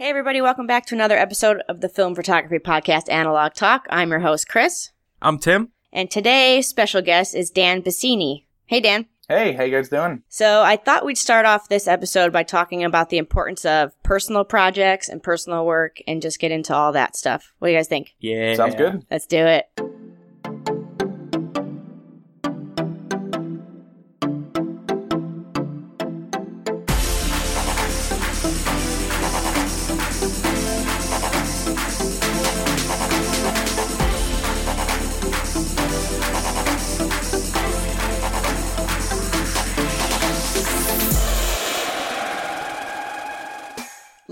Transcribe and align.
Hey, 0.00 0.08
everybody, 0.08 0.40
welcome 0.40 0.66
back 0.66 0.86
to 0.86 0.94
another 0.94 1.18
episode 1.18 1.60
of 1.68 1.82
the 1.82 1.88
Film 1.90 2.14
Photography 2.14 2.58
Podcast 2.58 3.10
Analog 3.10 3.52
Talk. 3.52 3.86
I'm 3.90 4.08
your 4.08 4.20
host, 4.20 4.48
Chris. 4.48 4.92
I'm 5.20 5.38
Tim. 5.38 5.72
And 5.92 6.10
today's 6.10 6.66
special 6.66 7.02
guest 7.02 7.34
is 7.34 7.50
Dan 7.50 7.82
Bassini. 7.82 8.44
Hey, 8.64 8.80
Dan. 8.80 9.04
Hey, 9.28 9.52
how 9.52 9.62
you 9.64 9.70
guys 9.70 9.90
doing? 9.90 10.22
So, 10.30 10.62
I 10.62 10.76
thought 10.76 11.04
we'd 11.04 11.18
start 11.18 11.44
off 11.44 11.68
this 11.68 11.86
episode 11.86 12.32
by 12.32 12.44
talking 12.44 12.82
about 12.82 13.10
the 13.10 13.18
importance 13.18 13.66
of 13.66 13.92
personal 14.02 14.42
projects 14.42 15.10
and 15.10 15.22
personal 15.22 15.66
work 15.66 15.98
and 16.06 16.22
just 16.22 16.40
get 16.40 16.50
into 16.50 16.74
all 16.74 16.92
that 16.92 17.14
stuff. 17.14 17.52
What 17.58 17.68
do 17.68 17.72
you 17.72 17.78
guys 17.78 17.88
think? 17.88 18.14
Yeah. 18.20 18.54
Sounds 18.54 18.76
good. 18.76 19.04
Let's 19.10 19.26
do 19.26 19.44
it. 19.44 19.68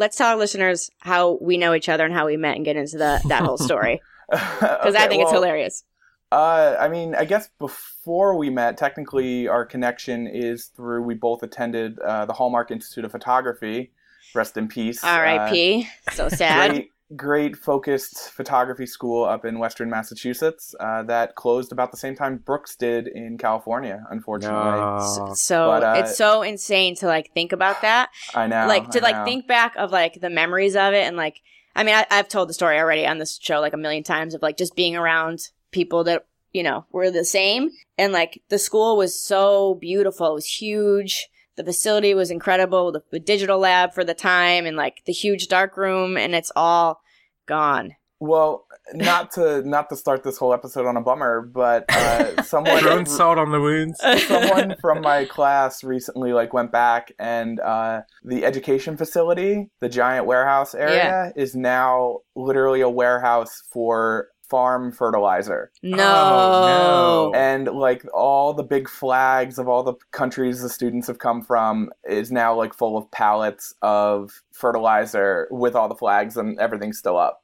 Let's 0.08 0.16
tell 0.16 0.28
our 0.28 0.36
listeners 0.36 0.90
how 1.00 1.36
we 1.42 1.58
know 1.58 1.74
each 1.74 1.90
other 1.90 2.06
and 2.06 2.14
how 2.14 2.24
we 2.24 2.38
met 2.38 2.56
and 2.56 2.64
get 2.64 2.76
into 2.76 2.96
the, 2.96 3.20
that 3.28 3.42
whole 3.42 3.58
story. 3.58 4.00
Because 4.30 4.94
I 4.94 5.06
think 5.06 5.22
it's 5.22 5.32
hilarious. 5.32 5.84
Uh, 6.32 6.76
I 6.80 6.88
mean, 6.88 7.14
I 7.14 7.26
guess 7.26 7.50
before 7.58 8.36
we 8.36 8.48
met, 8.48 8.78
technically 8.78 9.48
our 9.48 9.66
connection 9.66 10.26
is 10.26 10.66
through 10.66 11.02
we 11.02 11.14
both 11.14 11.42
attended 11.42 11.98
uh, 11.98 12.24
the 12.24 12.32
Hallmark 12.32 12.70
Institute 12.70 13.04
of 13.04 13.12
Photography. 13.12 13.90
Rest 14.34 14.56
in 14.56 14.68
peace. 14.68 15.04
R.I.P. 15.04 15.88
Uh, 16.06 16.10
so 16.10 16.28
sad. 16.30 16.70
Great, 16.70 16.90
great 17.16 17.56
focused 17.56 18.30
photography 18.32 18.86
school 18.86 19.24
up 19.24 19.44
in 19.44 19.58
Western 19.58 19.88
Massachusetts 19.88 20.74
uh, 20.78 21.02
that 21.04 21.34
closed 21.34 21.72
about 21.72 21.90
the 21.90 21.96
same 21.96 22.14
time 22.14 22.36
Brooks 22.36 22.76
did 22.76 23.08
in 23.08 23.38
California. 23.38 24.04
Unfortunately, 24.10 24.56
No. 24.56 25.32
So 25.34 25.66
But, 25.68 25.84
uh, 25.84 25.94
it's 25.98 26.16
so 26.16 26.42
insane 26.42 26.94
to 26.96 27.06
like 27.06 27.32
think 27.32 27.52
about 27.52 27.80
that. 27.82 28.10
I 28.34 28.46
know. 28.46 28.66
like 28.66 28.90
to 28.90 29.00
I 29.00 29.02
like 29.02 29.16
know. 29.16 29.24
think 29.24 29.46
back 29.46 29.74
of 29.76 29.90
like 29.90 30.20
the 30.20 30.30
memories 30.30 30.76
of 30.76 30.92
it 30.92 31.06
and 31.06 31.16
like 31.16 31.40
I 31.74 31.84
mean 31.84 31.94
I, 31.94 32.06
I've 32.10 32.28
told 32.28 32.48
the 32.48 32.54
story 32.54 32.78
already 32.78 33.06
on 33.06 33.18
this 33.18 33.38
show 33.40 33.60
like 33.60 33.72
a 33.72 33.78
million 33.78 34.02
times 34.02 34.34
of 34.34 34.42
like 34.42 34.56
just 34.56 34.76
being 34.76 34.96
around 34.96 35.48
people 35.70 36.04
that 36.04 36.26
you 36.52 36.62
know 36.62 36.86
were 36.92 37.10
the 37.10 37.24
same 37.24 37.70
and 37.96 38.12
like 38.12 38.42
the 38.48 38.58
school 38.58 38.96
was 38.96 39.18
so 39.18 39.74
beautiful 39.80 40.26
it 40.28 40.34
was 40.34 40.46
huge 40.46 41.28
the 41.58 41.64
facility 41.64 42.14
was 42.14 42.30
incredible 42.30 42.92
the, 42.92 43.02
the 43.10 43.20
digital 43.20 43.58
lab 43.58 43.92
for 43.92 44.04
the 44.04 44.14
time 44.14 44.64
and 44.64 44.76
like 44.76 45.02
the 45.04 45.12
huge 45.12 45.48
dark 45.48 45.76
room 45.76 46.16
and 46.16 46.34
it's 46.34 46.52
all 46.56 47.00
gone 47.46 47.94
Well, 48.20 48.64
not 48.94 49.30
to 49.32 49.62
not 49.68 49.90
to 49.90 49.96
start 49.96 50.22
this 50.22 50.38
whole 50.38 50.54
episode 50.54 50.86
on 50.86 50.96
a 50.96 51.00
bummer, 51.02 51.42
but 51.42 51.84
uh, 51.90 52.42
someone 52.42 52.80
Throwing 52.80 53.04
salt 53.06 53.36
on 53.38 53.52
the 53.52 53.60
wounds. 53.60 54.00
someone 54.26 54.74
from 54.80 55.02
my 55.02 55.24
class 55.26 55.84
recently 55.84 56.32
like 56.32 56.52
went 56.54 56.72
back 56.72 57.12
and 57.18 57.60
uh, 57.60 58.00
the 58.24 58.44
education 58.46 58.96
facility 58.96 59.68
the 59.80 59.88
giant 59.90 60.24
warehouse 60.26 60.74
area 60.74 61.32
is 61.36 61.54
now 61.54 62.20
literally 62.34 62.80
a 62.80 62.88
warehouse 62.88 63.62
for 63.70 64.28
farm 64.48 64.90
fertilizer 64.92 65.70
no, 65.82 65.96
Oh, 65.98 67.30
no. 67.32 67.38
and 67.38 67.66
like 67.68 68.04
all 68.14 68.54
the 68.54 68.62
big 68.62 68.88
flags 68.88 69.58
of 69.58 69.68
all 69.68 69.82
the 69.82 69.94
countries 70.12 70.62
the 70.62 70.68
students 70.68 71.06
have 71.06 71.18
come 71.18 71.42
from 71.42 71.90
is 72.08 72.30
now 72.32 72.54
like 72.54 72.72
full 72.74 72.96
of 72.96 73.10
pallets 73.10 73.74
of 73.82 74.42
fertilizer 74.52 75.48
with 75.50 75.74
all 75.74 75.88
the 75.88 75.94
flags 75.94 76.36
and 76.36 76.58
everything's 76.58 76.98
still 76.98 77.16
up 77.18 77.42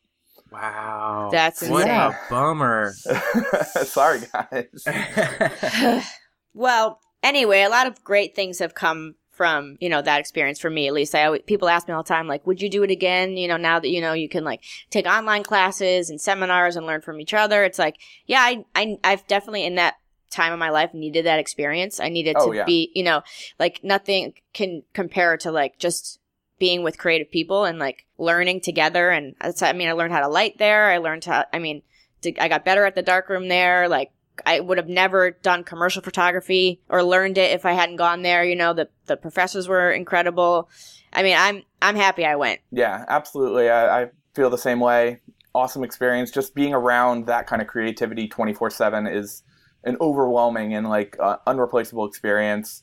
Wow. 0.53 1.31
That's 1.33 1.69
what 1.69 1.89
a 1.89 2.17
bummer. 2.31 2.93
sorry 3.83 4.21
guys 4.33 4.85
well, 6.55 7.01
anyway, 7.25 7.63
a 7.63 7.69
lot 7.69 7.87
of 7.89 8.03
great 8.05 8.37
things 8.37 8.61
have 8.61 8.75
come 8.75 9.17
from 9.34 9.77
you 9.80 9.89
know 9.89 10.02
that 10.02 10.20
experience 10.20 10.58
for 10.58 10.70
me 10.70 10.86
at 10.86 10.95
least. 10.95 11.14
I 11.14 11.24
always, 11.24 11.42
people 11.46 11.68
ask 11.68 11.89
me 11.89 11.95
all 11.95 12.02
the 12.02 12.08
time 12.08 12.27
like, 12.27 12.46
would 12.46 12.62
you 12.62 12.70
do 12.70 12.83
it 12.83 12.90
again? 12.90 13.36
You 13.36 13.48
know, 13.48 13.56
now 13.56 13.78
that 13.80 13.89
you 13.89 14.00
know 14.00 14.12
you 14.12 14.28
can 14.28 14.45
like 14.45 14.62
take 14.90 15.06
online 15.06 15.42
classes 15.42 16.11
and 16.11 16.20
seminars 16.20 16.77
and 16.77 16.86
learn 16.86 17.00
from 17.00 17.20
each 17.20 17.34
other. 17.34 17.64
It's 17.64 17.78
like, 17.78 17.96
yeah, 18.27 18.40
I, 18.40 18.64
I 18.74 18.98
I've 19.05 19.27
definitely 19.27 19.64
in 19.64 19.74
that 19.77 19.95
time 20.30 20.52
of 20.52 20.58
my 20.58 20.70
life 20.70 20.92
needed 20.92 21.27
that 21.27 21.39
experience. 21.39 22.00
I 22.00 22.08
needed 22.08 22.36
Oh, 22.39 22.50
to 22.50 22.56
yeah. 22.56 22.64
be, 22.64 22.90
you 22.95 23.05
know, 23.05 23.22
like 23.58 23.80
nothing 23.84 24.34
can 24.52 24.83
compare 24.92 25.36
to 25.39 25.52
like 25.52 25.78
just 25.78 26.18
being 26.58 26.83
with 26.83 26.98
creative 26.98 27.30
people 27.30 27.64
and 27.64 27.78
like 27.78 28.05
learning 28.18 28.61
together. 28.61 29.11
And 29.11 29.34
that's, 29.40 29.62
I 29.62 29.72
mean, 29.72 29.89
I 29.89 29.92
learned 29.92 30.12
how 30.12 30.20
to 30.20 30.28
light 30.28 30.58
there. 30.58 30.90
I 30.90 30.98
learned 30.98 31.24
how, 31.24 31.45
I 31.52 31.58
mean, 31.58 31.83
to, 32.22 32.34
I 32.42 32.48
got 32.48 32.64
better 32.64 32.84
at 32.84 32.95
the 32.96 33.02
darkroom 33.02 33.48
there. 33.48 33.89
Like 33.89 34.11
I 34.46 34.61
would 34.61 34.78
have 34.78 34.89
never 34.89 35.30
done 35.30 35.64
commercial 35.64 36.02
photography 36.02 36.80
or 36.89 37.02
learned 37.02 37.39
it 37.39 37.52
if 37.52 37.64
I 37.64 37.72
hadn't 37.72 37.96
gone 37.96 38.22
there. 38.22 38.45
You 38.45 38.56
know, 38.56 38.72
the, 38.72 38.89
the 39.06 39.17
professors 39.17 39.68
were 39.68 39.90
incredible. 39.90 40.68
I 41.12 41.22
mean, 41.22 41.36
I'm, 41.39 41.62
I'm 41.80 41.96
happy 41.96 42.24
I 42.24 42.36
went. 42.36 42.61
Yeah, 42.70 43.05
absolutely. 43.08 43.70
I, 43.70 44.02
I 44.02 44.11
feel 44.34 44.50
the 44.50 44.58
same 44.58 44.80
way. 44.80 45.20
Awesome 45.55 45.84
experience. 45.84 46.30
Just 46.30 46.55
being 46.55 46.74
around 46.74 47.27
that 47.27 47.46
kind 47.46 47.62
of 47.62 47.68
creativity 47.68 48.27
24 48.27 48.70
7 48.70 49.06
is 49.06 49.42
an 49.84 49.96
overwhelming 50.00 50.74
and 50.74 50.89
like 50.89 51.16
uh, 51.20 51.36
unreplaceable 51.46 52.06
experience. 52.06 52.83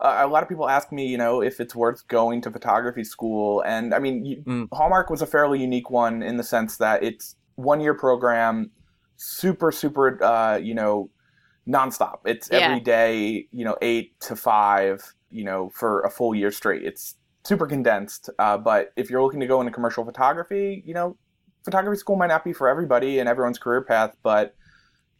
Uh, 0.00 0.20
a 0.20 0.26
lot 0.26 0.42
of 0.42 0.48
people 0.48 0.68
ask 0.68 0.92
me, 0.92 1.06
you 1.06 1.18
know, 1.18 1.42
if 1.42 1.60
it's 1.60 1.74
worth 1.74 2.06
going 2.08 2.40
to 2.40 2.50
photography 2.50 3.04
school. 3.04 3.62
And 3.66 3.94
I 3.94 3.98
mean, 3.98 4.24
you, 4.24 4.36
Mm. 4.46 4.68
Hallmark 4.72 5.10
was 5.10 5.22
a 5.22 5.26
fairly 5.26 5.60
unique 5.60 5.90
one 5.90 6.22
in 6.22 6.36
the 6.36 6.42
sense 6.42 6.78
that 6.78 7.02
it's 7.02 7.36
one 7.56 7.80
year 7.80 7.94
program, 7.94 8.70
super, 9.20 9.70
super, 9.70 10.22
uh, 10.24 10.56
you 10.56 10.74
know, 10.74 11.10
nonstop. 11.68 12.20
It's 12.24 12.48
Yeah. 12.50 12.58
every 12.58 12.80
day, 12.80 13.46
you 13.52 13.64
know, 13.64 13.76
eight 13.82 14.18
to 14.20 14.34
five, 14.34 15.02
you 15.30 15.44
know, 15.44 15.70
for 15.74 16.00
a 16.00 16.10
full 16.10 16.34
year 16.34 16.50
straight. 16.50 16.82
It's 16.82 17.16
super 17.44 17.66
condensed. 17.66 18.30
Uh, 18.38 18.56
but 18.56 18.92
if 18.96 19.10
you're 19.10 19.22
looking 19.22 19.40
to 19.40 19.46
go 19.46 19.60
into 19.60 19.72
commercial 19.72 20.04
photography, 20.04 20.82
you 20.86 20.94
know, 20.94 21.16
photography 21.64 21.98
school 21.98 22.16
might 22.16 22.28
not 22.28 22.44
be 22.44 22.54
for 22.54 22.68
everybody 22.68 23.18
and 23.18 23.28
everyone's 23.28 23.58
career 23.58 23.82
path, 23.82 24.16
but 24.22 24.54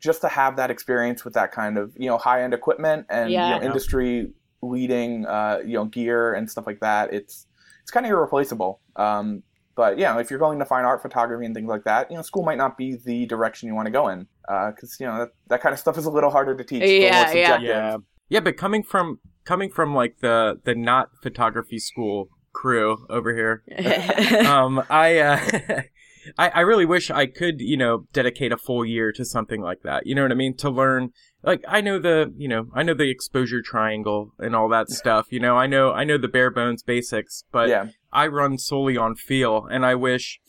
just 0.00 0.22
to 0.22 0.28
have 0.28 0.56
that 0.56 0.70
experience 0.70 1.22
with 1.24 1.34
that 1.34 1.52
kind 1.52 1.76
of, 1.76 1.92
you 1.96 2.08
know, 2.08 2.16
high 2.16 2.42
end 2.42 2.54
equipment 2.54 3.04
and 3.10 3.32
Yeah. 3.32 3.44
you 3.44 3.50
know, 3.50 3.60
Yeah. 3.60 3.66
industry 3.66 4.32
leading, 4.62 5.26
uh, 5.26 5.58
you 5.64 5.74
know, 5.74 5.84
gear 5.84 6.32
and 6.32 6.50
stuff 6.50 6.66
like 6.66 6.80
that, 6.80 7.12
it's 7.12 7.46
it's 7.82 7.90
kind 7.90 8.06
of 8.06 8.12
irreplaceable. 8.12 8.80
Um, 8.96 9.42
but 9.74 9.98
yeah, 9.98 10.18
if 10.18 10.30
you're 10.30 10.38
going 10.38 10.58
to 10.58 10.64
fine 10.64 10.84
art 10.84 11.02
photography 11.02 11.46
and 11.46 11.54
things 11.54 11.68
like 11.68 11.84
that, 11.84 12.10
you 12.10 12.16
know, 12.16 12.22
school 12.22 12.44
might 12.44 12.58
not 12.58 12.76
be 12.76 12.96
the 13.04 13.26
direction 13.26 13.68
you 13.68 13.74
want 13.74 13.86
to 13.86 13.92
go 13.92 14.08
in 14.08 14.26
because 14.46 14.96
you 15.00 15.06
know 15.06 15.18
that, 15.18 15.28
that 15.48 15.60
kind 15.60 15.72
of 15.72 15.78
stuff 15.78 15.96
is 15.96 16.06
a 16.06 16.10
little 16.10 16.30
harder 16.30 16.56
to 16.56 16.64
teach. 16.64 16.82
it's 16.82 17.32
a 17.32 17.34
little 17.34 17.40
Yeah, 17.40 17.58
yeah. 17.58 17.90
yeah. 17.90 17.96
Yeah, 18.28 18.40
but 18.40 18.56
coming 18.56 18.82
from 18.82 19.18
coming 19.44 19.70
from 19.70 19.94
like 19.94 20.18
the 20.20 20.60
the 20.64 20.74
not 20.74 21.10
photography 21.22 21.78
school 21.78 22.28
crew 22.52 23.04
over 23.10 23.34
here, 23.34 23.64
um, 24.46 24.82
I, 24.88 25.18
uh, 25.18 25.82
I 26.38 26.48
I 26.50 26.60
really 26.60 26.86
wish 26.86 27.10
I 27.10 27.26
could, 27.26 27.60
you 27.60 27.76
know, 27.76 28.06
dedicate 28.12 28.52
a 28.52 28.56
full 28.56 28.84
year 28.84 29.12
to 29.12 29.24
something 29.24 29.60
like 29.60 29.82
that. 29.82 30.06
You 30.06 30.14
know 30.14 30.22
what 30.22 30.30
I 30.30 30.36
mean? 30.36 30.56
To 30.58 30.70
learn, 30.70 31.10
like, 31.42 31.62
I 31.66 31.80
know 31.80 31.98
the, 31.98 32.32
you 32.36 32.48
know, 32.48 32.68
I 32.74 32.82
know 32.82 32.94
the 32.94 33.10
exposure 33.10 33.62
triangle 33.62 34.32
and 34.38 34.54
all 34.54 34.68
that 34.70 34.90
stuff. 34.90 35.26
You 35.30 35.40
know, 35.40 35.56
I 35.56 35.66
know 35.66 35.92
I 35.92 36.04
know 36.04 36.18
the 36.18 36.28
bare 36.28 36.50
bones 36.50 36.82
basics, 36.82 37.44
but 37.52 37.68
yeah, 37.68 37.88
I 38.12 38.26
run 38.26 38.58
solely 38.58 38.96
on 38.96 39.14
feel, 39.14 39.66
and 39.70 39.84
I 39.86 39.94
wish, 39.94 40.40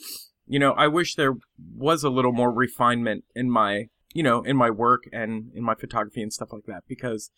you 0.47 0.59
know, 0.59 0.71
I 0.73 0.87
wish 0.87 1.15
there 1.15 1.35
was 1.75 2.03
a 2.03 2.09
little 2.09 2.33
more 2.33 2.51
refinement 2.51 3.23
in 3.35 3.49
my, 3.49 3.85
you 4.13 4.23
know, 4.23 4.41
in 4.43 4.57
my 4.57 4.69
work 4.69 5.03
and 5.13 5.51
in 5.55 5.63
my 5.63 5.75
photography 5.75 6.21
and 6.21 6.33
stuff 6.33 6.49
like 6.51 6.65
that 6.67 6.83
because, 6.87 7.31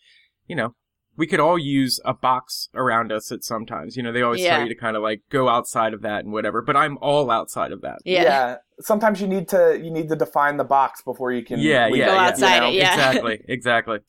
you 0.46 0.56
know, 0.56 0.74
we 1.16 1.28
could 1.28 1.38
all 1.38 1.56
use 1.56 2.00
a 2.04 2.12
box 2.12 2.68
around 2.74 3.12
us 3.12 3.30
at 3.30 3.44
sometimes. 3.44 3.96
You 3.96 4.02
know, 4.02 4.10
they 4.10 4.22
always 4.22 4.42
Yeah. 4.42 4.56
tell 4.56 4.62
you 4.66 4.74
to 4.74 4.80
kind 4.80 4.96
of 4.96 5.02
like 5.04 5.22
go 5.30 5.48
outside 5.48 5.94
of 5.94 6.02
that 6.02 6.24
and 6.24 6.32
whatever, 6.32 6.60
but 6.60 6.76
I'm 6.76 6.98
all 7.00 7.30
outside 7.30 7.70
of 7.70 7.82
that. 7.82 7.98
yeah. 8.04 8.56
Sometimes 8.80 9.20
you 9.20 9.28
need 9.28 9.48
to 9.48 9.80
you 9.82 9.90
need 9.90 10.08
to 10.08 10.16
define 10.16 10.56
the 10.56 10.64
box 10.64 11.02
before 11.02 11.32
you 11.32 11.44
can 11.44 11.60
Yeah, 11.60 11.86
leave 11.86 11.98
yeah, 11.98 12.06
Go 12.06 12.14
yeah. 12.14 12.26
outside 12.26 12.54
you 12.54 12.60
know? 12.60 12.68
it, 12.70 12.74
yeah. 12.74 12.92
Exactly, 12.94 13.40
exactly. 13.48 13.98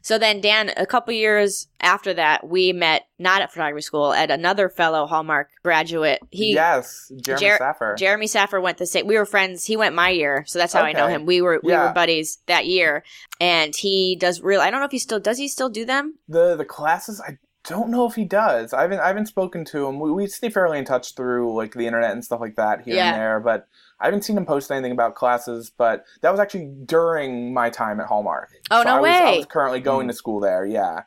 So 0.00 0.16
then, 0.16 0.40
Dan, 0.40 0.70
a 0.76 0.86
couple 0.86 1.12
years 1.12 1.66
after 1.80 2.14
that, 2.14 2.46
we 2.48 2.72
met 2.72 3.02
not 3.18 3.42
at 3.42 3.52
photography 3.52 3.82
school 3.82 4.12
at 4.12 4.30
another 4.30 4.68
fellow 4.68 5.06
Hallmark 5.06 5.50
graduate. 5.64 6.20
He 6.30 6.54
yes, 6.54 7.10
Jeremy 7.20 7.46
Jer- 7.46 7.56
Saffer. 7.58 7.94
Jeremy 7.98 8.26
Saffer 8.28 8.60
went 8.60 8.78
the 8.78 8.86
same. 8.86 9.08
We 9.08 9.18
were 9.18 9.26
friends. 9.26 9.64
He 9.66 9.76
went 9.76 9.96
my 9.96 10.10
year, 10.10 10.44
so 10.46 10.58
that's 10.60 10.72
how 10.72 10.82
I 10.82 10.92
know 10.92 11.08
him. 11.08 11.26
We 11.26 11.42
were 11.42 11.60
we 11.62 11.72
were 11.72 11.92
buddies 11.92 12.38
that 12.46 12.66
year, 12.66 13.02
and 13.40 13.74
he 13.74 14.16
does 14.18 14.40
real. 14.40 14.60
I 14.60 14.70
don't 14.70 14.78
know 14.80 14.86
if 14.86 14.92
he 14.92 15.00
still 15.00 15.20
does. 15.20 15.36
He 15.36 15.48
still 15.48 15.68
do 15.68 15.84
them? 15.84 16.14
the 16.28 16.54
the 16.56 16.64
classes 16.64 17.20
I 17.20 17.36
don't 17.64 17.90
know 17.90 18.06
if 18.06 18.14
he 18.14 18.24
does. 18.24 18.72
I 18.72 18.82
haven't 18.82 19.00
I 19.00 19.08
haven't 19.08 19.26
spoken 19.26 19.64
to 19.66 19.86
him. 19.86 20.00
We, 20.00 20.10
we 20.12 20.26
stay 20.26 20.48
fairly 20.48 20.78
in 20.78 20.84
touch 20.84 21.14
through 21.14 21.54
like 21.56 21.74
the 21.74 21.86
internet 21.86 22.12
and 22.12 22.24
stuff 22.24 22.40
like 22.40 22.56
that 22.56 22.82
here 22.82 22.94
Yeah. 22.96 23.12
and 23.12 23.20
there, 23.20 23.40
but 23.40 23.68
I 24.00 24.06
haven't 24.06 24.22
seen 24.22 24.36
him 24.36 24.46
post 24.46 24.70
anything 24.70 24.92
about 24.92 25.14
classes. 25.14 25.70
But 25.76 26.04
that 26.22 26.30
was 26.30 26.40
actually 26.40 26.66
during 26.84 27.52
my 27.52 27.68
time 27.70 28.00
at 28.00 28.06
Hallmark. 28.06 28.50
Oh, 28.70 28.82
So 28.82 28.88
no 28.88 28.96
I 28.96 29.00
was, 29.00 29.10
I 29.10 29.36
was 29.38 29.46
currently 29.46 29.80
going 29.80 30.08
to 30.08 30.14
school 30.14 30.40
there. 30.40 30.64
Yeah. 30.64 31.02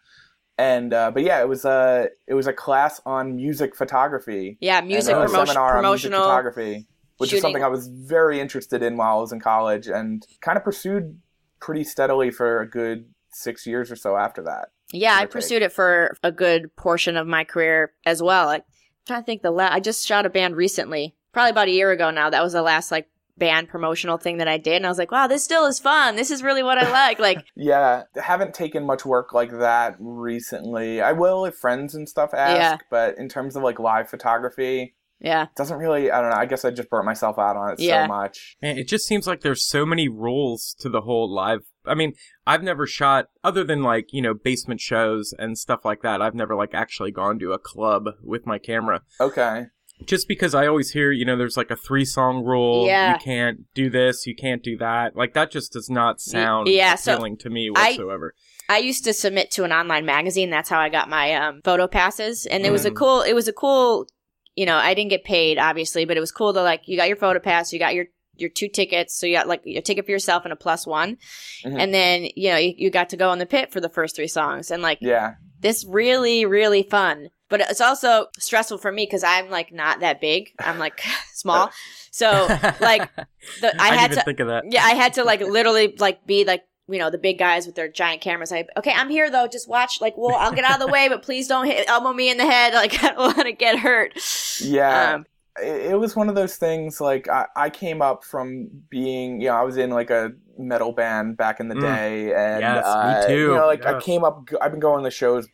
And 0.58 0.94
uh, 0.94 1.10
but 1.12 1.24
yeah, 1.24 1.42
it 1.42 1.48
was 1.48 1.66
a 1.66 2.10
it 2.28 2.34
was 2.36 2.46
a 2.48 2.54
class 2.54 3.02
on 3.06 3.36
music 3.36 3.76
photography. 3.76 4.58
Yeah, 4.62 4.80
and 4.80 4.88
music 4.88 5.16
a 5.16 5.26
promotion, 5.26 5.48
seminar 5.48 5.78
on 5.78 5.84
music 5.86 6.12
photography, 6.12 6.86
which 7.18 7.34
is 7.34 7.42
something 7.42 7.64
I 7.64 7.68
was 7.70 7.88
very 7.88 8.40
interested 8.40 8.84
in 8.84 8.96
while 8.98 9.18
I 9.18 9.22
was 9.22 9.32
in 9.32 9.40
college, 9.40 9.88
and 9.88 10.24
kind 10.42 10.58
of 10.58 10.64
pursued 10.64 11.20
pretty 11.60 11.84
steadily 11.84 12.30
for 12.30 12.62
a 12.62 12.70
good 12.70 13.06
six 13.32 13.66
years 13.66 13.90
or 13.90 13.96
so 13.96 14.18
after 14.18 14.44
that. 14.44 14.70
Yeah, 14.94 15.14
I 15.14 15.22
give 15.22 15.24
or 15.24 15.28
take. 15.28 15.32
pursued 15.32 15.62
it 15.62 15.72
for 15.72 16.18
a 16.24 16.32
good 16.32 16.76
portion 16.76 17.18
of 17.18 17.28
my 17.28 17.44
career 17.44 17.94
as 18.06 18.22
well. 18.22 18.46
Like, 18.46 18.62
I'm 18.64 19.06
trying 19.08 19.22
to 19.22 19.26
think 19.26 19.42
the 19.42 19.52
last. 19.52 19.74
I 19.74 19.80
just 19.80 20.06
shot 20.06 20.26
a 20.26 20.30
band 20.30 20.56
recently, 20.56 21.16
probably 21.34 21.52
about 21.52 21.68
a 21.68 21.72
year 21.72 21.92
ago 21.92 22.12
now. 22.12 22.30
That 22.30 22.44
was 22.44 22.54
the 22.54 22.62
last 22.62 22.92
like 22.92 23.08
band 23.38 23.70
promotional 23.70 24.18
thing 24.18 24.38
that 24.38 24.48
I 24.48 24.58
did, 24.58 24.76
and 24.76 24.86
I 24.86 24.90
was 24.90 24.98
like, 25.00 25.12
wow, 25.12 25.26
this 25.28 25.44
still 25.44 25.66
is 25.66 25.80
fun. 25.80 26.16
This 26.16 26.30
is 26.30 26.44
really 26.44 26.62
what 26.62 26.78
I 26.78 26.92
like. 26.92 27.18
Like, 27.20 27.44
Yeah, 27.56 28.04
haven't 28.16 28.54
taken 28.54 28.86
much 28.86 29.04
work 29.06 29.34
like 29.34 29.52
that 29.52 29.96
recently. 30.00 31.02
I 31.02 31.12
will 31.14 31.46
if 31.46 31.56
friends 31.56 31.96
and 31.96 32.08
stuff 32.08 32.34
ask, 32.34 32.58
Yeah. 32.58 32.78
but 32.90 33.18
in 33.18 33.30
terms 33.30 33.56
of 33.56 33.64
like 33.64 33.80
live 33.80 34.10
photography, 34.10 34.96
yeah, 35.20 35.44
it 35.44 35.56
doesn't 35.56 35.78
really. 35.78 36.12
I 36.12 36.22
don't 36.22 36.30
know. 36.32 36.36
I 36.36 36.46
guess 36.46 36.66
I 36.66 36.72
just 36.72 36.90
burnt 36.90 37.06
myself 37.06 37.38
out 37.40 37.56
on 37.56 37.74
it 37.74 37.80
Yeah. 37.80 38.04
so 38.06 38.08
much. 38.08 38.58
Man, 38.62 38.78
it 38.78 38.88
just 38.88 39.06
seems 39.08 39.26
like 39.28 39.42
there's 39.42 39.64
so 39.64 39.86
many 39.86 40.08
rules 40.08 40.76
to 40.80 40.90
the 40.90 41.02
whole 41.02 41.34
live. 41.34 41.62
I 41.86 41.96
mean, 41.96 42.14
I've 42.46 42.64
never 42.64 42.86
shot 42.86 43.28
other 43.44 43.64
than 43.64 43.82
like 43.84 44.14
you 44.14 44.22
know 44.22 44.34
basement 44.34 44.82
shows 44.82 45.34
and 45.38 45.58
stuff 45.58 45.84
like 45.86 46.02
that. 46.02 46.22
I've 46.22 46.36
never 46.36 46.56
like 46.56 46.74
actually 46.74 47.12
gone 47.12 47.40
to 47.40 47.54
a 47.54 47.60
club 47.60 48.06
with 48.24 48.46
my 48.46 48.58
camera. 48.58 49.02
Okay. 49.20 49.66
Just 50.06 50.28
because 50.28 50.56
I 50.56 50.66
always 50.66 50.92
hear 50.92 51.12
you 51.12 51.26
know 51.26 51.38
there's 51.38 51.58
like 51.58 51.70
a 51.72 51.76
three 51.76 52.06
song 52.06 52.44
rule. 52.44 52.86
Yeah. 52.88 53.14
You 53.14 53.20
can't 53.20 53.74
do 53.76 53.90
this. 53.90 54.26
You 54.26 54.36
can't 54.36 54.64
do 54.64 54.78
that. 54.78 55.16
Like 55.16 55.34
that 55.34 55.52
just 55.52 55.74
does 55.74 55.90
not 55.90 56.20
sound 56.22 56.68
yeah, 56.70 56.96
so 56.96 57.14
appealing 57.14 57.38
to 57.38 57.50
me 57.50 57.70
I- 57.76 57.90
whatsoever. 57.90 58.34
I 58.70 58.78
used 58.78 59.04
to 59.04 59.14
submit 59.14 59.52
to 59.52 59.64
an 59.66 59.74
online 59.74 60.06
magazine. 60.06 60.50
That's 60.50 60.70
how 60.70 60.80
I 60.80 60.88
got 60.88 61.10
my 61.10 61.34
um, 61.34 61.62
photo 61.64 61.88
passes, 61.88 62.46
and 62.46 62.66
it 62.66 62.72
was 62.72 62.86
a 62.86 62.92
Mm. 62.92 62.96
cool. 62.96 63.22
It 63.22 63.34
was 63.34 63.48
a 63.50 63.54
cool. 63.54 64.08
You 64.56 64.66
know, 64.66 64.76
I 64.78 64.94
didn't 64.94 65.10
get 65.10 65.24
paid 65.24 65.58
obviously, 65.58 66.06
but 66.06 66.16
it 66.18 66.20
was 66.22 66.32
cool 66.32 66.54
to 66.54 66.62
like 66.62 66.84
you 66.88 66.96
got 66.98 67.08
your 67.08 67.18
photo 67.18 67.40
pass, 67.40 67.72
you 67.74 67.80
got 67.80 67.94
your 67.96 68.06
your 68.36 68.50
two 68.50 68.68
tickets, 68.68 69.18
so 69.20 69.26
you 69.28 69.36
got 69.36 69.48
like 69.48 69.62
a 69.66 69.82
ticket 69.82 70.06
for 70.06 70.12
yourself 70.12 70.44
and 70.46 70.54
a 70.54 70.56
plus 70.56 70.88
one, 70.88 71.18
Mhm. 71.66 71.80
and 71.80 71.94
then 71.94 72.28
you 72.36 72.50
know 72.50 72.58
you, 72.58 72.74
you 72.78 72.90
got 72.90 73.10
to 73.10 73.18
go 73.18 73.32
in 73.34 73.40
the 73.40 73.46
pit 73.46 73.72
for 73.72 73.80
the 73.82 73.90
first 73.90 74.16
three 74.16 74.28
songs, 74.28 74.72
and 74.72 74.82
like 74.82 74.98
Yeah. 75.02 75.34
this 75.60 75.86
really 75.88 76.46
really 76.46 76.84
fun. 76.84 77.30
But 77.50 77.60
it's 77.62 77.82
also 77.82 78.28
stressful 78.40 78.78
for 78.78 78.92
me 78.92 79.06
because 79.06 79.24
I'm 79.24 79.50
like 79.50 79.74
not 79.74 80.00
that 80.00 80.22
big. 80.22 80.50
I'm 80.60 80.80
like 80.80 81.02
small, 81.34 81.70
so 82.12 82.32
like 82.80 83.14
the, 83.60 83.76
I, 83.82 83.90
I, 83.90 83.96
had 83.96 84.12
to 84.14 84.22
think 84.24 84.40
of 84.40 84.48
that. 84.48 84.64
yeah, 84.70 84.84
I 84.84 84.92
had 84.92 85.14
to 85.16 85.24
like 85.24 85.42
literally 85.42 85.96
like 86.00 86.26
be 86.26 86.46
like 86.46 86.64
you 86.88 86.98
know 86.98 87.10
the 87.10 87.18
big 87.18 87.38
guys 87.38 87.66
with 87.66 87.76
their 87.76 87.90
giant 87.90 88.22
cameras. 88.22 88.52
I 88.52 88.66
okay, 88.78 88.92
I'm 88.92 89.10
here 89.10 89.30
though. 89.30 89.48
Just 89.48 89.68
watch. 89.70 90.00
Like, 90.02 90.14
well, 90.18 90.36
I'll 90.36 90.52
get 90.54 90.64
out 90.66 90.82
of 90.82 90.86
the 90.88 90.92
way, 90.92 91.10
but 91.10 91.24
please 91.24 91.48
don't 91.48 91.66
hit 91.66 91.88
elbow 91.90 92.12
me 92.14 92.30
in 92.32 92.38
the 92.38 92.46
head. 92.46 92.74
Like, 92.74 92.94
I 93.04 93.10
don't 93.10 93.18
want 93.38 93.48
to 93.48 93.54
get 93.54 93.80
hurt. 93.80 94.14
Yeah. 94.62 95.14
Um, 95.16 95.26
it, 95.60 95.92
it 95.92 96.00
was 96.00 96.16
one 96.16 96.30
of 96.30 96.36
those 96.36 96.56
things 96.56 97.02
like 97.02 97.28
I, 97.30 97.46
I 97.56 97.70
came 97.70 98.02
up 98.02 98.24
from 98.24 98.70
being 98.90 99.42
you 99.42 99.48
know 99.48 99.56
i 99.56 99.64
was 99.64 99.78
in 99.78 99.90
like 99.90 100.10
a 100.10 100.32
metal 100.58 100.92
band 100.94 101.38
back 101.38 101.60
in 101.60 101.68
the 101.70 101.76
Mm. 101.76 101.82
day 101.82 102.34
and 102.34 102.62
Yes, 102.62 102.86
me 102.86 103.12
uh, 103.12 103.28
too. 103.28 103.34
you 103.52 103.56
know 103.56 103.66
like 103.68 103.86
i 103.86 104.00
came 104.00 104.24
up 104.24 104.48
i've 104.62 104.72
been 104.72 104.80
going 104.80 105.04
to 105.04 105.12
shows 105.12 105.48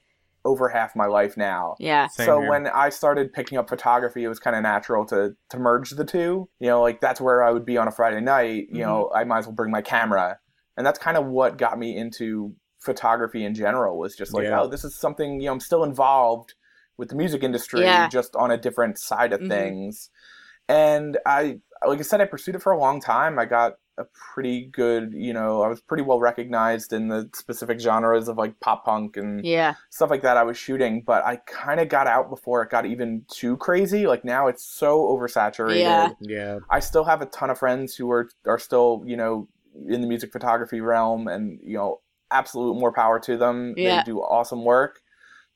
over 0.45 0.69
half 0.69 0.95
my 0.95 1.05
life 1.07 1.35
now 1.35 1.75
yeah, 1.79 2.07
Same 2.07 2.27
so 2.27 2.39
here. 2.39 2.49
when 2.49 2.67
i 2.67 2.89
started 2.89 3.33
picking 3.33 3.57
up 3.57 3.67
photography 3.69 4.23
it 4.23 4.27
was 4.29 4.39
kind 4.39 4.55
of 4.55 4.63
natural 4.63 5.05
to 5.05 5.35
to 5.49 5.57
merge 5.59 5.89
the 5.91 6.05
two 6.05 6.47
you 6.59 6.67
know 6.67 6.81
like 6.81 7.01
that's 7.01 7.19
where 7.19 7.44
i 7.44 7.51
would 7.51 7.65
be 7.65 7.77
on 7.77 7.88
a 7.88 7.91
friday 7.91 8.21
night 8.21 8.65
you 8.71 8.79
know 8.81 9.09
i 9.15 9.23
might 9.23 9.39
as 9.39 9.45
well 9.45 9.55
bring 9.55 9.71
my 9.71 9.81
camera 9.81 10.38
and 10.77 10.85
that's 10.85 10.99
kind 10.99 11.17
of 11.17 11.25
what 11.25 11.57
got 11.57 11.77
me 11.79 11.97
into 11.97 12.53
photography 12.79 13.44
in 13.44 13.53
general 13.55 13.97
was 13.97 14.15
just 14.15 14.33
like 14.33 14.45
Yeah. 14.45 14.61
oh 14.61 14.67
this 14.67 14.83
is 14.85 14.95
something 14.95 15.39
you 15.41 15.47
know 15.47 15.53
i'm 15.53 15.59
still 15.59 15.83
involved 15.83 16.53
with 16.97 17.09
the 17.09 17.15
music 17.15 17.44
industry 17.44 17.81
Yeah. 17.81 18.07
just 18.09 18.35
on 18.35 18.51
a 18.51 18.57
different 18.57 18.97
side 18.99 19.33
of 19.33 19.41
Mhm. 19.41 19.49
things 19.49 20.09
and 20.69 21.17
i 21.25 21.59
like 21.85 21.99
i 21.99 22.01
said 22.01 22.19
i 22.21 22.25
pursued 22.25 22.55
it 22.55 22.61
for 22.61 22.71
a 22.71 22.77
long 22.79 22.99
time 22.99 23.39
i 23.39 23.45
got 23.45 23.75
a 23.99 24.03
pretty 24.33 24.65
good 24.67 25.11
you 25.13 25.33
know 25.33 25.61
i 25.61 25.67
was 25.67 25.81
pretty 25.81 26.03
well 26.03 26.19
recognized 26.19 26.91
in 26.94 27.07
the 27.07 27.29
specific 27.33 27.79
genres 27.79 28.27
of 28.27 28.38
like 28.38 28.59
pop 28.59 28.83
punk 28.85 29.17
and 29.17 29.44
yeah, 29.45 29.73
stuff 29.89 30.09
like 30.11 30.21
that 30.21 30.38
I 30.38 30.44
was 30.44 30.55
shooting, 30.57 31.01
but 31.01 31.25
I 31.25 31.38
kind 31.47 31.79
of 31.79 31.89
got 31.89 32.05
out 32.05 32.29
before 32.29 32.61
it 32.61 32.69
got 32.69 32.85
even 32.85 33.25
too 33.27 33.57
crazy. 33.57 34.05
Like 34.05 34.23
now 34.23 34.45
it's 34.47 34.63
so 34.63 34.99
oversaturated. 34.99 35.79
Yeah. 35.79 36.09
yeah. 36.21 36.59
I 36.69 36.79
still 36.79 37.05
have 37.05 37.21
a 37.23 37.25
ton 37.27 37.49
of 37.49 37.57
friends 37.57 37.95
who 37.95 38.11
are 38.11 38.29
are 38.45 38.59
still, 38.59 39.01
you 39.07 39.17
know, 39.17 39.47
in 39.88 40.01
the 40.01 40.07
music 40.07 40.31
photography 40.31 40.79
realm 40.79 41.27
and, 41.27 41.59
you 41.63 41.75
know, 41.77 42.01
absolute 42.29 42.75
more 42.75 42.91
power 42.91 43.19
to 43.21 43.35
them. 43.35 43.73
Yeah. 43.75 43.97
They 43.97 44.03
do 44.11 44.19
awesome 44.19 44.63
work. 44.63 44.99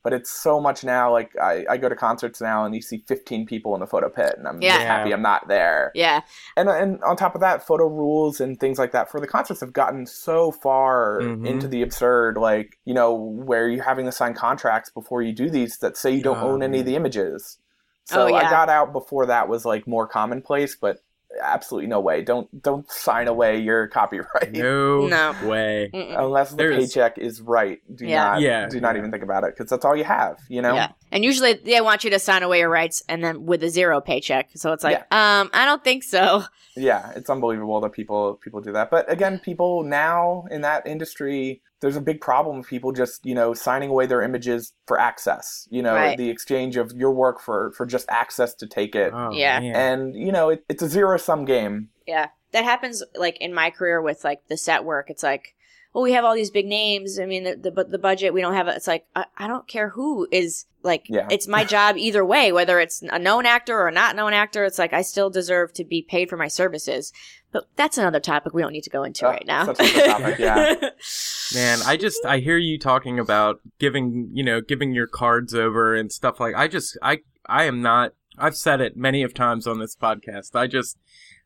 But 0.04 0.12
it's 0.12 0.30
so 0.30 0.60
much 0.60 0.82
now, 0.82 1.12
like 1.12 1.30
I, 1.40 1.64
I 1.70 1.76
go 1.76 1.88
to 1.88 1.94
concerts 1.94 2.40
now 2.40 2.64
and 2.64 2.74
you 2.74 2.82
see 2.82 3.04
15 3.06 3.46
people 3.46 3.74
in 3.74 3.80
the 3.80 3.86
photo 3.86 4.08
pit 4.08 4.34
and 4.36 4.48
I'm 4.48 4.60
Yeah. 4.60 4.74
just 4.74 4.86
happy 4.88 5.12
I'm 5.12 5.22
not 5.22 5.46
there. 5.46 5.92
yeah, 5.94 6.22
And 6.56 6.68
and 6.68 7.02
on 7.04 7.16
top 7.16 7.34
of 7.36 7.40
that, 7.40 7.64
photo 7.66 7.86
rules 7.86 8.40
and 8.40 8.58
things 8.58 8.78
like 8.78 8.92
that 8.92 9.10
for 9.10 9.20
the 9.20 9.26
concerts 9.28 9.60
have 9.60 9.72
gotten 9.72 10.06
so 10.06 10.50
far 10.50 11.20
Mhm. 11.22 11.46
into 11.46 11.68
the 11.68 11.82
absurd, 11.82 12.36
like 12.36 12.78
you 12.84 12.94
know, 12.94 13.14
where 13.14 13.68
you're 13.68 13.84
having 13.84 14.06
to 14.06 14.12
sign 14.12 14.34
contracts 14.34 14.90
before 14.90 15.22
you 15.22 15.32
do 15.32 15.48
these 15.50 15.78
that 15.78 15.96
say 15.96 16.10
you 16.10 16.22
don't 16.22 16.38
Oh, 16.42 16.48
own 16.52 16.62
any 16.62 16.80
of 16.80 16.86
the 16.86 16.96
images. 16.96 17.58
So 18.04 18.24
Oh, 18.24 18.26
yeah. 18.28 18.38
I 18.38 18.50
got 18.50 18.68
out 18.68 18.92
before 18.92 19.26
that 19.26 19.48
was 19.48 19.64
like 19.64 19.86
more 19.86 20.06
commonplace, 20.08 20.74
but 20.74 20.98
absolutely 21.40 21.88
no 21.88 22.00
way. 22.00 22.22
Don't 22.22 22.62
don't 22.62 22.90
sign 22.90 23.28
away 23.28 23.58
your 23.58 23.86
copyright 23.88 24.52
No, 24.52 25.06
No. 25.06 25.34
way. 25.44 25.90
Mm-mm. 25.92 26.18
unless 26.18 26.50
the 26.50 26.56
There's- 26.56 26.76
paycheck 26.92 27.18
is 27.18 27.40
right. 27.40 27.80
Do 27.94 28.06
Yeah. 28.06 28.24
not 28.24 28.40
Yeah, 28.40 28.68
do 28.68 28.80
not 28.80 28.94
yeah. 28.94 28.98
even 28.98 29.10
think 29.10 29.22
about 29.22 29.44
it 29.44 29.54
because 29.56 29.70
that's 29.70 29.84
all 29.84 29.96
you 29.96 30.04
have. 30.04 30.38
You 30.48 30.62
know. 30.62 30.74
yeah. 30.74 30.88
And 31.10 31.24
usually 31.24 31.54
they 31.54 31.80
want 31.80 32.04
you 32.04 32.10
to 32.10 32.18
sign 32.18 32.42
away 32.42 32.60
your 32.60 32.68
rights 32.70 33.02
and 33.08 33.22
then 33.24 33.46
with 33.46 33.62
a 33.62 33.68
zero 33.68 34.00
paycheck. 34.00 34.50
So 34.54 34.72
it's 34.72 34.84
like, 34.84 34.98
um, 35.12 35.50
I 35.52 35.64
don't 35.64 35.82
think 35.84 36.02
so. 36.04 36.44
Yeah, 36.76 37.12
it's 37.16 37.28
unbelievable 37.28 37.80
that 37.82 37.92
people 37.92 38.34
people 38.42 38.60
do 38.60 38.72
that. 38.72 38.90
But 38.90 39.10
again, 39.12 39.38
people 39.38 39.82
now 39.82 40.44
in 40.50 40.62
that 40.62 40.86
industry, 40.86 41.60
there's 41.82 41.96
a 41.96 42.00
big 42.00 42.20
problem 42.22 42.60
of 42.60 42.66
people 42.66 42.92
just 42.92 43.26
you 43.26 43.34
know 43.34 43.52
signing 43.52 43.90
away 43.90 44.06
their 44.06 44.22
images 44.22 44.72
for 44.86 44.98
access. 44.98 45.68
You 45.70 45.82
know, 45.82 45.94
Right. 45.94 46.16
the 46.16 46.30
exchange 46.30 46.76
of 46.78 46.92
your 46.92 47.10
work 47.10 47.38
for 47.40 47.72
for 47.72 47.84
just 47.84 48.08
access 48.08 48.54
to 48.54 48.66
take 48.66 48.94
it, 48.94 49.12
Oh, 49.14 49.32
Yeah. 49.32 49.60
man. 49.60 49.74
and 49.76 50.14
you 50.16 50.32
know 50.32 50.48
it, 50.48 50.64
it's 50.70 50.82
a 50.82 50.88
zero 50.88 51.18
sum 51.18 51.44
game. 51.44 51.90
Yeah. 52.06 52.28
That 52.52 52.64
happens 52.64 53.02
like 53.16 53.36
in 53.40 53.52
my 53.52 53.70
career 53.70 54.00
with 54.00 54.24
like 54.24 54.46
the 54.48 54.56
set 54.56 54.84
work. 54.84 55.10
It's 55.10 55.22
like, 55.22 55.54
well, 55.94 56.02
we 56.02 56.12
have 56.12 56.24
all 56.24 56.34
these 56.34 56.50
big 56.50 56.66
names. 56.66 57.18
I 57.18 57.26
mean, 57.26 57.44
the 57.44 57.56
the, 57.56 57.84
the 57.84 57.98
budget 57.98 58.32
we 58.34 58.40
don't 58.40 58.54
have. 58.54 58.68
it. 58.68 58.76
It's 58.76 58.86
like 58.86 59.06
I, 59.14 59.26
I 59.36 59.46
don't 59.48 59.66
care 59.68 59.90
who 59.90 60.26
is 60.30 60.66
like. 60.82 61.04
Yeah. 61.08 61.28
It's 61.30 61.46
my 61.46 61.64
job 61.64 61.96
either 61.96 62.24
way, 62.24 62.52
whether 62.52 62.80
it's 62.80 63.02
a 63.02 63.18
known 63.18 63.46
actor 63.46 63.78
or 63.78 63.88
a 63.88 63.92
not 63.92 64.16
known 64.16 64.32
actor. 64.32 64.64
It's 64.64 64.78
like 64.78 64.92
I 64.92 65.02
still 65.02 65.30
deserve 65.30 65.72
to 65.74 65.84
be 65.84 66.02
paid 66.02 66.28
for 66.30 66.36
my 66.36 66.48
services. 66.48 67.12
But 67.52 67.64
that's 67.76 67.98
another 67.98 68.20
topic 68.20 68.54
we 68.54 68.62
don't 68.62 68.72
need 68.72 68.84
to 68.84 68.90
go 68.90 69.02
into 69.04 69.26
Oh, 69.26 69.30
right 69.30 69.46
now. 69.46 69.66
topic, 69.66 70.38
yeah. 70.38 70.74
Man, 71.54 71.80
I 71.84 71.98
just 71.98 72.24
I 72.24 72.38
hear 72.38 72.56
you 72.56 72.78
talking 72.78 73.18
about 73.18 73.60
giving 73.78 74.30
you 74.32 74.42
know 74.42 74.60
giving 74.62 74.92
your 74.92 75.06
cards 75.06 75.54
over 75.54 75.94
and 75.94 76.10
stuff 76.10 76.40
like. 76.40 76.54
I 76.54 76.68
just 76.68 76.96
I 77.02 77.18
I 77.46 77.64
am 77.64 77.82
not. 77.82 78.12
I've 78.38 78.56
said 78.56 78.80
it 78.80 78.96
many 78.96 79.22
of 79.22 79.34
times 79.34 79.66
on 79.66 79.78
this 79.78 79.94
podcast. 79.94 80.56
I 80.56 80.66
just 80.66 80.96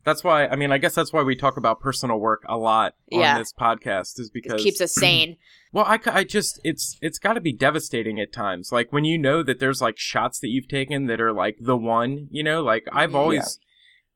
that's 0.06 0.24
why 0.24 0.46
I 0.46 0.56
mean 0.56 0.72
I 0.72 0.78
guess 0.78 0.94
that's 0.94 1.12
why 1.12 1.22
we 1.22 1.36
talk 1.36 1.58
about 1.58 1.80
personal 1.80 2.18
work 2.18 2.42
a 2.48 2.56
lot 2.56 2.94
on 3.12 3.20
Yeah. 3.20 3.38
this 3.38 3.52
podcast 3.52 4.18
is 4.18 4.30
because 4.32 4.54
it 4.60 4.64
keeps 4.64 4.80
us 4.80 4.94
sane. 4.94 5.36
Well, 5.72 5.84
I, 5.84 5.98
I 6.06 6.24
just 6.24 6.58
it's 6.64 6.96
it's 7.02 7.18
got 7.18 7.34
to 7.34 7.40
be 7.42 7.52
devastating 7.52 8.18
at 8.18 8.32
times. 8.32 8.72
Like 8.72 8.92
when 8.92 9.04
you 9.04 9.18
know 9.18 9.42
that 9.42 9.58
there's 9.60 9.82
like 9.82 9.98
shots 9.98 10.38
that 10.40 10.48
you've 10.48 10.68
taken 10.68 11.06
that 11.08 11.20
are 11.20 11.32
like 11.34 11.58
the 11.60 11.76
one, 11.76 12.28
you 12.30 12.42
know, 12.42 12.62
like 12.62 12.84
I've 12.90 13.14
always 13.14 13.58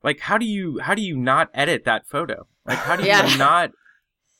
like 0.02 0.20
how 0.20 0.38
do 0.38 0.46
you 0.46 0.78
how 0.78 0.94
do 0.94 1.02
you 1.02 1.16
not 1.18 1.50
edit 1.52 1.84
that 1.84 2.06
photo? 2.06 2.46
Like 2.64 2.78
how 2.78 2.96
do 2.96 3.02
Yeah. 3.06 3.26
you 3.26 3.36
not 3.36 3.72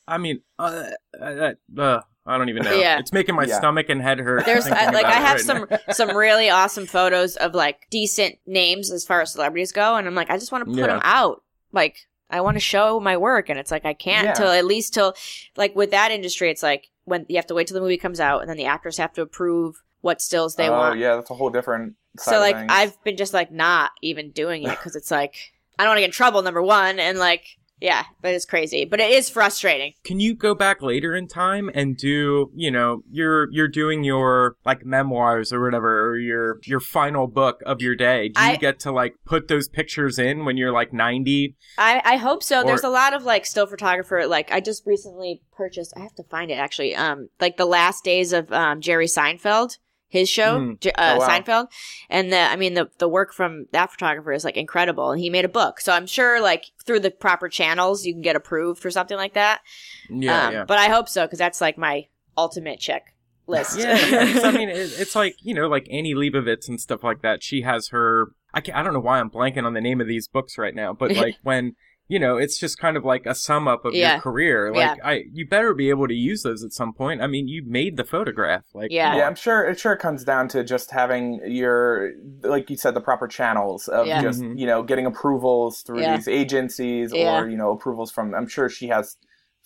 I 0.07 0.17
mean, 0.17 0.41
uh, 0.57 0.85
uh, 1.21 1.51
uh, 1.77 2.01
I 2.25 2.37
don't 2.37 2.49
even 2.49 2.63
know. 2.63 2.73
Yeah. 2.73 2.99
It's 2.99 3.11
making 3.11 3.35
my 3.35 3.45
Yeah. 3.45 3.57
stomach 3.57 3.89
and 3.89 4.01
head 4.01 4.19
hurt. 4.19 4.45
There's 4.45 4.67
I, 4.67 4.91
like 4.91 5.05
I 5.05 5.13
have 5.13 5.37
right 5.37 5.45
some 5.45 5.67
now. 5.69 5.77
some 5.91 6.15
really 6.15 6.49
awesome 6.49 6.85
photos 6.85 7.35
of 7.35 7.53
like 7.55 7.87
decent 7.89 8.37
names 8.45 8.91
as 8.91 9.03
far 9.05 9.21
as 9.21 9.31
celebrities 9.33 9.71
go, 9.71 9.95
and 9.95 10.07
I'm 10.07 10.15
like 10.15 10.29
I 10.29 10.37
just 10.37 10.51
want 10.51 10.63
to 10.65 10.71
put 10.71 10.79
Yeah. 10.79 10.87
them 10.87 11.01
out. 11.03 11.43
Like 11.71 12.07
I 12.29 12.41
want 12.41 12.55
to 12.55 12.61
show 12.61 12.99
my 12.99 13.17
work, 13.17 13.49
and 13.49 13.57
it's 13.59 13.71
like 13.71 13.85
I 13.85 13.93
can't 13.93 14.27
Yeah. 14.27 14.33
till 14.33 14.49
at 14.49 14.65
least 14.65 14.93
till 14.93 15.15
like 15.57 15.75
with 15.75 15.91
that 15.91 16.11
industry, 16.11 16.49
it's 16.51 16.63
like 16.63 16.89
when 17.05 17.25
you 17.27 17.37
have 17.37 17.47
to 17.47 17.53
wait 17.55 17.67
till 17.67 17.75
the 17.75 17.81
movie 17.81 17.97
comes 17.97 18.19
out, 18.19 18.41
and 18.41 18.49
then 18.49 18.57
the 18.57 18.65
actors 18.65 18.97
have 18.97 19.13
to 19.13 19.21
approve 19.21 19.81
what 20.01 20.21
stills 20.21 20.55
they 20.55 20.69
oh 20.69 20.71
want. 20.73 20.99
yeah, 20.99 21.15
that's 21.15 21.29
a 21.31 21.33
whole 21.35 21.49
different. 21.49 21.95
Side 22.19 22.31
so 22.31 22.35
of 22.37 22.41
like 22.41 22.55
things. 22.55 22.71
I've 22.71 23.03
been 23.03 23.17
just 23.17 23.33
like 23.33 23.51
not 23.51 23.91
even 24.01 24.31
doing 24.31 24.63
it 24.63 24.69
because 24.69 24.95
it's 24.95 25.09
like 25.11 25.53
I 25.79 25.83
don't 25.83 25.89
want 25.91 25.97
to 25.97 26.01
get 26.01 26.05
in 26.09 26.11
trouble. 26.11 26.41
Number 26.43 26.61
one, 26.61 26.99
and 26.99 27.17
like 27.17 27.45
Yeah, 27.81 28.03
but 28.21 28.35
it's 28.35 28.45
crazy. 28.45 28.85
But 28.85 28.99
it 28.99 29.09
is 29.09 29.29
frustrating. 29.29 29.93
Can 30.03 30.19
you 30.19 30.35
go 30.35 30.53
back 30.53 30.83
later 30.83 31.15
in 31.15 31.27
time 31.27 31.71
and 31.73 31.97
do, 31.97 32.51
you 32.55 32.69
know, 32.69 33.03
you're 33.09 33.51
you're 33.51 33.67
doing 33.67 34.03
your 34.03 34.55
like 34.65 34.85
memoirs 34.85 35.51
or 35.51 35.61
whatever, 35.63 36.09
or 36.09 36.17
your 36.17 36.59
your 36.63 36.79
final 36.79 37.25
book 37.25 37.61
of 37.65 37.81
your 37.81 37.95
day. 37.95 38.29
Do 38.29 38.41
you 38.41 38.57
get 38.57 38.79
to 38.81 38.91
like 38.91 39.15
put 39.25 39.47
those 39.47 39.67
pictures 39.67 40.19
in 40.19 40.45
when 40.45 40.57
you're 40.57 40.71
like 40.71 40.93
90? 40.93 41.55
I, 41.79 42.01
I 42.05 42.15
hope 42.17 42.43
so. 42.43 42.63
There's 42.63 42.83
a 42.83 42.89
lot 42.89 43.13
of 43.15 43.23
like 43.23 43.47
still 43.47 43.65
photographer. 43.65 44.27
Like 44.27 44.51
I 44.51 44.59
just 44.59 44.85
recently 44.85 45.41
purchased. 45.51 45.93
I 45.97 46.01
have 46.01 46.15
to 46.15 46.23
find 46.23 46.51
it 46.51 46.55
actually. 46.55 46.95
Um, 46.95 47.29
like 47.39 47.57
the 47.57 47.65
last 47.65 48.03
days 48.03 48.31
of 48.31 48.51
um 48.53 48.79
Jerry 48.79 49.07
Seinfeld, 49.07 49.79
his 50.11 50.29
show, 50.29 50.59
Mm. 50.59 50.87
Uh, 50.87 50.91
Oh, 50.97 51.19
wow. 51.19 51.27
Seinfeld, 51.27 51.67
and 52.09 52.31
the 52.33 52.37
I 52.37 52.57
mean 52.57 52.73
the 52.73 52.89
the 52.99 53.07
work 53.07 53.33
from 53.33 53.65
that 53.71 53.91
photographer 53.91 54.33
is 54.33 54.43
like 54.43 54.57
incredible, 54.57 55.11
and 55.11 55.21
he 55.21 55.29
made 55.29 55.45
a 55.45 55.49
book. 55.49 55.79
So 55.79 55.93
I'm 55.93 56.05
sure 56.05 56.41
like 56.41 56.65
through 56.85 56.99
the 56.99 57.11
proper 57.11 57.47
channels 57.47 58.05
you 58.05 58.13
can 58.13 58.21
get 58.21 58.35
approved 58.35 58.81
for 58.81 58.91
something 58.91 59.17
like 59.17 59.33
that. 59.33 59.61
Yeah, 60.09 60.47
um, 60.47 60.53
yeah. 60.53 60.65
But 60.65 60.77
I 60.79 60.89
hope 60.89 61.07
so 61.07 61.25
because 61.25 61.39
that's 61.39 61.61
like 61.61 61.77
my 61.77 62.07
ultimate 62.37 62.79
check 62.79 63.15
list. 63.47 63.79
Yeah. 63.79 63.95
I 64.43 64.51
mean, 64.51 64.69
it's 64.69 65.15
like 65.15 65.35
you 65.41 65.53
know, 65.53 65.67
like 65.67 65.87
Annie 65.89 66.13
Leibovitz 66.13 66.67
and 66.67 66.79
stuff 66.79 67.03
like 67.03 67.21
that. 67.21 67.41
She 67.41 67.61
has 67.61 67.87
her. 67.89 68.33
I 68.53 68.61
I 68.73 68.83
don't 68.83 68.93
know 68.93 68.99
why 68.99 69.19
I'm 69.19 69.29
blanking 69.29 69.63
on 69.63 69.73
the 69.73 69.81
name 69.81 70.01
of 70.01 70.07
these 70.07 70.27
books 70.27 70.57
right 70.57 70.75
now, 70.75 70.91
but 70.91 71.11
like 71.15 71.35
when 71.43 71.75
you 72.11 72.19
know, 72.19 72.35
it's 72.35 72.59
just 72.59 72.77
kind 72.77 72.97
of 72.97 73.05
like 73.05 73.25
a 73.25 73.33
sum 73.33 73.69
up 73.69 73.85
of 73.85 73.93
Yeah. 73.93 74.13
your 74.15 74.21
career. 74.21 74.73
Like 74.73 74.99
I, 75.01 75.23
you 75.31 75.47
better 75.47 75.73
be 75.73 75.89
able 75.89 76.07
to 76.09 76.13
use 76.13 76.43
those 76.43 76.61
at 76.61 76.73
some 76.73 76.91
point. 76.93 77.21
I 77.21 77.27
mean, 77.27 77.47
you 77.47 77.63
made 77.65 77.95
the 77.95 78.03
photograph. 78.03 78.63
Like, 78.73 78.91
Yeah. 78.91 79.15
Yeah. 79.15 79.27
I'm 79.27 79.35
sure. 79.35 79.63
It 79.63 79.79
sure 79.79 79.95
comes 79.95 80.25
down 80.25 80.49
to 80.49 80.63
just 80.63 80.91
having 80.91 81.39
your, 81.45 82.11
like 82.43 82.69
you 82.69 82.75
said, 82.75 82.95
the 82.95 83.01
proper 83.01 83.27
channels 83.29 83.87
of 83.87 84.07
Yeah. 84.07 84.21
just 84.21 84.41
Mhm. 84.41 84.59
you 84.59 84.65
know 84.65 84.83
getting 84.83 85.05
approvals 85.05 85.83
through 85.83 86.01
Yeah. 86.01 86.17
these 86.17 86.27
agencies 86.27 87.13
Yeah. 87.13 87.39
or 87.39 87.49
you 87.49 87.55
know 87.55 87.71
approvals 87.71 88.11
from. 88.11 88.35
I'm 88.35 88.47
sure 88.47 88.67
she 88.67 88.87
has 88.89 89.15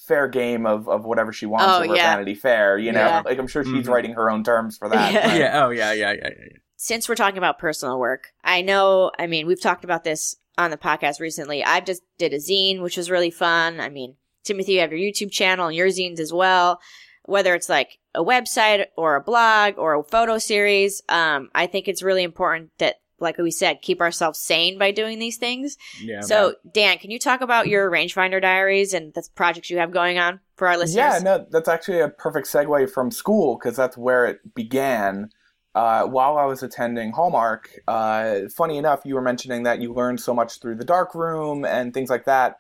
fair 0.08 0.28
game 0.28 0.68
of, 0.68 0.88
of 0.88 1.04
whatever 1.04 1.34
she 1.34 1.48
wants 1.48 1.66
Oh, 1.68 1.84
over 1.84 1.96
yeah. 1.96 2.12
Vanity 2.14 2.36
Fair. 2.36 2.78
You 2.78 2.92
know, 2.92 3.00
Yeah. 3.00 3.22
like 3.26 3.40
I'm 3.40 3.48
sure 3.48 3.64
she's 3.64 3.88
Mhm. 3.88 3.90
writing 3.90 4.14
her 4.14 4.30
own 4.30 4.44
terms 4.44 4.78
for 4.78 4.88
that. 4.90 5.12
Yeah. 5.14 5.36
yeah. 5.36 5.66
Oh, 5.66 5.72
yeah, 5.72 5.94
yeah, 5.94 6.12
yeah, 6.12 6.18
yeah. 6.22 6.30
yeah. 6.52 6.58
since 6.78 7.08
we're 7.10 7.16
talking 7.16 7.38
about 7.40 7.58
personal 7.58 7.98
work, 8.00 8.34
I 8.44 8.62
know, 8.62 9.10
I 9.18 9.26
mean, 9.26 9.48
we've 9.48 9.62
talked 9.62 9.84
about 9.86 10.04
this 10.04 10.36
on 10.58 10.72
the 10.72 10.78
podcast 10.78 11.20
recently. 11.20 11.64
I 11.64 11.80
just 11.80 12.04
did 12.18 12.34
a 12.34 12.38
zine, 12.38 12.82
which 12.82 12.98
was 12.98 13.12
really 13.12 13.32
fun. 13.32 13.80
I 13.80 13.90
mean, 13.90 14.16
Timothy, 14.44 14.74
you 14.74 14.80
have 14.82 14.92
your 14.92 15.00
YouTube 15.00 15.32
channel 15.32 15.68
and 15.68 15.76
your 15.76 15.88
zines 15.88 16.20
as 16.20 16.32
well. 16.32 16.80
Whether 17.24 17.56
it's 17.56 17.70
like 17.70 17.98
a 18.14 18.24
website 18.24 18.86
or 18.96 19.16
a 19.16 19.22
blog 19.22 19.78
or 19.78 19.96
a 19.96 20.04
photo 20.04 20.38
series, 20.38 21.02
um, 21.10 21.50
I 21.56 21.68
think 21.68 21.88
it's 21.88 22.04
really 22.04 22.24
important 22.24 22.72
that, 22.78 22.96
like 23.20 23.38
we 23.38 23.50
said, 23.50 23.82
keep 23.82 24.02
ourselves 24.02 24.40
sane 24.40 24.78
by 24.78 24.92
doing 24.92 25.20
these 25.20 25.38
things. 25.38 25.78
Yeah, 26.02 26.22
so, 26.22 26.56
Dan, 26.72 26.98
can 26.98 27.12
you 27.12 27.18
talk 27.18 27.42
about 27.42 27.68
your 27.68 27.90
rangefinder 27.90 28.42
diaries 28.42 28.94
and 28.94 29.14
the 29.14 29.28
projects 29.36 29.70
you 29.70 29.78
have 29.80 29.92
going 29.92 30.20
on 30.20 30.42
for 30.56 30.68
our 30.68 30.78
listeners? 30.78 30.96
Yeah, 30.96 31.20
no, 31.24 31.46
that's 31.50 31.70
actually 31.70 32.02
a 32.02 32.10
perfect 32.10 32.48
segue 32.48 32.92
from 32.92 33.12
school 33.12 33.58
because 33.58 33.76
that's 33.76 33.98
where 33.98 34.26
it 34.26 34.54
began. 34.54 35.32
Uh, 35.76 36.06
while 36.06 36.38
I 36.38 36.46
was 36.46 36.64
attending 36.64 37.12
Hallmark, 37.12 37.70
uh, 37.88 38.48
funny 38.56 38.78
enough, 38.78 39.02
you 39.04 39.14
were 39.14 39.22
mentioning 39.22 39.64
that 39.64 39.82
you 39.82 39.94
learned 39.94 40.22
so 40.22 40.34
much 40.34 40.62
through 40.62 40.76
the 40.76 40.86
dark 40.86 41.14
room 41.14 41.66
and 41.66 41.94
things 41.94 42.10
like 42.10 42.24
that. 42.26 42.60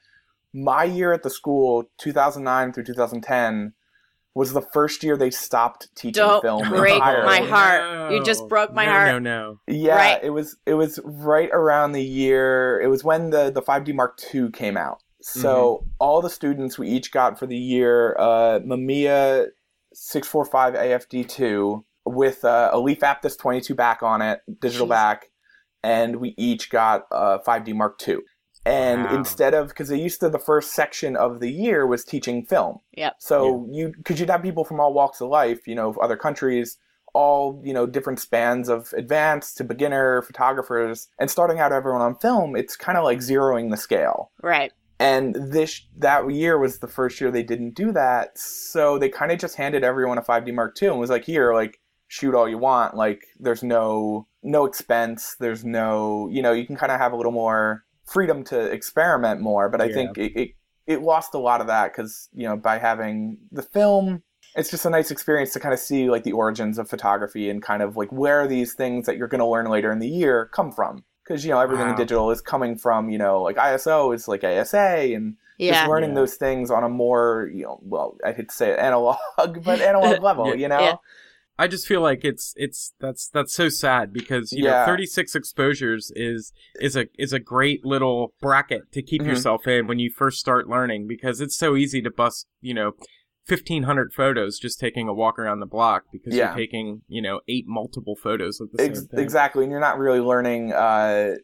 My 0.53 0.83
year 0.83 1.13
at 1.13 1.23
the 1.23 1.29
school, 1.29 1.89
2009 1.97 2.73
through 2.73 2.83
2010, 2.83 3.73
was 4.33 4.51
the 4.51 4.61
first 4.61 5.01
year 5.01 5.15
they 5.15 5.31
stopped 5.31 5.87
teaching 5.95 6.21
Don't 6.21 6.41
film 6.41 6.67
break 6.67 6.95
entirely. 6.95 7.25
my 7.25 7.47
heart. 7.47 8.11
You 8.11 8.21
just 8.21 8.49
broke 8.49 8.73
my 8.73 8.85
no, 8.85 8.91
heart. 8.91 9.07
No, 9.07 9.19
no, 9.19 9.59
Yeah, 9.65 9.95
Right. 9.95 10.21
it 10.21 10.31
was 10.31 10.57
it 10.65 10.73
was 10.73 10.99
right 11.05 11.49
around 11.53 11.93
the 11.93 12.03
year. 12.03 12.81
It 12.81 12.87
was 12.87 13.01
when 13.01 13.29
the 13.29 13.49
the 13.49 13.61
5D 13.61 13.95
Mark 13.95 14.19
II 14.33 14.51
came 14.51 14.75
out. 14.75 15.01
So 15.21 15.85
all 15.99 16.21
the 16.21 16.29
students 16.29 16.77
we 16.77 16.89
each 16.89 17.11
got 17.11 17.39
for 17.39 17.47
the 17.47 17.57
year 17.57 18.15
uh, 18.19 18.59
Mamiya 18.59 19.47
645 19.93 20.73
AFD2 20.73 21.83
with 22.05 22.45
uh, 22.45 22.69
a 22.71 22.79
Leaf 22.79 22.99
Aptus 22.99 23.37
22 23.37 23.73
back 23.75 24.03
on 24.03 24.21
it, 24.21 24.41
digital 24.59 24.87
Jeez. 24.87 24.89
back, 24.89 25.25
and 25.83 26.17
we 26.17 26.33
each 26.37 26.69
got 26.69 27.03
a 27.11 27.39
5D 27.39 27.73
Mark 27.73 27.99
II. 28.07 28.17
And 28.67 29.03
Wow. 29.05 29.15
instead 29.17 29.53
of 29.53 29.67
because 29.67 29.89
they 29.89 29.99
used 29.99 30.19
to 30.21 30.29
the 30.29 30.39
first 30.39 30.73
section 30.73 31.15
of 31.15 31.39
the 31.39 31.51
year 31.51 31.85
was 31.85 32.03
teaching 32.03 32.43
film. 32.45 32.79
Yep. 32.97 33.15
So 33.19 33.67
you 33.71 33.93
because 33.95 34.19
you'd 34.19 34.29
have 34.31 34.41
people 34.41 34.65
from 34.65 34.79
all 34.79 34.91
walks 34.93 35.21
of 35.21 35.29
life, 35.29 35.67
you 35.67 35.75
know, 35.75 35.95
other 36.01 36.17
countries, 36.17 36.77
all 37.13 37.61
you 37.63 37.73
know, 37.73 37.85
different 37.85 38.19
spans 38.19 38.67
of 38.67 38.91
advanced 38.97 39.57
to 39.57 39.63
beginner 39.63 40.23
photographers, 40.23 41.09
and 41.19 41.29
starting 41.29 41.59
out 41.59 41.71
everyone 41.73 42.01
on 42.01 42.15
film, 42.15 42.55
it's 42.55 42.75
kind 42.75 42.97
of 42.97 43.03
like 43.03 43.19
zeroing 43.19 43.69
the 43.69 43.77
scale. 43.77 44.31
Right. 44.41 44.71
And 44.99 45.35
this 45.35 45.81
that 45.97 46.27
year 46.31 46.57
was 46.57 46.79
the 46.79 46.87
first 46.87 47.21
year 47.21 47.29
they 47.29 47.43
didn't 47.43 47.75
do 47.75 47.91
that, 47.91 48.35
so 48.39 48.97
they 48.97 49.09
kind 49.09 49.31
of 49.31 49.37
just 49.37 49.57
handed 49.57 49.83
everyone 49.83 50.17
a 50.17 50.23
5D 50.23 50.51
Mark 50.55 50.75
II 50.81 50.87
and 50.89 50.99
was 50.99 51.11
like, 51.11 51.25
"Here, 51.25 51.53
like 51.53 51.79
shoot 52.07 52.35
all 52.35 52.47
you 52.49 52.57
want. 52.57 52.95
Like 52.95 53.21
there's 53.39 53.63
no 53.63 54.27
no 54.43 54.65
expense. 54.65 55.35
There's 55.39 55.63
no 55.65 56.27
you 56.31 56.41
know 56.41 56.51
you 56.51 56.65
can 56.65 56.75
kind 56.75 56.91
of 56.91 56.99
have 56.99 57.13
a 57.13 57.15
little 57.15 57.31
more 57.31 57.83
freedom 58.05 58.43
to 58.45 58.59
experiment 58.71 59.41
more." 59.41 59.69
But 59.69 59.81
I 59.81 59.87
Yeah. 59.87 59.93
think 59.93 60.17
it, 60.17 60.39
it 60.39 60.49
it 60.87 61.01
lost 61.01 61.33
a 61.33 61.39
lot 61.39 61.61
of 61.61 61.67
that 61.67 61.91
because 61.93 62.29
you 62.33 62.47
know 62.47 62.55
by 62.57 62.77
having 62.77 63.37
the 63.51 63.63
film. 63.63 64.23
It's 64.57 64.71
just 64.71 64.85
a 64.85 64.89
nice 64.89 65.11
experience 65.11 65.51
to 65.51 65.59
kind 65.59 65.73
of 65.73 65.79
see 65.81 66.09
like 66.09 66.23
the 66.23 66.31
origins 66.31 66.77
of 66.77 66.89
photography 66.89 67.49
and 67.49 67.61
kind 67.61 67.81
of 67.81 67.97
like 67.97 68.09
where 68.13 68.47
these 68.47 68.73
things 68.73 69.05
that 69.05 69.17
you're 69.17 69.27
going 69.27 69.39
to 69.39 69.45
learn 69.45 69.65
later 69.69 69.91
in 69.91 69.99
the 69.99 70.07
year 70.07 70.45
come 70.53 70.71
from. 70.71 71.03
Because 71.27 71.43
you 71.43 71.51
know 71.51 71.59
everything 71.59 71.89
in 71.89 71.95
digital 71.95 72.31
is 72.31 72.39
coming 72.39 72.77
from 72.77 73.09
you 73.09 73.17
know 73.17 73.41
like 73.41 73.57
ISO 73.57 74.13
is 74.15 74.27
like 74.29 74.43
ASA 74.45 74.77
and 75.13 75.35
Yeah. 75.57 75.73
just 75.73 75.89
learning 75.89 76.11
Yeah. 76.11 76.15
those 76.15 76.35
things 76.35 76.71
on 76.71 76.83
a 76.85 76.89
more 76.89 77.49
you 77.53 77.63
know 77.63 77.79
well 77.81 78.15
I 78.23 78.31
hate 78.31 78.47
to 78.49 78.55
say 78.55 78.69
it 78.71 78.79
analog 78.79 79.17
but 79.37 79.81
analog 79.81 80.21
level 80.29 80.49
Yeah. 80.49 80.61
you 80.61 80.67
know 80.69 80.79
Yeah. 80.79 80.95
I 81.57 81.67
just 81.67 81.87
feel 81.87 82.01
like 82.01 82.25
it's 82.25 82.53
it's 82.57 82.93
that's 82.99 83.29
that's 83.29 83.53
so 83.53 83.69
sad 83.69 84.11
because 84.11 84.51
you 84.51 84.63
know 84.63 84.83
36 84.85 85.35
exposures 85.35 86.11
is 86.15 86.51
is 86.81 86.95
a 86.97 87.07
is 87.17 87.31
a 87.31 87.39
great 87.39 87.85
little 87.85 88.33
bracket 88.41 88.91
to 88.91 89.01
keep 89.01 89.21
Mhm. 89.21 89.27
yourself 89.27 89.65
in 89.67 89.87
when 89.87 89.99
you 89.99 90.09
first 90.09 90.39
start 90.39 90.67
learning 90.67 91.07
because 91.07 91.39
it's 91.39 91.55
so 91.55 91.75
easy 91.75 92.01
to 92.01 92.11
bust 92.11 92.47
you 92.61 92.73
know 92.73 92.91
1500 93.47 94.11
photos 94.11 94.59
just 94.59 94.79
taking 94.79 95.07
a 95.07 95.13
walk 95.13 95.37
around 95.39 95.59
the 95.59 95.65
block 95.65 96.03
because 96.11 96.35
Yeah. 96.35 96.47
you're 96.47 96.55
taking 96.57 97.01
you 97.07 97.21
know 97.21 97.39
eight 97.47 97.65
multiple 97.67 98.15
photos 98.15 98.59
of 98.59 98.71
the 98.73 98.83
Ex- 98.83 98.99
same 98.99 99.07
thing. 99.07 99.19
exactly 99.19 99.63
and 99.63 99.71
you're 99.71 99.79
not 99.79 99.97
really 99.97 100.19
learning 100.19 100.73
uh 100.73 101.35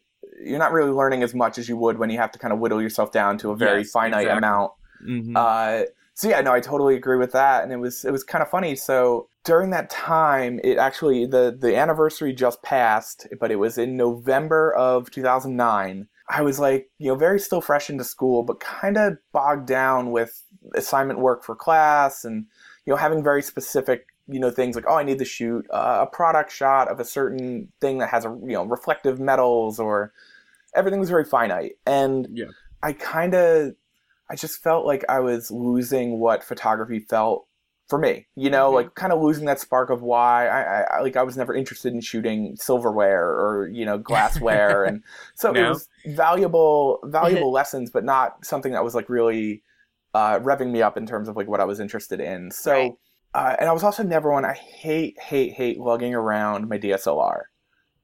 you're 0.44 0.58
not 0.58 0.72
really 0.72 0.90
learning 0.90 1.22
as 1.22 1.34
much 1.34 1.56
as 1.58 1.68
you 1.68 1.76
would 1.76 1.98
when 1.98 2.10
you 2.10 2.18
have 2.18 2.32
to 2.32 2.38
kind 2.38 2.52
of 2.52 2.58
whittle 2.58 2.82
yourself 2.82 3.12
down 3.12 3.38
to 3.38 3.50
a 3.50 3.56
very 3.56 3.80
Yes, 3.80 3.90
finite 3.92 4.22
exactly. 4.26 4.38
amount 4.38 4.72
Mhm. 5.06 5.36
Uh, 5.36 5.86
so 6.14 6.28
yeah, 6.28 6.40
no, 6.40 6.52
I 6.52 6.60
totally 6.60 6.94
agree 6.94 7.16
with 7.16 7.32
that, 7.32 7.62
and 7.62 7.72
it 7.72 7.78
was 7.78 8.04
it 8.04 8.10
was 8.10 8.24
kind 8.24 8.42
of 8.42 8.50
funny. 8.50 8.76
So 8.76 9.28
during 9.44 9.70
that 9.70 9.90
time, 9.90 10.60
it 10.62 10.78
actually 10.78 11.26
the 11.26 11.56
the 11.58 11.76
anniversary 11.76 12.32
just 12.32 12.62
passed, 12.62 13.26
but 13.40 13.50
it 13.50 13.56
was 13.56 13.78
in 13.78 13.96
November 13.96 14.72
of 14.74 15.10
2009. 15.10 16.08
I 16.28 16.42
was 16.42 16.58
like, 16.58 16.88
you 16.98 17.08
know, 17.08 17.14
very 17.16 17.40
still 17.40 17.60
fresh 17.60 17.90
into 17.90 18.04
school, 18.04 18.42
but 18.42 18.60
kind 18.60 18.96
of 18.96 19.18
bogged 19.32 19.66
down 19.66 20.10
with 20.12 20.42
assignment 20.74 21.18
work 21.18 21.44
for 21.44 21.56
class, 21.56 22.24
and 22.24 22.46
you 22.86 22.92
know, 22.92 22.96
having 22.96 23.22
very 23.22 23.42
specific 23.42 24.06
you 24.28 24.38
know 24.38 24.52
things 24.52 24.76
like 24.76 24.84
oh 24.86 24.94
i 24.94 25.02
need 25.02 25.18
to 25.18 25.24
shoot 25.24 25.66
uh, 25.70 25.98
a 26.02 26.06
product 26.06 26.52
shot 26.52 26.86
of 26.88 27.00
a 27.00 27.04
certain 27.04 27.66
thing 27.80 27.98
that 27.98 28.08
has 28.08 28.24
a 28.24 28.28
you 28.28 28.52
know 28.52 28.64
reflective 28.64 29.18
metals 29.18 29.80
or 29.80 30.12
everything 30.76 31.00
was 31.00 31.10
very 31.10 31.24
finite 31.24 31.72
and 31.86 32.28
Yeah. 32.30 32.46
i 32.84 32.92
kind 32.92 33.34
of 33.34 33.74
I 34.32 34.36
just 34.36 34.62
felt 34.62 34.86
like 34.86 35.04
I 35.10 35.20
was 35.20 35.50
losing 35.50 36.18
what 36.18 36.42
photography 36.42 37.00
felt 37.00 37.46
for 37.88 37.98
me. 37.98 38.26
You 38.34 38.48
know, 38.50 38.70
Mhm. 38.70 38.74
like 38.74 38.94
kind 38.94 39.12
of 39.12 39.20
losing 39.22 39.44
that 39.44 39.60
spark 39.60 39.90
of 39.90 40.02
why 40.02 40.48
I, 40.48 40.96
I 40.96 41.00
like 41.02 41.16
I 41.16 41.22
was 41.22 41.36
never 41.36 41.54
interested 41.54 41.92
in 41.92 42.00
shooting 42.00 42.56
silverware 42.56 43.28
or 43.28 43.68
you 43.68 43.84
know 43.84 43.98
glassware, 43.98 44.84
and 44.86 45.04
so 45.36 45.54
it 45.54 45.62
was 45.64 45.88
valuable 46.06 47.00
valuable 47.04 47.52
lessons, 47.52 47.90
but 47.90 48.04
not 48.04 48.44
something 48.44 48.72
that 48.72 48.84
was 48.84 48.94
like 48.94 49.10
really 49.10 49.62
uh, 50.14 50.38
revving 50.40 50.70
me 50.72 50.82
up 50.82 50.96
in 50.96 51.06
terms 51.06 51.28
of 51.28 51.36
like 51.36 51.48
what 51.48 51.60
I 51.60 51.64
was 51.64 51.80
interested 51.80 52.20
in. 52.20 52.50
So, 52.50 52.70
Right. 52.72 52.92
uh, 53.34 53.56
and 53.60 53.68
I 53.68 53.72
was 53.72 53.82
also 53.84 54.02
never 54.02 54.30
one. 54.32 54.44
I 54.46 54.54
hate 54.54 55.20
hate 55.20 55.52
hate 55.52 55.78
lugging 55.78 56.14
around 56.14 56.68
my 56.70 56.78
DSLR. 56.78 57.50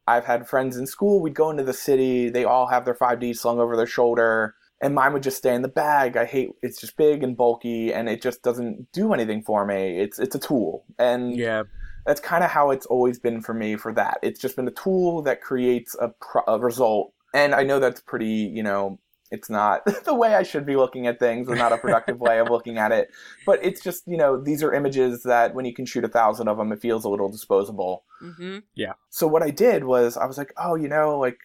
I've 0.06 0.25
had 0.26 0.49
friends 0.49 0.76
in 0.76 0.87
school. 0.87 1.20
We'd 1.23 1.35
go 1.35 1.50
into 1.50 1.64
the 1.64 1.73
city. 1.75 2.28
They 2.30 2.44
all 2.44 2.66
have 2.66 2.85
their 2.85 2.94
5D 2.94 3.32
slung 3.35 3.61
over 3.61 3.76
their 3.76 3.87
shoulder 3.87 4.54
and 4.80 4.94
mine 4.94 5.12
would 5.12 5.23
just 5.23 5.38
stay 5.38 5.54
in 5.54 5.62
the 5.62 5.68
bag. 5.68 6.16
I 6.16 6.25
hate 6.25 6.50
it's 6.62 6.80
just 6.80 6.97
big 6.97 7.23
and 7.23 7.37
bulky, 7.37 7.92
and 7.92 8.08
it 8.08 8.23
just 8.23 8.42
doesn't 8.42 8.92
do 8.92 9.12
anything 9.12 9.42
for 9.42 9.64
me. 9.64 9.99
It's 9.99 10.18
it's 10.18 10.35
a 10.35 10.38
tool, 10.38 10.85
and 10.99 11.37
yeah 11.37 11.64
that's 12.08 12.20
kind 12.23 12.42
of 12.42 12.50
how 12.50 12.70
it's 12.70 12.87
always 12.87 13.18
been 13.18 13.42
for 13.42 13.52
me. 13.52 13.76
For 13.76 13.92
that, 13.92 14.18
it's 14.23 14.40
just 14.40 14.56
been 14.56 14.66
a 14.66 14.73
tool 14.73 15.20
that 15.23 15.42
creates 15.42 15.94
a, 16.00 16.08
pro- 16.08 16.42
a 16.49 16.58
result, 16.58 17.12
and 17.35 17.54
I 17.54 17.64
know 17.64 17.78
that's 17.78 18.00
pretty. 18.00 18.50
You 18.50 18.62
know, 18.62 18.99
it's 19.30 19.50
not 19.50 19.85
the 20.04 20.14
way 20.14 20.35
I 20.35 20.42
should 20.42 20.64
be 20.64 20.75
looking 20.75 21.06
at 21.06 21.18
things, 21.18 21.49
or 21.50 21.54
not 21.54 21.70
a 21.70 21.76
productive 21.76 22.18
way 22.18 22.38
of 22.38 22.49
looking 22.49 22.78
at 22.78 22.92
it. 22.92 23.11
But 23.44 23.62
it's 23.62 23.82
just 23.82 24.04
you 24.06 24.16
know 24.16 24.40
these 24.40 24.62
are 24.62 24.73
images 24.73 25.23
that 25.25 25.54
when 25.54 25.66
you 25.66 25.75
can 25.75 25.85
shoot 25.85 26.02
a 26.02 26.08
thousand 26.08 26.49
of 26.49 26.56
them, 26.56 26.73
it 26.73 26.80
feels 26.80 27.04
a 27.04 27.11
little 27.11 27.28
disposable. 27.28 28.04
Mm-hmm. 28.23 28.61
Yeah. 28.75 28.94
So 29.11 29.26
what 29.26 29.42
I 29.42 29.50
did 29.50 29.85
was 29.85 30.16
I 30.16 30.25
was 30.25 30.38
like, 30.38 30.54
oh, 30.56 30.76
you 30.76 30.88
know, 30.88 31.18
like 31.18 31.38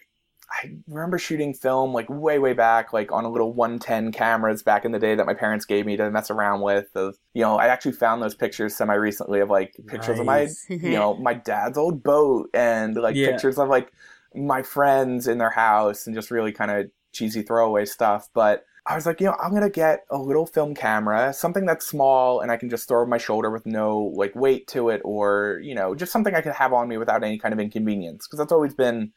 I 0.51 0.75
remember 0.87 1.17
shooting 1.17 1.53
film 1.53 1.93
like 1.93 2.07
way, 2.09 2.37
way 2.37 2.53
back, 2.53 2.93
like 2.93 3.11
on 3.11 3.25
a 3.25 3.29
little 3.29 3.53
110 3.53 4.11
cameras 4.11 4.61
back 4.61 4.85
in 4.85 4.91
the 4.91 4.99
day 4.99 5.15
that 5.15 5.25
my 5.25 5.33
parents 5.33 5.65
gave 5.65 5.85
me 5.85 5.97
to 5.97 6.11
mess 6.11 6.29
around 6.29 6.61
with. 6.61 6.87
Of, 6.95 7.17
you 7.33 7.41
know, 7.41 7.57
I 7.57 7.67
actually 7.67 7.93
found 7.93 8.21
those 8.21 8.35
pictures 8.35 8.75
semi 8.75 8.93
recently 8.93 9.39
of 9.39 9.49
like 9.49 9.73
pictures 9.87 10.19
of 10.19 10.25
my, 10.25 10.49
you 10.81 10.91
know, 10.91 11.15
my 11.17 11.33
dad's 11.33 11.77
old 11.77 12.03
boat 12.03 12.49
and 12.53 12.95
like 12.95 13.15
Yeah. 13.15 13.25
pictures 13.25 13.57
of 13.57 13.69
like 13.69 13.91
my 14.35 14.61
friends 14.61 15.27
in 15.27 15.37
their 15.37 15.49
house 15.49 16.05
and 16.07 16.15
just 16.15 16.29
really 16.31 16.51
kind 16.51 16.71
of 16.71 16.91
cheesy 17.13 17.41
throwaway 17.41 17.85
stuff. 17.85 18.29
But 18.33 18.65
I 18.85 18.95
was 18.95 19.05
like, 19.05 19.21
you 19.21 19.27
know, 19.27 19.37
I'm 19.41 19.53
gonna 19.53 19.69
get 19.69 20.01
a 20.11 20.17
little 20.17 20.45
film 20.45 20.75
camera, 20.75 21.33
something 21.33 21.65
that's 21.65 21.87
small 21.87 22.41
and 22.41 22.51
I 22.51 22.57
can 22.57 22.69
just 22.69 22.87
throw 22.87 22.99
over 22.99 23.07
my 23.09 23.17
shoulder 23.17 23.49
with 23.49 23.65
no 23.65 24.11
like 24.15 24.35
weight 24.35 24.67
to 24.69 24.89
it, 24.89 25.01
or 25.05 25.59
you 25.63 25.73
know, 25.73 25.95
just 25.95 26.11
something 26.11 26.35
I 26.35 26.41
can 26.41 26.51
have 26.51 26.73
on 26.73 26.89
me 26.89 26.97
without 26.97 27.23
any 27.23 27.37
kind 27.39 27.53
of 27.53 27.59
inconvenience. 27.61 28.27
Because 28.27 28.39
that's 28.39 28.51
always 28.51 28.73
been 28.75 29.13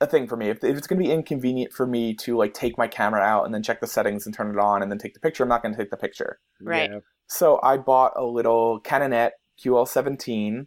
a 0.00 0.06
thing 0.06 0.26
for 0.26 0.36
me. 0.36 0.48
If, 0.48 0.62
if 0.62 0.76
it's 0.76 0.86
gonna 0.86 1.00
be 1.00 1.10
inconvenient 1.10 1.72
for 1.72 1.86
me 1.86 2.14
to 2.16 2.36
like 2.36 2.54
take 2.54 2.76
my 2.76 2.86
camera 2.86 3.22
out 3.22 3.44
and 3.44 3.54
then 3.54 3.62
check 3.62 3.80
the 3.80 3.86
settings 3.86 4.26
and 4.26 4.34
turn 4.34 4.50
it 4.50 4.58
on 4.58 4.82
and 4.82 4.90
then 4.90 4.98
take 4.98 5.14
the 5.14 5.20
picture, 5.20 5.42
I'm 5.42 5.48
not 5.48 5.62
gonna 5.62 5.76
take 5.76 5.90
the 5.90 5.96
picture. 5.96 6.38
Right. 6.60 6.90
Yeah. 6.90 7.00
So 7.28 7.60
I 7.62 7.76
bought 7.76 8.12
a 8.16 8.24
little 8.24 8.80
Canonet 8.80 9.30
QL17 9.64 10.66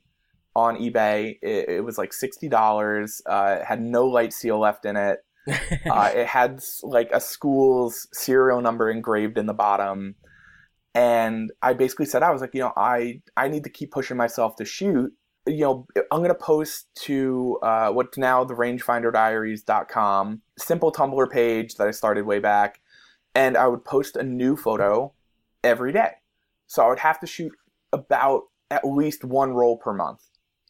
on 0.55 0.77
eBay. 0.77 1.37
It, 1.41 1.69
it 1.69 1.85
was 1.85 1.97
like 1.97 2.13
sixty 2.13 2.49
dollars. 2.49 3.21
Uh, 3.25 3.57
it 3.59 3.65
had 3.65 3.81
no 3.81 4.05
light 4.05 4.33
seal 4.33 4.59
left 4.59 4.85
in 4.85 4.95
it. 4.95 5.19
Uh, 5.89 6.11
it 6.13 6.27
had 6.27 6.61
like 6.83 7.09
a 7.11 7.19
school's 7.19 8.07
serial 8.13 8.61
number 8.61 8.91
engraved 8.91 9.37
in 9.37 9.47
the 9.47 9.53
bottom, 9.53 10.13
and 10.93 11.51
I 11.61 11.73
basically 11.73 12.05
said 12.05 12.21
I 12.21 12.29
was 12.29 12.41
like, 12.41 12.53
you 12.53 12.59
know, 12.59 12.73
I 12.77 13.21
I 13.35 13.47
need 13.47 13.63
to 13.63 13.69
keep 13.69 13.89
pushing 13.91 14.17
myself 14.17 14.57
to 14.57 14.65
shoot. 14.65 15.11
You 15.49 15.61
know, 15.61 15.87
I'm 16.11 16.21
gonna 16.21 16.35
post 16.35 16.87
to 17.05 17.57
uh, 17.63 17.89
what's 17.91 18.17
now 18.17 18.43
the 18.43 18.53
RangefinderDiaries.com 18.53 20.41
simple 20.57 20.91
Tumblr 20.91 21.29
page 21.31 21.75
that 21.75 21.87
I 21.87 21.91
started 21.91 22.25
way 22.25 22.39
back, 22.39 22.81
and 23.33 23.57
I 23.57 23.67
would 23.67 23.83
post 23.83 24.15
a 24.15 24.23
new 24.23 24.55
photo 24.55 25.13
every 25.63 25.91
day. 25.91 26.11
So 26.67 26.83
I 26.83 26.89
would 26.89 26.99
have 26.99 27.19
to 27.21 27.27
shoot 27.27 27.51
about 27.91 28.43
at 28.69 28.85
least 28.85 29.23
one 29.23 29.53
roll 29.53 29.77
per 29.77 29.93
month. 29.93 30.21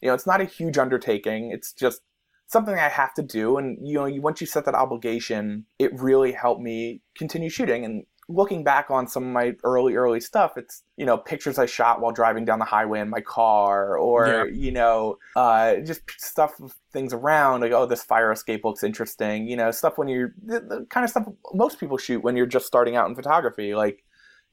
You 0.01 0.07
know, 0.07 0.13
it's 0.13 0.27
not 0.27 0.41
a 0.41 0.45
huge 0.45 0.77
undertaking. 0.77 1.51
It's 1.51 1.73
just 1.73 2.01
something 2.47 2.75
I 2.75 2.89
have 2.89 3.13
to 3.15 3.21
do. 3.21 3.57
And, 3.57 3.77
you 3.85 3.95
know, 3.95 4.09
once 4.21 4.41
you 4.41 4.47
set 4.47 4.65
that 4.65 4.75
obligation, 4.75 5.65
it 5.77 5.93
really 5.99 6.31
helped 6.31 6.61
me 6.61 7.01
continue 7.15 7.49
shooting. 7.49 7.83
And 7.83 8.05
looking 8.29 8.63
back 8.63 8.89
on 8.91 9.07
some 9.07 9.23
of 9.23 9.33
my 9.33 9.55
early, 9.63 9.95
early 9.95 10.21
stuff, 10.21 10.55
it's, 10.55 10.83
you 10.95 11.05
know, 11.05 11.17
pictures 11.17 11.57
I 11.57 11.65
shot 11.65 11.99
while 11.99 12.11
driving 12.13 12.45
down 12.45 12.59
the 12.59 12.65
highway 12.65 12.99
in 13.01 13.09
my 13.09 13.21
car 13.21 13.97
or, 13.97 14.27
Yeah. 14.27 14.43
you 14.45 14.71
know, 14.71 15.17
uh, 15.35 15.77
just 15.77 16.01
stuff, 16.17 16.53
things 16.93 17.11
around 17.11 17.61
like, 17.61 17.71
oh, 17.71 17.87
this 17.87 18.03
fire 18.03 18.31
escape 18.31 18.63
looks 18.63 18.83
interesting. 18.83 19.47
You 19.47 19.57
know, 19.57 19.71
stuff 19.71 19.97
when 19.97 20.07
you're, 20.07 20.33
the, 20.45 20.59
the 20.59 20.85
kind 20.89 21.03
of 21.03 21.09
stuff 21.09 21.27
most 21.53 21.79
people 21.79 21.97
shoot 21.97 22.23
when 22.23 22.37
you're 22.37 22.45
just 22.45 22.67
starting 22.67 22.95
out 22.95 23.09
in 23.09 23.15
photography. 23.15 23.73
Like, 23.75 24.03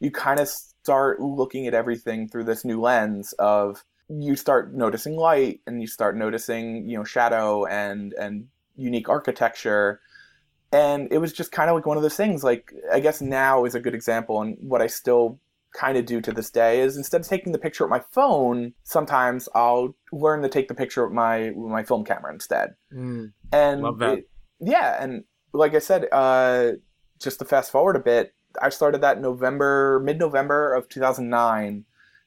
you 0.00 0.10
kind 0.10 0.40
of 0.40 0.48
start 0.48 1.20
looking 1.20 1.66
at 1.66 1.74
everything 1.74 2.28
through 2.28 2.44
this 2.44 2.64
new 2.64 2.80
lens 2.80 3.34
of 3.38 3.84
you 4.08 4.36
start 4.36 4.74
noticing 4.74 5.16
light 5.16 5.60
and 5.66 5.80
you 5.80 5.86
start 5.86 6.16
noticing 6.16 6.88
you 6.88 6.96
know 6.96 7.02
shadow 7.04 7.64
and 7.66 8.12
and 8.14 8.46
unique 8.76 9.08
architecture 9.08 10.00
and 10.76 11.08
it 11.10 11.18
was 11.18 11.32
just 11.32 11.50
kind 11.52 11.68
of 11.70 11.74
like 11.76 11.86
one 11.86 11.96
of 11.96 12.02
those 12.02 12.16
things 12.22 12.42
like 12.50 12.64
i 12.92 12.98
guess 13.00 13.20
now 13.20 13.64
is 13.64 13.74
a 13.74 13.80
good 13.80 13.94
example 13.94 14.34
and 14.42 14.56
what 14.60 14.80
i 14.82 14.86
still 14.86 15.38
kind 15.74 15.96
of 15.98 16.04
do 16.06 16.20
to 16.20 16.32
this 16.32 16.50
day 16.50 16.80
is 16.80 16.96
instead 16.96 17.20
of 17.20 17.26
taking 17.28 17.52
the 17.52 17.58
picture 17.66 17.84
with 17.84 17.90
my 17.90 18.02
phone 18.10 18.72
sometimes 18.82 19.48
i'll 19.54 19.94
learn 20.12 20.40
to 20.42 20.48
take 20.48 20.68
the 20.68 20.74
picture 20.82 21.04
with 21.04 21.12
my 21.14 21.50
with 21.50 21.70
my 21.78 21.82
film 21.82 22.04
camera 22.04 22.32
instead 22.32 22.74
Mm. 22.92 23.32
and 23.52 23.82
Love 23.82 23.98
that. 23.98 24.18
it- 24.18 24.28
yeah 24.60 25.02
and 25.02 25.24
like 25.52 25.74
i 25.74 25.78
said 25.90 26.02
uh 26.12 26.72
just 27.20 27.38
to 27.40 27.44
fast 27.44 27.70
forward 27.70 27.96
a 27.96 28.00
bit 28.12 28.34
i 28.62 28.68
started 28.70 29.00
that 29.02 29.20
november 29.20 30.00
mid-november 30.04 30.72
of 30.74 30.88
2009 30.88 31.84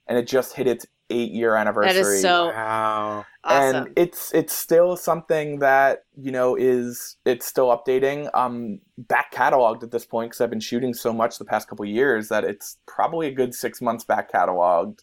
and 0.08 0.18
it 0.18 0.27
just 0.27 0.53
hit 0.56 0.68
its 0.68 0.86
eight 1.10 1.32
year 1.32 1.56
anniversary 1.56 1.94
That 1.94 2.00
is 2.16 2.22
so 2.22 2.48
Wow. 2.50 3.25
awesome. 3.44 3.86
and 3.86 3.94
it's 3.98 4.34
it's 4.34 4.54
still 4.54 4.96
something 4.96 5.60
that 5.60 6.04
you 6.18 6.32
know 6.32 6.56
is 6.56 7.18
it's 7.25 7.46
still 7.46 7.68
updating 7.68 8.30
um 8.34 8.80
back 8.98 9.32
cataloged 9.34 9.82
at 9.84 9.92
this 9.92 10.06
point 10.06 10.30
because 10.32 10.42
i've 10.42 10.50
been 10.50 10.60
shooting 10.60 10.94
so 10.94 11.12
much 11.13 11.38
the 11.38 11.46
past 11.46 11.68
couple 11.68 11.86
years 11.86 12.28
that 12.30 12.44
it's 12.44 12.78
probably 12.86 13.28
a 13.28 13.32
good 13.32 13.56
six 13.56 13.82
months 13.82 14.04
back 14.04 14.32
cataloged 14.32 15.00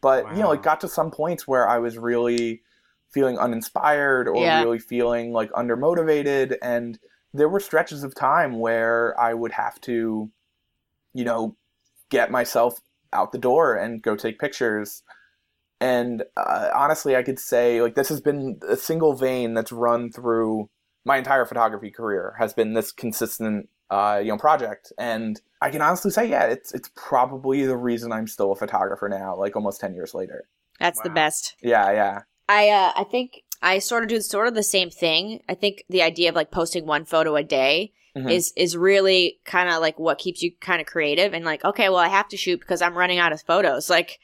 but 0.00 0.24
you 0.36 0.42
know 0.42 0.52
it 0.52 0.62
got 0.62 0.80
to 0.80 0.88
some 0.88 1.10
points 1.10 1.48
where 1.48 1.68
i 1.68 1.78
was 1.78 1.96
really 1.98 2.62
feeling 3.10 3.38
uninspired 3.38 4.28
or 4.28 4.44
Yeah. 4.44 4.62
really 4.62 4.78
feeling 4.78 5.32
like 5.32 5.50
undermotivated 5.52 6.56
and 6.62 6.98
there 7.34 7.48
were 7.48 7.60
stretches 7.60 8.04
of 8.04 8.14
time 8.14 8.58
where 8.60 9.18
i 9.18 9.32
would 9.34 9.52
have 9.52 9.80
to 9.80 10.30
you 11.14 11.24
know 11.24 11.56
get 12.10 12.30
myself 12.30 12.80
out 13.12 13.32
the 13.32 13.38
door 13.38 13.74
and 13.74 14.02
go 14.02 14.14
take 14.14 14.38
pictures 14.38 15.02
and 15.80 16.22
uh, 16.36 16.68
honestly 16.74 17.16
i 17.16 17.22
could 17.22 17.38
say 17.38 17.80
like 17.82 17.94
this 17.94 18.08
has 18.08 18.20
been 18.20 18.58
a 18.68 18.76
single 18.76 19.14
vein 19.14 19.54
that's 19.54 19.72
run 19.72 20.10
through 20.10 20.68
my 21.04 21.16
entire 21.16 21.44
photography 21.44 21.90
career 21.90 22.34
has 22.38 22.52
been 22.52 22.74
this 22.74 22.92
consistent 22.92 23.68
uh, 23.90 24.20
you 24.22 24.28
know 24.28 24.36
project 24.38 24.92
and 24.98 25.40
i 25.60 25.70
can 25.70 25.82
honestly 25.82 26.10
say 26.10 26.28
yeah 26.28 26.44
it's 26.44 26.72
it's 26.72 26.90
probably 26.94 27.66
the 27.66 27.76
reason 27.76 28.12
i'm 28.12 28.26
still 28.26 28.52
a 28.52 28.56
photographer 28.56 29.08
now 29.08 29.36
like 29.36 29.56
almost 29.56 29.80
10 29.80 29.94
years 29.94 30.14
later 30.14 30.48
That's 30.78 31.00
the 31.00 31.10
best. 31.10 31.56
yeah 31.62 31.90
yeah 31.92 32.22
I 32.48 32.68
uh, 32.70 32.92
I 32.96 33.04
think 33.04 33.42
I 33.62 33.78
sort 33.78 34.02
of 34.02 34.08
do 34.08 34.20
sort 34.20 34.48
of 34.48 34.54
the 34.54 34.64
same 34.64 34.90
thing. 34.90 35.40
I 35.48 35.54
think 35.54 35.84
the 35.88 36.02
idea 36.02 36.30
of 36.30 36.34
like 36.34 36.50
posting 36.50 36.84
one 36.84 37.04
photo 37.04 37.36
a 37.36 37.44
day 37.44 37.92
Mhm. 38.16 38.28
is 38.28 38.52
is 38.56 38.76
really 38.76 39.38
kind 39.44 39.68
of 39.70 39.80
like 39.80 40.00
what 40.00 40.18
keeps 40.18 40.42
you 40.42 40.50
kind 40.60 40.80
of 40.80 40.86
creative 40.88 41.32
and 41.32 41.44
like 41.44 41.64
okay, 41.64 41.88
well 41.88 41.98
I 41.98 42.08
have 42.08 42.26
to 42.30 42.36
shoot 42.36 42.58
because 42.58 42.82
I'm 42.82 42.98
running 42.98 43.20
out 43.20 43.32
of 43.32 43.40
photos. 43.42 43.88
Like 43.88 44.18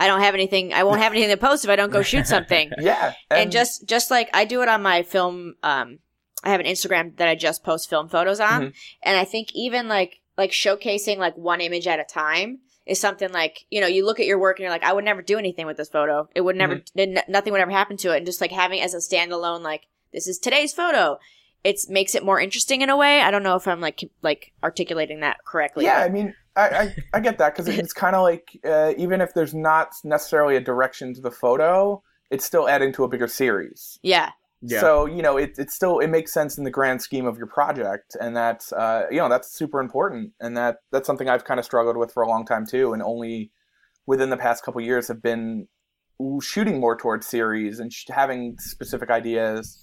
I 0.00 0.06
don't 0.08 0.20
have 0.22 0.34
anything. 0.34 0.72
I 0.72 0.82
won't 0.82 1.00
have 1.00 1.12
anything 1.12 1.30
to 1.30 1.36
post 1.36 1.62
if 1.64 1.70
I 1.70 1.76
don't 1.76 1.92
go 1.92 2.02
shoot 2.02 2.26
something. 2.26 2.72
yeah 2.80 3.12
and 3.30 3.52
just 3.52 3.86
just 3.86 4.10
like 4.10 4.28
I 4.34 4.44
do 4.46 4.62
it 4.62 4.68
on 4.68 4.82
my 4.82 5.02
film 5.02 5.54
um 5.62 5.98
I 6.42 6.50
have 6.50 6.60
an 6.60 6.66
Instagram 6.66 7.16
that 7.18 7.28
I 7.28 7.34
just 7.34 7.62
post 7.62 7.88
film 7.90 8.08
photos 8.08 8.40
on 8.40 8.62
Mhm. 8.62 8.72
and 9.02 9.16
I 9.18 9.24
think 9.24 9.48
even 9.54 9.86
like 9.88 10.20
like 10.38 10.50
showcasing 10.52 11.18
like 11.18 11.36
one 11.36 11.60
image 11.60 11.86
at 11.86 12.00
a 12.00 12.04
time 12.04 12.60
is 12.86 12.98
something 12.98 13.30
like 13.30 13.66
you 13.70 13.80
know 13.80 13.86
you 13.86 14.06
look 14.06 14.18
at 14.20 14.26
your 14.26 14.38
work 14.38 14.58
and 14.58 14.62
you're 14.64 14.70
like 14.72 14.82
I 14.82 14.92
would 14.94 15.04
never 15.04 15.20
do 15.22 15.36
anything 15.38 15.66
with 15.66 15.76
this 15.76 15.90
photo 15.90 16.28
it 16.34 16.40
would 16.40 16.56
never 16.56 16.80
n- 16.96 17.18
nothing 17.28 17.52
would 17.52 17.60
ever 17.60 17.70
happen 17.70 17.96
to 17.98 18.12
it 18.14 18.16
and 18.18 18.26
just 18.26 18.40
like 18.40 18.50
having 18.52 18.78
it 18.80 18.84
as 18.84 18.94
a 18.94 18.98
standalone 18.98 19.60
like 19.60 19.82
this 20.14 20.26
is 20.26 20.38
today's 20.38 20.72
photo 20.72 21.18
it 21.62 21.78
makes 21.90 22.14
it 22.14 22.24
more 22.24 22.40
interesting 22.40 22.80
in 22.80 22.88
a 22.88 22.96
way 22.96 23.20
I 23.20 23.30
don't 23.30 23.42
know 23.42 23.54
if 23.56 23.68
I'm 23.68 23.80
like 23.82 24.02
like 24.22 24.52
articulating 24.64 25.20
that 25.20 25.44
correctly 25.44 25.84
yeah 25.84 25.98
i 26.00 26.08
mean 26.08 26.34
i 26.56 26.68
i, 26.68 26.96
I 27.14 27.20
get 27.20 27.38
that 27.38 27.54
because 27.54 27.68
it's 27.68 27.92
kind 27.92 28.16
of 28.16 28.22
like 28.22 28.58
uh, 28.64 28.92
even 28.96 29.20
if 29.20 29.34
there's 29.34 29.54
not 29.54 29.94
necessarily 30.04 30.56
a 30.56 30.60
direction 30.60 31.14
to 31.14 31.20
the 31.20 31.30
photo 31.30 32.02
it's 32.30 32.44
still 32.44 32.68
adding 32.68 32.92
to 32.94 33.04
a 33.04 33.08
bigger 33.08 33.28
series 33.28 33.98
yeah 34.02 34.30
Yeah. 34.62 34.80
So 34.80 35.06
you 35.06 35.22
know, 35.22 35.38
it 35.38 35.58
it 35.58 35.70
still 35.70 36.00
it 36.00 36.08
makes 36.08 36.32
sense 36.32 36.58
in 36.58 36.64
the 36.64 36.70
grand 36.70 37.00
scheme 37.00 37.26
of 37.26 37.38
your 37.38 37.46
project, 37.46 38.14
and 38.20 38.36
that's 38.36 38.72
uh, 38.72 39.06
you 39.10 39.16
know 39.16 39.28
that's 39.28 39.50
super 39.50 39.80
important, 39.80 40.32
and 40.38 40.54
that 40.56 40.78
that's 40.92 41.06
something 41.06 41.28
I've 41.30 41.44
kind 41.44 41.58
of 41.58 41.64
struggled 41.64 41.96
with 41.96 42.12
for 42.12 42.22
a 42.22 42.28
long 42.28 42.44
time 42.44 42.66
too, 42.66 42.92
and 42.92 43.02
only 43.02 43.52
within 44.06 44.28
the 44.28 44.36
past 44.36 44.62
couple 44.62 44.80
years 44.82 45.08
have 45.08 45.22
been 45.22 45.66
shooting 46.42 46.78
more 46.78 46.94
towards 46.96 47.26
series 47.26 47.80
and 47.80 47.90
sh- 47.90 48.04
having 48.10 48.58
specific 48.58 49.08
ideas. 49.10 49.82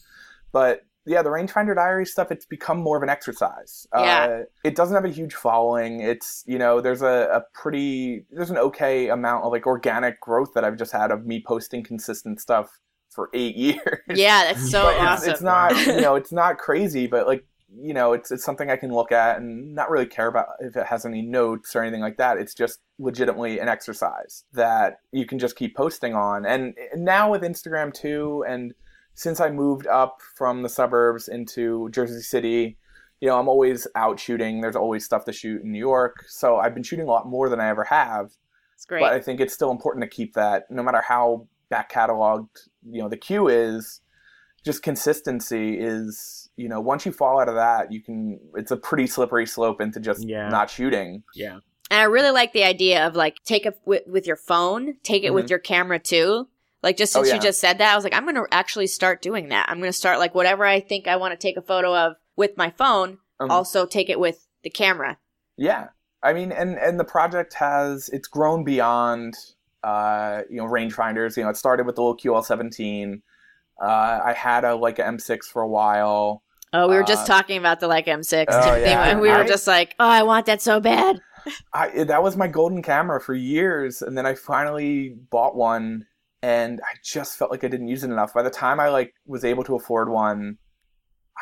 But 0.51 0.81
yeah, 1.07 1.21
the 1.21 1.29
rangefinder 1.29 1.75
diary 1.75 2.05
stuff 2.05 2.31
it's 2.31 2.45
become 2.45 2.77
more 2.77 2.97
of 2.97 3.03
an 3.03 3.09
exercise. 3.09 3.87
Yeah. 3.93 4.27
Uh, 4.41 4.43
it 4.63 4.75
doesn't 4.75 4.95
have 4.95 5.05
a 5.05 5.09
huge 5.09 5.33
following. 5.33 6.01
It's 6.01 6.43
you 6.45 6.57
know 6.57 6.81
there's 6.81 7.01
a, 7.01 7.29
a 7.33 7.43
pretty 7.53 8.25
there's 8.31 8.49
an 8.49 8.57
okay 8.57 9.09
amount 9.09 9.45
of 9.45 9.51
like 9.51 9.65
organic 9.65 10.19
growth 10.19 10.53
that 10.53 10.63
I've 10.63 10.77
just 10.77 10.91
had 10.91 11.11
of 11.11 11.25
me 11.25 11.41
posting 11.45 11.83
consistent 11.83 12.41
stuff 12.41 12.79
for 13.09 13.29
eight 13.33 13.55
years 13.57 13.99
yeah 14.13 14.43
that's 14.43 14.69
so 14.69 14.83
but 14.83 14.93
it's, 14.93 15.01
awesome 15.01 15.31
it's 15.31 15.41
not 15.41 15.77
you 15.87 16.01
know 16.01 16.15
it's 16.15 16.31
not 16.31 16.57
crazy 16.57 17.07
but 17.07 17.25
like 17.25 17.43
you 17.75 17.93
know 17.93 18.13
it's 18.13 18.31
it's 18.31 18.43
something 18.43 18.69
i 18.69 18.77
can 18.77 18.93
look 18.93 19.11
at 19.11 19.37
and 19.37 19.73
not 19.73 19.89
really 19.89 20.05
care 20.05 20.27
about 20.27 20.45
if 20.59 20.75
it 20.75 20.85
has 20.85 21.05
any 21.05 21.21
notes 21.21 21.75
or 21.75 21.81
anything 21.81 22.01
like 22.01 22.17
that 22.17 22.37
it's 22.37 22.53
just 22.53 22.79
legitimately 22.99 23.59
an 23.59 23.67
exercise 23.67 24.43
that 24.53 24.99
you 25.11 25.25
can 25.25 25.39
just 25.39 25.55
keep 25.55 25.75
posting 25.75 26.13
on 26.13 26.45
and 26.45 26.75
now 26.95 27.29
with 27.31 27.41
instagram 27.41 27.93
too 27.93 28.45
and 28.47 28.73
since 29.17 29.39
i 29.41 29.49
moved 29.49 29.85
up 29.87 30.19
from 30.35 30.61
the 30.63 30.69
suburbs 30.69 31.27
into 31.27 31.89
jersey 31.89 32.21
city 32.21 32.77
you 33.19 33.27
know 33.27 33.37
i'm 33.39 33.47
always 33.49 33.87
out 33.95 34.19
shooting 34.19 34.61
there's 34.61 34.75
always 34.75 35.03
stuff 35.03 35.25
to 35.25 35.33
shoot 35.33 35.61
in 35.63 35.71
new 35.71 35.79
york 35.79 36.23
so 36.27 36.57
i've 36.57 36.73
been 36.73 36.83
shooting 36.83 37.05
a 37.05 37.09
lot 37.09 37.27
more 37.27 37.49
than 37.49 37.59
i 37.59 37.67
ever 37.67 37.83
have 37.83 38.27
it's 38.75 38.85
great 38.85 39.01
but 39.01 39.11
I 39.11 39.19
think 39.19 39.39
it's 39.41 39.53
still 39.55 39.71
important 39.71 40.03
to 40.03 40.07
keep 40.07 40.33
that, 40.35 40.69
no 40.69 40.83
matter 40.83 41.01
how 41.01 41.47
back 41.69 41.91
cataloged, 41.91 42.49
you 42.87 43.01
know, 43.01 43.09
the 43.09 43.17
queue 43.17 43.47
is. 43.47 44.01
Just 44.63 44.83
consistency 44.83 45.79
is, 45.79 46.49
you 46.57 46.69
know, 46.69 46.79
once 46.79 47.03
you 47.03 47.11
fall 47.11 47.39
out 47.39 47.49
of 47.49 47.55
that, 47.55 47.91
you 47.91 48.01
can. 48.03 48.39
It's 48.53 48.69
a 48.69 48.77
pretty 48.77 49.07
slippery 49.07 49.47
slope 49.47 49.81
into 49.81 49.99
just 49.99 50.27
Yeah. 50.27 50.49
not 50.49 50.69
shooting. 50.69 51.23
yeah. 51.33 51.53
And 51.89 51.99
I 52.01 52.03
really 52.03 52.29
like 52.29 52.53
the 52.53 52.63
idea 52.65 53.07
of 53.07 53.15
like 53.15 53.37
take 53.45 53.65
it 53.65 53.79
with, 53.85 54.03
with 54.05 54.27
your 54.27 54.35
phone, 54.35 54.93
take 55.01 55.23
it 55.23 55.33
with 55.33 55.45
Mhm. 55.45 55.49
your 55.49 55.59
camera 55.59 55.97
too. 55.97 56.47
Like 56.83 56.97
just 56.97 57.15
Oh, 57.15 57.19
since 57.19 57.29
yeah. 57.29 57.35
you 57.35 57.41
just 57.41 57.59
said 57.59 57.79
that, 57.79 57.91
I 57.91 57.95
was 57.95 58.03
like, 58.03 58.13
I'm 58.13 58.23
going 58.23 58.35
to 58.35 58.45
actually 58.51 58.87
start 58.87 59.21
doing 59.21 59.49
that. 59.49 59.67
I'm 59.69 59.79
going 59.79 59.89
to 59.89 59.97
start 59.97 60.19
like 60.19 60.35
whatever 60.35 60.63
I 60.65 60.79
think 60.79 61.07
I 61.07 61.15
want 61.15 61.31
to 61.31 61.37
take 61.37 61.57
a 61.57 61.61
photo 61.61 61.95
of 61.95 62.13
with 62.35 62.55
my 62.57 62.69
phone, 62.69 63.17
Um, 63.39 63.49
also 63.51 63.85
take 63.85 64.09
it 64.09 64.19
with 64.19 64.47
the 64.63 64.69
camera. 64.69 65.17
Yeah, 65.57 65.87
I 66.21 66.33
mean, 66.33 66.51
and 66.51 66.77
and 66.77 66.99
the 66.99 67.03
project 67.05 67.53
has 67.55 68.09
it's 68.13 68.27
grown 68.27 68.63
beyond 68.63 69.33
uh, 69.83 70.41
you 70.49 70.57
know 70.57 70.65
rangefinders. 70.67 71.35
You 71.37 71.43
know, 71.43 71.49
it 71.49 71.57
started 71.57 71.85
with 71.85 71.95
the 71.95 72.01
little 72.03 72.17
QL17. 72.17 73.21
Uh, 73.81 73.85
I 74.25 74.33
had 74.33 74.63
a 74.63 74.69
Leica 74.69 74.99
M6 74.99 75.45
for 75.45 75.61
a 75.61 75.67
while. 75.67 76.43
Oh, 76.73 76.87
we 76.89 76.95
were 76.95 77.03
Uh, 77.03 77.07
just 77.07 77.25
talking 77.27 77.57
about 77.57 77.79
the 77.79 77.87
Leica 77.87 78.07
M6 78.07 78.45
Oh, 78.49 78.75
yeah. 78.75 79.05
and 79.05 79.19
we 79.21 79.29
were 79.29 79.35
I- 79.43 79.47
just 79.47 79.67
like, 79.67 79.95
"Oh, 79.99 80.07
I 80.07 80.23
want 80.23 80.45
that 80.47 80.61
so 80.61 80.79
bad." 80.79 81.21
I 81.73 82.03
that 82.03 82.21
was 82.21 82.35
my 82.35 82.47
golden 82.47 82.81
camera 82.83 83.21
for 83.21 83.33
years, 83.33 84.01
and 84.01 84.17
then 84.17 84.25
I 84.25 84.35
finally 84.35 85.09
bought 85.31 85.55
one, 85.55 86.05
and 86.41 86.79
I 86.81 86.95
just 87.03 87.37
felt 87.37 87.51
like 87.51 87.63
I 87.63 87.67
didn't 87.67 87.87
use 87.87 88.03
it 88.03 88.11
enough. 88.11 88.33
By 88.33 88.43
the 88.43 88.49
time 88.49 88.79
I 88.79 88.89
like 88.89 89.13
was 89.25 89.43
able 89.43 89.63
to 89.65 89.75
afford 89.75 90.09
one, 90.09 90.57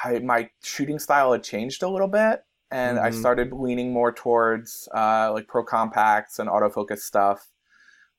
I 0.03 0.19
my 0.19 0.49
shooting 0.63 0.99
style 0.99 1.31
had 1.31 1.43
changed 1.43 1.83
a 1.83 1.89
little 1.89 2.07
bit, 2.07 2.43
and 2.71 2.99
I 2.99 3.09
Mhm. 3.09 3.13
started 3.19 3.53
leaning 3.53 3.93
more 3.93 4.11
towards 4.11 4.87
uh, 4.95 5.31
like 5.33 5.47
pro 5.47 5.63
compacts 5.63 6.39
and 6.39 6.49
autofocus 6.49 6.99
stuff. 6.99 7.47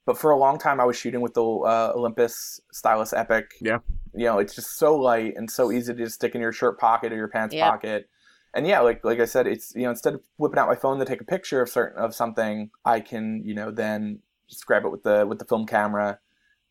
But 0.05 0.17
for 0.19 0.31
a 0.31 0.37
long 0.37 0.59
time, 0.59 0.81
I 0.81 0.85
was 0.85 0.97
shooting 0.97 1.21
with 1.21 1.35
the 1.35 1.43
uh, 1.45 1.93
Olympus 1.95 2.61
Stylus 2.73 3.13
Epic. 3.13 3.51
Yeah. 3.61 3.79
you 4.15 4.25
know, 4.25 4.39
it's 4.39 4.55
just 4.55 4.79
so 4.79 4.97
light 4.97 5.35
and 5.37 5.51
so 5.51 5.71
easy 5.71 5.93
to 5.93 5.99
just 6.05 6.15
stick 6.15 6.35
in 6.35 6.41
your 6.41 6.53
shirt 6.53 6.79
pocket 6.79 7.13
or 7.13 7.17
your 7.17 7.29
pants 7.29 7.55
Yep. 7.55 7.69
pocket. 7.69 8.09
And 8.55 8.67
yeah, 8.67 8.81
like 8.81 9.05
like 9.05 9.21
I 9.21 9.27
said, 9.27 9.47
it's 9.47 9.75
you 9.75 9.83
know 9.83 9.91
instead 9.91 10.15
of 10.15 10.23
whipping 10.39 10.59
out 10.59 10.69
my 10.69 10.75
phone 10.77 10.99
to 11.01 11.05
take 11.05 11.21
a 11.21 11.25
picture 11.25 11.61
of 11.61 11.69
certain 11.69 11.99
of 12.03 12.15
something, 12.15 12.71
I 12.85 13.01
can 13.01 13.43
you 13.45 13.55
know 13.55 13.71
then 13.71 14.21
just 14.49 14.65
grab 14.65 14.85
it 14.87 14.91
with 14.91 15.03
the 15.03 15.27
with 15.27 15.39
the 15.39 15.45
film 15.45 15.67
camera. 15.67 16.19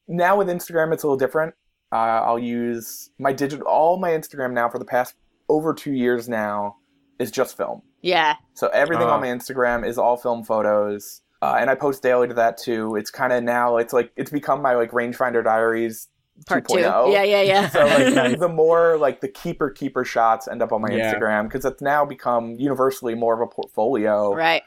Now 0.08 0.38
with 0.38 0.48
Instagram, 0.48 0.94
it's 0.94 1.04
a 1.04 1.08
little 1.08 1.18
different. 1.18 1.56
Uh, 1.92 1.96
I'll 2.24 2.40
use 2.40 3.10
my 3.20 3.32
digital 3.34 3.68
all 3.68 3.98
my 3.98 4.10
Instagram 4.12 4.54
now 4.54 4.70
for 4.70 4.80
the 4.80 4.86
past 4.86 5.16
over 5.50 5.74
two 5.74 5.94
years 5.94 6.28
now 6.28 6.78
is 7.20 7.32
just 7.32 7.56
film. 7.56 7.82
Yeah, 8.02 8.36
So 8.54 8.68
everything 8.68 9.08
Oh. 9.08 9.12
on 9.12 9.22
my 9.22 9.28
Instagram 9.28 9.88
is 9.88 9.98
all 9.98 10.16
film 10.18 10.44
photos, 10.44 11.22
uh, 11.42 11.56
and 11.60 11.70
I 11.72 11.76
post 11.76 12.04
daily 12.04 12.28
to 12.28 12.34
that 12.36 12.58
too. 12.58 12.96
It's 12.98 13.10
kind 13.10 13.34
of 13.34 13.44
now 13.44 13.78
it's 13.78 13.94
like 13.94 14.12
it's 14.16 14.30
become 14.30 14.62
my 14.62 14.76
like 14.76 14.92
rangefinder 14.92 15.44
diaries 15.44 16.08
part 16.46 16.68
2.0. 16.68 17.06
two. 17.06 17.12
Yeah, 17.12 17.24
yeah, 17.24 17.42
yeah. 17.42 17.70
So 17.70 17.86
like 17.86 18.40
the 18.46 18.50
more 18.50 18.98
like 18.98 19.22
the 19.22 19.28
keeper 19.30 19.70
keeper 19.72 20.04
shots 20.06 20.48
end 20.48 20.62
up 20.62 20.72
on 20.72 20.82
my 20.82 20.90
Yeah. 20.92 21.14
Instagram 21.14 21.44
because 21.44 21.66
it's 21.66 21.82
now 21.82 22.06
become 22.06 22.56
universally 22.60 23.16
more 23.16 23.34
of 23.34 23.42
a 23.42 23.48
portfolio. 23.48 24.34
right. 24.36 24.62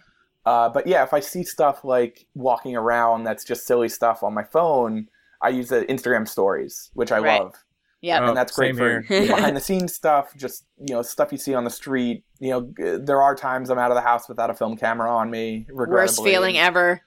Uh, 0.46 0.68
but 0.68 0.86
yeah, 0.86 1.02
if 1.04 1.12
I 1.12 1.20
see 1.20 1.42
stuff 1.44 1.84
like 1.84 2.26
walking 2.34 2.74
around 2.74 3.24
that's 3.24 3.44
just 3.44 3.66
silly 3.66 3.88
stuff 3.88 4.22
on 4.22 4.32
my 4.34 4.44
phone, 4.44 5.08
I 5.40 5.50
use 5.50 5.68
the 5.68 5.84
Instagram 5.86 6.26
stories, 6.28 6.90
which 6.94 7.12
I 7.12 7.18
Right. 7.18 7.40
love, 7.40 7.54
Yeah. 8.00 8.20
Oh, 8.22 8.28
and 8.28 8.36
that's 8.36 8.52
great 8.52 8.76
for 8.76 9.00
behind 9.08 9.56
the 9.56 9.60
scenes 9.60 9.94
stuff. 9.94 10.34
Just 10.36 10.64
you 10.78 10.94
know 10.94 11.02
stuff 11.02 11.32
you 11.32 11.38
see 11.38 11.54
on 11.54 11.64
the 11.64 11.70
street. 11.70 12.24
You 12.40 12.50
know, 12.50 12.98
there 12.98 13.22
are 13.22 13.34
times 13.34 13.70
I'm 13.70 13.78
out 13.78 13.90
of 13.90 13.94
the 13.96 14.00
house 14.02 14.28
without 14.28 14.50
a 14.50 14.54
film 14.54 14.76
camera 14.76 15.10
on 15.14 15.30
me. 15.30 15.66
Worst 15.72 16.22
feeling 16.22 16.58
ever. 16.58 17.02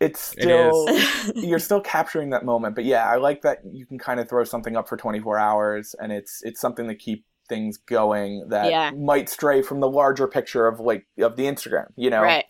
It's 0.00 0.20
still 0.20 0.88
is. 0.88 1.32
you're 1.36 1.58
still 1.60 1.80
capturing 1.80 2.30
that 2.30 2.44
moment. 2.44 2.74
But 2.74 2.84
yeah, 2.84 3.08
I 3.08 3.16
like 3.16 3.42
that 3.42 3.58
you 3.72 3.86
can 3.86 3.98
kind 3.98 4.18
of 4.20 4.28
throw 4.28 4.44
something 4.44 4.76
up 4.76 4.88
for 4.88 4.96
24 4.96 5.38
hours, 5.38 5.94
and 6.00 6.12
it's 6.12 6.40
it's 6.42 6.60
something 6.60 6.88
to 6.88 6.94
keep 6.94 7.24
things 7.48 7.76
going 7.76 8.46
that 8.48 8.70
Yeah. 8.70 8.90
might 8.90 9.28
stray 9.28 9.60
from 9.62 9.80
the 9.80 9.88
larger 9.88 10.26
picture 10.26 10.66
of 10.66 10.80
like 10.80 11.06
of 11.18 11.36
the 11.36 11.44
Instagram. 11.44 11.86
You 11.96 12.10
know, 12.10 12.22
Right. 12.22 12.44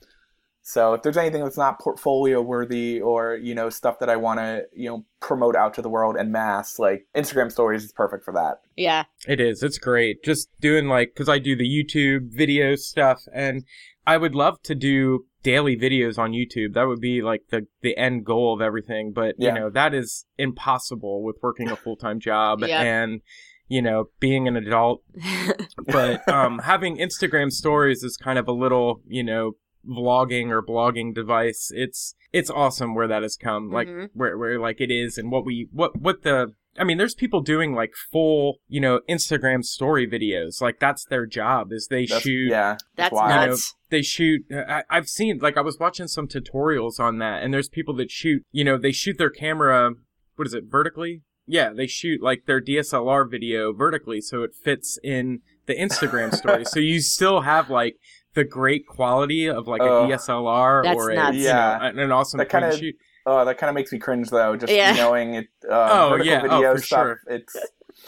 So 0.67 0.95
if 0.95 1.03
there's 1.03 1.19
anything 1.19 1.43
that's 1.45 1.59
not 1.59 1.79
portfolio 1.79 2.41
worthy 2.41 2.99
or 3.01 3.37
you 3.37 3.55
know 3.55 3.69
stuff 3.69 3.99
that 4.01 4.09
I 4.09 4.17
want 4.17 4.41
to 4.41 4.65
you 4.75 4.89
know 4.89 5.05
promote 5.21 5.55
out 5.57 5.75
to 5.75 5.83
the 5.83 5.91
world 5.91 6.17
and 6.17 6.33
mass, 6.33 6.79
like 6.79 7.07
Instagram 7.15 7.53
stories 7.53 7.85
is 7.85 7.93
perfect 7.93 8.25
for 8.25 8.33
that. 8.33 8.61
Yeah. 8.77 9.05
It 9.29 9.41
is. 9.41 9.63
It's 9.63 9.79
great. 9.79 10.25
Just 10.25 10.49
doing 10.61 10.89
like, 10.89 11.11
because 11.15 11.29
I 11.29 11.39
do 11.39 11.55
the 11.55 11.69
YouTube 11.69 12.31
video 12.35 12.75
stuff, 12.77 13.23
and 13.33 13.65
I 14.07 14.17
would 14.17 14.35
love 14.35 14.61
to 14.65 14.75
do 14.75 15.27
daily 15.43 15.77
videos 15.77 16.19
on 16.19 16.33
YouTube. 16.33 16.73
That 16.75 16.87
would 16.89 17.01
be 17.01 17.21
like 17.21 17.43
the 17.51 17.67
the 17.83 17.97
end 17.99 18.25
goal 18.25 18.55
of 18.55 18.61
everything. 18.63 19.13
But 19.13 19.35
Yeah. 19.39 19.55
you 19.55 19.61
know 19.61 19.71
that 19.71 19.93
is 19.95 20.25
impossible 20.39 21.23
with 21.23 21.37
working 21.43 21.71
a 21.71 21.77
full 21.77 21.97
time 21.97 22.19
job 22.21 22.61
Yeah. 22.67 22.81
and 22.83 23.21
you 23.69 23.83
know 23.83 24.07
being 24.19 24.49
an 24.49 24.57
adult. 24.57 25.03
But 25.87 26.27
um, 26.29 26.61
having 26.61 26.97
Instagram 26.97 27.51
stories 27.51 28.03
is 28.03 28.17
kind 28.17 28.39
of 28.39 28.49
a 28.49 28.53
little 28.53 29.01
you 29.07 29.23
know 29.23 29.53
vlogging 29.89 30.51
or 30.51 30.63
blogging 30.63 31.15
device. 31.15 31.71
It's 31.75 32.15
it's 32.33 32.51
awesome 32.51 32.95
where 32.95 33.09
that 33.09 33.23
has 33.23 33.37
come. 33.37 33.71
Like 33.71 33.89
Mhm. 33.89 34.11
where 34.15 34.37
where 34.37 34.59
like 34.59 34.81
it 34.81 34.91
is 34.91 35.19
and 35.19 35.31
what 35.31 35.45
we 35.45 35.69
what 35.73 35.97
what 36.01 36.23
the 36.23 36.55
I 36.77 36.83
mean, 36.83 36.99
there's 36.99 37.15
people 37.15 37.41
doing 37.41 37.73
like 37.73 37.95
full, 38.11 38.57
you 38.67 38.81
know, 38.81 39.01
Instagram 39.09 39.65
story 39.65 40.09
videos. 40.09 40.61
Like 40.61 40.81
that's 40.81 41.05
their 41.05 41.25
job 41.25 41.73
is 41.73 41.87
they 41.89 42.05
That's, 42.07 42.23
shoot, 42.23 42.51
yeah, 42.51 42.79
That's 42.97 43.13
wild. 43.13 43.51
Know, 43.51 43.57
they 43.91 44.03
shoot. 44.03 44.43
I, 44.53 44.83
I've 44.91 45.09
seen 45.09 45.39
like 45.39 45.57
I 45.57 45.61
was 45.61 45.79
watching 45.79 46.09
some 46.09 46.27
tutorials 46.27 46.99
on 46.99 47.19
that, 47.19 47.45
and 47.45 47.55
there's 47.55 47.69
people 47.69 47.95
that 47.97 48.11
shoot. 48.11 48.43
You 48.51 48.65
know, 48.65 48.77
they 48.77 48.91
shoot 48.93 49.19
their 49.19 49.31
camera. 49.31 49.93
What 50.35 50.49
is 50.49 50.55
it? 50.55 50.65
Vertically? 50.69 51.23
Yeah, 51.47 51.73
they 51.73 51.87
shoot 51.87 52.23
like 52.23 52.47
their 52.47 52.61
DSLR 52.61 53.31
video 53.31 53.73
vertically, 53.73 54.21
so 54.21 54.43
it 54.43 54.55
fits 54.55 54.99
in 55.05 55.43
the 55.67 55.77
Instagram 55.77 56.35
story. 56.35 56.65
so 56.65 56.81
you 56.81 57.01
still 57.01 57.43
have 57.43 57.71
like 57.71 57.97
the 58.35 58.45
great 58.45 58.87
quality 58.87 59.47
of 59.49 59.67
like 59.69 59.81
Oh. 59.83 60.05
a 60.05 60.09
DSLR 60.09 60.85
or 60.97 61.11
a, 61.11 61.15
nuts. 61.15 61.37
you 61.37 61.45
Yeah. 61.45 61.79
know, 61.81 61.87
an- 61.89 61.99
an 61.99 62.13
awesome 62.13 62.39
That 62.39 62.49
kinda- 62.49 62.77
shoot. 62.77 62.95
Oh, 63.27 63.45
that 63.45 63.57
kind 63.59 63.69
of 63.71 63.75
makes 63.75 63.91
me 63.93 63.99
cringe 63.99 64.29
though. 64.31 64.55
Just 64.57 64.73
Yeah. 64.73 64.93
knowing 64.97 65.35
it. 65.35 65.47
Uh, 65.69 65.89
Oh, 65.91 66.09
vertical 66.11 66.27
yeah. 66.33 66.39
Oh, 66.39 66.43
video 66.57 66.75
for 66.75 66.83
stuff. 66.83 66.99
sure. 67.01 67.21
It's 67.29 67.57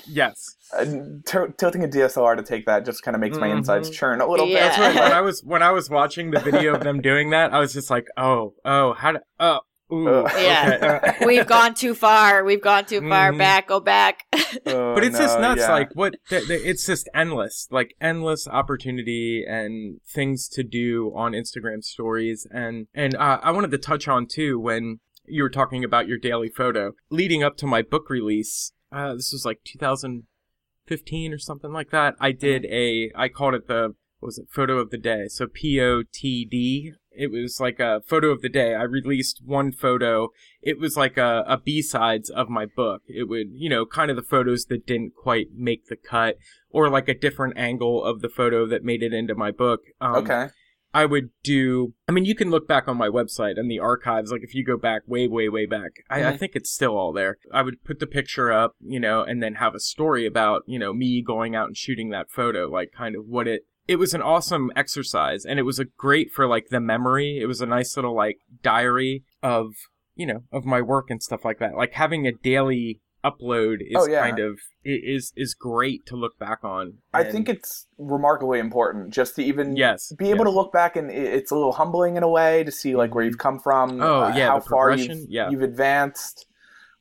Yes. 0.07 0.57
uh, 0.77 0.85
t- 0.85 1.53
tilting 1.57 1.85
a 1.85 1.89
DSLR 1.89 2.37
to 2.37 2.43
take 2.43 2.67
that 2.67 2.85
just 2.85 3.03
kind 3.03 3.15
of 3.15 3.21
makes 3.21 3.39
my 3.39 3.49
Mhm. 3.49 3.59
insides 3.59 3.89
churn 3.91 4.21
a 4.21 4.27
little 4.29 4.47
Yeah. 4.47 4.69
That's 4.69 4.77
bit. 4.77 4.83
right. 4.85 4.95
When 5.09 5.12
I 5.12 5.21
was 5.29 5.43
when 5.45 5.62
I 5.62 5.71
was 5.71 5.89
watching 5.89 6.33
the 6.33 6.41
video 6.41 6.75
of 6.75 6.83
them 6.83 7.01
doing 7.01 7.31
that, 7.31 7.55
I 7.55 7.61
was 7.61 7.73
just 7.73 7.89
like, 7.91 8.07
oh, 8.17 8.55
oh, 8.65 8.93
how 8.95 9.12
do, 9.12 9.19
oh, 9.41 9.61
ooh, 9.92 10.09
Uh, 10.09 10.31
Yeah. 10.38 10.99
okay, 11.03 11.09
uh, 11.09 11.12
We've 11.27 11.46
gone 11.46 11.75
too 11.75 11.94
far. 11.94 12.44
We've 12.44 12.61
gone 12.62 12.85
too 12.87 13.01
far. 13.01 13.33
Mhm. 13.33 13.38
Back. 13.38 13.68
Go 13.68 13.81
back. 13.81 14.25
Oh, 14.66 14.94
but 14.94 15.05
it's 15.05 15.18
just 15.18 15.37
no, 15.38 15.49
nuts. 15.49 15.61
yeah. 15.62 15.72
Like 15.72 15.90
what? 15.94 16.16
Th- 16.29 16.46
th- 16.46 16.62
it's 16.64 16.87
just 16.87 17.09
endless. 17.14 17.68
Like 17.70 17.94
endless 18.01 18.49
opportunity 18.49 19.44
and 19.46 20.01
things 20.09 20.49
to 20.51 20.62
do 20.64 21.12
on 21.14 21.33
Instagram 21.33 21.83
stories. 21.85 22.46
And 22.51 22.87
and 22.94 23.14
uh, 23.16 23.38
I 23.42 23.51
wanted 23.53 23.70
to 23.72 23.79
touch 23.79 24.09
on 24.09 24.27
too 24.27 24.59
when 24.59 25.01
you 25.27 25.42
were 25.42 25.51
talking 25.51 25.85
about 25.85 26.07
your 26.09 26.18
daily 26.18 26.49
photo 26.49 26.92
leading 27.11 27.42
up 27.42 27.57
to 27.59 27.66
my 27.66 27.83
book 27.83 28.09
release. 28.09 28.72
Uh, 28.90 29.14
this 29.14 29.31
was 29.33 29.44
like 29.44 29.59
2015 29.64 31.33
or 31.33 31.38
something 31.38 31.72
like 31.72 31.90
that. 31.90 32.14
I 32.20 32.33
did 32.33 32.64
a. 32.66 33.11
I 33.14 33.29
called 33.29 33.55
it 33.55 33.66
the. 33.68 33.94
What 34.20 34.29
was 34.29 34.38
it 34.38 34.46
photo 34.51 34.79
of 34.79 34.90
the 34.90 34.99
day? 34.99 35.27
So 35.29 35.46
P 35.46 35.81
O 35.81 36.03
T 36.11 36.46
D. 36.51 36.92
It 37.16 37.31
was 37.31 37.61
like 37.61 37.81
a 37.81 38.02
photo 38.07 38.29
of 38.29 38.42
the 38.42 38.48
day. 38.48 38.74
I 38.74 38.83
released 38.83 39.42
one 39.44 39.72
photo. 39.72 40.31
It 40.62 40.79
was 40.79 40.96
like 40.96 41.16
a, 41.16 41.44
a 41.46 41.59
b-sides 41.59 42.31
of 42.31 42.48
my 42.48 42.66
book. 42.66 43.02
It 43.07 43.29
would 43.29 43.48
you 43.52 43.68
know 43.68 43.87
kind 43.87 44.11
of 44.11 44.16
the 44.16 44.22
photos 44.22 44.66
that 44.66 44.87
didn't 44.87 45.14
quite 45.14 45.48
make 45.55 45.87
the 45.87 45.96
cut 45.96 46.37
or 46.70 46.88
like 46.88 47.09
a 47.09 47.18
different 47.18 47.57
angle 47.57 48.05
of 48.05 48.20
the 48.20 48.29
photo 48.29 48.66
that 48.66 48.85
made 48.85 49.02
it 49.02 49.12
into 49.12 49.35
my 49.35 49.50
book. 49.50 49.81
Um, 50.00 50.16
okay. 50.16 50.48
i 50.94 51.05
would 51.05 51.31
do 51.42 51.94
i 52.09 52.12
mean 52.12 52.24
you 52.24 52.35
can 52.35 52.50
look 52.50 52.66
back 52.68 52.87
on 52.88 52.96
my 52.96 53.09
website 53.09 53.59
and 53.59 53.70
the 53.70 53.79
archives 53.79 54.31
like 54.31 54.42
if 54.42 54.55
you 54.55 54.64
go 54.64 54.76
back 54.76 55.02
way 55.07 55.26
way 55.26 55.48
way 55.48 55.66
back 55.66 55.90
I, 56.09 56.24
I 56.24 56.37
think 56.37 56.52
it's 56.55 56.70
still 56.70 56.96
all 56.96 57.12
there. 57.12 57.38
I 57.52 57.62
would 57.62 57.83
put 57.85 57.98
the 57.98 58.07
picture 58.07 58.52
up 58.52 58.76
you 58.81 59.00
know 59.00 59.22
and 59.22 59.42
then 59.42 59.57
have 59.57 59.74
a 59.74 59.81
story 59.81 60.26
about 60.26 60.62
you 60.66 60.79
know 60.79 60.92
me 60.92 61.22
going 61.22 61.55
out 61.55 61.66
and 61.66 61.76
shooting 61.76 62.11
that 62.11 62.31
photo 62.31 62.68
like 62.68 62.92
kind 62.92 63.16
of 63.16 63.26
what 63.26 63.48
it 63.48 63.62
it 63.88 63.96
was 63.96 64.14
an 64.14 64.22
awesome 64.22 64.70
exercise 64.77 65.44
and 65.44 65.59
it 65.59 65.62
was 65.62 65.79
a 65.79 65.85
great 65.85 66.33
for 66.33 66.46
like 66.46 66.68
the 66.70 66.81
memory 66.81 67.38
it 67.40 67.46
was 67.46 67.61
a 67.61 67.66
nice 67.66 67.96
little 67.96 68.14
like 68.14 68.38
diary 68.62 69.22
of 69.42 69.68
you 70.14 70.27
know 70.27 70.40
of 70.53 70.64
my 70.64 70.81
work 70.81 71.11
and 71.11 71.22
stuff 71.22 71.44
like 71.44 71.59
that 71.59 71.75
like 71.77 71.92
having 71.92 72.27
a 72.27 72.33
daily 72.33 73.01
upload 73.25 73.79
is 73.81 73.96
Oh, 73.96 74.07
yeah. 74.07 74.22
kind 74.22 74.38
of 74.38 74.59
is 74.85 75.33
is 75.37 75.55
great 75.55 76.07
to 76.07 76.16
look 76.16 76.38
back 76.38 76.62
on 76.62 76.99
I 77.12 77.25
think 77.25 77.49
it's 77.49 77.87
remarkably 77.99 78.61
important 78.61 79.12
just 79.12 79.35
to 79.37 79.42
even 79.42 79.75
yes 79.77 80.12
be 80.16 80.31
able 80.31 80.44
yes. 80.44 80.53
to 80.53 80.57
look 80.57 80.72
back 80.72 80.94
and 80.96 81.11
it's 81.11 81.51
a 81.51 81.55
little 81.57 81.72
humbling 81.72 82.16
in 82.16 82.22
a 82.22 82.29
way 82.29 82.62
to 82.62 82.70
see 82.70 82.94
like 82.94 83.14
where 83.14 83.25
you've 83.25 83.38
come 83.38 83.59
from, 83.59 84.01
Oh, 84.01 84.25
uh, 84.25 84.33
yeah, 84.37 84.46
how 84.49 84.61
far 84.61 84.94
you've, 84.96 85.27
yeah. 85.29 85.51
you've 85.51 85.62
advanced, 85.62 86.46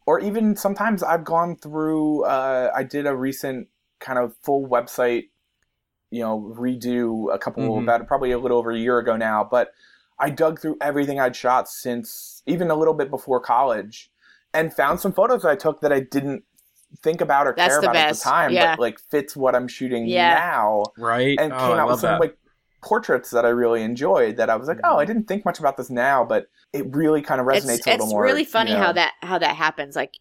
or 0.08 0.19
even 0.19 0.56
sometimes 0.56 1.04
I've 1.04 1.24
gone 1.24 1.58
through. 1.58 2.24
Uh, 2.26 2.71
I 2.76 2.82
did 2.84 3.06
a 3.06 3.15
recent 3.15 3.67
kind 4.00 4.17
of 4.17 4.34
full 4.41 4.67
website, 4.67 5.26
you 6.15 6.21
know, 6.21 6.54
redo 6.58 7.34
a 7.34 7.38
couple 7.38 7.63
Mhm. 7.63 7.84
about 7.84 8.08
probably 8.08 8.32
a 8.32 8.38
little 8.39 8.58
over 8.58 8.71
a 8.71 8.78
year 8.78 8.97
ago 8.99 9.15
now, 9.17 9.43
but 9.49 9.71
I 10.17 10.30
dug 10.30 10.60
through 10.62 10.78
everything 10.80 11.19
I'd 11.19 11.36
shot 11.36 11.67
since 11.67 12.41
even 12.45 12.71
a 12.71 12.75
little 12.75 12.93
bit 12.93 13.10
before 13.10 13.39
college, 13.41 14.10
and 14.54 14.73
found 14.73 14.99
some 15.01 15.12
photos 15.12 15.43
I 15.43 15.56
took 15.56 15.82
that 15.82 15.91
I 15.91 15.99
didn't 15.99 16.43
think 17.04 17.19
about 17.19 17.47
or 17.47 17.54
That's 17.58 17.73
care 17.73 17.80
about 17.80 17.93
best, 17.93 18.21
at 18.21 18.23
the 18.23 18.30
time, 18.38 18.51
yeah. 18.54 18.75
but 18.75 18.80
like 18.82 18.99
fits 18.99 19.36
what 19.36 19.54
I'm 19.56 19.67
shooting 19.67 20.06
Yeah. 20.08 20.36
now 20.36 20.84
right 20.97 21.38
and 21.38 21.51
oh, 21.51 21.58
came 21.58 21.71
I 21.71 21.80
out 21.80 21.88
with 21.89 21.99
some 21.99 22.12
that. 22.12 22.21
like 22.21 22.38
portraits 22.82 23.32
that 23.32 23.43
I 23.45 23.49
really 23.49 23.82
enjoyed. 23.84 24.38
That 24.38 24.49
I 24.49 24.56
was 24.56 24.67
like, 24.69 24.80
oh. 24.84 24.97
I 24.97 25.06
didn't 25.06 25.28
think 25.28 25.43
much 25.43 25.60
about 25.60 25.75
this 25.75 25.89
now, 25.89 26.23
but 26.23 26.47
it 26.71 26.86
really 26.95 27.21
kind 27.21 27.41
of 27.41 27.47
resonates 27.47 27.80
it's 27.80 27.88
a 27.88 27.89
little 27.91 28.06
it's 28.06 28.13
more. 28.13 28.25
It's 28.25 28.32
really 28.32 28.45
funny 28.45 28.71
you 28.71 28.78
know. 28.78 28.84
how 28.84 28.91
that 28.93 29.13
how 29.23 29.38
that 29.39 29.56
happens. 29.58 29.95
Like 29.95 30.13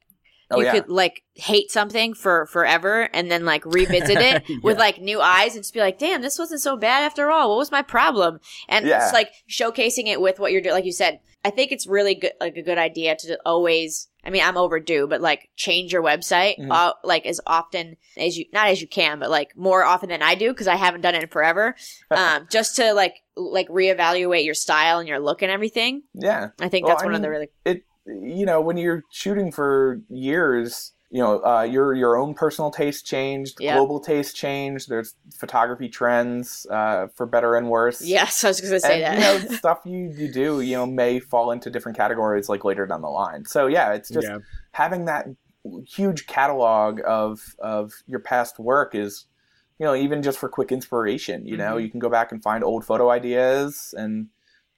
Oh, 0.50 0.58
you 0.60 0.66
yeah. 0.66 0.72
could 0.72 0.88
like 0.88 1.22
hate 1.34 1.70
something 1.70 2.14
for 2.14 2.46
forever 2.46 3.08
and 3.12 3.30
then 3.30 3.44
like 3.44 3.64
revisit 3.64 4.18
it 4.18 4.44
with 4.62 4.78
like 4.78 5.00
new 5.00 5.20
eyes 5.20 5.54
and 5.54 5.62
just 5.64 5.74
be 5.74 5.80
like, 5.80 5.98
damn, 5.98 6.22
this 6.22 6.38
wasn't 6.38 6.60
so 6.60 6.76
bad 6.76 7.02
after 7.02 7.30
all. 7.30 7.48
What 7.50 7.58
was 7.58 7.72
my 7.72 7.82
problem? 7.82 8.40
And 8.68 8.86
Yeah. 8.86 9.02
it's 9.04 9.12
like 9.12 9.30
showcasing 9.48 10.06
it 10.06 10.20
with 10.20 10.38
what 10.38 10.52
you're 10.52 10.60
doing. 10.60 10.74
Like 10.74 10.84
you 10.84 10.92
said, 10.92 11.20
I 11.44 11.50
think 11.50 11.72
it's 11.72 11.86
really 11.86 12.14
good, 12.14 12.32
like 12.40 12.56
a 12.56 12.62
good 12.62 12.78
idea 12.78 13.16
to 13.16 13.38
always. 13.44 14.08
I 14.26 14.30
mean, 14.30 14.42
I'm 14.42 14.56
overdue, 14.56 15.06
but 15.06 15.20
like 15.20 15.50
change 15.56 15.92
your 15.92 16.02
website, 16.02 16.58
Mhm. 16.58 16.70
uh, 16.70 16.94
like 17.04 17.26
as 17.26 17.42
often 17.46 17.96
as 18.16 18.38
you, 18.38 18.46
not 18.54 18.68
as 18.68 18.80
you 18.80 18.88
can, 18.88 19.18
but 19.18 19.28
like 19.28 19.54
more 19.54 19.84
often 19.84 20.08
than 20.08 20.22
I 20.22 20.34
do 20.34 20.48
because 20.50 20.66
I 20.68 20.76
haven't 20.76 21.02
done 21.02 21.14
it 21.14 21.22
in 21.24 21.28
forever. 21.28 21.74
um, 22.10 22.46
just 22.50 22.76
to 22.76 22.94
like 22.94 23.16
like 23.36 23.68
reevaluate 23.68 24.44
your 24.46 24.54
style 24.54 24.98
and 24.98 25.08
your 25.08 25.18
look 25.20 25.42
and 25.42 25.50
everything. 25.52 26.04
Yeah. 26.14 26.48
I 26.60 26.68
think 26.70 26.86
Well, 26.86 26.94
that's 26.94 27.02
I 27.02 27.06
one 27.06 27.14
of 27.14 27.20
the 27.22 27.28
really 27.30 27.48
it 27.66 27.84
you 28.06 28.44
know 28.46 28.60
when 28.60 28.76
you're 28.76 29.02
shooting 29.10 29.50
for 29.52 30.00
years 30.08 30.92
you 31.10 31.20
know 31.22 31.42
uh, 31.44 31.62
your 31.62 31.94
your 31.94 32.16
own 32.16 32.34
personal 32.34 32.70
taste 32.70 33.06
changed 33.06 33.56
Yeah. 33.60 33.76
global 33.76 34.00
taste 34.00 34.34
changed 34.36 34.88
there's 34.88 35.14
photography 35.36 35.88
trends 35.88 36.66
uh, 36.70 37.06
for 37.14 37.24
better 37.26 37.54
and 37.56 37.68
worse 37.70 38.02
yes. 38.02 38.44
I 38.44 38.48
was 38.48 38.60
gonna 38.60 38.80
say 38.80 39.02
and 39.02 39.22
that. 39.22 39.34
you 39.34 39.48
know 39.50 39.56
stuff 39.58 39.80
you, 39.84 40.12
you 40.16 40.30
do 40.32 40.60
you 40.60 40.76
know 40.76 40.86
may 40.86 41.20
fall 41.20 41.50
into 41.50 41.70
different 41.70 41.96
categories 41.96 42.48
like 42.48 42.64
later 42.64 42.86
down 42.86 43.00
the 43.02 43.08
line 43.08 43.44
so 43.44 43.66
yeah 43.66 43.92
it's 43.92 44.10
just 44.10 44.26
yeah. 44.28 44.38
having 44.72 45.04
that 45.06 45.26
huge 45.86 46.26
catalog 46.26 47.00
of 47.06 47.54
of 47.58 47.92
your 48.06 48.20
past 48.20 48.58
work 48.58 48.94
is 48.94 49.26
you 49.78 49.86
know 49.86 49.94
even 49.94 50.22
just 50.22 50.38
for 50.38 50.48
quick 50.48 50.70
inspiration 50.72 51.46
you 51.46 51.56
know 51.56 51.76
Mhm. 51.76 51.82
you 51.84 51.90
can 51.90 52.00
go 52.00 52.10
back 52.10 52.32
and 52.32 52.42
find 52.42 52.62
old 52.62 52.84
photo 52.84 53.10
ideas 53.10 53.94
and 53.96 54.28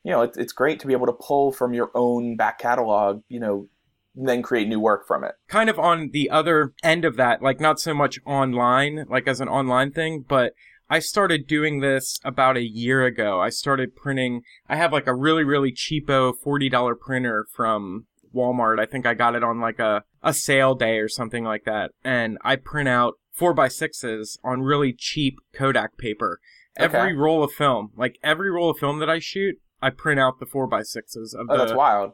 you 0.07 0.12
know 0.12 0.23
it's, 0.23 0.38
it's 0.38 0.53
great 0.53 0.81
to 0.81 0.87
be 0.87 0.92
able 0.92 1.07
to 1.07 1.12
pull 1.12 1.53
from 1.53 1.75
your 1.75 1.90
own 1.95 2.37
back 2.37 2.59
catalog 2.59 3.23
you 3.29 3.40
know 3.40 3.69
and 4.16 4.27
then 4.27 4.42
create 4.42 4.66
new 4.66 4.81
work 4.81 5.07
from 5.07 5.25
it 5.25 5.35
kind 5.49 5.69
of 5.69 5.79
on 5.79 6.11
the 6.12 6.31
other 6.31 6.73
end 6.83 7.05
of 7.05 7.16
that, 7.16 7.42
like 7.42 7.61
not 7.61 7.79
so 7.79 7.92
much 7.92 8.19
online, 8.25 9.05
like 9.09 9.29
as 9.29 9.40
an 9.40 9.49
online 9.49 9.92
thing, 9.92 10.25
but 10.27 10.55
I 10.88 11.01
started 11.01 11.47
doing 11.47 11.81
this 11.81 12.19
about 12.25 12.57
a 12.57 12.62
year 12.62 13.05
ago. 13.05 13.40
I 13.40 13.51
started 13.51 13.97
printing, 13.97 14.42
I 14.69 14.77
have 14.77 14.92
like 14.92 15.07
a 15.07 15.14
really, 15.14 15.42
really 15.42 15.73
cheapo 15.73 16.33
$40 16.45 17.01
printer 17.01 17.47
from 17.55 18.07
Walmart. 18.35 18.79
I 18.79 18.87
think 18.87 19.05
I 19.05 19.14
got 19.14 19.35
it 19.35 19.42
on 19.42 19.61
like 19.61 19.81
a, 19.81 20.05
a 20.23 20.33
sale 20.33 20.75
day 20.75 20.99
or 20.99 21.09
something 21.09 21.45
like 21.45 21.64
that. 21.64 21.90
And 22.05 22.38
I 22.42 22.57
print 22.57 22.88
out 22.88 23.14
four 23.33 23.53
by 23.53 23.69
sixes 23.69 24.38
on 24.45 24.62
really 24.62 24.95
cheap 24.97 25.38
Kodak 25.53 25.99
paper. 25.99 26.38
Okay. 26.79 26.97
Every 26.97 27.16
roll 27.16 27.42
of 27.42 27.53
film, 27.53 27.90
like 27.97 28.19
every 28.23 28.51
roll 28.51 28.71
of 28.71 28.79
film 28.79 29.01
that 29.01 29.11
I 29.11 29.19
shoot, 29.19 29.57
I 29.87 29.90
print 29.90 30.18
out 30.18 30.40
the 30.40 30.46
four 30.46 30.66
by 30.66 30.83
sixes 30.83 31.33
of 31.33 31.46
oh 31.49 31.57
the 31.57 31.64
that's 31.64 31.77
wild. 31.77 32.12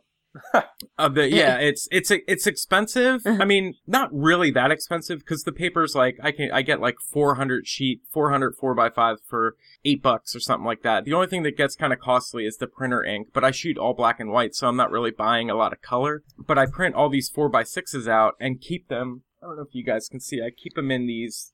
of 0.98 1.14
the 1.14 1.30
yeah 1.30 1.56
it's 1.58 1.88
it's 1.90 2.11
it's 2.11 2.46
expensive. 2.46 3.22
I 3.26 3.46
mean 3.46 3.74
not 3.87 4.11
really 4.12 4.50
that 4.50 4.70
expensive 4.70 5.20
because 5.20 5.44
the 5.44 5.52
paper's 5.52 5.94
like 5.94 6.18
i 6.22 6.32
can 6.32 6.50
i 6.52 6.61
get 6.61 6.80
like 6.80 6.96
400 7.00 7.66
sheet 7.66 8.02
400 8.11 8.54
4 8.56 8.74
by 8.74 8.90
5 8.90 9.16
for 9.26 9.56
eight 9.87 10.02
bucks 10.02 10.37
or 10.37 10.40
something 10.40 10.66
like 10.66 10.82
that. 10.82 11.06
The 11.06 11.14
only 11.14 11.28
thing 11.28 11.44
that 11.44 11.56
gets 11.56 11.76
kind 11.76 11.94
of 11.94 11.98
costly 11.98 12.44
is 12.44 12.58
the 12.58 12.66
printer 12.66 13.02
ink 13.02 13.28
but 13.32 13.44
i 13.44 13.50
shoot 13.50 13.78
all 13.78 13.94
black 13.94 14.20
and 14.20 14.30
white 14.30 14.54
so 14.54 14.68
i'm 14.68 14.76
not 14.76 14.90
really 14.90 15.11
buying 15.11 15.48
a 15.48 15.54
lot 15.54 15.72
of 15.72 15.80
color. 15.80 16.24
But 16.38 16.58
i 16.58 16.66
print 16.66 16.94
all 16.94 17.08
these 17.08 17.30
4 17.30 17.48
by 17.48 17.62
6s 17.62 18.06
out 18.06 18.35
and 18.38 18.61
keep 18.61 18.88
them. 18.88 19.22
I 19.42 19.46
don't 19.46 19.56
know 19.56 19.62
if 19.62 19.74
you 19.74 19.85
guys 19.85 20.08
can 20.11 20.20
see 20.20 20.42
i 20.42 20.50
keep 20.50 20.74
them 20.74 20.90
in 20.90 21.06
these 21.06 21.52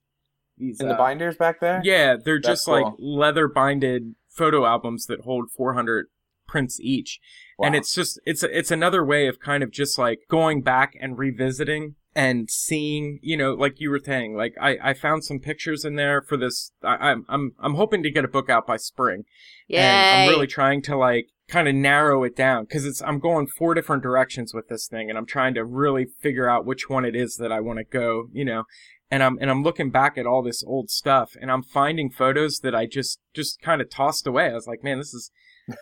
these 0.59 0.81
in 0.81 0.89
the 0.89 0.95
uh, 0.95 0.99
binders 0.99 1.37
back 1.37 1.61
there? 1.61 1.81
Yeah, 1.85 2.17
they're 2.17 2.41
That's 2.41 2.65
just 2.65 2.69
like 2.69 2.85
leather 2.99 3.49
binded 3.49 4.15
photo 4.39 4.65
albums 4.65 5.07
that 5.07 5.23
hold 5.23 5.51
400 5.51 6.07
prints 6.47 6.81
each. 6.81 7.21
And 7.61 7.75
it's 7.75 7.93
just 7.93 8.21
it's 8.25 8.45
it's 8.45 8.71
another 8.71 9.05
way 9.05 9.27
of 9.27 9.41
kind 9.41 9.63
of 9.65 9.73
just 9.73 9.99
like 9.99 10.21
going 10.31 10.63
back 10.63 10.95
and 11.01 11.19
revisiting 11.19 11.97
and 12.15 12.49
seeing, 12.49 13.19
you 13.21 13.37
know, 13.37 13.53
like 13.53 13.81
you 13.81 13.91
were 13.91 14.01
saying, 14.03 14.37
like 14.37 14.55
I 14.61 14.79
I 14.83 14.95
found 14.95 15.25
some 15.25 15.41
pictures 15.41 15.85
in 15.85 15.97
there 15.97 16.23
for 16.23 16.37
this 16.37 16.71
I, 16.83 17.11
I'm 17.11 17.27
I'm 17.29 17.53
I'm 17.59 17.75
hoping 17.75 18.03
to 18.05 18.11
get 18.11 18.25
a 18.25 18.29
book 18.29 18.49
out 18.49 18.67
by 18.67 18.77
spring. 18.77 19.25
Yay. 19.67 19.79
And 19.79 20.23
I'm 20.23 20.29
really 20.29 20.47
trying 20.47 20.83
to 20.83 20.97
like 20.97 21.27
kind 21.49 21.67
of 21.67 21.75
narrow 21.75 22.23
it 22.23 22.37
down 22.37 22.65
because 22.65 22.85
it's 22.85 23.03
I'm 23.03 23.19
going 23.19 23.49
four 23.49 23.75
different 23.75 24.05
directions 24.05 24.55
with 24.55 24.69
this 24.69 24.87
thing 24.87 25.09
and 25.09 25.19
I'm 25.19 25.27
trying 25.27 25.55
to 25.55 25.65
really 25.65 26.07
figure 26.21 26.49
out 26.49 26.65
which 26.65 26.89
one 26.89 27.05
it 27.05 27.17
is 27.17 27.37
that 27.37 27.51
I 27.51 27.61
want 27.61 27.79
to 27.79 27.85
go, 27.85 28.29
you 28.33 28.45
know. 28.45 28.65
And 29.11 29.23
I'm 29.23 29.39
and 29.41 29.51
I'm 29.51 29.63
looking 29.63 29.91
back 29.91 30.19
at 30.19 30.27
all 30.27 30.43
this 30.43 30.63
old 30.67 30.91
stuff 30.91 31.35
and 31.41 31.51
I'm 31.51 31.63
finding 31.63 32.11
photos 32.11 32.61
that 32.61 32.75
I 32.75 32.87
just 32.87 33.21
just 33.35 33.61
kind 33.63 33.81
of 33.81 33.89
tossed 33.89 34.27
away. 34.27 34.47
I 34.51 34.53
was 34.55 34.67
like, 34.67 34.85
man, 34.85 34.99
this 34.99 35.15
is 35.15 35.31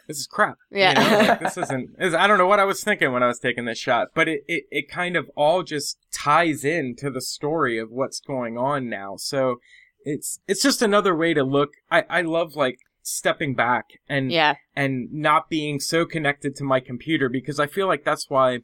this 0.07 0.19
is 0.19 0.27
crap. 0.27 0.57
You 0.71 0.79
Yeah. 0.81 0.93
know, 0.95 1.29
like, 1.29 1.41
this 1.41 1.57
isn't. 1.57 1.91
Is, 1.99 2.15
I 2.15 2.27
don't 2.27 2.39
know 2.39 2.47
what 2.47 2.61
I 2.61 2.65
was 2.65 2.85
thinking 2.85 3.13
when 3.13 3.23
I 3.23 3.29
was 3.29 3.39
taking 3.41 3.65
this 3.65 3.79
shot, 3.79 4.09
but 4.15 4.29
it, 4.29 4.43
it 4.47 4.65
it 4.71 4.89
kind 4.89 5.17
of 5.17 5.29
all 5.37 5.63
just 5.65 5.99
ties 6.13 6.65
into 6.65 7.11
the 7.11 7.21
story 7.21 7.79
of 7.79 7.91
what's 7.91 8.21
going 8.21 8.57
on 8.59 8.89
now. 8.89 9.17
So 9.17 9.57
it's 10.05 10.39
it's 10.47 10.63
just 10.63 10.81
another 10.81 11.15
way 11.17 11.35
to 11.35 11.43
look. 11.43 11.71
I 11.91 12.05
I 12.09 12.23
love 12.23 12.55
like 12.55 12.79
stepping 13.03 13.55
back 13.55 13.85
and 14.09 14.31
yeah. 14.33 14.55
and 14.75 15.13
not 15.13 15.49
being 15.49 15.79
so 15.81 16.05
connected 16.05 16.55
to 16.57 16.65
my 16.65 16.81
computer 16.81 17.29
because 17.29 17.59
I 17.61 17.67
feel 17.67 17.87
like 17.89 18.05
that's 18.05 18.29
why, 18.29 18.61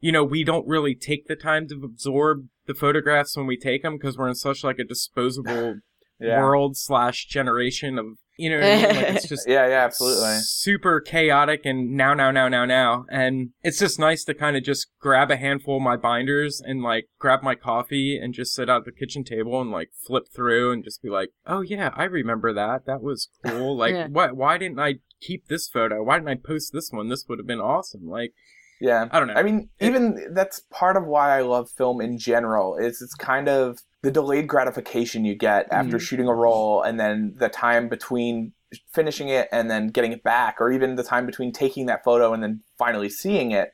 you 0.00 0.12
know, 0.12 0.24
we 0.24 0.44
don't 0.44 0.66
really 0.68 0.94
take 0.94 1.26
the 1.26 1.36
time 1.36 1.66
to 1.68 1.80
absorb 1.84 2.48
the 2.66 2.74
photographs 2.74 3.36
when 3.36 3.46
we 3.46 3.56
take 3.56 3.82
them 3.82 3.96
because 3.96 4.16
we're 4.16 4.28
in 4.28 4.34
such 4.34 4.64
like 4.64 4.78
a 4.78 4.84
disposable 4.84 5.76
yeah 6.20 6.38
world 6.40 6.76
slash 6.76 7.26
generation 7.26 7.98
of, 7.98 8.06
you 8.38 8.48
know, 8.50 8.58
I 8.58 8.76
mean? 8.76 8.96
like 8.96 9.10
it's 9.16 9.28
just 9.34 9.48
yeah 9.48 9.66
yeah 9.68 9.84
absolutely 9.84 10.38
super 10.42 11.00
chaotic 11.00 11.62
and 11.64 11.92
now, 11.92 12.14
now, 12.14 12.30
now, 12.30 12.48
now, 12.48 12.64
now. 12.64 13.04
And 13.10 13.50
it's 13.62 13.78
just 13.78 13.98
nice 13.98 14.24
to 14.24 14.34
kind 14.34 14.56
of 14.56 14.62
just 14.62 14.86
grab 15.00 15.30
a 15.30 15.36
handful 15.36 15.76
of 15.76 15.82
my 15.82 15.96
binders 15.96 16.60
and 16.64 16.82
like 16.82 17.06
grab 17.18 17.42
my 17.42 17.54
coffee 17.54 18.18
and 18.20 18.32
just 18.32 18.54
sit 18.54 18.68
at 18.68 18.84
the 18.84 18.92
kitchen 18.92 19.24
table 19.24 19.60
and 19.60 19.70
like 19.70 19.90
flip 20.06 20.24
through 20.34 20.72
and 20.72 20.84
just 20.84 21.02
be 21.02 21.10
like, 21.10 21.30
oh 21.46 21.60
yeah, 21.60 21.90
I 21.94 22.04
remember 22.04 22.52
that. 22.54 22.86
That 22.86 23.02
was 23.02 23.28
cool. 23.46 23.76
Like, 23.84 23.94
Yeah. 23.94 24.06
what? 24.08 24.36
Why 24.36 24.56
didn't 24.58 24.78
I 24.80 24.94
keep 25.20 25.48
this 25.48 25.68
photo? 25.68 26.02
Why 26.02 26.18
didn't 26.18 26.28
I 26.30 26.34
post 26.36 26.72
this 26.72 26.90
one? 26.90 27.08
This 27.08 27.24
would 27.28 27.38
have 27.38 27.46
been 27.46 27.60
awesome. 27.60 28.06
Like, 28.08 28.32
Yeah. 28.80 29.08
I 29.10 29.18
don't 29.18 29.28
know. 29.28 29.34
I 29.34 29.42
mean, 29.42 29.68
even 29.80 30.34
that's 30.34 30.60
part 30.70 30.96
of 30.96 31.06
why 31.06 31.38
I 31.38 31.42
love 31.42 31.70
film 31.70 32.00
in 32.00 32.18
general. 32.18 32.76
Is 32.76 33.00
it's 33.00 33.14
kind 33.14 33.48
of 33.48 33.80
the 34.02 34.10
delayed 34.10 34.46
gratification 34.48 35.24
you 35.24 35.34
get 35.34 35.66
after 35.70 35.96
Mhm. 35.96 36.00
shooting 36.00 36.28
a 36.28 36.34
roll, 36.34 36.82
and 36.82 37.00
then 37.00 37.34
the 37.36 37.48
time 37.48 37.88
between 37.88 38.52
finishing 38.92 39.28
it 39.28 39.48
and 39.52 39.70
then 39.70 39.88
getting 39.88 40.12
it 40.12 40.22
back, 40.22 40.60
or 40.60 40.70
even 40.70 40.96
the 40.96 41.04
time 41.04 41.24
between 41.26 41.52
taking 41.52 41.86
that 41.86 42.02
photo 42.04 42.32
and 42.34 42.42
then 42.42 42.60
finally 42.76 43.08
seeing 43.08 43.52
it. 43.52 43.72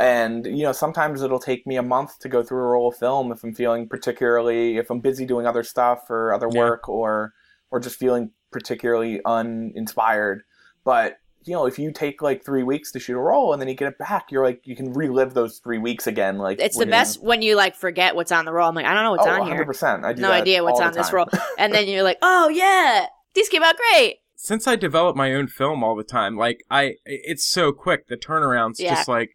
And 0.00 0.44
you 0.46 0.64
know, 0.64 0.72
sometimes 0.72 1.22
it'll 1.22 1.38
take 1.38 1.66
me 1.66 1.76
a 1.76 1.82
month 1.82 2.18
to 2.20 2.28
go 2.28 2.42
through 2.42 2.62
a 2.62 2.66
roll 2.68 2.88
of 2.88 2.96
film 2.96 3.32
if 3.32 3.42
I'm 3.42 3.54
feeling 3.54 3.88
particularly, 3.88 4.76
if 4.76 4.90
I'm 4.90 5.00
busy 5.00 5.24
doing 5.24 5.46
other 5.46 5.62
stuff 5.62 6.10
or 6.10 6.32
other 6.32 6.48
Yeah. 6.52 6.60
work, 6.60 6.88
or 6.88 7.32
or 7.70 7.80
just 7.80 7.96
feeling 7.96 8.30
particularly 8.50 9.20
uninspired. 9.24 10.42
But 10.84 11.18
you 11.44 11.54
know, 11.54 11.66
if 11.66 11.78
you 11.78 11.92
take 11.92 12.20
like 12.20 12.44
three 12.44 12.62
weeks 12.62 12.92
to 12.92 12.98
shoot 13.00 13.16
a 13.16 13.20
roll 13.20 13.52
and 13.52 13.60
then 13.62 13.68
you 13.68 13.74
get 13.74 13.88
it 13.88 13.98
back, 13.98 14.30
you're 14.30 14.44
like 14.44 14.60
you 14.64 14.76
can 14.76 14.92
relive 14.92 15.34
those 15.34 15.58
three 15.58 15.78
weeks 15.78 16.06
again. 16.06 16.36
Like 16.38 16.60
It's 16.60 16.76
the 16.76 16.80
when 16.80 16.88
you- 16.88 16.92
best 16.92 17.22
when 17.22 17.42
you 17.42 17.56
like 17.56 17.74
forget 17.76 18.14
what's 18.16 18.32
on 18.32 18.44
the 18.44 18.52
roll. 18.52 18.68
I'm 18.68 18.74
like, 18.74 18.84
I 18.86 18.94
don't 18.94 19.04
know 19.04 19.12
what's 19.12 19.26
oh, 19.26 19.30
on 19.30 19.38
100 19.40 19.56
here. 19.56 19.64
percent. 19.64 20.04
I 20.04 20.12
do 20.12 20.22
No 20.22 20.28
that 20.28 20.42
idea 20.42 20.62
what's 20.64 20.80
on 20.80 20.92
this 20.92 21.12
roll. 21.12 21.26
And 21.58 21.72
then 21.72 21.88
you're 21.88 22.02
like, 22.02 22.18
oh 22.22 22.48
yeah, 22.48 23.06
these 23.34 23.48
came 23.48 23.62
out 23.62 23.76
great. 23.76 24.18
since 24.36 24.66
I 24.66 24.76
develop 24.76 25.16
my 25.16 25.32
own 25.34 25.46
film 25.48 25.82
all 25.82 25.96
the 25.96 26.04
time, 26.04 26.36
like 26.36 26.64
I, 26.70 26.94
it's 27.04 27.44
so 27.46 27.72
quick. 27.72 28.08
The 28.08 28.16
turnaround's 28.16 28.78
Yeah. 28.80 28.94
just 28.94 29.08
like, 29.08 29.30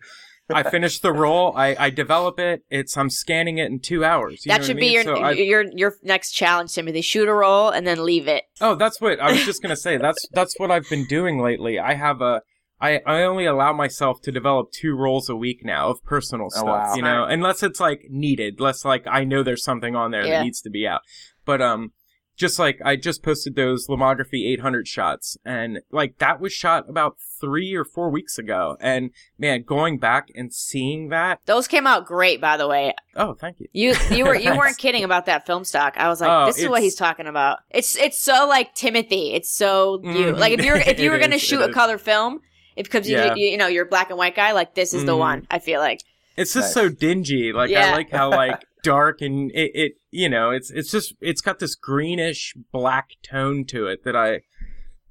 I 0.51 0.63
finish 0.63 0.99
the 0.99 1.13
roll, 1.13 1.55
I, 1.55 1.75
I 1.79 1.89
develop 1.89 2.39
it. 2.39 2.63
It's 2.69 2.97
I'm 2.97 3.09
scanning 3.09 3.57
it 3.59 3.71
in 3.71 3.79
two 3.79 4.03
hours. 4.03 4.45
You 4.45 4.49
that 4.51 4.59
what 4.59 4.65
should 4.67 4.77
I 4.77 4.79
be 4.79 4.85
mean? 4.87 4.93
your 4.93 5.03
So 5.03 5.15
I- 5.15 5.31
your 5.31 5.63
your 5.75 5.95
next 6.03 6.31
challenge, 6.31 6.73
Timothy. 6.73 7.01
Shoot 7.01 7.27
a 7.27 7.33
roll 7.33 7.69
and 7.69 7.87
then 7.87 8.03
leave 8.03 8.27
it. 8.27 8.43
Oh, 8.59 8.75
that's 8.75 8.99
what 8.99 9.19
I 9.19 9.31
was 9.31 9.45
just 9.45 9.61
gonna 9.61 9.77
say. 9.77 9.97
That's 9.97 10.27
that's 10.33 10.59
what 10.59 10.71
I've 10.71 10.89
been 10.89 11.05
doing 11.05 11.39
lately. 11.41 11.79
I 11.79 11.93
have 11.93 12.21
a 12.21 12.41
I, 12.81 13.01
I 13.05 13.23
only 13.23 13.45
allow 13.45 13.71
myself 13.71 14.21
to 14.23 14.31
develop 14.31 14.71
two 14.73 14.93
rolls 14.93 15.29
a 15.29 15.35
week 15.37 15.63
now 15.63 15.89
of 15.91 16.03
personal 16.03 16.49
stuff, 16.49 16.65
wow. 16.65 16.95
you 16.95 17.01
know, 17.01 17.23
unless 17.23 17.63
it's 17.63 17.79
like 17.79 18.07
needed, 18.09 18.55
unless 18.57 18.83
like 18.83 19.05
I 19.07 19.23
know 19.23 19.41
there's 19.41 19.63
something 19.63 19.95
on 19.95 20.11
there 20.11 20.25
Yeah. 20.25 20.39
that 20.39 20.43
needs 20.43 20.59
to 20.61 20.69
be 20.69 20.85
out. 20.85 20.99
But 21.45 21.61
um, 21.61 21.93
just 22.35 22.57
like 22.59 22.79
I 22.83 22.95
just 22.95 23.21
posted 23.23 23.55
those 23.55 23.87
Lomography 23.87 24.47
800 24.53 24.87
shots, 24.87 25.37
and 25.45 25.79
like 25.91 26.17
that 26.19 26.39
was 26.39 26.51
shot 26.53 26.89
about 26.89 27.17
three 27.39 27.73
or 27.75 27.83
four 27.85 28.09
weeks 28.09 28.37
ago, 28.37 28.77
and 28.79 29.11
man, 29.37 29.63
going 29.63 29.97
back 29.99 30.29
and 30.35 30.53
seeing 30.53 31.09
that, 31.09 31.39
Those 31.45 31.67
came 31.67 31.85
out 31.85 32.05
great, 32.05 32.39
by 32.41 32.57
the 32.57 32.67
way. 32.67 32.93
oh, 33.15 33.33
thank 33.33 33.59
you. 33.59 33.67
You 33.73 33.95
you 34.11 34.25
were 34.25 34.35
you 34.35 34.51
weren't 34.57 34.77
kidding 34.77 35.03
about 35.03 35.25
that 35.27 35.45
film 35.45 35.63
stock. 35.63 35.93
I 35.97 36.07
was 36.07 36.21
like, 36.21 36.29
Oh, 36.29 36.45
this 36.45 36.57
is 36.59 36.69
what 36.69 36.81
he's 36.81 36.95
talking 36.95 37.27
about. 37.27 37.59
It's 37.69 37.95
it's 37.97 38.17
so 38.17 38.47
like 38.47 38.73
Timothy. 38.73 39.33
It's 39.33 39.49
so 39.49 39.99
you. 40.03 40.09
Mhm. 40.33 40.39
Like 40.39 40.53
if 40.53 40.65
you're 40.65 40.77
if 40.77 40.99
you 40.99 41.11
were 41.11 41.19
gonna 41.23 41.35
is, 41.35 41.41
shoot 41.41 41.61
a 41.61 41.67
is. 41.69 41.73
color 41.75 41.97
film, 41.97 42.39
if 42.75 42.85
because 42.87 43.07
Yeah. 43.09 43.35
you, 43.35 43.43
you 43.45 43.51
you 43.51 43.57
know 43.57 43.67
you're 43.67 43.85
a 43.85 43.89
black 43.89 44.09
and 44.09 44.17
white 44.17 44.35
guy, 44.35 44.53
like 44.53 44.73
this 44.75 44.93
is 44.93 45.05
the 45.05 45.11
Mhm. 45.13 45.19
one. 45.19 45.47
I 45.51 45.59
feel 45.59 45.79
like 45.79 45.99
It's 46.35 46.53
just 46.53 46.75
Nice. 46.75 46.85
so 46.85 46.89
dingy. 46.89 47.53
Like 47.53 47.69
Yeah. 47.69 47.89
I 47.89 47.91
like 47.91 48.09
how 48.09 48.29
like 48.31 48.63
dark 48.83 49.21
and 49.21 49.49
it, 49.51 49.71
it 49.73 49.91
you 50.11 50.29
know 50.29 50.51
it's 50.51 50.69
it's 50.69 50.91
just 50.91 51.15
it's 51.21 51.41
got 51.41 51.57
this 51.59 51.73
greenish 51.73 52.53
black 52.71 53.11
tone 53.23 53.65
to 53.65 53.87
it 53.87 54.03
that 54.03 54.15
I 54.15 54.41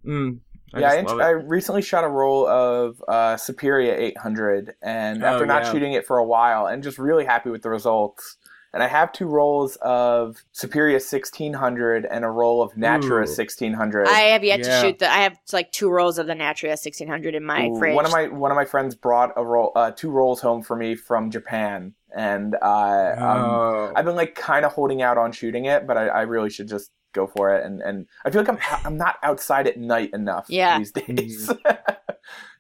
mm, 0.06 0.38
I 0.74 0.80
yeah, 0.80 0.90
I, 0.90 0.94
int- 0.96 1.10
I 1.10 1.30
recently 1.30 1.82
shot 1.82 2.04
a 2.04 2.08
roll 2.08 2.46
of 2.46 3.02
uh, 3.08 3.34
Superia 3.36 3.92
800, 3.98 4.74
and 4.82 5.22
Oh, 5.22 5.26
after 5.26 5.44
not 5.44 5.64
yeah. 5.64 5.72
shooting 5.72 5.92
it 5.92 6.06
for 6.06 6.16
a 6.18 6.24
while, 6.24 6.66
and 6.66 6.82
just 6.82 6.96
really 6.98 7.24
happy 7.26 7.50
with 7.50 7.62
the 7.62 7.68
results. 7.68 8.36
And 8.74 8.82
I 8.82 8.88
have 8.88 9.12
two 9.12 9.26
rolls 9.26 9.76
of 9.82 10.42
Superia 10.54 10.94
1600 10.94 12.06
and 12.06 12.24
a 12.24 12.28
roll 12.28 12.62
of 12.62 12.74
Natura 12.74 13.24
Ooh. 13.24 13.30
1600. 13.30 14.08
I 14.08 14.20
have 14.20 14.42
yet 14.42 14.62
to 14.62 14.80
shoot 14.80 14.98
the. 14.98 15.10
I 15.10 15.18
have 15.18 15.38
like 15.52 15.72
two 15.72 15.90
rolls 15.90 16.18
of 16.18 16.26
the 16.26 16.34
Natura 16.34 16.70
1600 16.70 17.34
in 17.34 17.44
my 17.44 17.66
Ooh, 17.66 17.78
fridge. 17.78 17.94
One 17.94 18.06
of 18.06 18.12
my 18.12 18.28
one 18.28 18.50
of 18.50 18.56
my 18.56 18.64
friends 18.64 18.94
brought 18.94 19.32
a 19.36 19.44
roll, 19.44 19.72
uh, 19.76 19.90
two 19.90 20.10
rolls 20.10 20.40
home 20.40 20.62
for 20.62 20.74
me 20.74 20.94
from 20.94 21.30
Japan, 21.30 21.92
and 22.16 22.54
uh, 22.62 23.14
um, 23.18 23.44
oh. 23.44 23.92
I've 23.94 24.06
been 24.06 24.16
like 24.16 24.34
kind 24.34 24.64
of 24.64 24.72
holding 24.72 25.02
out 25.02 25.18
on 25.18 25.32
shooting 25.32 25.66
it, 25.66 25.86
but 25.86 25.98
I, 25.98 26.08
I 26.08 26.22
really 26.22 26.48
should 26.48 26.68
just 26.68 26.90
go 27.12 27.26
for 27.26 27.54
it. 27.54 27.66
And, 27.66 27.82
and 27.82 28.06
I 28.24 28.30
feel 28.30 28.42
like 28.42 28.48
I'm 28.48 28.58
I'm 28.86 28.96
not 28.96 29.16
outside 29.22 29.66
at 29.66 29.76
night 29.76 30.10
enough 30.14 30.46
Yeah. 30.48 30.78
these 30.78 30.92
days. 30.92 31.50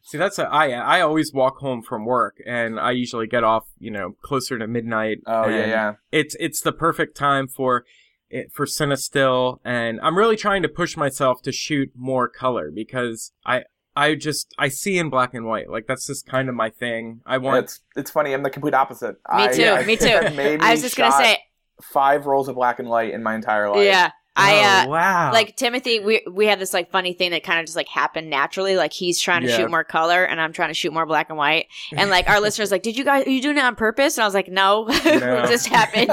See, 0.04 0.18
that's 0.18 0.38
a, 0.38 0.44
I 0.48 0.70
I 0.70 1.00
always 1.00 1.32
walk 1.32 1.58
home 1.58 1.80
from 1.82 2.04
work, 2.04 2.36
and 2.44 2.78
I 2.78 2.90
usually 2.90 3.26
get 3.26 3.44
off, 3.44 3.64
you 3.78 3.90
know, 3.90 4.16
closer 4.22 4.58
to 4.58 4.66
midnight. 4.66 5.18
oh 5.26 5.48
yeah, 5.48 5.66
yeah. 5.66 5.92
It's 6.10 6.36
it's 6.40 6.60
the 6.60 6.72
perfect 6.72 7.16
time 7.16 7.46
for 7.46 7.84
it 8.28 8.52
for 8.52 8.66
Cinestill, 8.66 9.58
and 9.64 10.00
I'm 10.02 10.18
really 10.18 10.36
trying 10.36 10.62
to 10.62 10.68
push 10.68 10.96
myself 10.96 11.40
to 11.42 11.52
shoot 11.52 11.90
more 11.94 12.28
color 12.28 12.70
because 12.74 13.32
I 13.46 13.64
I 13.94 14.14
just 14.14 14.52
I 14.58 14.68
see 14.68 14.98
in 14.98 15.08
black 15.08 15.34
and 15.34 15.46
white, 15.46 15.70
like 15.70 15.86
that's 15.86 16.06
just 16.06 16.26
kind 16.26 16.48
of 16.48 16.54
my 16.54 16.70
thing. 16.70 17.20
I 17.24 17.38
want 17.38 17.64
It's 17.64 17.80
it's 17.94 18.10
funny. 18.10 18.32
I'm 18.32 18.42
the 18.42 18.50
complete 18.50 18.74
opposite. 18.74 19.16
Me 19.34 19.44
I- 19.44 19.52
too, 19.52 19.64
I 19.70 19.84
me 19.84 19.96
too. 19.96 20.08
I 20.08 20.72
was 20.72 20.82
just 20.82 20.96
gonna 20.96 21.12
say, 21.12 21.38
five 21.80 22.26
rolls 22.26 22.48
of 22.48 22.54
black 22.56 22.78
and 22.78 22.88
white 22.88 23.12
in 23.14 23.22
my 23.22 23.34
entire 23.34 23.68
life. 23.70 23.84
yeah. 23.84 24.10
I 24.34 24.84
oh, 24.86 24.88
uh, 24.88 24.90
wow 24.90 25.32
like 25.32 25.56
Timothy. 25.56 26.00
We 26.00 26.24
we 26.30 26.46
have 26.46 26.58
this 26.58 26.72
like 26.72 26.90
funny 26.90 27.12
thing 27.12 27.32
that 27.32 27.42
kind 27.44 27.60
of 27.60 27.66
just 27.66 27.76
like 27.76 27.88
happened 27.88 28.30
naturally. 28.30 28.76
Like 28.76 28.92
he's 28.92 29.20
trying 29.20 29.42
to 29.42 29.48
Yeah. 29.48 29.58
shoot 29.58 29.70
more 29.70 29.84
color, 29.84 30.24
and 30.24 30.40
I'm 30.40 30.52
trying 30.54 30.70
to 30.70 30.74
shoot 30.74 30.92
more 30.92 31.04
black 31.04 31.28
and 31.28 31.36
white. 31.36 31.66
And 31.94 32.08
like 32.08 32.28
our 32.30 32.40
listeners, 32.46 32.70
like, 32.70 32.82
did 32.82 32.96
you 32.96 33.04
guys 33.04 33.26
are 33.26 33.30
you 33.30 33.42
doing 33.42 33.58
it 33.58 33.64
on 33.64 33.74
purpose? 33.76 34.16
And 34.16 34.22
I 34.22 34.26
was 34.26 34.34
like, 34.34 34.48
no, 34.48 34.84
No. 34.88 34.90
it 34.94 35.48
just 35.48 35.66
happened. 35.68 36.10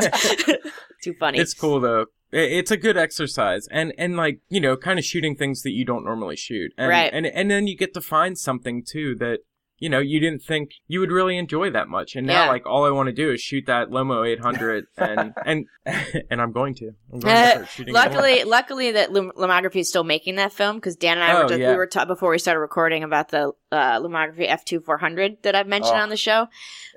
Too 1.02 1.14
funny. 1.20 1.40
It's 1.40 1.54
cool 1.54 1.80
though. 1.80 2.06
It's 2.32 2.70
a 2.72 2.78
good 2.78 2.96
exercise, 2.98 3.68
and 3.72 3.92
and 3.98 4.16
like 4.16 4.42
you 4.50 4.60
know, 4.60 4.76
kind 4.78 5.00
of 5.00 5.06
shooting 5.06 5.36
things 5.36 5.64
that 5.64 5.72
you 5.72 5.84
don't 5.86 6.04
normally 6.04 6.36
shoot, 6.36 6.72
and 6.78 6.90
Right. 6.90 7.10
and 7.12 7.26
and 7.26 7.50
then 7.50 7.66
you 7.68 7.76
get 7.76 7.94
to 7.96 8.02
find 8.02 8.38
something 8.38 8.84
too 8.86 9.16
that 9.16 9.40
you 9.80 9.90
know 9.90 10.00
you 10.00 10.20
didn't 10.20 10.42
think 10.44 10.72
you 10.88 11.00
would 11.00 11.12
really 11.12 11.38
enjoy 11.38 11.70
that 11.72 11.88
much, 11.88 12.16
and 12.16 12.28
now 12.28 12.44
Yeah. 12.46 12.50
like 12.50 12.66
all 12.66 12.86
I 12.86 12.92
want 12.92 13.08
to 13.08 13.14
do 13.14 13.32
is 13.32 13.42
shoot 13.42 13.66
that 13.68 13.90
Lomo 13.90 14.28
800, 14.28 14.86
and 14.98 15.34
and 15.46 15.66
and 16.30 16.42
I'm 16.42 16.52
going 16.52 16.76
to. 16.76 16.92
I'm 17.14 17.20
going 17.20 17.36
to 17.36 17.42
Uh, 17.42 17.50
start 17.52 17.68
shooting. 17.70 17.94
more. 17.94 18.04
Luckily, 18.04 18.44
luckily 18.44 18.92
that 18.92 19.12
Lum- 19.14 19.32
Lomography 19.38 19.78
is 19.78 19.90
still 19.90 20.04
making 20.04 20.36
that 20.36 20.52
film 20.54 20.76
because 20.78 20.96
Dan 20.96 21.18
and 21.18 21.24
I 21.24 21.34
Oh, 21.38 21.44
were 21.44 21.50
just, 21.50 21.60
yeah. 21.62 21.72
we 21.72 21.76
were 21.78 21.88
ta- 21.88 22.06
before 22.06 22.32
we 22.32 22.38
started 22.40 22.60
recording 22.60 23.04
about 23.04 23.30
the 23.30 23.52
uh, 23.72 24.00
Lomography 24.00 24.48
F2 24.50 24.84
400 24.84 25.38
that 25.44 25.56
I've 25.56 25.68
mentioned 25.68 25.98
Oh. 25.98 26.02
on 26.04 26.10
the 26.10 26.18
show 26.18 26.48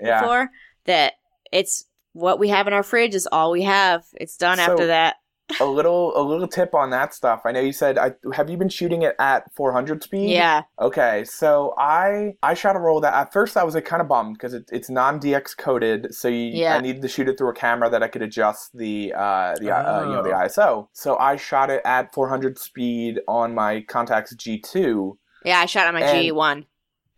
yeah. 0.01 0.21
before. 0.21 0.51
That 0.87 1.14
it's 1.53 1.87
what 2.12 2.38
we 2.38 2.49
have 2.49 2.66
in 2.66 2.73
our 2.73 2.83
fridge 2.83 3.14
is 3.14 3.27
all 3.31 3.53
we 3.53 3.62
have. 3.62 4.05
It's 4.14 4.37
done 4.37 4.59
So- 4.59 4.64
after 4.73 4.87
that. 4.88 5.16
A 5.61 5.65
little 5.65 6.17
a 6.17 6.23
little 6.23 6.49
tip 6.49 6.75
on 6.75 6.91
that 6.91 7.15
stuff. 7.15 7.43
I 7.45 7.53
know 7.53 7.61
you 7.61 7.73
said 7.73 7.99
I 7.99 8.12
have 8.35 8.49
you 8.51 8.57
been 8.57 8.69
shooting 8.69 9.03
it 9.03 9.15
at 9.19 9.53
400 9.55 10.03
speed? 10.03 10.31
Yeah, 10.31 10.62
Okay, 10.81 11.25
so 11.25 11.75
I 11.79 12.35
I 12.43 12.55
shot 12.55 12.77
a 12.77 12.79
roll 12.79 13.01
that 13.01 13.15
at 13.15 13.33
first 13.33 13.57
I 13.57 13.65
was 13.65 13.75
like 13.75 13.85
kind 13.85 14.03
of 14.03 14.09
bummed 14.09 14.35
because 14.35 14.55
it, 14.55 14.69
it's 14.73 14.88
non 14.91 15.21
DX 15.21 15.57
coded, 15.57 16.15
so 16.15 16.29
you, 16.29 16.51
Yeah. 16.53 16.77
I 16.77 16.81
needed 16.81 17.03
to 17.03 17.09
shoot 17.09 17.29
it 17.29 17.38
through 17.38 17.51
a 17.51 17.55
camera 17.55 17.88
that 17.91 18.03
I 18.03 18.09
could 18.09 18.23
adjust 18.23 18.77
the 18.77 19.12
uh, 19.17 19.55
the 19.61 19.71
uh, 19.75 20.05
you 20.05 20.12
know 20.12 20.23
the 20.23 20.31
Oh. 20.33 20.47
ISO. 20.47 20.88
So 20.93 21.17
I 21.19 21.37
shot 21.37 21.71
it 21.71 21.83
at 21.85 22.12
400 22.15 22.59
speed 22.59 23.21
on 23.29 23.55
my 23.55 23.83
Contax 23.88 24.35
G2. 24.35 25.17
yeah. 25.45 25.59
I 25.61 25.67
shot 25.67 25.87
on 25.88 25.95
my 25.95 26.01
And- 26.03 26.19
G1. 26.33 26.67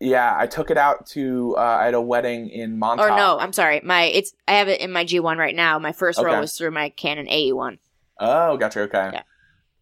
Yeah, 0.01 0.35
I 0.37 0.47
took 0.49 0.71
it 0.71 0.77
out 0.77 1.07
to 1.11 1.55
uh, 1.57 1.79
at 1.81 1.95
a 1.95 2.01
wedding 2.01 2.51
in 2.51 2.79
Montauk. 2.79 3.11
Or 3.11 3.17
no, 3.17 3.39
I'm 3.39 3.53
sorry. 3.53 3.81
My 3.85 4.03
it's 4.03 4.35
I 4.47 4.55
have 4.55 4.69
it 4.69 4.81
in 4.81 4.91
my 4.93 5.05
G1 5.05 5.39
right 5.39 5.55
now. 5.55 5.79
My 5.79 5.93
first 5.93 6.21
roll 6.21 6.41
was 6.41 6.59
through 6.59 6.73
my 6.73 6.91
Canon 6.91 7.27
AE1. 7.27 7.79
Oh, 8.19 8.57
gotcha. 8.57 8.81
Okay. 8.83 9.11
Yeah. 9.13 9.23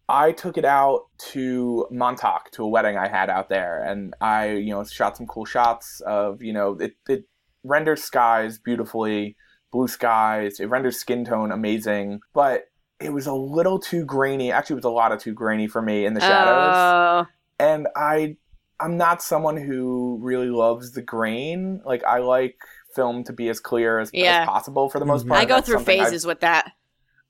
I 0.09 0.31
took 0.33 0.57
it 0.57 0.65
out 0.65 1.05
to 1.31 1.87
Montauk 1.89 2.51
to 2.51 2.63
a 2.63 2.67
wedding 2.67 2.97
I 2.97 3.07
had 3.07 3.29
out 3.29 3.47
there, 3.49 3.81
and 3.83 4.13
I, 4.19 4.51
you 4.51 4.71
know, 4.71 4.83
shot 4.83 5.15
some 5.15 5.25
cool 5.27 5.45
shots 5.45 6.01
of, 6.01 6.41
you 6.43 6.51
know, 6.51 6.73
it, 6.79 6.95
it 7.07 7.23
renders 7.63 8.03
skies 8.03 8.59
beautifully, 8.59 9.37
blue 9.71 9.87
skies. 9.87 10.59
It 10.59 10.65
renders 10.65 10.97
skin 10.99 11.23
tone 11.23 11.51
amazing, 11.53 12.19
but 12.33 12.65
it 12.99 13.11
was 13.13 13.27
a 13.27 13.33
little 13.33 13.79
too 13.79 14.03
grainy. 14.03 14.51
Actually, 14.51 14.73
it 14.75 14.83
was 14.83 14.85
a 14.85 14.89
lot 14.89 15.13
of 15.13 15.19
too 15.21 15.33
grainy 15.33 15.67
for 15.67 15.81
me 15.81 16.05
in 16.05 16.13
the 16.13 16.19
shadows, 16.21 16.75
Oh, 16.75 17.25
and 17.59 17.87
I, 17.95 18.35
I'm 18.81 18.97
not 18.97 19.21
someone 19.21 19.55
who 19.55 20.19
really 20.21 20.49
loves 20.49 20.91
the 20.91 21.01
grain. 21.01 21.81
Like 21.85 22.03
I 22.03 22.17
like 22.19 22.57
film 22.93 23.23
to 23.23 23.33
be 23.33 23.47
as 23.49 23.59
clear 23.61 23.99
as, 23.99 24.09
Yeah. 24.13 24.41
as 24.41 24.47
possible 24.47 24.89
for 24.89 24.99
the 24.99 25.05
most 25.05 25.25
Mhm. 25.25 25.29
part. 25.29 25.41
I 25.41 25.45
go 25.45 25.55
That's 25.55 25.67
through 25.67 25.77
something 25.77 25.99
I've- 26.01 26.09
phases 26.09 26.25
with 26.27 26.41
that. 26.41 26.71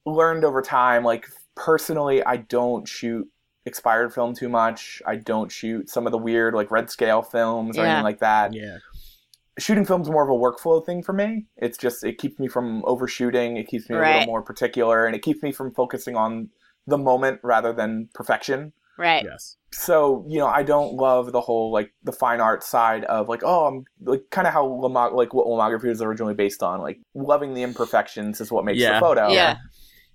Learned 0.05 0.43
over 0.43 0.61
time 0.61 1.03
like 1.03 1.27
personally 1.55 2.23
i 2.25 2.35
don't 2.37 2.87
shoot 2.87 3.27
expired 3.65 4.13
film 4.13 4.33
too 4.35 4.49
much 4.49 5.01
i 5.05 5.15
don't 5.15 5.51
shoot 5.51 5.89
some 5.89 6.05
of 6.05 6.11
the 6.11 6.17
weird 6.17 6.53
like 6.53 6.69
red 6.71 6.89
scale 6.89 7.21
films 7.21 7.77
or 7.77 7.85
anything 7.85 8.03
like 8.03 8.19
that 8.19 8.53
Yeah. 8.53 8.77
shooting 9.57 9.85
film's 9.85 10.09
more 10.09 10.23
of 10.23 10.29
a 10.29 10.33
workflow 10.33 10.85
thing 10.85 11.03
for 11.03 11.13
me 11.13 11.45
it's 11.57 11.77
just 11.77 12.03
it 12.03 12.17
keeps 12.17 12.39
me 12.39 12.47
from 12.47 12.83
overshooting 12.85 13.55
it 13.57 13.67
keeps 13.67 13.89
me 13.89 13.95
a 13.95 13.99
little 13.99 14.25
more 14.25 14.41
particular 14.41 15.05
and 15.05 15.15
it 15.15 15.21
keeps 15.21 15.41
me 15.41 15.51
from 15.51 15.71
focusing 15.73 16.15
on 16.17 16.49
the 16.87 16.97
moment 16.97 17.39
rather 17.43 17.71
than 17.71 18.09
perfection 18.13 18.73
Right. 18.95 19.23
Yes. 19.23 19.57
so 19.71 20.23
you 20.27 20.37
know 20.37 20.45
i 20.45 20.61
don't 20.61 20.93
love 20.93 21.31
the 21.31 21.41
whole 21.41 21.71
like 21.71 21.91
the 22.03 22.11
fine 22.11 22.39
art 22.41 22.61
side 22.63 23.05
of 23.05 23.27
like 23.29 23.41
oh 23.43 23.65
i'm 23.65 23.85
like 24.03 24.23
kind 24.29 24.45
of 24.45 24.53
how 24.53 24.65
Lamo- 24.67 25.15
like 25.15 25.33
what 25.33 25.47
lomography 25.47 25.85
was 25.87 25.99
originally 26.01 26.35
based 26.35 26.61
on 26.61 26.79
like 26.81 26.99
loving 27.15 27.55
the 27.55 27.63
imperfections 27.63 28.39
is 28.39 28.51
what 28.51 28.65
makes 28.65 28.79
Yeah. 28.79 28.95
the 28.95 28.99
photo 28.99 29.29
Yeah. 29.31 29.55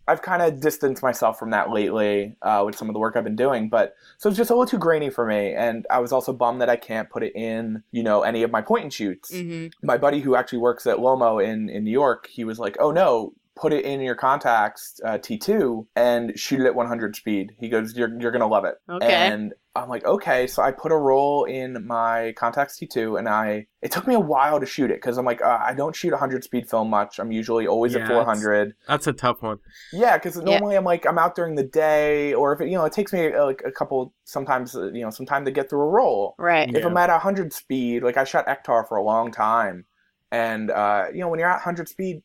I've 0.08 0.22
kind 0.22 0.42
of 0.42 0.60
distanced 0.60 1.02
myself 1.02 1.38
from 1.38 1.50
that 1.50 1.70
lately 1.70 2.36
uh, 2.42 2.62
with 2.64 2.76
some 2.76 2.88
of 2.88 2.94
the 2.94 2.98
work 2.98 3.14
I've 3.16 3.24
been 3.24 3.36
doing, 3.36 3.68
but 3.68 3.94
so 4.16 4.28
it's 4.28 4.38
just 4.38 4.50
a 4.50 4.54
little 4.54 4.66
too 4.66 4.78
grainy 4.78 5.10
for 5.10 5.26
me. 5.26 5.54
And 5.54 5.86
I 5.90 5.98
was 6.00 6.12
also 6.12 6.32
bummed 6.32 6.60
that 6.62 6.70
I 6.70 6.76
can't 6.76 7.10
put 7.10 7.22
it 7.22 7.34
in, 7.36 7.82
you 7.92 8.02
know, 8.02 8.22
any 8.22 8.42
of 8.42 8.50
my 8.50 8.62
point 8.62 8.84
and 8.84 8.92
shoots. 8.92 9.30
hmm 9.30 9.66
My 9.82 9.98
buddy 9.98 10.20
who 10.20 10.34
actually 10.34 10.58
works 10.58 10.86
at 10.86 10.96
Lomo 10.96 11.44
in 11.44 11.68
in 11.68 11.84
New 11.84 11.90
York, 11.90 12.26
he 12.26 12.44
was 12.44 12.58
like, 12.58 12.76
"Oh 12.80 12.90
no, 12.90 13.34
put 13.58 13.72
it 13.72 13.84
in 13.84 14.00
your 14.00 14.16
Contax 14.16 15.00
uh, 15.04 15.18
T2 15.18 15.86
and 15.96 16.38
shoot 16.38 16.60
it 16.60 16.66
at 16.66 16.74
100 16.74 17.16
speed." 17.16 17.52
He 17.58 17.68
goes, 17.68 17.96
"You're 17.96 18.18
you're 18.20 18.30
gonna 18.30 18.48
love 18.48 18.64
it." 18.64 18.76
Okay. 18.88 19.06
And 19.12 19.52
I'm 19.78 19.88
like, 19.88 20.04
okay, 20.04 20.46
so 20.46 20.62
I 20.62 20.72
put 20.72 20.90
a 20.90 20.96
roll 20.96 21.44
in 21.44 21.86
my 21.86 22.34
Contax 22.36 22.78
T2, 22.78 23.18
and 23.18 23.28
I 23.28 23.66
it 23.80 23.92
took 23.92 24.06
me 24.06 24.14
a 24.14 24.20
while 24.20 24.58
to 24.58 24.66
shoot 24.66 24.90
it 24.90 24.96
because 24.96 25.18
I'm 25.18 25.24
like, 25.24 25.40
uh, 25.40 25.58
I 25.62 25.74
don't 25.74 25.94
shoot 25.94 26.10
100 26.10 26.42
speed 26.42 26.68
film 26.68 26.90
much. 26.90 27.18
I'm 27.18 27.30
usually 27.30 27.66
always 27.66 27.94
Yeah, 27.94 28.00
at 28.00 28.08
400. 28.08 28.74
That's 28.88 29.06
a 29.06 29.12
tough 29.12 29.42
one. 29.42 29.58
Yeah, 29.92 30.16
because 30.18 30.36
normally 30.36 30.76
I'm 30.76 30.84
like 30.84 31.06
I'm 31.06 31.18
out 31.18 31.36
during 31.36 31.54
the 31.54 31.62
day, 31.62 32.34
or 32.34 32.52
if 32.52 32.60
it, 32.60 32.68
you 32.68 32.76
know 32.76 32.84
it 32.84 32.92
takes 32.92 33.12
me 33.12 33.32
uh, 33.32 33.44
like 33.44 33.62
a 33.64 33.70
couple 33.70 34.14
sometimes 34.24 34.74
uh, 34.74 34.90
you 34.92 35.02
know 35.02 35.10
some 35.10 35.26
time 35.26 35.44
to 35.44 35.50
get 35.50 35.70
through 35.70 35.82
a 35.82 35.88
roll. 35.88 36.34
Right. 36.38 36.74
If 36.74 36.84
I'm 36.84 36.96
at 36.96 37.10
100 37.10 37.52
speed, 37.52 38.02
like 38.02 38.16
I 38.16 38.24
shot 38.24 38.46
Ektar 38.46 38.88
for 38.88 38.96
a 38.96 39.02
long 39.02 39.30
time, 39.30 39.84
and 40.32 40.70
uh, 40.70 41.06
you 41.12 41.20
know 41.20 41.28
when 41.28 41.38
you're 41.38 41.48
at 41.48 41.64
100 41.64 41.88
speed, 41.88 42.22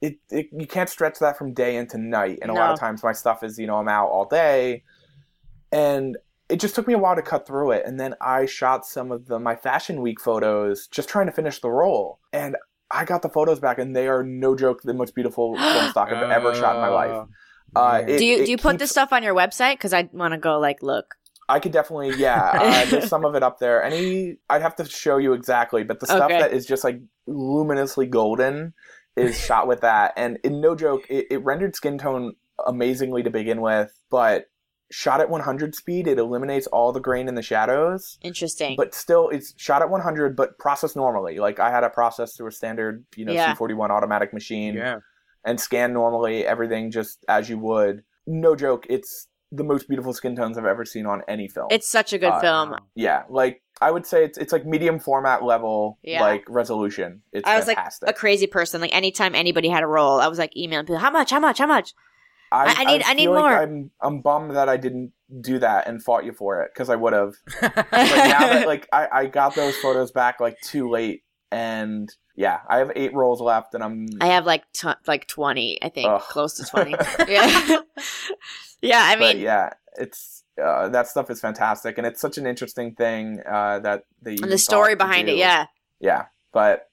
it, 0.00 0.18
it 0.30 0.48
you 0.52 0.66
can't 0.66 0.88
stretch 0.88 1.18
that 1.18 1.36
from 1.38 1.52
day 1.52 1.76
into 1.76 1.98
night. 1.98 2.38
And 2.42 2.50
a 2.50 2.54
lot 2.54 2.72
of 2.72 2.78
times 2.78 3.02
my 3.02 3.12
stuff 3.12 3.42
is 3.42 3.58
you 3.58 3.66
know 3.66 3.76
I'm 3.76 3.88
out 3.88 4.08
all 4.08 4.24
day, 4.26 4.82
and 5.72 6.16
it 6.48 6.58
just 6.60 6.74
took 6.74 6.86
me 6.88 6.94
a 6.94 6.98
while 6.98 7.14
to 7.16 7.22
cut 7.22 7.46
through 7.46 7.72
it. 7.72 7.84
And 7.86 7.98
then 8.00 8.14
I 8.20 8.46
shot 8.46 8.84
some 8.86 9.12
of 9.12 9.26
the 9.26 9.38
my 9.38 9.56
Fashion 9.56 10.00
Week 10.00 10.20
photos, 10.20 10.86
just 10.88 11.08
trying 11.08 11.26
to 11.26 11.32
finish 11.32 11.60
the 11.60 11.70
roll, 11.70 12.18
and 12.32 12.56
I 12.90 13.04
got 13.04 13.22
the 13.22 13.28
photos 13.28 13.60
back, 13.60 13.78
and 13.78 13.94
they 13.94 14.08
are 14.08 14.22
no 14.24 14.56
joke 14.56 14.82
the 14.82 14.94
most 14.94 15.14
beautiful 15.14 15.56
film 15.58 15.90
stock 15.90 16.08
I've 16.10 16.30
ever 16.30 16.54
shot 16.54 16.76
in 16.76 16.80
my 16.80 16.88
life. 16.88 17.28
Uh, 17.76 18.02
it- 18.06 18.18
do 18.18 18.24
you 18.24 18.44
do 18.44 18.50
you 18.50 18.56
put 18.56 18.72
keeps- 18.72 18.80
this 18.80 18.90
stuff 18.90 19.12
on 19.12 19.22
your 19.22 19.34
website? 19.34 19.74
Because 19.74 19.92
I 19.92 20.08
want 20.12 20.32
to 20.32 20.38
go 20.38 20.58
like 20.58 20.82
look. 20.82 21.14
I 21.48 21.58
could 21.58 21.72
definitely, 21.72 22.14
yeah. 22.16 22.50
Uh, 22.54 22.84
there's 22.90 23.08
some 23.08 23.24
of 23.24 23.34
it 23.34 23.42
up 23.42 23.58
there. 23.58 23.82
Any, 23.82 24.36
I'd 24.48 24.62
have 24.62 24.76
to 24.76 24.84
show 24.84 25.16
you 25.16 25.32
exactly, 25.32 25.82
but 25.82 25.98
the 25.98 26.06
stuff 26.06 26.30
Okay. 26.30 26.38
that 26.38 26.52
is 26.52 26.64
just 26.64 26.84
like 26.84 27.00
luminously 27.26 28.06
golden 28.06 28.72
is 29.16 29.38
shot 29.38 29.66
with 29.66 29.80
that. 29.82 30.12
And 30.16 30.38
in 30.44 30.60
no 30.60 30.74
joke, 30.74 31.06
it, 31.10 31.26
it 31.30 31.44
rendered 31.44 31.74
skin 31.76 31.98
tone 31.98 32.34
amazingly 32.66 33.22
to 33.22 33.30
begin 33.30 33.60
with, 33.60 33.92
but 34.10 34.46
shot 34.92 35.20
at 35.20 35.30
100 35.30 35.74
speed, 35.74 36.06
it 36.08 36.18
eliminates 36.18 36.66
all 36.68 36.92
the 36.92 37.00
grain 37.00 37.28
in 37.28 37.34
the 37.34 37.42
shadows. 37.42 38.18
Interesting. 38.22 38.74
But 38.76 38.94
still, 38.94 39.28
it's 39.28 39.54
shot 39.56 39.82
at 39.82 39.90
100, 39.90 40.34
but 40.36 40.58
processed 40.58 40.96
normally. 40.96 41.38
Like 41.38 41.60
I 41.60 41.70
had 41.70 41.84
it 41.84 41.92
processed 41.92 42.36
through 42.36 42.48
a 42.48 42.52
standard, 42.52 43.04
you 43.16 43.24
know, 43.24 43.32
Yeah. 43.32 43.54
C41 43.54 43.90
automatic 43.90 44.32
machine 44.32 44.74
yeah. 44.74 44.98
and 45.44 45.60
scan 45.60 45.92
normally, 45.92 46.44
everything 46.44 46.90
just 46.90 47.24
as 47.28 47.48
you 47.48 47.58
would. 47.58 48.02
No 48.26 48.54
joke, 48.56 48.86
it's 48.90 49.28
the 49.52 49.64
most 49.64 49.88
beautiful 49.88 50.12
skin 50.12 50.36
tones 50.36 50.56
I've 50.58 50.64
ever 50.64 50.84
seen 50.84 51.06
on 51.06 51.22
any 51.26 51.48
film. 51.48 51.68
it's 51.70 51.88
such 51.88 52.12
a 52.12 52.18
good 52.18 52.30
Uh, 52.32 52.40
film. 52.40 52.76
Yeah, 52.94 53.24
like 53.28 53.62
I 53.80 53.90
would 53.90 54.04
say 54.06 54.24
it's 54.24 54.36
it's 54.38 54.52
like 54.52 54.66
medium 54.66 54.98
format 54.98 55.42
level, 55.42 55.98
Yeah. 56.02 56.20
like 56.20 56.44
resolution. 56.48 57.22
It's 57.32 57.48
I 57.48 57.56
was 57.56 57.64
fantastic. 57.66 58.06
like 58.06 58.16
a 58.16 58.18
crazy 58.18 58.46
person. 58.46 58.80
Like 58.80 58.94
anytime 58.94 59.34
anybody 59.34 59.68
had 59.68 59.82
a 59.82 59.86
roll, 59.86 60.20
I 60.20 60.28
was 60.28 60.38
like 60.38 60.56
emailing 60.56 60.86
people, 60.86 60.98
how 60.98 61.10
much, 61.10 61.30
how 61.30 61.40
much, 61.40 61.58
how 61.58 61.66
much? 61.66 61.94
I- 62.52 62.74
I 62.78 62.84
need- 62.84 63.02
I 63.04 63.14
need 63.14 63.28
like 63.28 63.40
more. 63.42 63.56
I'm 63.62 63.90
I'm 64.00 64.20
bummed 64.22 64.56
that 64.56 64.68
I 64.68 64.76
didn't 64.76 65.12
do 65.40 65.60
that 65.60 65.86
and 65.86 66.02
fought 66.02 66.24
you 66.24 66.32
for 66.32 66.62
it 66.62 66.72
because 66.74 66.90
I 66.90 66.96
would 66.96 67.12
have. 67.12 67.34
But 67.60 67.76
now 67.92 68.40
that 68.40 68.66
like 68.72 68.88
I, 68.92 69.08
I 69.12 69.26
got 69.26 69.54
those 69.54 69.76
photos 69.76 70.10
back 70.10 70.40
like 70.40 70.60
too 70.60 70.90
late, 70.90 71.22
and 71.52 72.12
yeah, 72.36 72.58
I 72.68 72.78
have 72.78 72.90
eight 72.96 73.14
rolls 73.14 73.40
left, 73.40 73.74
and 73.74 73.84
I'm 73.84 74.08
I 74.20 74.26
have 74.28 74.46
like 74.46 74.64
t- 74.72 74.88
like 75.06 75.26
twenty, 75.28 75.78
I 75.82 75.88
think, 75.90 76.08
Ugh. 76.08 76.20
close 76.22 76.54
to 76.54 76.64
twenty. 76.64 76.90
yeah, 77.28 77.78
yeah. 78.82 78.98
I 79.02 79.14
but 79.16 79.36
mean, 79.36 79.38
yeah, 79.38 79.70
it's 79.96 80.39
uh, 80.60 80.88
that 80.90 81.08
stuff 81.08 81.30
is 81.30 81.40
fantastic, 81.40 81.98
and 81.98 82.06
it's 82.06 82.20
such 82.20 82.38
an 82.38 82.46
interesting 82.46 82.94
thing 82.94 83.40
uh, 83.48 83.78
that 83.80 84.04
they 84.22 84.32
and 84.36 84.50
the 84.52 84.58
story 84.58 84.94
behind 84.94 85.28
it, 85.28 85.36
yeah. 85.36 85.66
yeah. 86.00 86.26
But 86.52 86.90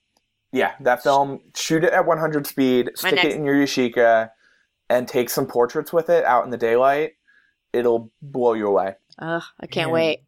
yeah, 0.52 0.74
that 0.80 1.02
film, 1.02 1.40
shoot 1.54 1.84
it 1.84 1.92
at 1.92 2.06
100 2.06 2.46
speed, 2.46 2.90
stick 2.94 3.14
next- 3.14 3.26
it 3.26 3.32
in 3.36 3.44
your 3.44 3.54
Yashica, 3.56 4.30
and 4.88 5.06
take 5.06 5.30
some 5.30 5.46
portraits 5.46 5.92
with 5.92 6.08
it 6.08 6.24
out 6.24 6.44
in 6.44 6.50
the 6.50 6.56
daylight. 6.56 7.12
It'll 7.72 8.10
blow 8.22 8.54
you 8.54 8.66
away. 8.66 8.94
Ugh, 9.18 9.42
I 9.60 9.66
can't 9.66 9.88
Man. 9.88 9.94
wait. 9.94 10.20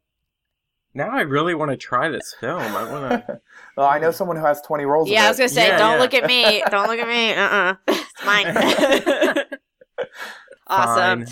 now 0.93 1.09
I 1.11 1.23
really 1.23 1.55
want 1.55 1.71
to 1.71 1.77
try 1.77 2.09
this 2.11 2.35
film. 2.41 2.61
I 2.61 2.91
want 2.91 3.27
to. 3.27 3.41
well, 3.77 3.87
I 3.89 3.99
know 3.99 4.11
someone 4.11 4.37
who 4.37 4.45
has 4.45 4.61
20 4.63 4.85
rolls. 4.85 5.09
Yeah, 5.09 5.25
I 5.25 5.29
was 5.29 5.39
gonna 5.39 5.49
say, 5.49 5.69
Yeah, 5.69 5.79
don't 5.79 5.95
yeah. 5.95 6.01
look 6.01 6.13
at 6.15 6.27
me. 6.27 6.63
Don't 6.71 6.87
look 6.89 6.99
at 6.99 7.09
me. 7.09 7.33
Uh 7.33 7.41
uh 7.41 7.75
It's 7.89 8.25
mine. 8.27 9.47
awesome. 10.67 11.25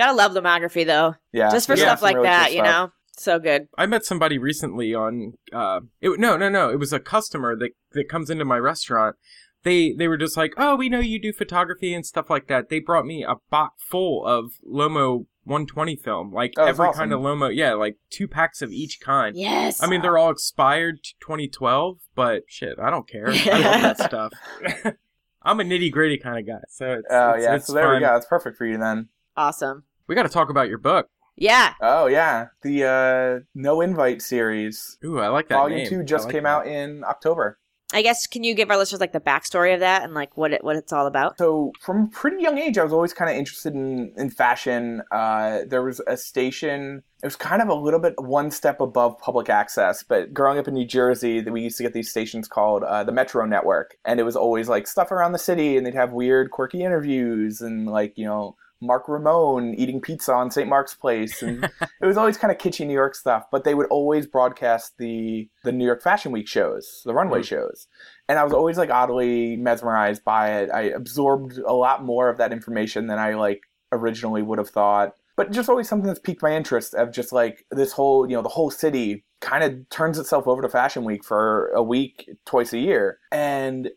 Gotta 0.00 0.14
love 0.16 0.32
lomography 0.32 0.86
though. 0.86 1.14
yeah, 1.32 1.50
Just 1.50 1.66
for 1.66 1.76
yeah, 1.76 1.84
stuff 1.84 2.02
like 2.02 2.16
really 2.16 2.28
cool 2.28 2.32
that, 2.32 2.52
you 2.52 2.58
stuff. 2.58 2.66
know? 2.66 2.92
So 3.16 3.38
good. 3.38 3.68
I 3.76 3.84
met 3.86 4.04
somebody 4.04 4.38
recently 4.38 4.94
on. 4.94 5.34
Uh, 5.52 5.80
it, 6.00 6.18
no, 6.18 6.36
no, 6.38 6.48
no. 6.48 6.70
It 6.70 6.78
was 6.78 6.92
a 6.92 6.98
customer 7.00 7.54
that 7.56 7.72
that 7.92 8.08
comes 8.08 8.30
into 8.30 8.44
my 8.46 8.56
restaurant. 8.56 9.16
They 9.62 9.92
they 9.92 10.08
were 10.08 10.16
just 10.16 10.38
like, 10.38 10.54
oh, 10.56 10.74
we 10.76 10.88
know 10.88 11.00
you 11.00 11.20
do 11.20 11.32
photography 11.34 11.92
and 11.92 12.06
stuff 12.06 12.30
like 12.30 12.46
that. 12.48 12.70
They 12.70 12.80
brought 12.80 13.04
me 13.04 13.22
a 13.22 13.34
box 13.50 13.74
full 13.90 14.24
of 14.26 14.52
Lomo 14.66 15.26
120 15.44 15.96
film, 15.96 16.32
like 16.32 16.54
Oh, 16.56 16.64
every 16.64 16.86
awesome. 16.88 16.98
kind 16.98 17.12
of 17.12 17.20
Lomo. 17.20 17.54
Yeah, 17.54 17.74
like 17.74 17.96
two 18.08 18.26
packs 18.26 18.62
of 18.62 18.70
each 18.72 19.00
kind. 19.04 19.36
Yes. 19.36 19.82
I 19.82 19.86
mean, 19.86 20.00
they're 20.00 20.16
all 20.16 20.30
expired 20.30 21.02
to 21.04 21.10
2012, 21.20 21.98
but 22.14 22.44
shit, 22.48 22.78
I 22.82 22.88
don't 22.88 23.06
care. 23.06 23.28
I 23.28 23.32
love 23.58 23.82
that 23.82 23.98
stuff. 24.08 24.32
I'm 25.42 25.60
a 25.60 25.64
nitty 25.64 25.90
gritty 25.92 26.16
kind 26.18 26.38
of 26.38 26.46
guy, 26.46 26.62
so 26.70 26.92
it's, 26.92 27.06
Oh 27.10 27.30
it's, 27.32 27.44
yeah, 27.44 27.54
it's 27.56 27.66
so 27.66 27.74
there 27.74 27.92
we 27.92 28.00
go. 28.00 28.14
It's 28.16 28.26
perfect 28.26 28.56
for 28.56 28.64
you 28.66 28.78
then. 28.78 29.08
awesome. 29.36 29.84
We 30.10 30.16
got 30.16 30.24
to 30.24 30.28
talk 30.28 30.50
about 30.50 30.68
your 30.68 30.78
book. 30.78 31.06
Yeah. 31.36 31.74
Oh 31.80 32.06
yeah, 32.06 32.48
the 32.62 32.84
uh, 32.84 33.44
No 33.54 33.80
Invite 33.80 34.20
series, 34.22 34.98
Ooh, 35.04 35.20
I 35.20 35.28
like 35.28 35.46
that 35.50 35.54
Volume 35.54 35.78
name. 35.78 35.88
Two, 35.88 36.02
just 36.02 36.24
like 36.24 36.32
came 36.32 36.42
that. 36.42 36.48
out 36.48 36.66
in 36.66 37.04
October. 37.04 37.60
I 37.92 38.02
guess 38.02 38.26
can 38.26 38.42
you 38.42 38.54
give 38.54 38.72
our 38.72 38.76
listeners 38.76 39.00
like 39.00 39.12
the 39.12 39.20
backstory 39.20 39.72
of 39.72 39.80
that 39.80 40.02
and 40.02 40.12
like 40.12 40.36
what 40.36 40.52
it 40.52 40.64
what 40.64 40.74
it's 40.74 40.92
all 40.92 41.06
about? 41.06 41.38
So 41.38 41.70
from 41.80 42.02
a 42.02 42.06
pretty 42.08 42.42
young 42.42 42.58
age, 42.58 42.76
I 42.76 42.82
was 42.82 42.92
always 42.92 43.12
kind 43.12 43.30
of 43.30 43.36
interested 43.36 43.72
in 43.72 44.12
in 44.16 44.30
fashion. 44.30 45.02
Uh, 45.12 45.60
there 45.68 45.84
was 45.84 46.00
a 46.08 46.16
station. 46.16 47.04
It 47.22 47.26
was 47.26 47.36
kind 47.36 47.62
of 47.62 47.68
a 47.68 47.74
little 47.74 48.00
bit 48.00 48.14
one 48.18 48.50
step 48.50 48.80
above 48.80 49.16
public 49.20 49.48
access, 49.48 50.02
but 50.02 50.34
growing 50.34 50.58
up 50.58 50.66
in 50.66 50.74
New 50.74 50.86
Jersey, 50.86 51.40
we 51.42 51.62
used 51.62 51.76
to 51.76 51.84
get 51.84 51.92
these 51.92 52.10
stations 52.10 52.48
called 52.48 52.82
uh, 52.82 53.04
the 53.04 53.12
Metro 53.12 53.46
Network, 53.46 53.96
and 54.04 54.18
it 54.18 54.24
was 54.24 54.34
always 54.34 54.68
like 54.68 54.88
stuff 54.88 55.12
around 55.12 55.30
the 55.30 55.38
city, 55.38 55.76
and 55.76 55.86
they'd 55.86 55.94
have 55.94 56.12
weird, 56.12 56.50
quirky 56.50 56.82
interviews, 56.82 57.60
and 57.60 57.86
like 57.86 58.14
you 58.16 58.24
know. 58.24 58.56
Mark 58.80 59.08
Ramone 59.08 59.74
eating 59.74 60.00
pizza 60.00 60.32
on 60.32 60.50
St. 60.50 60.68
Mark's 60.68 60.94
Place, 60.94 61.42
and 61.42 61.64
it 62.02 62.06
was 62.06 62.16
always 62.16 62.36
kind 62.36 62.50
of 62.50 62.58
kitschy 62.58 62.86
New 62.86 62.94
York 62.94 63.14
stuff. 63.14 63.44
But 63.52 63.64
they 63.64 63.74
would 63.74 63.86
always 63.88 64.26
broadcast 64.26 64.98
the 64.98 65.48
the 65.64 65.72
New 65.72 65.84
York 65.84 66.02
Fashion 66.02 66.32
Week 66.32 66.48
shows, 66.48 67.02
the 67.04 67.14
runway 67.14 67.40
Mm. 67.40 67.44
shows, 67.44 67.86
and 68.28 68.38
I 68.38 68.44
was 68.44 68.52
always 68.52 68.78
like 68.78 68.90
oddly 68.90 69.56
mesmerized 69.56 70.24
by 70.24 70.60
it. 70.60 70.70
I 70.70 70.82
absorbed 70.82 71.58
a 71.58 71.72
lot 71.72 72.04
more 72.04 72.28
of 72.28 72.38
that 72.38 72.52
information 72.52 73.06
than 73.06 73.18
I 73.18 73.34
like 73.34 73.62
originally 73.92 74.42
would 74.42 74.58
have 74.58 74.70
thought. 74.70 75.14
But 75.36 75.52
just 75.52 75.70
always 75.70 75.88
something 75.88 76.06
that's 76.06 76.18
piqued 76.20 76.42
my 76.42 76.54
interest 76.54 76.94
of 76.94 77.12
just 77.12 77.32
like 77.32 77.64
this 77.70 77.92
whole, 77.92 78.28
you 78.28 78.36
know, 78.36 78.42
the 78.42 78.48
whole 78.50 78.70
city 78.70 79.24
kind 79.40 79.64
of 79.64 79.88
turns 79.88 80.18
itself 80.18 80.46
over 80.46 80.60
to 80.60 80.68
Fashion 80.68 81.02
Week 81.02 81.24
for 81.24 81.68
a 81.68 81.82
week 81.82 82.28
twice 82.44 82.74
a 82.74 82.78
year. 82.78 83.18
And 83.32 83.88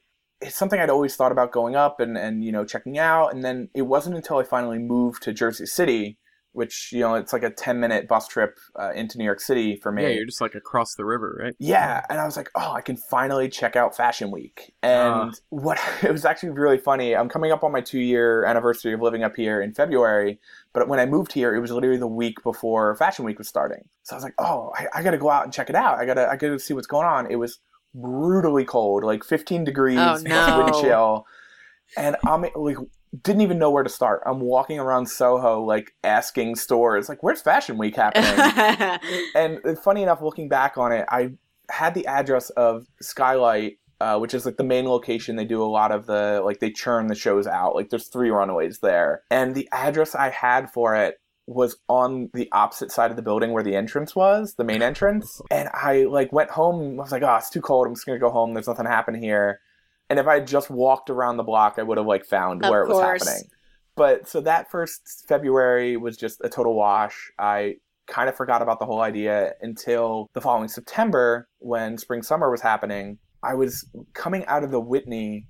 it's 0.43 0.55
something 0.55 0.79
I'd 0.79 0.89
always 0.89 1.15
thought 1.15 1.31
about 1.31 1.51
going 1.51 1.75
up 1.75 1.99
and, 1.99 2.17
and 2.17 2.43
you 2.43 2.51
know, 2.51 2.65
checking 2.65 2.97
out. 2.97 3.33
And 3.33 3.43
then 3.43 3.69
it 3.73 3.83
wasn't 3.83 4.15
until 4.15 4.37
I 4.37 4.43
finally 4.43 4.79
moved 4.79 5.23
to 5.23 5.33
Jersey 5.33 5.65
City, 5.65 6.17
which, 6.51 6.91
you 6.91 6.99
know, 6.99 7.15
it's 7.15 7.33
like 7.33 7.41
a 7.43 7.49
10 7.49 7.79
minute 7.79 8.07
bus 8.07 8.27
trip 8.27 8.59
uh, 8.79 8.91
into 8.93 9.17
New 9.17 9.23
York 9.23 9.39
City 9.39 9.75
for 9.75 9.91
me. 9.91 10.03
Yeah, 10.03 10.09
you're 10.09 10.25
just 10.25 10.39
like 10.41 10.53
across 10.53 10.93
the 10.93 11.03
river, 11.05 11.39
right? 11.43 11.55
Yeah, 11.57 12.05
and 12.09 12.19
I 12.19 12.25
was 12.25 12.37
like, 12.37 12.49
oh, 12.55 12.73
I 12.73 12.81
can 12.81 12.95
finally 12.95 13.49
check 13.49 13.75
out 13.75 13.97
Fashion 13.97 14.29
Week. 14.29 14.73
And 14.83 15.13
Ah. 15.13 15.31
what 15.49 15.79
it 16.03 16.11
was 16.11 16.25
actually 16.25 16.49
really 16.51 16.77
funny. 16.77 17.15
I'm 17.15 17.27
coming 17.29 17.51
up 17.51 17.63
on 17.63 17.71
my 17.71 17.81
two 17.81 17.99
year 17.99 18.45
anniversary 18.45 18.93
of 18.93 19.01
living 19.01 19.23
up 19.23 19.35
here 19.35 19.61
in 19.61 19.73
February, 19.73 20.39
but 20.73 20.87
when 20.87 20.99
I 20.99 21.05
moved 21.07 21.33
here, 21.33 21.55
it 21.55 21.59
was 21.59 21.71
literally 21.71 21.97
the 21.97 22.07
week 22.07 22.43
before 22.43 22.95
Fashion 22.97 23.25
Week 23.25 23.39
was 23.39 23.47
starting. 23.47 23.83
So 24.03 24.15
I 24.15 24.17
was 24.17 24.23
like, 24.23 24.35
oh, 24.37 24.71
I, 24.77 24.87
I 24.95 25.03
got 25.03 25.11
to 25.11 25.17
go 25.17 25.29
out 25.31 25.45
and 25.45 25.53
check 25.53 25.69
it 25.71 25.75
out. 25.75 25.97
I 25.97 26.05
gotta, 26.05 26.27
I 26.29 26.35
gotta 26.35 26.59
see 26.59 26.73
what's 26.75 26.87
going 26.87 27.07
on. 27.07 27.31
It 27.31 27.37
was 27.37 27.59
brutally 27.93 28.65
cold, 28.65 29.03
like 29.03 29.23
15 29.23 29.63
degrees, 29.63 29.97
Oh, 29.99 30.17
no. 30.23 30.63
wind 30.63 30.75
chill, 30.81 31.25
and 31.97 32.15
I'm 32.25 32.45
like. 32.55 32.77
Didn't 33.21 33.41
even 33.41 33.59
know 33.59 33.69
where 33.69 33.83
to 33.83 33.91
start. 33.91 34.23
I'm 34.25 34.39
walking 34.39 34.79
around 34.79 35.05
Soho, 35.05 35.61
like 35.63 35.93
asking 36.03 36.55
stores, 36.55 37.09
like, 37.09 37.21
"Where's 37.21 37.41
Fashion 37.43 37.77
Week 37.77 37.95
happening?" 37.95 38.99
and 39.35 39.77
funny 39.77 40.01
enough, 40.01 40.23
looking 40.23 40.49
back 40.49 40.79
on 40.79 40.91
it, 40.91 41.05
I 41.09 41.33
had 41.69 41.93
the 41.93 42.07
address 42.07 42.49
of 42.49 42.87
Skylight, 43.03 43.77
uh, 44.01 44.17
which 44.17 44.33
is 44.33 44.47
like 44.47 44.57
the 44.57 44.63
main 44.63 44.87
location. 44.89 45.35
They 45.35 45.45
do 45.45 45.61
a 45.61 45.69
lot 45.69 45.91
of 45.91 46.07
the 46.07 46.41
like 46.43 46.59
they 46.59 46.71
churn 46.71 47.05
the 47.05 47.13
shows 47.13 47.45
out. 47.45 47.75
Like 47.75 47.91
there's 47.91 48.07
three 48.07 48.31
runaways 48.31 48.79
there, 48.79 49.21
and 49.29 49.53
the 49.53 49.69
address 49.71 50.15
I 50.15 50.29
had 50.29 50.71
for 50.71 50.95
it 50.95 51.19
was 51.45 51.75
on 51.89 52.29
the 52.33 52.49
opposite 52.51 52.91
side 52.91 53.11
of 53.11 53.17
the 53.17 53.23
building 53.23 53.51
where 53.51 53.63
the 53.63 53.75
entrance 53.75 54.15
was, 54.15 54.55
the 54.55 54.63
main 54.63 54.81
entrance. 54.81 55.41
And 55.51 55.69
I 55.73 56.03
like 56.03 56.31
went 56.31 56.49
home. 56.49 56.99
I 56.99 57.03
was 57.03 57.11
like, 57.11 57.23
oh, 57.23 57.35
it's 57.35 57.49
too 57.49 57.61
cold. 57.61 57.87
I'm 57.87 57.95
just 57.95 58.05
gonna 58.05 58.19
go 58.19 58.31
home. 58.31 58.53
There's 58.53 58.67
nothing 58.67 58.85
happening 58.85 59.21
here. 59.21 59.59
And 60.09 60.19
if 60.19 60.27
I 60.27 60.35
had 60.35 60.47
just 60.47 60.69
walked 60.69 61.09
around 61.09 61.37
the 61.37 61.43
block, 61.43 61.75
I 61.77 61.83
would 61.83 61.97
have 61.97 62.07
like 62.07 62.25
found 62.25 62.63
Of 62.63 62.69
where 62.69 62.83
it 62.83 62.89
was 62.89 63.01
happening. 63.01 63.49
But 63.95 64.27
so 64.27 64.41
that 64.41 64.71
first 64.71 65.25
February 65.27 65.97
was 65.97 66.17
just 66.17 66.41
a 66.43 66.49
total 66.49 66.75
wash. 66.75 67.31
I 67.37 67.75
kind 68.07 68.27
of 68.27 68.35
forgot 68.35 68.61
about 68.61 68.79
the 68.79 68.85
whole 68.85 69.01
idea 69.01 69.53
until 69.61 70.29
the 70.33 70.41
following 70.41 70.67
September 70.67 71.47
when 71.59 71.97
spring 71.97 72.23
summer 72.23 72.49
was 72.49 72.61
happening. 72.61 73.19
I 73.43 73.55
was 73.55 73.87
coming 74.13 74.45
out 74.45 74.63
of 74.63 74.71
the 74.71 74.79
Whitney 74.79 75.47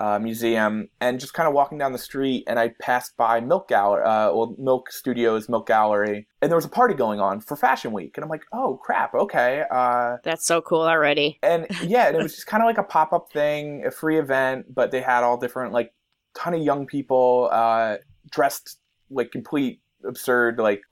uh, 0.00 0.18
Museum 0.18 0.88
and 1.00 1.20
just 1.20 1.34
kind 1.34 1.46
of 1.46 1.54
walking 1.54 1.78
down 1.78 1.92
the 1.92 1.98
street, 1.98 2.44
and 2.46 2.58
I 2.58 2.72
passed 2.80 3.16
by 3.16 3.40
Milk 3.40 3.68
Gallery, 3.68 4.02
uh, 4.02 4.32
well, 4.32 4.56
Milk 4.58 4.90
Studios, 4.90 5.48
Milk 5.48 5.66
Gallery, 5.66 6.26
and 6.40 6.50
there 6.50 6.56
was 6.56 6.64
a 6.64 6.70
party 6.70 6.94
going 6.94 7.20
on 7.20 7.40
for 7.40 7.56
Fashion 7.56 7.92
Week, 7.92 8.16
and 8.16 8.24
I'm 8.24 8.30
like, 8.30 8.44
oh 8.52 8.80
crap, 8.82 9.14
okay. 9.14 9.64
Uh, 9.70 10.16
That's 10.24 10.46
so 10.46 10.60
cool 10.62 10.82
already. 10.82 11.38
and 11.42 11.66
yeah, 11.84 12.08
and 12.08 12.16
it 12.16 12.22
was 12.22 12.34
just 12.34 12.46
kind 12.46 12.62
of 12.62 12.66
like 12.66 12.78
a 12.78 12.82
pop 12.82 13.12
up 13.12 13.30
thing, 13.32 13.84
a 13.86 13.90
free 13.90 14.18
event, 14.18 14.74
but 14.74 14.90
they 14.90 15.02
had 15.02 15.22
all 15.22 15.36
different 15.36 15.72
like 15.72 15.92
ton 16.34 16.54
of 16.54 16.62
young 16.62 16.86
people 16.86 17.48
uh, 17.52 17.96
dressed 18.30 18.78
like 19.10 19.30
complete 19.30 19.80
absurd, 20.06 20.58
like 20.58 20.82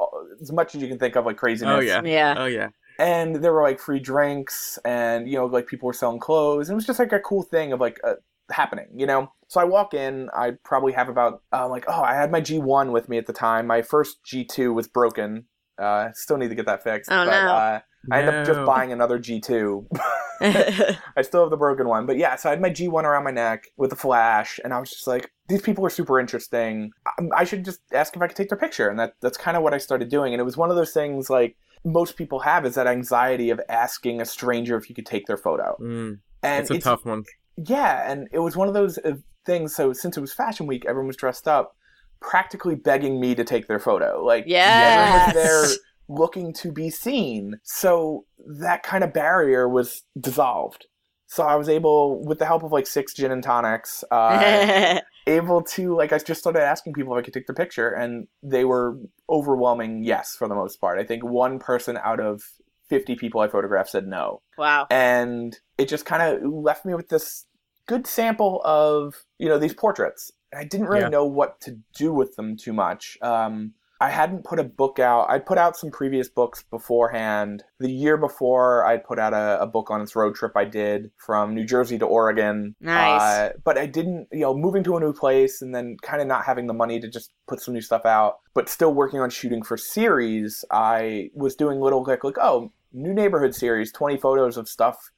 as 0.41 0.53
much 0.53 0.75
as 0.75 0.83
you 0.83 0.89
can 0.89 0.99
think 0.99 1.17
of 1.17 1.25
like 1.25 1.37
craziness. 1.37 1.77
Oh 1.77 1.81
yeah. 1.81 2.03
Yeah. 2.05 2.35
Oh 2.37 2.47
yeah. 2.47 2.69
And 2.99 3.37
there 3.37 3.53
were 3.53 3.63
like 3.63 3.79
free 3.79 4.01
drinks, 4.01 4.79
and 4.85 5.29
you 5.29 5.37
know 5.37 5.47
like 5.47 5.67
people 5.67 5.87
were 5.87 5.93
selling 5.93 6.19
clothes. 6.19 6.69
And 6.69 6.75
it 6.75 6.77
was 6.77 6.87
just 6.87 6.99
like 6.99 7.13
a 7.13 7.21
cool 7.21 7.43
thing 7.43 7.73
of 7.73 7.81
like 7.81 8.01
uh, 8.05 8.15
happening, 8.51 8.87
you 8.95 9.07
know. 9.07 9.33
So 9.49 9.61
I 9.61 9.65
walk 9.65 9.95
in. 9.95 10.29
I 10.35 10.53
probably 10.65 10.93
have 10.93 11.09
about 11.09 11.43
uh, 11.53 11.69
like 11.69 11.85
oh 11.89 12.03
I 12.03 12.15
had 12.15 12.31
my 12.31 12.41
G 12.41 12.59
one 12.59 12.93
with 12.93 13.09
me 13.09 13.19
at 13.19 13.27
the 13.27 13.33
time. 13.33 13.67
My 13.67 13.83
first 13.83 14.23
G 14.25 14.45
two 14.45 14.73
was 14.73 14.87
broken. 14.87 15.45
Uh, 15.79 16.09
still 16.15 16.37
need 16.37 16.49
to 16.49 16.55
get 16.55 16.67
that 16.67 16.83
fixed. 16.83 17.11
Oh, 17.11 17.25
but, 17.25 17.31
no. 17.31 17.53
Uh, 17.53 17.81
I 18.11 18.21
ended 18.21 18.35
up 18.35 18.47
just 18.47 18.65
buying 18.65 18.93
another 18.93 19.19
G 19.19 19.41
two. 19.41 19.87
I 20.41 21.23
still 21.23 21.43
have 21.43 21.51
the 21.51 21.57
broken 21.57 21.89
one, 21.89 22.07
but 22.07 22.17
yeah. 22.17 22.37
So 22.37 22.49
I 22.49 22.53
had 22.53 22.61
my 22.61 22.71
G1 22.71 23.03
around 23.03 23.25
my 23.25 23.31
neck 23.31 23.65
with 23.77 23.91
the 23.91 23.97
flash, 23.97 24.61
and 24.63 24.73
I 24.73 24.79
was 24.79 24.91
just 24.91 25.07
like, 25.07 25.33
these 25.49 25.63
people 25.63 25.85
are 25.85 25.91
super 25.91 26.21
interesting. 26.21 26.93
I, 27.07 27.13
I 27.39 27.45
should 27.45 27.65
just 27.65 27.81
ask 27.93 28.15
if 28.15 28.23
I 28.23 28.29
could 28.29 28.37
take 28.37 28.49
their 28.49 28.59
picture, 28.59 28.89
and 28.89 28.99
that 28.99 29.15
that's 29.21 29.37
kind 29.37 29.57
of 29.57 29.63
what 29.63 29.75
I 29.75 29.79
started 29.79 30.09
doing. 30.09 30.33
And 30.33 30.41
it 30.41 30.45
was 30.45 30.57
one 30.57 30.71
of 30.71 30.77
those 30.77 30.93
things 30.93 31.29
like 31.29 31.57
most 31.85 32.17
people 32.17 32.41
have 32.41 32.65
is 32.67 32.75
that 32.77 32.87
anxiety 32.87 33.51
of 33.51 33.61
asking 33.69 34.21
a 34.21 34.25
stranger 34.25 34.77
if 34.77 34.89
you 34.89 34.95
could 34.95 35.07
take 35.07 35.27
their 35.27 35.37
photo. 35.37 35.77
Mm, 35.81 36.19
And 36.43 36.61
it's 36.63 36.71
a 36.71 36.79
tough 36.79 37.05
one. 37.05 37.25
Yeah, 37.67 38.11
and 38.11 38.29
it 38.33 38.39
was 38.39 38.57
one 38.57 38.69
of 38.69 38.75
those 38.75 38.99
uh, 38.99 39.15
things. 39.45 39.75
So 39.75 39.93
since 39.93 40.17
it 40.17 40.21
was 40.21 40.33
Fashion 40.33 40.67
Week, 40.67 40.85
everyone 40.87 41.09
was 41.09 41.17
dressed 41.17 41.49
up, 41.49 41.77
practically 42.21 42.75
begging 42.75 43.21
me 43.21 43.35
to 43.35 43.45
take 43.45 43.67
their 43.67 43.81
photo. 43.81 44.25
Like 44.25 44.45
yeah, 44.47 45.33
there 45.33 45.67
looking 46.09 46.53
to 46.55 46.73
be 46.73 46.91
seen. 46.91 47.59
So 47.65 48.25
that 48.61 48.83
kind 48.83 49.05
of 49.05 49.13
barrier 49.13 49.69
was 49.69 50.03
dissolved. 50.19 50.87
So 51.27 51.43
I 51.45 51.57
was 51.57 51.69
able, 51.69 52.25
with 52.25 52.39
the 52.39 52.47
help 52.47 52.63
of 52.63 52.73
like 52.73 52.87
six 52.87 53.13
gin 53.13 53.31
and 53.31 53.43
tonics, 53.43 54.03
uh, 54.11 55.01
able 55.27 55.63
to 55.63 55.95
like 55.95 56.13
I 56.13 56.19
just 56.19 56.41
started 56.41 56.63
asking 56.63 56.95
people 56.95 57.15
if 57.15 57.19
I 57.19 57.23
could 57.23 57.35
take 57.35 57.47
the 57.47 57.55
picture, 57.55 57.91
and 57.91 58.29
they 58.43 58.65
were 58.65 58.99
overwhelming 59.29 60.05
yes 60.05 60.35
for 60.37 60.49
the 60.49 60.55
most 60.55 60.81
part. 60.81 60.99
I 60.99 61.05
think 61.05 61.25
one 61.25 61.59
person 61.59 61.99
out 62.03 62.21
of 62.21 62.43
fifty 62.89 63.15
people 63.15 63.41
I 63.41 63.49
photographed 63.49 63.91
said 63.91 64.07
no 64.07 64.41
wow. 64.57 64.87
and 64.91 65.55
it 65.77 65.89
just 65.89 66.07
kind 66.07 66.23
of 66.23 66.51
left 66.51 66.87
me 66.87 66.95
with 66.95 67.09
this 67.09 67.45
good 67.89 68.07
sample 68.07 68.61
of 68.65 69.25
you 69.39 69.49
know 69.49 69.59
these 69.59 69.75
portraits 69.75 70.31
and 70.53 70.61
I 70.61 70.65
didn't 70.65 70.87
really 70.87 71.01
Yeah. 71.03 71.09
know 71.09 71.25
what 71.27 71.61
to 71.63 71.79
do 71.97 72.13
with 72.13 72.37
them 72.37 72.57
too 72.57 72.73
much. 72.73 73.19
Um, 73.21 73.75
I 74.01 74.11
hadn't 74.11 74.45
put 74.45 74.61
a 74.61 74.65
book 74.65 75.01
out. 75.01 75.29
I'd 75.29 75.45
put 75.45 75.59
out 75.59 75.77
some 75.77 75.91
previous 75.91 76.29
books 76.29 76.63
beforehand. 76.71 77.65
The 77.81 77.91
year 77.91 78.17
before, 78.17 78.85
I'd 78.87 79.03
put 79.05 79.19
out 79.19 79.35
a, 79.35 79.61
a 79.61 79.67
book 79.67 79.91
on 79.91 80.01
this 80.01 80.15
road 80.15 80.37
trip 80.37 80.53
I 80.57 80.65
did 80.67 81.11
from 81.17 81.53
New 81.55 81.65
Jersey 81.65 81.99
to 81.99 82.07
Oregon. 82.07 82.77
Nice. 82.81 83.21
Uh, 83.21 83.53
but 83.65 83.77
I 83.77 83.87
didn't, 83.87 84.29
you 84.33 84.41
know, 84.41 84.55
moving 84.57 84.85
to 84.85 84.97
a 84.97 85.01
new 85.01 85.13
place 85.13 85.61
and 85.63 85.75
then 85.75 85.97
kind 86.01 86.23
of 86.23 86.29
not 86.29 86.45
having 86.45 86.67
the 86.69 86.75
money 86.75 87.01
to 87.01 87.09
just 87.09 87.33
put 87.49 87.61
some 87.61 87.75
new 87.75 87.81
stuff 87.81 88.07
out, 88.07 88.39
but 88.55 88.69
still 88.69 88.95
working 88.95 89.19
on 89.21 89.31
shooting 89.31 89.63
for 89.65 89.77
series. 89.77 90.65
I 90.71 91.31
was 91.35 91.57
doing 91.57 91.81
little 91.81 92.05
like, 92.05 92.23
like 92.25 92.39
oh, 92.41 92.73
new 92.93 93.13
neighborhood 93.13 93.55
series, 93.55 93.93
20 93.93 94.17
photos 94.17 94.57
of 94.57 94.69
stuff 94.69 95.11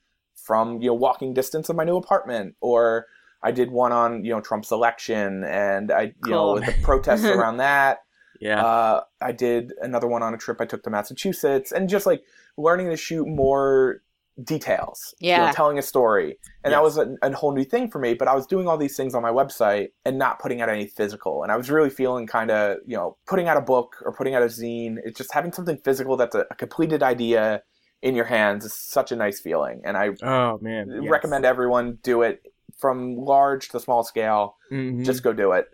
from, 0.43 0.81
you 0.81 0.89
know, 0.89 0.95
walking 0.95 1.35
distance 1.35 1.69
of 1.69 1.77
my 1.77 1.85
new 1.85 1.97
apartment 1.97 2.55
or 2.61 3.07
I 3.43 3.53
did 3.53 3.71
one 3.71 3.93
on, 3.93 4.25
you 4.25 4.33
know, 4.33 4.41
Trump's 4.41 4.71
election 4.71 5.45
and 5.45 5.91
I, 5.91 6.13
you 6.25 6.31
know, 6.31 6.53
with 6.55 6.67
the 6.67 6.75
protests 6.83 7.25
around 7.37 7.57
that. 7.59 8.01
Yeah. 8.41 8.65
Uh, 8.65 9.01
I 9.21 9.33
did 9.33 9.73
another 9.81 10.07
one 10.07 10.23
on 10.23 10.33
a 10.35 10.39
trip 10.39 10.59
I 10.61 10.65
took 10.67 10.83
to 10.85 10.91
Massachusetts, 10.91 11.73
and 11.73 11.89
just 11.91 12.07
like 12.07 12.23
learning 12.57 12.89
to 12.89 12.97
shoot 12.97 13.27
more 13.29 14.01
details. 14.43 15.15
you 15.21 15.37
know, 15.37 15.45
Yeah. 15.45 15.53
telling 15.53 15.79
a 15.79 15.83
story, 15.83 16.39
and 16.65 16.73
that 16.73 16.83
was 16.83 16.97
a, 16.97 17.17
a 17.23 17.35
whole 17.35 17.53
new 17.53 17.65
thing 17.65 17.91
for 17.91 17.99
me. 17.99 18.15
But 18.15 18.29
I 18.29 18.35
was 18.35 18.47
doing 18.47 18.67
all 18.67 18.79
these 18.79 18.97
things 18.97 19.15
on 19.15 19.23
my 19.23 19.31
website 19.31 19.89
and 20.07 20.19
not 20.19 20.39
putting 20.39 20.63
out 20.63 20.69
any 20.71 20.87
physical, 20.87 21.43
and 21.43 21.53
I 21.53 21.57
was 21.57 21.71
really 21.71 21.91
feeling 21.91 22.27
kind 22.27 22.51
of 22.51 22.79
you 22.87 22.97
know 22.97 23.17
putting 23.27 23.49
out 23.49 23.57
a 23.59 23.61
book 23.61 23.97
or 24.05 24.13
putting 24.13 24.35
out 24.35 24.43
a 24.43 24.47
zine. 24.47 24.97
It's 25.05 25.19
just 25.19 25.33
having 25.35 25.53
something 25.53 25.77
physical 25.79 26.17
that's 26.17 26.35
a, 26.35 26.47
a 26.51 26.55
completed 26.55 27.03
idea 27.03 27.63
in 28.03 28.15
your 28.15 28.25
hands 28.25 28.65
is 28.65 28.75
such 28.75 29.13
a 29.13 29.17
nice 29.17 29.41
feeling, 29.41 29.83
and 29.85 29.97
I 29.97 30.11
oh 30.23 30.59
man. 30.61 30.89
yes. 31.03 31.11
recommend 31.11 31.45
everyone 31.45 31.99
do 32.03 32.23
it 32.23 32.43
from 32.79 33.17
large 33.17 33.69
to 33.71 33.81
small 33.81 34.05
scale 34.05 34.57
Mhm. 34.73 35.05
just 35.05 35.23
go 35.23 35.33
do 35.33 35.53
it. 35.53 35.67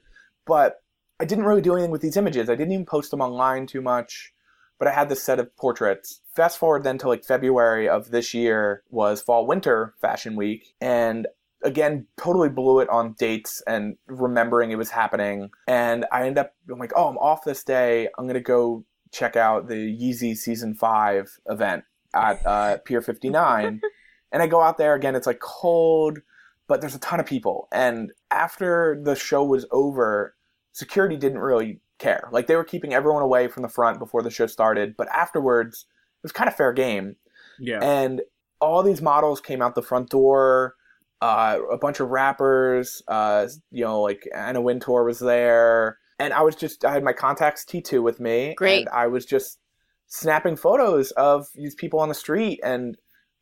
But 0.46 0.82
I 1.20 1.24
didn't 1.24 1.44
really 1.44 1.60
do 1.62 1.72
anything 1.74 1.90
with 1.90 2.02
these 2.02 2.16
images. 2.16 2.50
I 2.50 2.54
didn't 2.56 2.72
even 2.72 2.86
post 2.86 3.10
them 3.10 3.20
online 3.20 3.66
too 3.66 3.80
much. 3.80 4.32
But 4.78 4.88
I 4.88 4.92
had 4.92 5.08
this 5.08 5.22
set 5.22 5.38
of 5.38 5.56
portraits. 5.56 6.20
Fast 6.34 6.58
forward 6.58 6.84
then 6.84 6.98
to 6.98 7.08
like 7.08 7.24
February 7.24 7.88
of 7.88 8.10
this 8.10 8.34
year 8.34 8.82
was 8.90 9.22
fall 9.22 9.46
winter 9.46 9.94
fashion 10.02 10.36
week. 10.36 10.74
And 10.82 11.26
again, 11.62 12.06
totally 12.18 12.50
blew 12.50 12.80
it 12.80 12.88
on 12.90 13.14
dates 13.18 13.62
and 13.66 13.96
remembering 14.06 14.70
it 14.72 14.76
was 14.76 14.90
happening. 14.90 15.48
And 15.66 16.04
I 16.12 16.26
end 16.26 16.36
up, 16.36 16.52
I'm 16.70 16.78
like, 16.78 16.92
oh, 16.94 17.08
I'm 17.08 17.16
off 17.16 17.42
this 17.44 17.64
day. 17.64 18.08
I'm 18.18 18.26
going 18.26 18.34
to 18.34 18.40
go 18.40 18.84
check 19.12 19.34
out 19.34 19.68
the 19.68 19.74
Yeezy 19.98 20.36
season 20.36 20.74
five 20.74 21.30
event 21.46 21.84
at 22.14 22.44
uh, 22.46 22.78
Pier 22.78 23.00
59. 23.00 23.80
and 24.32 24.42
I 24.42 24.46
go 24.46 24.60
out 24.60 24.78
there 24.78 24.94
again. 24.94 25.14
It's 25.14 25.26
like 25.26 25.40
cold, 25.40 26.18
but 26.66 26.80
there's 26.80 26.94
a 26.94 27.00
ton 27.00 27.20
of 27.20 27.26
people. 27.26 27.68
And 27.72 28.12
after 28.30 29.00
the 29.02 29.14
show 29.14 29.44
was 29.44 29.66
over, 29.70 30.34
security 30.72 31.16
didn't 31.16 31.38
really 31.38 31.80
care. 31.98 32.28
Like 32.32 32.46
they 32.46 32.56
were 32.56 32.64
keeping 32.64 32.94
everyone 32.94 33.22
away 33.22 33.48
from 33.48 33.62
the 33.62 33.68
front 33.68 33.98
before 33.98 34.22
the 34.22 34.30
show 34.30 34.46
started, 34.46 34.96
but 34.96 35.08
afterwards 35.08 35.86
it 35.88 36.22
was 36.22 36.32
kind 36.32 36.48
of 36.48 36.54
fair 36.56 36.72
game. 36.72 37.16
Yeah. 37.58 37.80
And 37.82 38.22
all 38.60 38.82
these 38.82 39.02
models 39.02 39.40
came 39.40 39.62
out 39.62 39.74
the 39.74 39.82
front 39.82 40.10
door. 40.10 40.74
Uh, 41.22 41.58
a 41.72 41.78
bunch 41.78 41.98
of 41.98 42.10
rappers, 42.10 43.02
uh, 43.08 43.48
you 43.70 43.82
know, 43.82 44.02
like 44.02 44.28
Anna 44.34 44.60
Wintour 44.60 45.02
was 45.02 45.18
there, 45.18 45.96
and 46.18 46.34
I 46.34 46.42
was 46.42 46.54
just 46.54 46.84
I 46.84 46.92
had 46.92 47.02
my 47.02 47.14
Contax 47.14 47.64
T2 47.64 48.02
with 48.02 48.20
me, 48.20 48.54
Great. 48.54 48.80
and 48.80 48.88
I 48.90 49.06
was 49.06 49.24
just 49.24 49.58
snapping 50.08 50.56
photos 50.56 51.10
of 51.12 51.46
these 51.54 51.74
people 51.74 51.98
on 52.00 52.08
the 52.08 52.14
street 52.14 52.60
and 52.62 52.96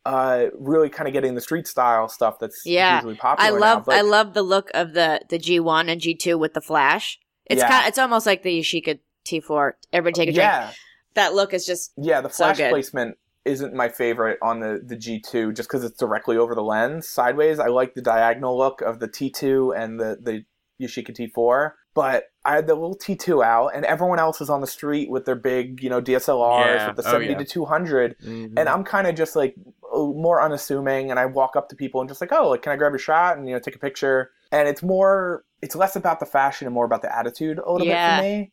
uh, 0.05 0.45
really 0.59 0.89
kind 0.89 1.07
of 1.07 1.13
getting 1.13 1.33
the 1.33 1.41
street 1.41 1.67
style 1.67 2.07
stuff 2.07 2.37
that's 2.39 2.61
Yeah. 2.65 2.95
usually 2.97 3.15
popular. 3.15 3.49
I 3.49 3.53
now. 3.53 3.59
love 3.59 3.85
But- 3.85 3.95
I 3.95 4.01
love 4.01 4.33
the 4.33 4.43
look 4.43 4.69
of 4.73 4.93
the 4.93 5.21
the 5.29 5.39
G1 5.39 5.89
and 5.89 5.99
G2 5.99 6.37
with 6.39 6.53
the 6.53 6.61
flash. 6.61 7.19
It's 7.45 7.61
Yeah. 7.61 7.69
kind 7.69 7.87
it's 7.87 7.97
almost 7.97 8.25
like 8.27 8.43
the 8.43 8.59
Yashica 8.59 8.99
T4. 9.25 9.73
Everybody 9.91 10.13
take 10.13 10.29
a 10.29 10.33
drink. 10.33 10.45
yeah, 10.47 10.71
That 11.15 11.33
look 11.33 11.53
is 11.53 11.65
just 11.65 11.91
Yeah, 11.97 12.21
the 12.21 12.29
So 12.29 12.43
flash 12.45 12.57
good. 12.57 12.69
placement 12.69 13.17
isn't 13.45 13.73
my 13.73 13.89
favorite 13.89 14.37
on 14.41 14.59
the, 14.59 14.81
the 14.83 14.95
G2 14.95 15.55
just 15.55 15.69
because 15.69 15.83
it's 15.83 15.97
directly 15.97 16.35
over 16.37 16.53
the 16.55 16.63
lens. 16.63 17.07
Sideways, 17.07 17.59
I 17.59 17.67
like 17.67 17.93
the 17.95 18.01
diagonal 18.01 18.57
look 18.57 18.81
of 18.81 18.99
the 18.99 19.07
T2 19.07 19.71
and 19.75 19.99
the, 19.99 20.17
the 20.21 20.45
Yashica 20.83 21.15
T4. 21.15 21.71
But 21.95 22.25
I 22.43 22.53
had 22.55 22.67
the 22.67 22.75
little 22.75 22.95
T2 22.97 23.43
out, 23.43 23.69
and 23.73 23.83
everyone 23.85 24.19
else 24.19 24.41
is 24.41 24.49
on 24.51 24.61
the 24.61 24.67
street 24.67 25.09
with 25.09 25.25
their 25.25 25.35
big, 25.35 25.81
you 25.81 25.89
know, 25.89 26.01
DSLRs 26.01 26.65
Yeah. 26.75 26.87
with 26.87 26.97
the 26.97 27.07
Oh, 27.07 27.11
70 27.13 27.31
yeah. 27.31 27.37
to 27.39 27.45
200. 27.45 28.19
Mhm. 28.19 28.53
And 28.57 28.69
I'm 28.69 28.83
kind 28.83 29.07
of 29.07 29.15
just 29.15 29.35
like 29.35 29.55
more 29.93 30.41
unassuming, 30.41 31.09
and 31.09 31.19
I 31.19 31.25
walk 31.25 31.55
up 31.55 31.69
to 31.69 31.75
people 31.75 32.01
and 32.01 32.07
just 32.09 32.19
like, 32.21 32.31
oh, 32.33 32.49
like, 32.49 32.61
can 32.61 32.73
I 32.73 32.75
grab 32.75 32.91
your 32.91 32.99
shot 32.99 33.37
and 33.37 33.47
you 33.47 33.53
know 33.55 33.59
take 33.59 33.75
a 33.77 33.79
picture? 33.79 34.31
And 34.51 34.67
it's 34.67 34.83
more, 34.83 35.45
it's 35.61 35.75
less 35.75 35.95
about 35.95 36.19
the 36.19 36.25
fashion 36.25 36.67
and 36.67 36.73
more 36.73 36.85
about 36.85 37.01
the 37.01 37.17
attitude 37.17 37.57
a 37.59 37.71
little 37.71 37.87
Yeah. 37.87 38.17
bit 38.19 38.23
for 38.23 38.29
me. 38.29 38.51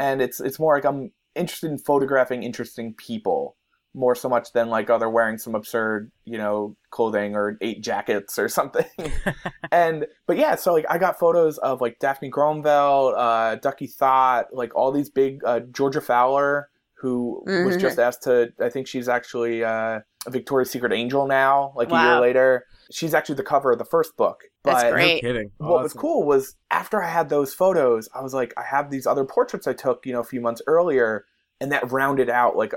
And 0.00 0.20
it's 0.20 0.40
it's 0.40 0.58
more 0.58 0.74
like 0.74 0.84
I'm 0.84 1.12
interested 1.36 1.70
in 1.70 1.78
photographing 1.78 2.42
interesting 2.42 2.92
people 2.94 3.56
more 3.94 4.14
so 4.14 4.28
much 4.28 4.52
than 4.52 4.68
like 4.68 4.88
oh 4.88 4.98
they're 4.98 5.10
wearing 5.10 5.36
some 5.36 5.54
absurd 5.56 6.12
you 6.24 6.38
know 6.38 6.76
clothing 6.90 7.34
or 7.34 7.56
eight 7.60 7.82
jackets 7.82 8.38
or 8.38 8.48
something. 8.58 8.86
and 9.72 10.06
but 10.26 10.36
yeah, 10.36 10.54
so 10.54 10.72
like 10.72 10.86
I 10.88 10.98
got 10.98 11.18
photos 11.18 11.58
of 11.58 11.80
like 11.80 11.98
Daphne 11.98 12.30
Groeneveld, 12.30 13.14
uh, 13.16 13.56
Duckie 13.56 13.86
Thot, 13.88 14.46
like 14.52 14.74
all 14.74 14.92
these 14.92 15.10
big 15.10 15.42
uh, 15.44 15.60
Georgia 15.72 16.00
Fowler, 16.00 16.68
who 16.94 17.42
was 17.46 17.76
Mhm. 17.76 17.80
just 17.80 17.98
asked 17.98 18.22
to. 18.24 18.52
I 18.60 18.68
think 18.68 18.86
she's 18.86 19.08
actually 19.08 19.64
uh, 19.64 20.00
a 20.26 20.30
Victoria's 20.30 20.70
Secret 20.70 20.92
angel 20.92 21.26
now. 21.26 21.72
Like 21.74 21.90
a 21.90 22.00
year 22.02 22.20
later, 22.20 22.66
she's 22.92 23.14
actually 23.14 23.36
the 23.36 23.42
cover 23.42 23.72
of 23.72 23.78
the 23.78 23.84
first 23.84 24.16
book. 24.16 24.42
That's 24.64 24.82
But 24.84 24.92
great. 24.92 25.22
No 25.22 25.28
kidding. 25.30 25.50
what 25.56 25.82
was 25.82 25.94
cool 25.94 26.24
was 26.26 26.56
after 26.70 27.02
I 27.02 27.08
had 27.08 27.28
those 27.30 27.54
photos, 27.54 28.08
I 28.14 28.20
was 28.22 28.34
like, 28.34 28.52
I 28.58 28.62
have 28.62 28.90
these 28.90 29.06
other 29.06 29.24
portraits 29.24 29.66
I 29.66 29.72
took, 29.72 30.04
you 30.04 30.12
know, 30.12 30.20
a 30.20 30.24
few 30.24 30.42
months 30.42 30.60
earlier, 30.66 31.24
and 31.60 31.70
that 31.72 31.90
rounded 31.92 32.30
out 32.30 32.56
like 32.56 32.72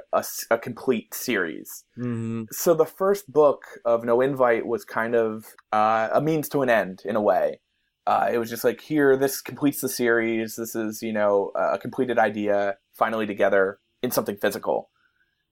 a 0.51 0.57
complete 0.57 1.13
series. 1.13 1.85
Mhm. 1.97 2.47
So 2.51 2.73
the 2.73 2.85
first 2.85 3.31
book 3.31 3.63
of 3.85 4.03
No 4.03 4.19
Invite 4.21 4.65
was 4.65 4.83
kind 4.85 5.15
of 5.15 5.45
uh, 5.71 6.09
a 6.11 6.21
means 6.21 6.49
to 6.49 6.61
an 6.61 6.69
end 6.69 7.01
in 7.05 7.15
a 7.15 7.21
way. 7.21 7.59
Uh, 8.05 8.29
it 8.33 8.37
was 8.37 8.49
just 8.49 8.65
like 8.65 8.81
here, 8.81 9.15
this 9.15 9.41
completes 9.41 9.79
the 9.79 9.87
series. 9.87 10.57
This 10.57 10.75
is 10.75 11.01
you 11.01 11.13
know 11.13 11.51
a 11.55 11.77
completed 11.77 12.19
idea 12.19 12.77
finally 12.93 13.25
together 13.25 13.79
in 14.01 14.11
something 14.11 14.35
physical. 14.37 14.89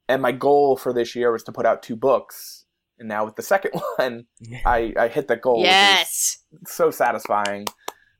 And 0.09 0.21
my 0.21 0.33
goal 0.33 0.75
for 0.75 0.91
this 0.91 1.15
year 1.15 1.31
was 1.31 1.43
to 1.43 1.53
put 1.53 1.65
out 1.65 1.81
two 1.81 1.95
books. 1.95 2.65
And 2.99 3.07
now 3.07 3.23
with 3.23 3.37
the 3.37 3.41
second 3.43 3.71
one, 3.95 4.25
I, 4.65 4.93
I 4.99 5.07
hit 5.07 5.27
that 5.29 5.41
goal. 5.41 5.63
Yes. 5.63 6.39
so 6.67 6.91
satisfying. 6.91 7.65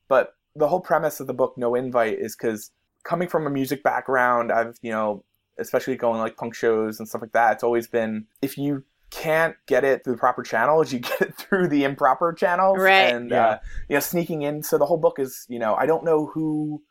But 0.08 0.30
the 0.56 0.68
whole 0.68 0.80
premise 0.80 1.20
of 1.20 1.26
the 1.26 1.34
book 1.34 1.54
No 1.58 1.74
Invite 1.74 2.18
is 2.18 2.34
because 2.34 2.70
coming 3.04 3.28
from 3.28 3.46
a 3.46 3.50
music 3.50 3.82
background, 3.82 4.52
I've 4.52 4.78
you 4.82 4.90
know, 4.90 5.24
especially 5.58 5.96
going 5.96 6.20
like 6.20 6.36
punk 6.36 6.54
shows 6.54 6.98
and 6.98 7.08
stuff 7.08 7.22
like 7.22 7.32
that. 7.32 7.52
It's 7.54 7.64
always 7.64 7.86
been 7.86 8.26
if 8.40 8.56
you 8.58 8.84
can't 9.10 9.56
get 9.66 9.84
it 9.84 10.02
through 10.02 10.14
the 10.14 10.18
proper 10.18 10.42
channels, 10.42 10.92
you 10.92 10.98
get 11.10 11.20
it 11.20 11.34
through 11.36 11.68
the 11.68 11.84
improper 11.84 12.32
channels, 12.32 12.78
Right. 12.78 13.12
And 13.12 13.30
Yeah. 13.30 13.46
uh, 13.46 13.58
you 13.88 13.96
know, 13.96 14.00
sneaking 14.00 14.42
in. 14.42 14.62
So 14.62 14.78
the 14.78 14.86
whole 14.86 14.96
book 14.98 15.18
is 15.18 15.44
you 15.48 15.58
know, 15.58 15.74
I 15.74 15.86
don't 15.86 16.04
know 16.04 16.26
who 16.26 16.82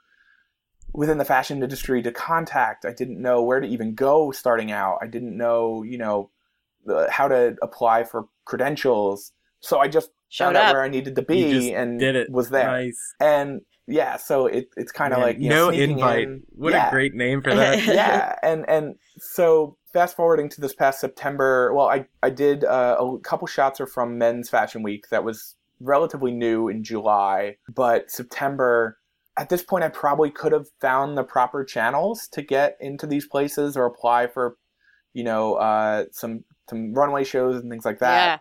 within 0.94 1.18
the 1.18 1.26
fashion 1.26 1.64
industry 1.64 2.02
to 2.02 2.12
contact. 2.12 2.86
I 2.86 2.94
didn't 2.94 3.22
know 3.22 3.42
where 3.42 3.60
to 3.60 3.68
even 3.68 3.96
go 3.96 4.32
starting 4.32 4.72
out. 4.72 5.00
I 5.02 5.08
didn't 5.08 5.36
know 5.38 5.84
you 5.84 5.98
know 5.98 6.30
the, 6.86 7.08
how 7.10 7.28
to 7.28 7.56
apply 7.62 8.04
for 8.04 8.26
credentials. 8.46 9.32
So 9.60 9.80
I 9.80 9.88
just 9.88 10.10
Showed 10.30 10.46
found 10.46 10.58
out 10.58 10.66
up. 10.68 10.74
where 10.74 10.84
I 10.84 10.88
needed 10.90 11.16
to 11.16 11.22
be 11.22 11.74
and 11.74 12.00
did 12.00 12.16
it. 12.16 12.30
was 12.32 12.50
there. 12.50 12.68
Nice. 12.68 13.14
And 13.20 13.62
yeah, 13.88 14.18
so 14.18 14.46
it, 14.46 14.70
it's 14.78 14.92
kind 14.92 15.14
of 15.14 15.20
like 15.20 15.40
you 15.40 15.50
know, 15.50 15.68
no 15.68 15.70
sneaking 15.70 15.92
invite. 15.92 16.24
in. 16.24 16.44
What 16.50 16.74
yeah. 16.74 16.88
a 16.88 16.92
great 16.92 17.14
name 17.14 17.42
for 17.42 17.54
that. 17.54 17.84
yeah, 17.86 18.36
and 18.44 18.68
and 18.70 18.96
so 19.18 19.78
fast 19.92 20.16
forwarding 20.16 20.50
to 20.50 20.62
this 20.62 20.74
past 20.74 21.00
September. 21.00 21.74
Well, 21.74 21.88
I 21.88 22.06
I 22.24 22.30
did 22.30 22.64
uh, 22.64 22.98
a 23.00 23.20
couple 23.20 23.48
shots 23.48 23.82
are 23.82 23.88
from 23.88 24.18
Men's 24.18 24.50
Fashion 24.50 24.84
Week 24.84 25.10
that 25.10 25.24
was 25.24 25.56
relatively 25.80 26.32
new 26.32 26.70
in 26.70 26.84
July, 26.84 27.58
but 27.74 28.12
September. 28.12 28.98
At 29.38 29.48
this 29.48 29.64
point, 29.64 29.86
I 29.86 29.90
probably 29.90 30.30
could 30.30 30.52
have 30.52 30.68
found 30.82 31.18
the 31.18 31.24
proper 31.24 31.64
channels 31.64 32.28
to 32.34 32.42
get 32.42 32.76
into 32.82 33.08
these 33.08 33.26
places 33.26 33.78
or 33.78 33.86
apply 33.86 34.28
for, 34.28 34.58
you 35.14 35.24
know, 35.24 35.56
uh, 35.56 36.06
some 36.12 36.44
some 36.70 36.94
runway 36.94 37.24
shows 37.24 37.62
and 37.62 37.72
things 37.72 37.86
like 37.86 38.00
that. 38.00 38.26
Yeah. 38.26 38.38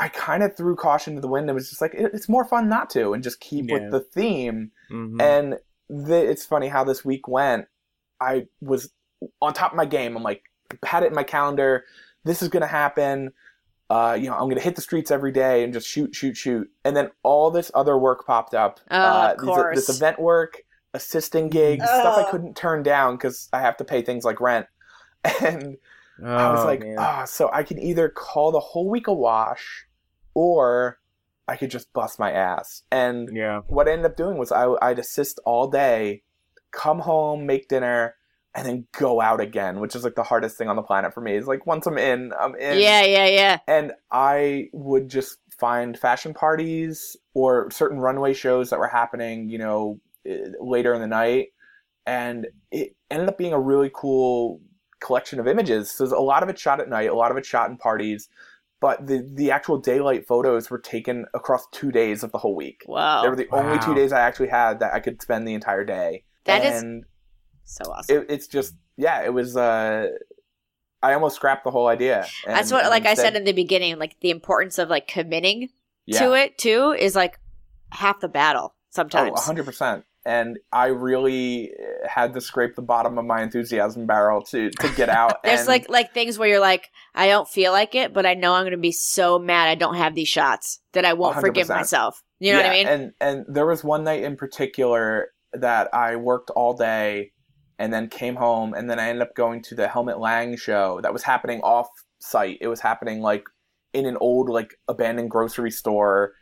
I 0.00 0.08
kind 0.08 0.42
of 0.42 0.56
threw 0.56 0.76
caution 0.76 1.14
to 1.16 1.20
the 1.20 1.28
wind 1.28 1.48
and 1.48 1.54
was 1.54 1.68
just 1.68 1.80
like, 1.80 1.94
it, 1.94 2.12
it's 2.14 2.28
more 2.28 2.44
fun 2.44 2.68
not 2.68 2.88
to 2.90 3.12
and 3.14 3.22
just 3.22 3.40
keep 3.40 3.68
Yeah. 3.68 3.74
with 3.74 3.90
the 3.90 4.00
theme. 4.00 4.70
Mhm. 4.90 5.20
And 5.20 5.58
the, 5.88 6.16
it's 6.30 6.44
funny 6.46 6.68
how 6.68 6.84
this 6.84 7.04
week 7.04 7.26
went. 7.26 7.66
I 8.20 8.46
was 8.60 8.90
on 9.42 9.52
top 9.54 9.72
of 9.72 9.76
my 9.76 9.86
game. 9.86 10.16
I'm 10.16 10.22
like, 10.22 10.42
had 10.84 11.02
it 11.02 11.06
in 11.08 11.14
my 11.14 11.24
calendar. 11.24 11.84
This 12.24 12.42
is 12.42 12.48
going 12.48 12.60
to 12.60 12.66
happen. 12.68 13.32
Uh, 13.90 14.16
you 14.20 14.26
know, 14.28 14.34
I'm 14.34 14.42
going 14.44 14.56
to 14.56 14.62
hit 14.62 14.76
the 14.76 14.82
streets 14.82 15.10
every 15.10 15.32
day 15.32 15.64
and 15.64 15.72
just 15.72 15.88
shoot, 15.88 16.14
shoot, 16.14 16.36
shoot. 16.36 16.70
And 16.84 16.94
then 16.96 17.10
all 17.22 17.50
this 17.50 17.70
other 17.74 17.96
work 17.98 18.26
popped 18.26 18.54
up. 18.54 18.80
Oh, 18.90 18.96
uh, 18.96 19.32
of 19.32 19.40
these- 19.40 19.46
course. 19.48 19.76
this 19.86 19.96
event 19.96 20.20
work, 20.20 20.62
assisting 20.94 21.48
gigs, 21.48 21.84
stuff 21.84 22.18
I 22.26 22.30
couldn't 22.30 22.54
turn 22.56 22.82
down 22.82 23.16
because 23.16 23.48
I 23.52 23.60
have 23.60 23.76
to 23.78 23.84
pay 23.84 24.02
things 24.02 24.24
like 24.24 24.40
rent. 24.40 24.66
And 25.40 25.76
I 26.24 26.50
was 26.50 26.60
Oh, 26.62 26.66
like, 26.66 26.80
man. 26.80 26.96
ah, 26.98 27.24
so 27.24 27.48
I 27.52 27.62
can 27.62 27.78
either 27.78 28.08
call 28.08 28.50
the 28.52 28.60
whole 28.60 28.90
week 28.90 29.06
a 29.06 29.14
wash, 29.14 29.86
or 30.38 31.00
I 31.48 31.56
could 31.56 31.70
just 31.72 31.92
bust 31.92 32.20
my 32.20 32.30
ass. 32.30 32.84
And 32.92 33.28
Yeah. 33.36 33.62
what 33.66 33.88
I 33.88 33.92
ended 33.92 34.06
up 34.06 34.16
doing 34.16 34.38
was 34.38 34.52
I, 34.52 34.72
I'd 34.80 35.00
assist 35.00 35.40
all 35.44 35.66
day, 35.68 36.22
come 36.70 37.00
home, 37.00 37.44
make 37.44 37.68
dinner, 37.68 38.14
and 38.54 38.64
then 38.64 38.86
go 38.92 39.20
out 39.20 39.40
again, 39.40 39.80
which 39.80 39.96
is 39.96 40.04
like 40.04 40.14
the 40.14 40.22
hardest 40.22 40.56
thing 40.56 40.68
on 40.68 40.76
the 40.76 40.82
planet 40.82 41.12
for 41.12 41.20
me. 41.20 41.34
Is 41.34 41.48
like 41.48 41.66
once 41.66 41.86
I'm 41.86 41.98
in, 41.98 42.32
I'm 42.38 42.54
in. 42.54 42.78
yeah, 42.78 43.02
yeah, 43.02 43.26
yeah. 43.26 43.58
And 43.66 43.92
I 44.12 44.68
would 44.72 45.08
just 45.08 45.38
find 45.58 45.98
fashion 45.98 46.34
parties 46.34 47.16
or 47.34 47.68
certain 47.72 47.98
runway 47.98 48.32
shows 48.32 48.70
that 48.70 48.78
were 48.78 48.86
happening, 48.86 49.48
you 49.48 49.58
know, 49.58 49.98
later 50.60 50.94
in 50.94 51.00
the 51.00 51.08
night. 51.08 51.48
And 52.06 52.46
it 52.70 52.94
ended 53.10 53.28
up 53.28 53.38
being 53.38 53.52
a 53.52 53.60
really 53.60 53.90
cool 53.92 54.60
collection 55.00 55.40
of 55.40 55.48
images. 55.48 55.90
So 55.90 56.04
a 56.16 56.22
lot 56.22 56.42
of 56.44 56.48
it 56.48 56.58
shot 56.58 56.78
at 56.80 56.88
night, 56.88 57.10
a 57.10 57.14
lot 57.14 57.32
of 57.32 57.36
it 57.36 57.44
shot 57.46 57.70
in 57.70 57.76
parties, 57.76 58.28
but 58.80 59.06
the, 59.06 59.28
the 59.34 59.50
actual 59.50 59.78
daylight 59.78 60.26
photos 60.26 60.70
were 60.70 60.78
taken 60.78 61.26
across 61.34 61.66
two 61.72 61.90
days 61.90 62.22
of 62.22 62.32
the 62.32 62.38
whole 62.38 62.54
week. 62.54 62.82
Wow. 62.86 63.22
They 63.22 63.28
were 63.28 63.36
the 63.36 63.48
only 63.50 63.78
two 63.80 63.94
days 63.94 64.12
I 64.12 64.20
actually 64.20 64.48
had 64.48 64.80
that 64.80 64.94
I 64.94 65.00
could 65.00 65.20
spend 65.20 65.46
the 65.46 65.54
entire 65.54 65.84
day. 65.84 66.24
That 66.44 66.64
is 66.64 66.82
and 66.82 67.04
so 67.64 67.90
awesome. 67.90 68.18
it, 68.18 68.26
it's 68.28 68.46
just 68.46 68.74
yeah, 68.96 69.22
it 69.22 69.32
was. 69.32 69.56
uh 69.56 70.08
I 71.00 71.14
almost 71.14 71.36
scrapped 71.36 71.62
the 71.62 71.70
whole 71.70 71.86
idea. 71.86 72.26
And- 72.46 72.56
That's 72.56 72.72
what, 72.72 72.82
and 72.82 72.90
like 72.90 73.06
I 73.06 73.14
said 73.14 73.36
in 73.36 73.44
the 73.44 73.52
beginning, 73.52 73.98
like 73.98 74.18
the 74.20 74.30
importance 74.30 74.78
of 74.78 74.88
like 74.88 75.06
committing 75.06 75.68
yeah. 76.06 76.18
to 76.18 76.32
it 76.32 76.58
too 76.58 76.90
is 76.98 77.14
like 77.14 77.38
half 77.90 78.20
the 78.20 78.28
battle 78.28 78.74
sometimes. 78.90 79.32
Oh, 79.36 79.52
100%. 79.52 80.02
And 80.28 80.58
I 80.72 80.86
really 80.88 81.70
uh, 81.72 82.06
had 82.06 82.34
to 82.34 82.40
scrape 82.42 82.76
the 82.76 82.82
bottom 82.82 83.16
of 83.16 83.24
my 83.24 83.42
enthusiasm 83.42 84.06
barrel 84.06 84.42
to, 84.42 84.68
to 84.68 84.94
get 84.94 85.08
out. 85.08 85.38
There's 85.44 85.60
and, 85.60 85.68
like 85.68 85.88
like 85.88 86.12
things 86.12 86.38
where 86.38 86.48
you're 86.48 86.60
like, 86.60 86.90
I 87.14 87.28
don't 87.28 87.48
feel 87.48 87.72
like 87.72 87.94
it, 87.94 88.12
but 88.12 88.26
I 88.26 88.34
know 88.34 88.52
I'm 88.52 88.64
gonna 88.64 88.76
be 88.76 88.92
so 88.92 89.38
mad 89.38 89.68
I 89.68 89.74
don't 89.74 89.94
have 89.94 90.14
these 90.14 90.28
shots 90.28 90.80
that 90.92 91.06
I 91.06 91.14
won't 91.14 91.40
forgive 91.40 91.68
100%. 91.68 91.74
myself. 91.74 92.22
You 92.40 92.52
know 92.52 92.58
what 92.58 92.66
I 92.66 92.68
Yeah, 92.68 92.84
mean? 92.84 92.88
And, 92.88 93.12
and 93.20 93.46
there 93.48 93.66
was 93.66 93.82
one 93.82 94.04
night 94.04 94.22
in 94.22 94.36
particular 94.36 95.30
that 95.54 95.92
I 95.94 96.16
worked 96.16 96.50
all 96.50 96.74
day 96.74 97.32
and 97.78 97.90
then 97.92 98.08
came 98.08 98.36
home 98.36 98.74
and 98.74 98.90
then 98.90 98.98
I 98.98 99.08
ended 99.08 99.22
up 99.22 99.34
going 99.34 99.62
to 99.62 99.74
the 99.74 99.88
Helmut 99.88 100.20
Lang 100.20 100.56
show 100.56 101.00
that 101.02 101.12
was 101.12 101.22
happening 101.22 101.60
off 101.62 101.88
site. 102.20 102.58
It 102.60 102.68
was 102.68 102.80
happening 102.80 103.22
like 103.22 103.44
in 103.94 104.04
an 104.04 104.18
old 104.20 104.50
like 104.50 104.74
abandoned 104.88 105.30
grocery 105.30 105.70
store 105.70 106.34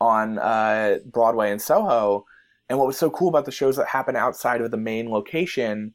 on 0.00 0.38
uh, 0.38 0.98
Broadway 1.06 1.50
in 1.50 1.58
Soho. 1.58 2.24
And 2.72 2.78
what 2.78 2.86
was 2.86 2.96
so 2.96 3.10
cool 3.10 3.28
about 3.28 3.44
the 3.44 3.52
shows 3.52 3.76
that 3.76 3.86
happen 3.86 4.16
outside 4.16 4.62
of 4.62 4.70
the 4.70 4.78
main 4.78 5.10
location 5.10 5.92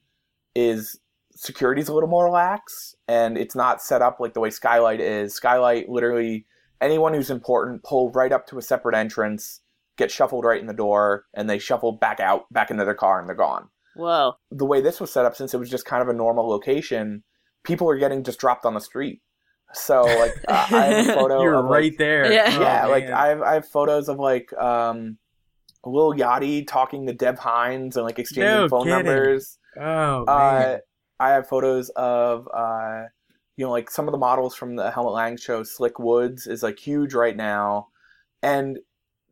is 0.53 0.99
security's 1.31 1.87
a 1.87 1.93
little 1.93 2.07
more 2.07 2.29
lax 2.29 2.93
and 3.07 3.35
it's 3.35 3.55
not 3.55 3.81
set 3.81 4.03
up 4.03 4.19
like 4.19 4.35
the 4.35 4.39
way 4.39 4.51
Skylight 4.51 5.01
is. 5.01 5.33
Skylight 5.33 5.89
literally 5.89 6.45
anyone 6.79 7.15
who's 7.15 7.31
important 7.31 7.81
pull 7.81 8.11
right 8.11 8.31
up 8.31 8.45
to 8.49 8.59
a 8.59 8.61
separate 8.61 8.95
entrance, 8.95 9.61
get 9.97 10.11
shuffled 10.11 10.45
right 10.45 10.61
in 10.61 10.67
the 10.67 10.73
door, 10.73 11.25
and 11.33 11.49
they 11.49 11.57
shuffle 11.57 11.93
back 11.93 12.19
out, 12.19 12.45
back 12.53 12.69
into 12.69 12.85
their 12.85 12.93
car, 12.93 13.19
and 13.19 13.27
they're 13.27 13.35
gone. 13.35 13.69
Whoa. 13.95 14.33
The 14.51 14.65
way 14.67 14.79
this 14.79 14.99
was 14.99 15.11
set 15.11 15.25
up, 15.25 15.35
since 15.35 15.55
it 15.55 15.57
was 15.57 15.71
just 15.71 15.85
kind 15.85 16.03
of 16.03 16.09
a 16.09 16.13
normal 16.13 16.47
location, 16.47 17.23
people 17.63 17.89
are 17.89 17.97
getting 17.97 18.23
just 18.23 18.39
dropped 18.39 18.65
on 18.65 18.75
the 18.75 18.81
street. 18.81 19.23
So 19.73 20.03
like 20.03 20.35
uh, 20.47 20.67
I 20.69 20.85
have 20.85 21.09
a 21.09 21.13
photo 21.15 21.41
You're 21.41 21.55
of 21.55 21.65
like, 21.65 21.71
right 21.71 21.97
there. 21.97 22.31
Yeah. 22.31 22.53
Oh, 22.55 22.61
yeah, 22.61 22.85
like. 22.85 23.09
I 23.09 23.29
have 23.29 23.41
I 23.41 23.53
have 23.55 23.67
photos 23.67 24.09
of 24.09 24.19
like 24.19 24.53
um 24.53 25.17
Lil 25.87 26.13
Yachty 26.13 26.67
talking 26.67 27.07
to 27.07 27.13
Dev 27.13 27.39
Hynes 27.39 27.95
and 27.95 28.03
like 28.05 28.19
exchanging 28.19 28.43
No 28.43 28.69
phone 28.69 28.83
kidding. 28.85 29.05
numbers. 29.05 29.57
Oh 29.77 30.25
man. 30.25 30.27
Uh, 30.27 30.77
I 31.19 31.29
have 31.29 31.47
photos 31.47 31.89
of 31.89 32.47
uh, 32.53 33.03
you 33.55 33.65
know 33.65 33.71
like 33.71 33.89
some 33.89 34.07
of 34.07 34.11
the 34.11 34.17
models 34.17 34.55
from 34.55 34.75
the 34.75 34.91
Helmut 34.91 35.13
Lang 35.13 35.37
show. 35.37 35.63
Slick 35.63 35.97
Woods 35.99 36.45
is 36.47 36.61
like 36.63 36.77
huge 36.79 37.13
right 37.13 37.35
now, 37.35 37.87
and 38.43 38.79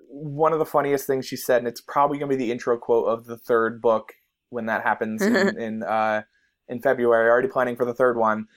one 0.08 0.54
of 0.54 0.60
the 0.60 0.66
funniest 0.66 1.06
things 1.06 1.26
she 1.28 1.36
said, 1.36 1.60
and 1.60 1.68
it's 1.68 1.82
probably 1.82 2.18
gonna 2.18 2.30
be 2.30 2.36
the 2.36 2.52
intro 2.52 2.78
quote 2.78 3.08
of 3.08 3.26
the 3.26 3.38
third 3.38 3.82
book 3.82 4.14
when 4.50 4.66
that 4.68 4.84
happens 4.84 5.22
in 5.22 5.36
in, 5.60 5.84
uh, 5.84 6.24
in 6.68 6.82
February. 6.82 7.30
Already 7.30 7.50
planning 7.50 7.76
for 7.76 7.86
the 7.86 7.94
third 7.94 8.18
one, 8.18 8.48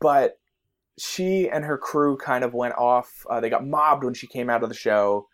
but 0.00 0.38
she 0.98 1.48
and 1.48 1.64
her 1.64 1.78
crew 1.78 2.16
kind 2.16 2.42
of 2.44 2.52
went 2.52 2.74
off. 2.74 3.24
Uh, 3.30 3.40
they 3.40 3.48
got 3.48 3.66
mobbed 3.66 4.04
when 4.04 4.14
she 4.14 4.26
came 4.26 4.50
out 4.50 4.62
of 4.62 4.68
the 4.68 4.74
show, 4.74 5.28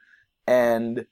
and 0.46 1.06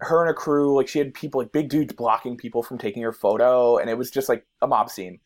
her 0.00 0.20
and 0.20 0.28
her 0.28 0.34
crew, 0.34 0.76
like 0.76 0.88
she 0.88 0.98
had 0.98 1.14
people, 1.14 1.40
like 1.40 1.52
big 1.52 1.68
dudes 1.68 1.92
blocking 1.94 2.36
people 2.36 2.62
from 2.62 2.78
taking 2.78 3.02
her 3.02 3.12
photo, 3.12 3.78
and 3.78 3.88
it 3.90 3.98
was 3.98 4.10
just 4.10 4.28
like 4.28 4.46
a 4.62 4.66
mob 4.66 4.90
scene. 4.90 5.20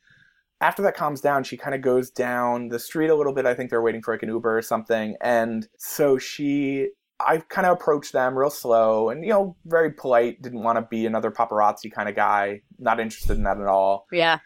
After 0.61 0.83
that 0.83 0.95
calms 0.97 1.21
down, 1.21 1.43
she 1.45 1.57
kind 1.57 1.75
of 1.75 1.81
goes 1.81 2.11
down 2.11 2.69
the 2.69 2.79
street 2.79 3.09
a 3.09 3.15
little 3.15 3.33
bit. 3.33 3.47
I 3.47 3.55
think 3.55 3.71
they're 3.71 3.81
waiting 3.83 4.03
for 4.03 4.13
like 4.13 4.23
an 4.23 4.29
Uber 4.29 4.59
or 4.59 4.63
something, 4.63 5.17
and 5.21 5.69
so 5.79 6.19
she. 6.19 6.89
I 7.23 7.37
kind 7.51 7.67
of 7.67 7.75
approached 7.75 8.15
them 8.15 8.35
real 8.35 8.49
slow 8.49 9.11
and, 9.11 9.23
you 9.23 9.29
know, 9.29 9.55
very 9.67 9.91
polite. 9.93 10.41
Didn't 10.41 10.63
want 10.63 10.79
to 10.79 10.87
be 10.91 11.05
another 11.05 11.31
paparazzi 11.31 11.93
kind 11.93 12.09
of 12.09 12.17
guy. 12.17 12.63
Not 12.79 12.99
interested 12.99 13.37
in 13.37 13.43
that 13.43 13.61
at 13.61 13.67
all 13.67 14.07
Yeah. 14.11 14.39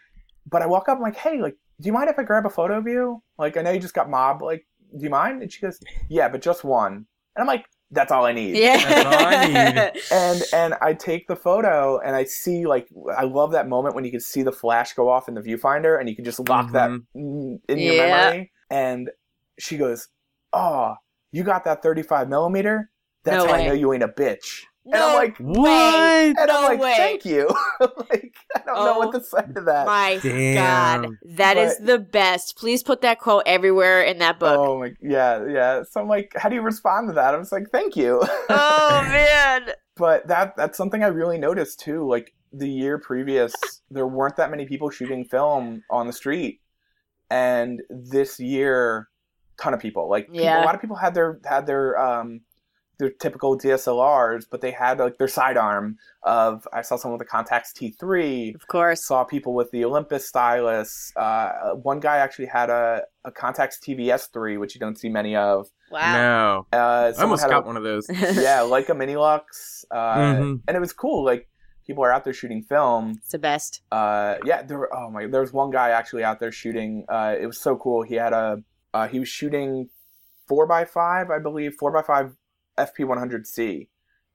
but 0.50 0.60
I 0.60 0.66
walk 0.66 0.88
up, 0.88 0.96
I'm 0.96 1.02
like, 1.04 1.14
hey, 1.14 1.40
like, 1.40 1.56
do 1.80 1.86
you 1.86 1.92
mind 1.92 2.10
if 2.10 2.18
I 2.18 2.24
grab 2.24 2.46
a 2.46 2.50
photo 2.50 2.78
of 2.78 2.88
you? 2.88 3.22
Like, 3.38 3.56
I 3.56 3.62
know 3.62 3.70
you 3.70 3.78
just 3.78 3.94
got 3.94 4.10
mobbed. 4.10 4.42
Like, 4.42 4.66
do 4.98 5.04
you 5.04 5.08
mind? 5.10 5.40
And 5.40 5.52
she 5.52 5.60
goes, 5.60 5.78
yeah, 6.08 6.28
but 6.28 6.42
just 6.42 6.64
one. 6.64 6.94
And 6.94 7.06
I'm 7.38 7.46
like, 7.46 7.66
that's 7.94 8.12
all 8.12 8.26
I 8.26 8.32
need. 8.32 8.56
Yeah. 8.56 8.76
That's 8.82 9.06
all 9.06 9.24
I 9.24 9.46
need. 9.46 9.92
And 10.10 10.42
and 10.52 10.74
I 10.82 10.92
take 10.94 11.26
the 11.28 11.36
photo 11.36 11.98
and 12.00 12.14
I 12.14 12.24
see 12.24 12.66
like 12.66 12.88
I 13.16 13.24
love 13.24 13.52
that 13.52 13.68
moment 13.68 13.94
when 13.94 14.04
you 14.04 14.10
can 14.10 14.20
see 14.20 14.42
the 14.42 14.52
flash 14.52 14.92
go 14.92 15.08
off 15.08 15.28
in 15.28 15.34
the 15.34 15.40
viewfinder 15.40 15.98
and 15.98 16.08
you 16.08 16.14
can 16.14 16.24
just 16.24 16.40
lock 16.40 16.72
that 16.72 16.90
Mhm. 16.90 17.04
mm, 17.16 17.60
in 17.68 17.78
your 17.78 17.94
Yeah. 17.94 18.06
memory. 18.10 18.52
And 18.70 19.10
she 19.58 19.76
goes, 19.76 20.08
"Oh, 20.52 20.94
you 21.32 21.42
got 21.44 21.64
that 21.64 21.82
35 21.82 22.28
millimeter? 22.28 22.90
That's 23.24 23.42
No 23.44 23.48
how 23.48 23.54
way. 23.54 23.62
I 23.62 23.66
know 23.66 23.72
you 23.72 23.92
ain't 23.92 24.02
a 24.02 24.08
bitch." 24.08 24.64
And 24.84 24.92
no 24.92 25.08
I'm 25.08 25.14
like, 25.14 25.36
what? 25.38 25.68
and 25.70 26.36
No 26.46 26.56
I'm 26.58 26.64
like, 26.64 26.80
way. 26.80 26.94
thank 26.96 27.24
you. 27.24 27.48
like, 27.80 28.34
I 28.54 28.60
don't 28.66 28.74
know 28.74 28.94
Oh 28.94 28.98
what 28.98 29.12
to 29.12 29.22
say 29.24 29.40
to 29.54 29.60
that. 29.62 29.86
My 29.86 30.18
Damn. 30.22 31.02
God, 31.02 31.10
that 31.36 31.56
is 31.56 31.76
But- 31.78 31.86
the 31.86 31.98
best. 32.00 32.56
Please 32.58 32.82
put 32.82 33.00
that 33.00 33.18
quote 33.18 33.44
everywhere 33.46 34.02
in 34.02 34.18
that 34.18 34.38
book. 34.38 34.58
Oh 34.58 34.78
my, 34.80 34.92
yeah, 35.00 35.46
yeah. 35.48 35.82
So 35.90 36.00
I'm 36.02 36.08
like, 36.08 36.32
how 36.36 36.48
do 36.50 36.54
you 36.54 36.60
respond 36.62 37.08
to 37.08 37.14
that? 37.14 37.34
I 37.34 37.38
was 37.38 37.50
like, 37.50 37.70
thank 37.72 37.96
you. 37.96 38.20
Oh, 38.50 39.00
man. 39.08 39.70
but 39.96 40.26
that 40.28 40.54
that's 40.56 40.76
something 40.76 41.02
I 41.02 41.06
really 41.08 41.38
noticed 41.38 41.80
too. 41.80 42.06
Like 42.06 42.34
the 42.52 42.68
year 42.68 42.98
previous, 42.98 43.54
there 43.90 44.06
weren't 44.06 44.36
that 44.36 44.50
many 44.50 44.66
people 44.66 44.90
shooting 44.90 45.24
film 45.24 45.82
on 45.88 46.06
the 46.06 46.12
street, 46.12 46.60
and 47.30 47.80
this 47.88 48.38
year, 48.38 49.08
ton 49.60 49.72
of 49.74 49.80
people. 49.80 50.08
Like 50.10 50.26
people, 50.26 50.40
Yeah. 50.42 50.62
a 50.62 50.66
lot 50.66 50.74
of 50.74 50.80
people 50.80 50.96
had 50.96 51.14
their 51.14 51.40
had 51.44 51.66
their 51.66 51.98
um 51.98 52.42
their 52.98 53.10
typical 53.10 53.58
DSLRs, 53.58 54.44
but 54.50 54.60
they 54.60 54.70
had 54.70 54.98
like 54.98 55.18
their 55.18 55.28
sidearm 55.28 55.96
of. 56.22 56.66
I 56.72 56.82
saw 56.82 56.96
someone 56.96 57.18
with 57.18 57.28
a 57.28 57.30
Contax 57.30 57.72
T3. 57.76 58.54
Of 58.54 58.66
course. 58.68 59.04
Saw 59.06 59.24
people 59.24 59.54
with 59.54 59.70
the 59.70 59.84
Olympus 59.84 60.26
stylus. 60.28 61.12
Uh, 61.16 61.70
one 61.74 62.00
guy 62.00 62.18
actually 62.18 62.46
had 62.46 62.70
a, 62.70 63.02
a 63.24 63.30
Contax 63.32 63.74
TVS3, 63.86 64.58
which 64.58 64.74
you 64.74 64.78
don't 64.80 64.98
see 64.98 65.08
many 65.08 65.34
of. 65.36 65.66
Wow. 65.90 66.66
No. 66.72 66.78
Uh, 66.78 67.12
I 67.16 67.22
almost 67.22 67.42
had 67.42 67.50
a- 67.50 67.54
got 67.54 67.66
one 67.66 67.76
of 67.76 67.82
those. 67.82 68.06
yeah, 68.10 68.62
like 68.62 68.88
a 68.88 68.92
Minilux, 68.94 69.84
uh, 69.90 70.14
Mhm. 70.16 70.60
and 70.66 70.76
it 70.76 70.80
was 70.80 70.92
cool. 70.92 71.24
Like 71.24 71.48
people 71.86 72.02
are 72.04 72.12
out 72.12 72.24
there 72.24 72.32
shooting 72.32 72.62
film. 72.62 73.12
It's 73.18 73.32
the 73.32 73.38
best. 73.38 73.82
Uh, 73.92 74.36
yeah, 74.44 74.62
there. 74.62 74.78
Were, 74.78 74.94
oh 74.96 75.10
my, 75.10 75.26
there 75.26 75.40
was 75.40 75.52
one 75.52 75.70
guy 75.70 75.90
actually 75.90 76.24
out 76.24 76.40
there 76.40 76.52
shooting. 76.52 77.04
Uh, 77.08 77.34
it 77.38 77.46
was 77.46 77.60
so 77.60 77.76
cool. 77.76 78.02
He 78.02 78.14
had 78.14 78.32
a, 78.32 78.62
uh, 78.94 79.08
he 79.08 79.18
was 79.18 79.28
shooting 79.28 79.88
four 80.48 80.66
by 80.66 80.84
five, 80.84 81.30
I 81.30 81.38
believe, 81.38 81.74
four 81.78 81.92
by 81.92 82.02
five 82.02 82.32
FP 82.78 83.06
one 83.06 83.18
hundred 83.18 83.46
C, 83.46 83.88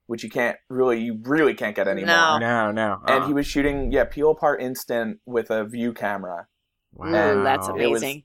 which 0.07 0.23
you 0.23 0.29
can't 0.29 0.57
really, 0.69 0.99
you 1.01 1.19
really 1.23 1.53
can't 1.53 1.75
get 1.75 1.87
anymore. 1.87 2.07
No. 2.07 2.37
No, 2.39 2.71
no. 2.71 2.97
And 3.07 3.23
Uh, 3.23 3.27
he 3.27 3.33
was 3.33 3.45
shooting, 3.45 3.91
yeah, 3.91 4.05
peel 4.05 4.31
apart 4.31 4.61
instant 4.61 5.19
with 5.25 5.49
a 5.51 5.65
view 5.65 5.93
camera. 5.93 6.47
wow. 6.93 7.07
Ooh, 7.07 7.43
that's 7.43 7.67
It 7.67 7.73
was- 7.73 8.01
amazing. 8.01 8.23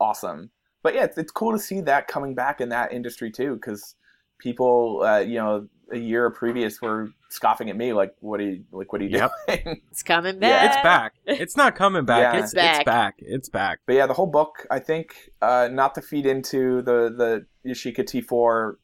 awesome. 0.00 0.50
But 0.82 0.94
yeah, 0.94 1.04
it's, 1.04 1.16
it's 1.16 1.32
cool 1.32 1.52
to 1.52 1.58
see 1.58 1.80
that 1.82 2.08
coming 2.08 2.34
back 2.34 2.60
in 2.60 2.68
that 2.68 2.92
industry 2.92 3.30
too, 3.30 3.54
because 3.54 3.94
people, 4.38 5.02
uh, 5.02 5.18
you 5.20 5.36
know, 5.38 5.68
a 5.90 5.96
year 5.98 6.28
previous 6.30 6.80
were 6.82 7.08
scoffing 7.30 7.68
at 7.70 7.76
me 7.76 7.92
like, 7.92 8.14
"What 8.20 8.40
are 8.40 8.44
you 8.44 8.64
like? 8.72 8.90
What 8.92 9.00
are 9.00 9.04
you 9.04 9.10
Yep. 9.18 9.30
doing?" 9.46 9.82
It's 9.90 10.02
coming 10.02 10.36
Yeah, 10.40 10.48
back. 10.50 10.64
It's 10.74 10.82
back. 10.82 11.40
It's 11.40 11.56
not 11.56 11.74
coming 11.74 12.04
back. 12.04 12.20
Yeah. 12.34 12.38
It's, 12.40 12.44
It's 12.52 12.54
back. 12.54 12.76
it's 12.80 12.84
back. 12.84 13.14
It's 13.18 13.48
back. 13.48 13.78
but 13.86 13.94
yeah, 13.96 14.06
the 14.06 14.14
whole 14.14 14.26
book, 14.26 14.66
I 14.70 14.78
think, 14.78 15.14
uh, 15.42 15.68
not 15.72 15.94
to 15.96 16.02
feed 16.02 16.26
into 16.26 16.82
the 16.82 17.10
the 17.16 17.46
Yashica 17.70 18.00
T4 18.00 18.74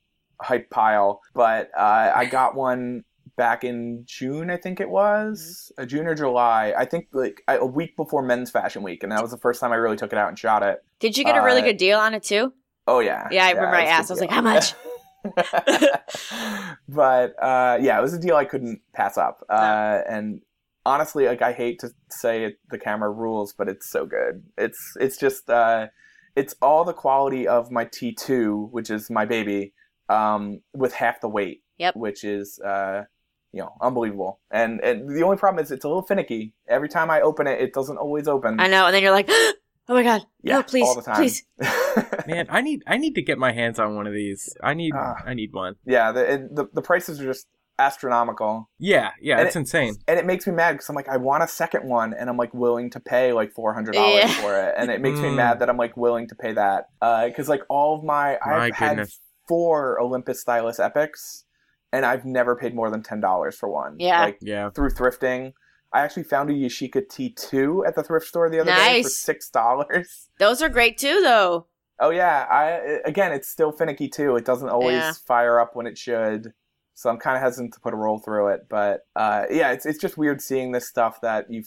hype 0.41 0.70
pile, 0.70 1.20
but 1.34 1.70
uh, 1.76 2.12
I 2.14 2.24
got 2.26 2.55
one 2.55 3.05
back 3.36 3.64
in 3.64 4.03
June, 4.07 4.51
I 4.51 4.57
think 4.57 4.80
it 4.80 4.91
was, 4.91 5.72
uh, 5.78 5.86
June 5.86 6.07
or 6.07 6.14
July. 6.14 6.74
I 6.76 6.84
think 6.84 7.09
like 7.12 7.43
a 7.49 7.64
week 7.64 7.97
before 7.97 8.22
Men's 8.22 8.51
Fashion 8.51 8.82
Week, 8.82 9.03
and 9.03 9.12
that 9.12 9.22
was 9.22 9.30
the 9.30 9.38
first 9.38 9.61
time 9.61 9.72
I 9.72 9.76
really 9.76 9.97
took 9.97 10.12
it 10.12 10.18
out 10.18 10.28
and 10.28 10.38
shot 10.38 10.62
it. 10.62 10.82
Did 10.99 11.16
you 11.16 11.24
get 11.24 11.36
a 11.36 11.43
really 11.43 11.62
Uh, 11.62 11.66
good 11.66 11.76
deal 11.76 11.99
on 11.99 12.14
it 12.14 12.22
too? 12.22 12.53
Oh 12.86 13.01
yeah, 13.01 13.28
Yeah, 13.30 13.47
I 13.47 13.51
remember 13.53 13.76
I 13.76 13.84
asked. 13.84 14.11
I 14.11 14.14
was 14.14 14.20
like, 14.20 14.30
"How 14.30 14.43
much?" 14.43 14.74
but 16.88 17.34
uh, 17.43 17.78
yeah, 17.80 17.99
it 17.99 18.03
was 18.03 18.14
a 18.14 18.18
deal 18.18 18.36
I 18.36 18.45
couldn't 18.45 18.80
pass 18.95 19.16
up. 19.18 19.45
Uh, 19.49 20.01
and 20.09 20.41
honestly, 20.84 21.26
like 21.26 21.43
I 21.43 21.53
hate 21.53 21.78
to 21.80 21.91
say 22.09 22.45
it, 22.45 22.59
the 22.70 22.78
camera 22.78 23.11
rules, 23.11 23.53
but 23.53 23.68
it's 23.68 23.88
so 23.91 24.07
good. 24.07 24.43
It's 24.59 24.97
it's 24.99 25.16
just 25.16 25.49
uh, 25.51 25.88
it's 26.36 26.55
all 26.62 26.84
the 26.84 26.93
quality 26.93 27.47
of 27.47 27.70
my 27.70 27.84
T2, 27.84 28.70
which 28.70 28.91
is 28.91 29.11
my 29.11 29.24
baby, 29.24 29.72
um, 30.11 30.61
with 30.74 30.92
half 30.92 31.20
the 31.20 31.28
weight. 31.28 31.62
Yep. 31.78 31.96
Which 31.96 32.24
is 32.24 32.58
uh, 32.58 33.04
you 33.52 33.61
know 33.62 33.72
unbelievable. 33.80 34.40
And 34.50 34.80
and 34.82 35.08
the 35.16 35.22
only 35.22 35.38
problem 35.38 35.64
is 35.64 35.70
it's 35.70 35.84
a 35.84 35.88
little 35.88 36.02
finicky. 36.02 36.52
Every 36.68 36.88
time 36.90 37.11
I 37.11 37.22
open 37.22 37.46
it, 37.46 37.61
it 37.61 37.72
doesn't 37.72 37.96
always 37.96 38.28
open. 38.28 38.61
I 38.61 38.66
know, 38.68 38.84
and 38.86 38.94
then 38.94 39.02
you're 39.02 39.12
like, 39.12 39.28
oh 39.30 39.54
my 39.88 40.02
god, 40.02 40.26
Yeah, 40.42 40.56
no, 40.56 40.62
please, 40.62 40.82
all 40.86 40.94
the 40.94 41.00
time. 41.02 41.16
please. 41.16 41.42
Man, 42.26 42.46
I 42.50 42.61
need 42.61 42.82
I 42.86 42.96
need 42.98 43.14
to 43.14 43.22
get 43.22 43.38
my 43.38 43.52
hands 43.52 43.78
on 43.78 43.96
one 43.96 44.06
of 44.06 44.12
these. 44.12 44.54
I 44.62 44.74
need 44.74 44.92
Ah. 44.94 45.14
I 45.24 45.32
need 45.34 45.52
one. 45.54 45.76
yeah, 45.86 46.12
the, 46.12 46.28
and 46.28 46.56
the 46.56 46.66
the 46.74 46.82
prices 46.82 47.18
are 47.20 47.24
just 47.24 47.46
astronomical. 47.78 48.68
Yeah, 48.78 49.11
yeah, 49.20 49.38
And 49.38 49.46
it's 49.46 49.56
insane. 49.56 49.94
and 50.06 50.18
it 50.18 50.26
makes 50.26 50.46
me 50.46 50.52
mad 50.52 50.72
because 50.72 50.88
I'm 50.88 50.94
like, 50.96 51.08
I 51.08 51.16
want 51.16 51.42
a 51.42 51.48
second 51.48 51.88
one, 51.88 52.14
and 52.14 52.28
I'm 52.30 52.36
like 52.36 52.52
willing 52.54 52.90
to 52.90 53.00
pay 53.00 53.32
like 53.32 53.52
four 53.52 53.72
hundred 53.74 53.92
dollars 53.94 54.24
Yeah. 54.24 54.28
for 54.42 54.54
it, 54.61 54.74
and 54.76 54.90
it 54.90 55.00
makes 55.00 55.18
me 55.18 55.28
Mm. 55.30 55.36
mad 55.36 55.58
that 55.61 55.68
I'm 55.70 55.76
like 55.76 55.96
willing 55.96 56.28
to 56.28 56.34
pay 56.34 56.52
that 56.52 56.86
because 57.00 57.48
like 57.48 57.62
all 57.68 57.96
of 57.98 58.04
my 58.04 58.38
My 58.44 58.66
I've 58.66 58.74
had 58.74 58.88
goodness. 58.90 59.18
Four 59.51 60.01
Olympus 60.01 60.40
Stylus 60.40 60.78
Epics, 60.78 61.44
and 61.92 62.07
I've 62.07 62.24
never 62.24 62.55
paid 62.55 62.72
more 62.72 62.88
than 62.88 63.03
ten 63.03 63.20
dollars 63.20 63.57
for 63.57 63.68
one. 63.68 63.96
Yeah. 63.98 64.20
like 64.20 64.38
Yeah. 64.40 64.70
through 64.70 64.90
thrifting. 64.90 65.53
I 65.92 66.03
actually 66.03 66.22
found 66.22 66.48
a 66.51 66.53
Yashica 66.53 67.03
T2 67.05 67.84
at 67.84 67.96
the 67.96 68.05
thrift 68.05 68.26
store 68.26 68.48
the 68.48 68.61
other 68.61 68.70
day 68.72 69.03
for 69.03 69.09
six 69.09 69.51
dollars. 69.51 70.28
Those 70.38 70.62
are 70.62 70.68
great 70.68 70.98
too, 70.98 71.20
though. 71.20 71.66
Oh 71.98 72.11
yeah, 72.11 72.46
I 72.48 73.01
again, 73.05 73.32
it's 73.32 73.48
still 73.48 73.72
finicky 73.72 74.09
too. 74.09 74.36
It 74.36 74.44
doesn't 74.44 74.68
always 74.68 74.94
Yeah. 75.03 75.12
fire 75.26 75.59
up 75.59 75.74
when 75.74 75.86
it 75.88 75.98
should. 75.98 76.53
So 76.94 77.11
I'm 77.11 77.18
kind 77.18 77.36
of 77.36 77.42
hesitant 77.42 77.74
to 77.74 77.80
put 77.80 77.92
a 77.92 77.96
roll 77.96 78.18
through 78.20 78.48
it, 78.48 78.66
but 78.68 79.01
uh, 79.16 79.46
yeah, 79.51 79.72
it's 79.72 79.84
it's 79.84 79.98
just 79.98 80.16
weird 80.16 80.40
seeing 80.40 80.70
this 80.70 80.86
stuff 80.88 81.20
that 81.22 81.51
you 81.51 81.64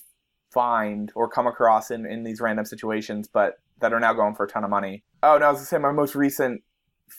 find 0.53 1.11
or 1.15 1.27
come 1.27 1.47
across 1.47 1.91
in 1.91 2.05
in 2.05 2.23
these 2.23 2.39
random 2.39 2.65
situations, 2.65 3.27
but 3.27 3.55
that 3.79 3.91
are 3.91 3.99
now 3.99 4.13
going 4.13 4.35
for 4.35 4.45
a 4.45 4.47
ton 4.47 4.63
of 4.63 4.69
money. 4.69 5.03
Oh 5.21 5.37
no, 5.37 5.47
I 5.47 5.49
was 5.49 5.57
gonna 5.59 5.65
say 5.65 5.77
my 5.79 5.91
most 5.91 6.15
recent 6.15 6.61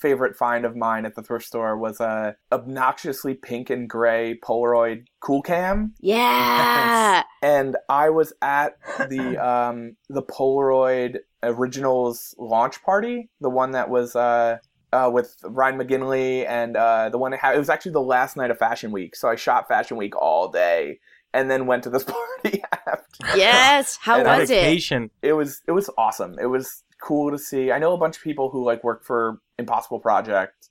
favorite 0.00 0.36
find 0.36 0.64
of 0.64 0.76
mine 0.76 1.06
at 1.06 1.14
the 1.14 1.22
thrift 1.22 1.44
store 1.46 1.76
was 1.76 2.00
a 2.00 2.36
obnoxiously 2.52 3.34
pink 3.34 3.70
and 3.70 3.88
gray 3.88 4.38
Polaroid 4.42 5.06
Cool 5.20 5.42
Cam 5.42 5.94
Yeah. 6.00 7.22
and 7.42 7.76
I 7.88 8.10
was 8.10 8.32
at 8.42 8.76
the 9.08 9.36
um, 9.44 9.96
the 10.08 10.22
Polaroid 10.22 11.18
Originals 11.42 12.34
launch 12.38 12.82
party, 12.82 13.28
the 13.40 13.50
one 13.50 13.72
that 13.72 13.90
was 13.90 14.16
uh, 14.16 14.58
uh, 14.92 15.10
with 15.12 15.36
Ryan 15.44 15.78
McGinley, 15.78 16.46
and 16.48 16.76
uh, 16.76 17.08
the 17.10 17.18
one 17.18 17.32
that 17.32 17.40
had, 17.40 17.54
it 17.54 17.58
was 17.58 17.68
actually 17.68 17.92
the 17.92 18.00
last 18.00 18.36
night 18.36 18.50
of 18.50 18.58
Fashion 18.58 18.92
Week. 18.92 19.14
So 19.16 19.28
I 19.28 19.34
shot 19.36 19.68
Fashion 19.68 19.96
Week 19.96 20.16
all 20.16 20.48
day, 20.50 21.00
and 21.34 21.50
then 21.50 21.66
went 21.66 21.82
to 21.82 21.90
this 21.90 22.04
party 22.44 22.62
after. 22.86 23.36
yes. 23.36 23.96
How 24.00 24.18
And 24.20 24.28
I 24.28 24.38
was 24.38 24.50
it? 24.50 24.62
It 25.20 25.32
was 25.34 25.60
it 25.66 25.72
was 25.72 25.90
awesome. 25.98 26.36
It 26.40 26.46
was 26.46 26.82
cool 27.04 27.30
to 27.30 27.38
see. 27.38 27.70
I 27.70 27.78
know 27.78 27.92
a 27.92 27.98
bunch 27.98 28.16
of 28.16 28.22
people 28.22 28.50
who 28.50 28.64
like 28.64 28.82
work 28.82 29.04
for 29.04 29.38
Impossible 29.58 30.00
Project 30.00 30.70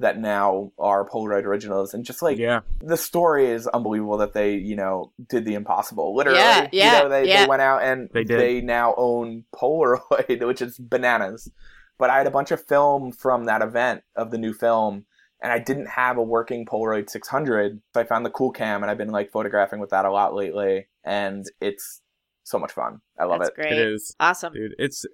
that 0.00 0.18
now 0.18 0.72
are 0.78 1.08
Polaroid 1.08 1.44
Originals, 1.44 1.94
and 1.94 2.04
just 2.04 2.22
like 2.22 2.38
yeah. 2.38 2.60
the 2.80 2.96
story 2.96 3.46
is 3.46 3.66
unbelievable 3.66 4.18
that 4.18 4.32
they, 4.32 4.54
you 4.54 4.76
know, 4.76 5.12
did 5.28 5.44
the 5.44 5.54
impossible. 5.54 6.14
Literally, 6.14 6.38
Yeah, 6.38 6.68
yeah, 6.72 6.96
you 6.96 7.02
know, 7.02 7.08
they, 7.08 7.28
yeah. 7.28 7.42
they 7.42 7.48
went 7.48 7.62
out 7.62 7.82
and 7.82 8.08
They 8.12 8.24
did. 8.24 8.64
now 8.64 8.94
own 8.96 9.44
Polaroid, 9.54 10.46
which 10.46 10.62
is 10.62 10.78
bananas. 10.78 11.50
But 11.98 12.10
I 12.10 12.18
had 12.18 12.26
a 12.26 12.32
bunch 12.32 12.50
of 12.50 12.64
film 12.64 13.12
from 13.12 13.44
that 13.44 13.62
event 13.62 14.02
of 14.16 14.30
the 14.30 14.38
new 14.38 14.52
film, 14.52 15.06
and 15.40 15.52
I 15.52 15.60
didn't 15.60 15.86
have 15.86 16.16
a 16.16 16.22
working 16.22 16.66
Polaroid 16.66 17.08
600. 17.08 17.80
So 17.94 18.00
I 18.00 18.04
found 18.04 18.26
the 18.26 18.30
Cool 18.30 18.50
Cam, 18.50 18.82
and 18.82 18.90
I've 18.90 18.98
been 18.98 19.10
like 19.10 19.30
photographing 19.30 19.78
with 19.78 19.90
that 19.90 20.04
a 20.04 20.10
lot 20.10 20.34
lately, 20.34 20.88
and 21.04 21.44
it's 21.60 22.00
so 22.42 22.58
much 22.58 22.72
fun. 22.72 23.00
I 23.18 23.24
love 23.24 23.40
That's 23.40 23.50
it. 23.50 23.54
great. 23.54 23.72
It 23.72 23.78
is. 23.78 24.14
Awesome. 24.18 24.52
dude 24.52 24.74
it's 24.78 25.06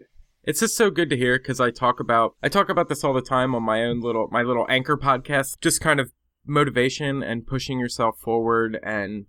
it's 0.45 0.61
just 0.61 0.77
so 0.77 0.91
good 0.91 1.11
to 1.11 1.17
hear 1.17 1.39
because 1.39 1.61
i 1.61 1.71
talk 1.71 2.01
about 2.01 2.35
i 2.43 2.49
talk 2.49 2.69
about 2.69 2.89
this 2.89 3.05
all 3.05 3.13
the 3.13 3.21
time 3.23 3.55
on 3.55 3.63
my 3.63 3.85
own 3.85 4.01
little 4.01 4.29
my 4.31 4.43
little 4.43 4.67
anchor 4.69 4.97
podcast 4.97 5.61
just 5.61 5.81
kind 5.81 6.01
of 6.01 6.11
motivation 6.47 7.23
and 7.23 7.47
pushing 7.47 7.79
yourself 7.79 8.19
forward 8.19 8.79
and 8.83 9.27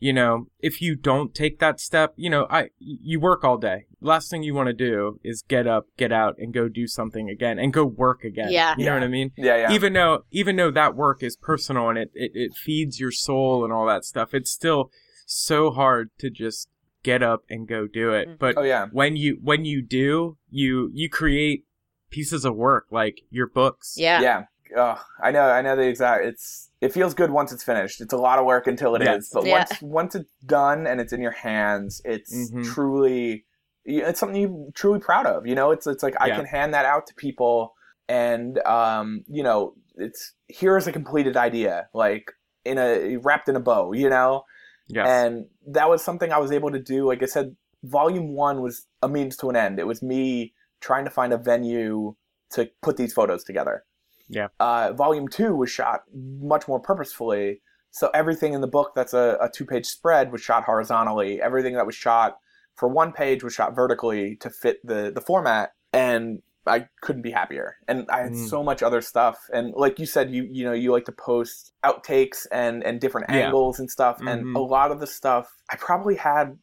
you 0.00 0.12
know 0.12 0.46
if 0.60 0.80
you 0.82 0.96
don't 0.96 1.34
take 1.34 1.58
that 1.60 1.78
step 1.78 2.12
you 2.16 2.28
know 2.28 2.46
i 2.50 2.68
you 2.78 3.20
work 3.20 3.44
all 3.44 3.56
day 3.56 3.84
last 4.00 4.28
thing 4.30 4.42
you 4.42 4.52
want 4.54 4.66
to 4.66 4.72
do 4.72 5.20
is 5.22 5.44
get 5.46 5.66
up 5.66 5.86
get 5.96 6.10
out 6.10 6.34
and 6.38 6.52
go 6.52 6.68
do 6.68 6.86
something 6.86 7.28
again 7.30 7.58
and 7.58 7.72
go 7.72 7.84
work 7.84 8.24
again 8.24 8.50
Yeah. 8.50 8.74
you 8.76 8.84
know 8.84 8.92
Yeah. 8.92 8.98
what 8.98 9.04
i 9.04 9.08
mean 9.08 9.30
Yeah, 9.36 9.56
yeah. 9.56 9.72
even 9.72 9.92
though 9.92 10.24
even 10.30 10.56
though 10.56 10.70
that 10.72 10.96
work 10.96 11.22
is 11.22 11.36
personal 11.36 11.88
and 11.90 11.98
it, 11.98 12.10
it 12.14 12.32
it 12.34 12.52
feeds 12.54 12.98
your 12.98 13.12
soul 13.12 13.62
and 13.64 13.72
all 13.72 13.86
that 13.86 14.04
stuff 14.04 14.34
it's 14.34 14.50
still 14.50 14.90
so 15.26 15.70
hard 15.70 16.10
to 16.18 16.28
just 16.28 16.68
get 17.04 17.22
up 17.22 17.42
and 17.48 17.68
go 17.68 17.86
do 17.86 18.12
it 18.12 18.28
Mhm. 18.28 18.38
but 18.40 18.56
oh 18.58 18.62
yeah. 18.62 18.86
when 18.90 19.14
you 19.16 19.38
when 19.42 19.64
you 19.64 19.80
do 19.80 20.36
you 20.50 20.90
you 20.92 21.08
create 21.08 21.64
pieces 22.10 22.44
of 22.44 22.56
work 22.56 22.86
like 22.90 23.20
your 23.30 23.46
books 23.46 23.94
Yeah. 23.96 24.20
Yeah. 24.20 24.44
Ugh, 24.76 24.98
I 25.22 25.30
know. 25.30 25.42
I 25.42 25.62
know 25.62 25.76
the 25.76 25.86
exact. 25.86 26.24
It's. 26.24 26.70
It 26.80 26.92
feels 26.92 27.14
good 27.14 27.30
once 27.30 27.52
it's 27.52 27.62
finished. 27.62 28.00
It's 28.00 28.12
a 28.12 28.16
lot 28.16 28.40
of 28.40 28.44
work 28.46 28.66
until 28.66 28.96
it 28.96 29.02
is, 29.02 29.06
Yes. 29.08 29.30
but 29.32 29.44
Yeah. 29.44 29.58
once 29.58 29.82
once 29.82 30.14
it's 30.16 30.32
done 30.46 30.86
and 30.88 31.00
it's 31.00 31.12
in 31.12 31.20
your 31.20 31.30
hands, 31.32 32.00
it's 32.04 32.50
Mhm. 32.50 32.64
truly. 32.72 33.44
It's 33.84 34.18
something 34.18 34.40
you're 34.40 34.72
truly 34.74 34.98
proud 34.98 35.26
of. 35.26 35.46
You 35.46 35.54
know, 35.54 35.70
it's 35.70 35.86
it's 35.86 36.02
like 36.02 36.16
I 36.20 36.30
can 36.30 36.46
hand 36.46 36.74
that 36.74 36.86
out 36.86 37.06
to 37.08 37.14
people, 37.14 37.74
and 38.08 38.58
um, 38.66 39.22
you 39.28 39.44
know, 39.44 39.74
it's 39.96 40.32
here's 40.48 40.86
a 40.88 40.92
completed 40.92 41.36
idea, 41.36 41.88
like 41.94 42.32
in 42.64 42.78
a 42.78 43.18
wrapped 43.18 43.48
in 43.48 43.54
a 43.56 43.60
bow. 43.60 43.92
You 43.92 44.08
know, 44.10 44.44
yes 44.86 45.06
and 45.06 45.46
that 45.66 45.88
was 45.88 46.02
something 46.02 46.32
I 46.32 46.38
was 46.38 46.52
able 46.52 46.70
to 46.70 46.78
do. 46.78 47.06
Like 47.06 47.22
I 47.22 47.26
said, 47.26 47.56
volume 47.82 48.34
one 48.34 48.60
was 48.62 48.86
a 49.02 49.08
means 49.08 49.36
to 49.38 49.50
an 49.50 49.56
end. 49.56 49.78
It 49.78 49.86
was 49.86 50.02
me 50.02 50.54
trying 50.80 51.04
to 51.04 51.10
find 51.10 51.32
a 51.32 51.38
venue 51.38 52.14
to 52.50 52.68
put 52.82 52.96
these 52.96 53.12
photos 53.12 53.44
together. 53.44 53.84
Yeah. 54.28 54.48
Uh, 54.60 54.92
volume 54.92 55.28
two 55.28 55.54
was 55.54 55.70
shot 55.70 56.02
much 56.14 56.68
more 56.68 56.80
purposefully. 56.80 57.60
So 57.90 58.10
everything 58.12 58.54
in 58.54 58.60
the 58.60 58.66
book 58.66 58.92
that's 58.94 59.14
a, 59.14 59.38
a 59.40 59.48
two 59.48 59.64
page 59.64 59.86
spread 59.86 60.32
was 60.32 60.40
shot 60.40 60.64
horizontally. 60.64 61.40
Everything 61.40 61.74
that 61.74 61.86
was 61.86 61.94
shot 61.94 62.38
for 62.74 62.88
one 62.88 63.12
page 63.12 63.44
was 63.44 63.54
shot 63.54 63.74
vertically 63.74 64.36
to 64.36 64.50
fit 64.50 64.78
the, 64.84 65.12
the 65.14 65.20
format. 65.20 65.72
And 65.92 66.42
I 66.66 66.88
couldn't 67.02 67.22
be 67.22 67.30
happier. 67.30 67.76
And 67.88 68.08
I 68.10 68.20
had 68.20 68.32
Mm. 68.32 68.48
so 68.48 68.62
much 68.62 68.82
other 68.82 69.00
stuff. 69.00 69.38
And 69.52 69.74
like 69.74 69.98
you 69.98 70.06
said, 70.06 70.30
you 70.30 70.48
you 70.50 70.64
know, 70.64 70.72
you 70.72 70.92
like 70.92 71.04
to 71.06 71.12
post 71.12 71.72
outtakes 71.84 72.46
and, 72.52 72.82
and 72.84 73.00
different 73.00 73.28
Yeah. 73.30 73.46
angles 73.46 73.78
and 73.78 73.90
stuff. 73.90 74.18
And 74.26 74.40
Mhm. 74.42 74.56
a 74.56 74.60
lot 74.60 74.90
of 74.90 75.00
the 75.00 75.06
stuff 75.06 75.52
I 75.70 75.76
probably 75.76 76.16
had 76.16 76.58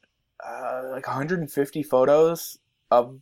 uh, 0.45 0.83
like 0.91 1.07
150 1.07 1.83
photos 1.83 2.57
of 2.89 3.19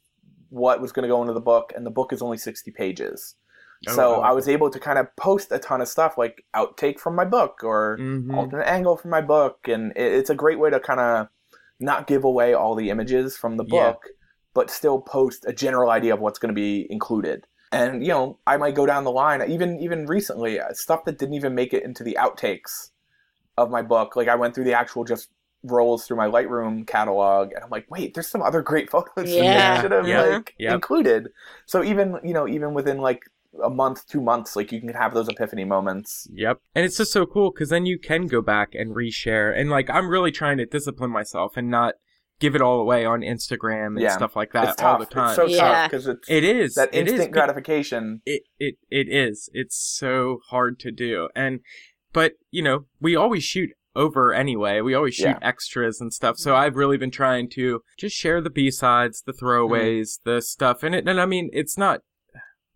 what 0.50 0.82
was 0.82 0.92
going 0.92 1.04
to 1.04 1.10
go 1.10 1.22
into 1.22 1.34
the 1.34 1.42
book, 1.42 1.74
and 1.76 1.86
the 1.86 1.92
book 1.92 2.14
is 2.14 2.22
only 2.22 2.38
60 2.38 2.72
pages. 2.72 3.36
Oh, 3.88 3.92
so 3.96 4.12
wow. 4.12 4.22
I 4.22 4.32
was 4.32 4.48
able 4.48 4.70
to 4.70 4.80
kind 4.80 4.98
of 5.00 5.14
post 5.16 5.52
a 5.52 5.60
ton 5.60 5.82
of 5.82 5.88
stuff 5.88 6.18
like 6.18 6.44
outtake 6.56 7.00
from 7.00 7.16
my 7.16 7.26
book 7.26 7.64
or 7.64 7.98
Mhm. 8.00 8.34
alternate 8.38 8.68
angle 8.68 8.98
from 8.98 9.12
my 9.12 9.22
book, 9.22 9.68
and 9.68 9.92
it, 9.96 10.14
it's 10.14 10.30
a 10.30 10.36
great 10.36 10.60
way 10.60 10.70
to 10.70 10.80
kind 10.80 11.00
of 11.00 11.28
not 11.80 12.08
give 12.08 12.24
away 12.24 12.54
all 12.54 12.76
the 12.76 12.90
images 12.90 13.38
from 13.38 13.58
the 13.58 13.64
Yeah. 13.66 13.94
Book, 14.60 14.68
but 14.68 14.74
still 14.74 15.02
post 15.02 15.46
a 15.48 15.54
general 15.54 15.90
idea 15.92 16.14
of 16.14 16.20
what's 16.20 16.40
going 16.40 16.56
to 16.56 16.62
be 16.62 16.88
included. 16.90 17.46
And 17.72 18.02
you 18.04 18.10
know, 18.10 18.40
I 18.48 18.58
might 18.58 18.76
go 18.76 18.86
down 18.86 19.04
the 19.04 19.12
line, 19.12 19.42
even 19.50 19.80
even 19.80 20.06
recently, 20.08 20.60
uh, 20.60 20.74
stuff 20.74 21.06
that 21.06 21.20
didn't 21.20 21.36
even 21.36 21.56
make 21.56 21.74
it 21.74 21.84
into 21.84 22.04
the 22.04 22.18
outtakes 22.20 22.92
of 23.58 23.70
my 23.70 23.82
book. 23.82 24.16
Like 24.16 24.28
I 24.28 24.36
went 24.36 24.56
through 24.56 24.66
the 24.66 24.74
actual 24.74 25.04
just 25.04 25.30
rolls 25.64 26.08
through 26.08 26.18
my 26.18 26.28
Lightroom 26.28 26.88
catalog, 26.88 27.54
and 27.54 27.64
I'm 27.64 27.70
like, 27.70 27.86
wait, 27.92 28.14
there's 28.14 28.28
some 28.30 28.42
other 28.42 28.62
great 28.62 28.90
photos 28.94 29.36
Yeah. 29.36 29.44
that 29.44 29.78
I 29.78 29.82
should 29.82 29.92
have 29.92 30.08
Yeah. 30.08 30.32
like 30.32 30.56
Yep. 30.58 30.74
included. 30.76 31.30
So 31.66 31.84
even 31.84 32.20
you 32.24 32.34
know, 32.34 32.48
even 32.48 32.74
within 32.74 32.98
like 32.98 33.24
a 33.64 33.70
month, 33.70 34.08
two 34.08 34.22
months, 34.22 34.56
like 34.56 34.72
you 34.72 34.80
can 34.80 34.94
have 34.94 35.14
those 35.14 35.30
epiphany 35.30 35.66
moments. 35.66 36.28
Yep. 36.34 36.60
And 36.76 36.86
it's 36.86 36.98
just 36.98 37.12
so 37.12 37.26
cool 37.26 37.52
because 37.52 37.70
then 37.70 37.86
you 37.86 38.00
can 38.00 38.28
go 38.28 38.42
back 38.42 38.76
and 38.76 38.96
reshare. 38.96 39.56
And 39.56 39.70
like, 39.70 39.90
I'm 39.90 40.10
really 40.10 40.32
trying 40.32 40.58
to 40.58 40.66
discipline 40.66 41.12
myself 41.12 41.58
and 41.58 41.70
not 41.70 41.96
give 42.40 42.56
it 42.56 42.62
all 42.62 42.80
away 42.80 43.06
on 43.06 43.22
Instagram 43.22 43.88
and 43.88 44.02
Yeah. 44.02 44.16
stuff 44.16 44.36
like 44.36 44.54
that 44.54 44.70
it's 44.70 44.82
all 44.82 44.98
tough. 44.98 45.10
the 45.10 45.14
time. 45.14 45.28
It's 45.28 45.36
so 45.36 45.46
Yeah. 45.46 45.58
tough 45.60 45.92
because 45.92 46.08
it's 46.08 46.30
it 46.30 46.44
is. 46.44 46.76
that 46.76 46.90
it 46.94 47.02
instant 47.08 47.22
is. 47.30 47.34
gratification. 47.34 48.22
It, 48.26 48.44
it, 48.60 48.76
it 48.90 49.08
is. 49.10 49.50
It's 49.54 49.76
so 49.76 50.40
hard 50.50 50.80
to 50.80 50.92
do. 50.92 51.30
And, 51.36 51.60
but, 52.14 52.34
you 52.50 52.64
know, 52.64 52.86
we 53.00 53.16
always 53.16 53.44
shoot 53.44 53.70
over 53.96 54.34
anyway. 54.34 54.80
We 54.82 54.94
always 54.94 55.16
shoot 55.16 55.26
Yeah. 55.26 55.40
extras 55.42 56.00
and 56.00 56.14
stuff. 56.14 56.38
So 56.38 56.56
I've 56.56 56.76
really 56.76 56.98
been 56.98 57.12
trying 57.12 57.50
to 57.52 57.82
just 57.98 58.16
share 58.16 58.40
the 58.40 58.50
B-sides, 58.50 59.24
the 59.26 59.34
throwaways, 59.34 60.02
mm-hmm. 60.02 60.30
the 60.30 60.42
stuff. 60.42 60.84
And 60.84 60.96
it, 60.96 61.08
and 61.08 61.20
I 61.20 61.26
mean, 61.26 61.50
it's 61.52 61.78
not, 61.78 62.02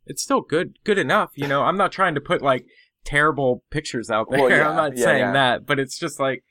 it's 0.05 0.21
still 0.21 0.41
good, 0.41 0.77
good 0.83 0.97
enough. 0.97 1.31
You 1.35 1.47
know, 1.47 1.63
I'm 1.63 1.77
not 1.77 1.91
trying 1.93 2.15
to 2.15 2.21
put 2.21 2.41
like 2.41 2.65
terrible 3.05 3.63
pictures 3.71 4.09
out 4.09 4.27
there. 4.29 4.39
Well, 4.41 4.49
yeah, 4.49 4.69
I'm 4.69 4.75
not 4.75 4.97
yeah, 4.97 5.03
saying 5.05 5.19
yeah. 5.19 5.31
that, 5.31 5.65
but 5.65 5.79
it's 5.79 5.97
just 5.97 6.19
like, 6.19 6.43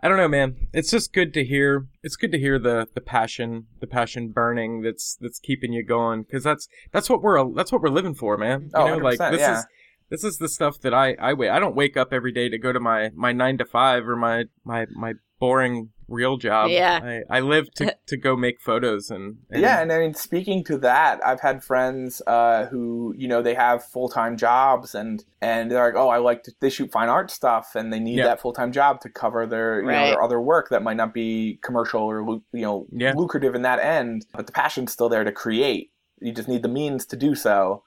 I 0.00 0.08
don't 0.08 0.16
know, 0.16 0.28
man. 0.28 0.68
It's 0.72 0.90
just 0.90 1.12
good 1.12 1.34
to 1.34 1.44
hear. 1.44 1.86
It's 2.02 2.14
good 2.16 2.30
to 2.32 2.38
hear 2.38 2.58
the 2.58 2.86
the 2.94 3.00
passion, 3.00 3.66
the 3.80 3.86
passion 3.86 4.28
burning 4.28 4.82
that's 4.82 5.16
that's 5.20 5.40
keeping 5.40 5.72
you 5.72 5.84
going. 5.84 6.22
Because 6.22 6.44
that's 6.44 6.68
that's 6.92 7.10
what 7.10 7.22
we're 7.22 7.52
that's 7.54 7.72
what 7.72 7.82
we're 7.82 7.88
living 7.88 8.14
for, 8.14 8.36
man. 8.36 8.62
You 8.62 8.70
Oh, 8.74 8.86
know, 8.86 8.96
like 8.98 9.18
100%, 9.18 9.30
this 9.32 9.40
yeah. 9.40 9.58
is 9.58 9.66
this 10.10 10.24
is 10.24 10.38
the 10.38 10.48
stuff 10.48 10.80
that 10.82 10.94
I 10.94 11.14
I 11.14 11.32
wait. 11.34 11.50
I 11.50 11.58
don't 11.58 11.74
wake 11.74 11.96
up 11.96 12.12
every 12.12 12.32
day 12.32 12.48
to 12.48 12.58
go 12.58 12.72
to 12.72 12.80
my 12.80 13.10
my 13.14 13.32
nine 13.32 13.58
to 13.58 13.64
five 13.64 14.06
or 14.08 14.14
my 14.16 14.44
my 14.64 14.86
my 14.94 15.14
boring 15.40 15.90
real 16.08 16.36
job. 16.38 16.70
Yeah. 16.70 17.20
I, 17.30 17.36
I 17.38 17.40
live 17.40 17.70
to, 17.74 17.94
to 18.06 18.16
go 18.16 18.34
make 18.36 18.60
photos 18.60 19.10
and, 19.10 19.36
and 19.50 19.62
yeah, 19.62 19.80
and 19.80 19.92
I 19.92 19.98
mean, 19.98 20.14
speaking 20.14 20.64
to 20.64 20.78
that, 20.78 21.24
I've 21.24 21.40
had 21.40 21.62
friends 21.62 22.20
uh, 22.26 22.66
who, 22.66 23.14
you 23.16 23.28
know, 23.28 23.42
they 23.42 23.54
have 23.54 23.84
full 23.84 24.08
time 24.08 24.36
jobs, 24.36 24.94
and 24.94 25.24
and 25.40 25.70
they're 25.70 25.84
like, 25.84 25.94
oh, 25.94 26.08
I 26.08 26.18
like 26.18 26.42
to, 26.44 26.52
they 26.60 26.70
shoot 26.70 26.90
fine 26.90 27.08
art 27.08 27.30
stuff, 27.30 27.74
and 27.74 27.92
they 27.92 28.00
need 28.00 28.16
Yeah. 28.18 28.24
that 28.24 28.40
full 28.40 28.52
time 28.52 28.72
job 28.72 29.00
to 29.02 29.08
cover 29.08 29.46
their, 29.46 29.80
you 29.82 29.86
know, 29.88 30.06
their 30.10 30.22
other 30.22 30.40
work 30.40 30.70
that 30.70 30.82
might 30.82 30.96
not 30.96 31.12
be 31.14 31.58
commercial 31.62 32.02
or 32.02 32.20
you 32.52 32.62
know 32.62 32.86
Yeah. 32.92 33.12
lucrative 33.14 33.54
in 33.54 33.62
that 33.62 33.78
end, 33.78 34.26
but 34.32 34.46
the 34.46 34.52
passion's 34.52 34.92
still 34.92 35.08
there 35.08 35.24
to 35.24 35.32
create. 35.32 35.90
You 36.20 36.32
just 36.32 36.48
need 36.48 36.62
the 36.62 36.68
means 36.68 37.06
to 37.06 37.16
do 37.16 37.34
so, 37.34 37.84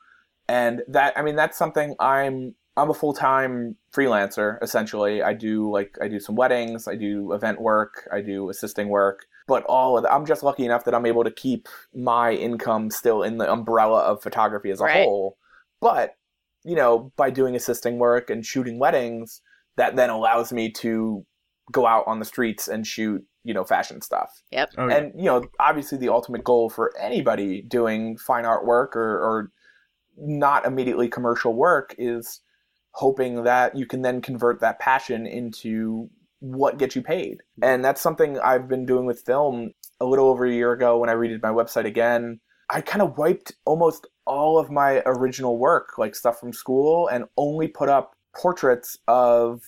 and 0.47 0.83
that 0.87 1.17
I 1.17 1.21
mean, 1.21 1.35
that's 1.35 1.57
something 1.57 1.95
I'm. 1.99 2.55
I'm 2.77 2.89
a 2.89 2.93
full 2.93 3.13
time 3.13 3.75
freelancer 3.93 4.61
essentially. 4.61 5.21
I 5.21 5.33
do 5.33 5.69
like 5.71 5.97
I 6.01 6.07
do 6.07 6.19
some 6.19 6.35
weddings, 6.35 6.87
I 6.87 6.95
do 6.95 7.33
event 7.33 7.61
work, 7.61 8.07
I 8.11 8.21
do 8.21 8.49
assisting 8.49 8.89
work, 8.89 9.25
but 9.47 9.63
all 9.65 9.97
of 9.97 10.03
the, 10.03 10.13
I'm 10.13 10.25
just 10.25 10.43
lucky 10.43 10.65
enough 10.65 10.85
that 10.85 10.95
I'm 10.95 11.05
able 11.05 11.23
to 11.23 11.31
keep 11.31 11.67
my 11.93 12.31
income 12.31 12.89
still 12.89 13.23
in 13.23 13.37
the 13.37 13.51
umbrella 13.51 13.99
of 14.01 14.21
photography 14.23 14.71
as 14.71 14.79
a 14.79 14.85
Right. 14.85 15.03
whole. 15.03 15.37
But 15.81 16.15
you 16.63 16.75
know, 16.75 17.11
by 17.17 17.29
doing 17.29 17.55
assisting 17.55 17.97
work 17.97 18.29
and 18.29 18.45
shooting 18.45 18.79
weddings, 18.79 19.41
that 19.77 19.95
then 19.95 20.09
allows 20.09 20.53
me 20.53 20.71
to 20.71 21.25
go 21.71 21.87
out 21.87 22.03
on 22.05 22.19
the 22.19 22.25
streets 22.25 22.67
and 22.67 22.85
shoot, 22.85 23.25
you 23.43 23.53
know, 23.53 23.63
fashion 23.63 24.01
stuff. 24.01 24.43
oh, 24.77 24.87
yeah. 24.87 24.95
And 24.95 25.13
you 25.19 25.25
know, 25.25 25.43
obviously, 25.59 25.97
the 25.97 26.09
ultimate 26.09 26.43
goal 26.43 26.69
for 26.69 26.93
anybody 26.99 27.61
doing 27.63 28.17
fine 28.17 28.45
art 28.45 28.65
work 28.65 28.95
or, 28.95 29.17
or 29.17 29.51
not 30.17 30.65
immediately 30.65 31.07
commercial 31.09 31.53
work 31.53 31.95
is 31.97 32.41
hoping 32.91 33.43
that 33.43 33.75
you 33.75 33.85
can 33.85 34.01
then 34.01 34.21
convert 34.21 34.59
that 34.61 34.79
passion 34.79 35.25
into 35.25 36.09
what 36.39 36.77
gets 36.77 36.95
you 36.95 37.01
paid. 37.01 37.37
Mm-hmm. 37.37 37.63
And 37.63 37.85
that's 37.85 38.01
something 38.01 38.39
I've 38.39 38.67
been 38.67 38.85
doing 38.85 39.05
with 39.05 39.21
film 39.21 39.71
a 39.99 40.05
little 40.05 40.27
over 40.27 40.45
a 40.45 40.51
year 40.51 40.71
ago 40.71 40.97
when 40.97 41.09
I 41.09 41.13
redid 41.13 41.41
my 41.41 41.49
website 41.49 41.85
again. 41.85 42.39
I 42.69 42.81
kind 42.81 43.01
of 43.01 43.17
wiped 43.17 43.51
almost 43.65 44.07
all 44.25 44.57
of 44.57 44.69
my 44.71 45.01
original 45.05 45.57
work, 45.57 45.97
like 45.97 46.15
stuff 46.15 46.39
from 46.39 46.53
school, 46.53 47.07
and 47.07 47.25
only 47.37 47.67
put 47.67 47.89
up 47.89 48.15
portraits 48.35 48.97
of 49.07 49.61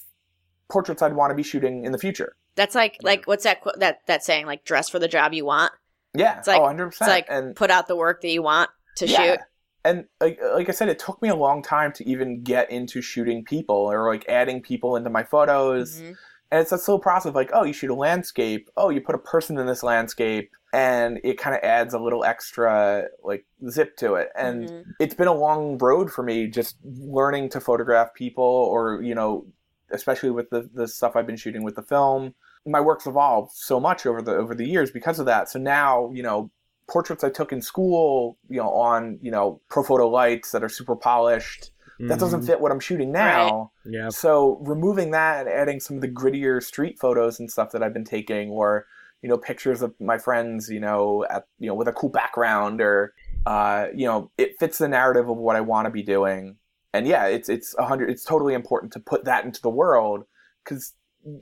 portraits 0.71 1.01
I'd 1.01 1.13
want 1.13 1.32
to 1.32 1.36
be 1.36 1.43
shooting 1.43 1.86
in 1.86 1.91
the 1.91 1.97
future. 1.97 2.36
That's 2.55 2.76
like 2.76 2.97
like 3.01 3.26
what's 3.26 3.43
that 3.43 3.61
qu- 3.61 3.78
that 3.78 3.99
that 4.07 4.24
saying 4.24 4.45
like 4.45 4.63
dress 4.63 4.88
for 4.89 4.99
the 4.99 5.07
job 5.07 5.34
you 5.34 5.45
want. 5.45 5.74
Yeah, 6.15 6.38
It's 6.39 6.47
like- 6.47 6.61
oh, 6.61 6.65
100%. 6.65 6.88
It's 6.88 7.01
like 7.01 7.26
and 7.30 7.55
put 7.55 7.71
out 7.71 7.88
the 7.88 7.95
work 7.95 8.21
that 8.21 8.30
you 8.30 8.41
want 8.43 8.69
to 8.97 9.07
Yeah. 9.07 9.17
shoot. 9.17 9.39
And 9.86 10.05
like, 10.21 10.39
like 10.53 10.69
I 10.69 10.71
said, 10.71 10.89
it 10.89 10.99
took 10.99 11.21
me 11.21 11.29
a 11.29 11.36
long 11.36 11.61
time 11.61 11.91
to 11.93 12.07
even 12.07 12.41
get 12.41 12.71
into 12.71 13.01
shooting 13.01 13.43
people 13.43 13.75
or 13.75 14.07
like 14.07 14.27
adding 14.29 14.61
people 14.61 14.95
into 14.95 15.09
my 15.09 15.23
photos. 15.23 15.99
Mhm. 16.01 16.15
And 16.51 16.61
it's 16.61 16.71
a 16.71 16.77
slow 16.77 16.99
process 16.99 17.29
of 17.29 17.36
like, 17.36 17.49
oh, 17.53 17.63
you 17.63 17.73
shoot 17.73 17.89
a 17.89 17.95
landscape. 17.95 18.69
Oh, 18.77 18.89
you 18.89 19.01
put 19.01 19.15
a 19.15 19.19
person 19.19 19.57
in 19.57 19.65
this 19.65 19.84
landscape. 19.84 20.51
And 20.71 21.19
it 21.23 21.38
kind 21.38 21.55
of 21.55 21.63
adds 21.63 21.93
a 21.93 21.99
little 21.99 22.23
extra 22.23 23.05
like 23.23 23.45
zip 23.69 23.97
to 23.97 24.15
it. 24.15 24.29
And 24.36 24.69
Mhm. 24.69 24.86
it's 24.99 25.15
been 25.15 25.27
a 25.27 25.34
long 25.34 25.77
road 25.77 26.11
for 26.11 26.23
me 26.23 26.47
just 26.47 26.77
learning 26.84 27.49
to 27.49 27.59
photograph 27.59 28.13
people 28.13 28.43
or, 28.43 29.01
you 29.01 29.15
know, 29.15 29.45
especially 29.91 30.31
with 30.31 30.49
the, 30.49 30.69
the 30.73 30.88
stuff 30.88 31.15
I've 31.15 31.27
been 31.27 31.38
shooting 31.38 31.63
with 31.63 31.75
the 31.75 31.84
film. 31.84 32.36
My 32.65 32.79
work's 32.79 33.05
evolved 33.05 33.51
so 33.53 33.79
much 33.79 34.05
over 34.05 34.21
the 34.21 34.36
over 34.36 34.55
the 34.55 34.65
years 34.67 34.89
because 34.89 35.19
of 35.19 35.25
that. 35.25 35.49
So 35.49 35.59
now, 35.59 36.09
you 36.13 36.23
know, 36.23 36.49
portraits 36.88 37.23
I 37.23 37.29
took 37.29 37.51
in 37.51 37.61
school, 37.61 38.38
you 38.49 38.57
know, 38.57 38.69
on, 38.69 39.19
you 39.21 39.31
know, 39.31 39.61
Profoto 39.69 40.09
lights 40.11 40.51
that 40.51 40.63
are 40.63 40.69
super 40.69 40.95
polished, 40.95 41.71
that 41.99 42.19
doesn't 42.19 42.41
Mhm. 42.41 42.47
fit 42.47 42.59
what 42.59 42.71
I'm 42.71 42.79
shooting 42.79 43.11
now. 43.11 43.71
Yeah. 43.86 44.09
So 44.09 44.57
removing 44.61 45.11
that 45.11 45.47
and 45.47 45.49
adding 45.55 45.79
some 45.79 45.95
of 45.97 46.01
the 46.01 46.09
grittier 46.09 46.61
street 46.61 46.99
photos 46.99 47.39
and 47.39 47.49
stuff 47.49 47.71
that 47.71 47.84
I've 47.84 47.93
been 47.93 48.03
taking, 48.03 48.49
or 48.49 48.86
you 49.21 49.29
know 49.29 49.38
pictures 49.38 49.81
of 49.81 49.93
my 50.01 50.17
friends, 50.17 50.69
you 50.69 50.79
know, 50.81 51.25
at 51.29 51.45
you 51.59 51.67
know 51.67 51.75
with 51.75 51.88
a 51.88 51.93
cool 51.93 52.09
background, 52.09 52.81
or 52.81 53.13
uh, 53.45 53.88
you 53.95 54.05
know, 54.05 54.31
it 54.38 54.57
fits 54.59 54.79
the 54.79 54.88
narrative 54.88 55.29
of 55.29 55.38
what 55.38 55.55
I 55.55 55.61
want 55.61 55.86
to 55.86 55.91
be 55.91 56.03
doing. 56.03 56.57
And 56.93 57.07
yeah, 57.07 57.27
it's 57.27 57.47
it's 57.47 57.73
a 57.77 57.86
hundred. 57.86 58.09
It's 58.09 58.25
totally 58.25 58.53
important 58.53 58.91
to 58.93 58.99
put 58.99 59.23
that 59.25 59.45
into 59.45 59.61
the 59.61 59.69
world 59.69 60.25
because 60.63 60.93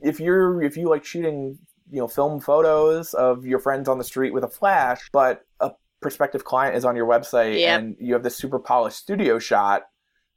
if 0.02 0.20
you're 0.20 0.62
if 0.62 0.76
you 0.76 0.88
like 0.88 1.04
shooting 1.04 1.58
you 1.92 1.98
know 2.00 2.08
film 2.08 2.40
photos 2.40 3.14
of 3.14 3.44
your 3.46 3.58
friends 3.60 3.88
on 3.88 3.98
the 3.98 4.04
street 4.04 4.32
with 4.32 4.42
a 4.44 4.48
flash, 4.48 5.00
but 5.12 5.42
a 5.60 5.70
prospective 6.00 6.44
client 6.44 6.74
is 6.74 6.84
on 6.84 6.96
your 6.96 7.06
website 7.06 7.60
Yep. 7.60 7.80
and 7.80 7.96
you 8.00 8.14
have 8.14 8.24
this 8.24 8.36
super 8.36 8.58
polished 8.58 8.96
studio 8.98 9.38
shot 9.38 9.82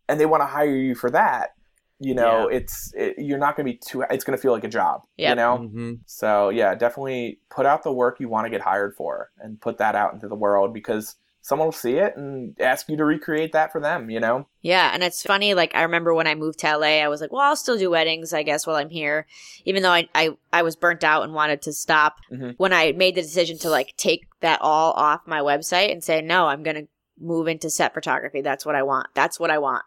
and 0.07 0.19
they 0.19 0.27
want 0.27 0.41
to 0.41 0.45
hire 0.45 0.75
you 0.75 0.93
for 0.93 1.09
that 1.09 1.51
you 1.99 2.13
know 2.13 2.47
it's 2.47 2.93
it, 2.95 3.15
you're 3.17 3.39
not 3.39 3.55
going 3.55 3.65
to 3.65 3.71
be 3.73 3.77
too 3.79 4.03
it's 4.11 4.23
going 4.23 4.37
to 4.37 4.41
feel 4.41 4.51
like 4.51 4.63
a 4.65 4.67
job 4.69 5.01
you 5.17 5.23
Yep. 5.29 5.37
know 5.37 5.57
Mhm. 5.73 5.99
so 6.05 6.49
yeah 6.49 6.75
definitely 6.75 7.39
put 7.49 7.65
out 7.65 7.81
the 7.83 7.91
work 7.91 8.19
you 8.19 8.29
want 8.29 8.45
to 8.45 8.51
get 8.51 8.61
hired 8.61 8.93
for 8.95 9.31
and 9.39 9.59
put 9.59 9.77
that 9.79 9.95
out 9.95 10.13
into 10.13 10.27
the 10.27 10.35
world 10.35 10.71
because 10.73 11.15
someone 11.45 11.67
will 11.67 11.71
see 11.71 11.97
it 11.97 12.17
and 12.17 12.59
ask 12.59 12.89
you 12.89 12.97
to 12.97 13.05
recreate 13.05 13.51
that 13.51 13.71
for 13.71 13.79
them 13.79 14.09
you 14.09 14.19
know 14.19 14.47
Yeah, 14.61 14.89
and 14.91 15.03
it's 15.03 15.21
funny. 15.21 15.53
Like 15.53 15.75
I 15.75 15.83
remember 15.83 16.11
when 16.11 16.25
I 16.25 16.33
moved 16.33 16.57
to 16.59 16.75
LA, 16.75 17.03
I 17.03 17.07
was 17.07 17.21
like, 17.21 17.31
"Well, 17.31 17.43
I'll 17.43 17.55
still 17.55 17.77
do 17.77 17.91
weddings, 17.91 18.33
I 18.33 18.41
guess, 18.41 18.65
while 18.65 18.77
I'm 18.77 18.89
here," 18.89 19.27
even 19.63 19.83
though 19.83 19.91
I 19.91 20.09
I, 20.15 20.31
I 20.51 20.63
was 20.63 20.75
burnt 20.75 21.03
out 21.03 21.21
and 21.21 21.35
wanted 21.35 21.61
to 21.61 21.71
stop. 21.71 22.15
Mhm. 22.31 22.55
When 22.57 22.73
I 22.73 22.93
made 22.93 23.13
the 23.13 23.21
decision 23.21 23.59
to 23.59 23.69
like 23.69 23.93
take 23.95 24.25
that 24.39 24.59
all 24.61 24.93
off 24.93 25.27
my 25.27 25.41
website 25.41 25.91
and 25.91 26.03
say, 26.03 26.19
"No, 26.21 26.47
I'm 26.47 26.63
gonna 26.63 26.87
move 27.19 27.47
into 27.47 27.69
set 27.69 27.93
photography. 27.93 28.41
That's 28.41 28.65
what 28.65 28.75
I 28.75 28.81
want. 28.81 29.07
That's 29.13 29.39
what 29.39 29.51
I 29.51 29.59
want." 29.59 29.85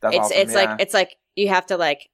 that's 0.00 0.16
it's 0.16 0.24
awesome, 0.24 0.36
it's 0.38 0.52
yeah. 0.52 0.60
like 0.60 0.80
it's 0.80 0.94
like 0.94 1.16
you 1.36 1.48
have 1.48 1.66
to 1.66 1.76
like 1.76 2.09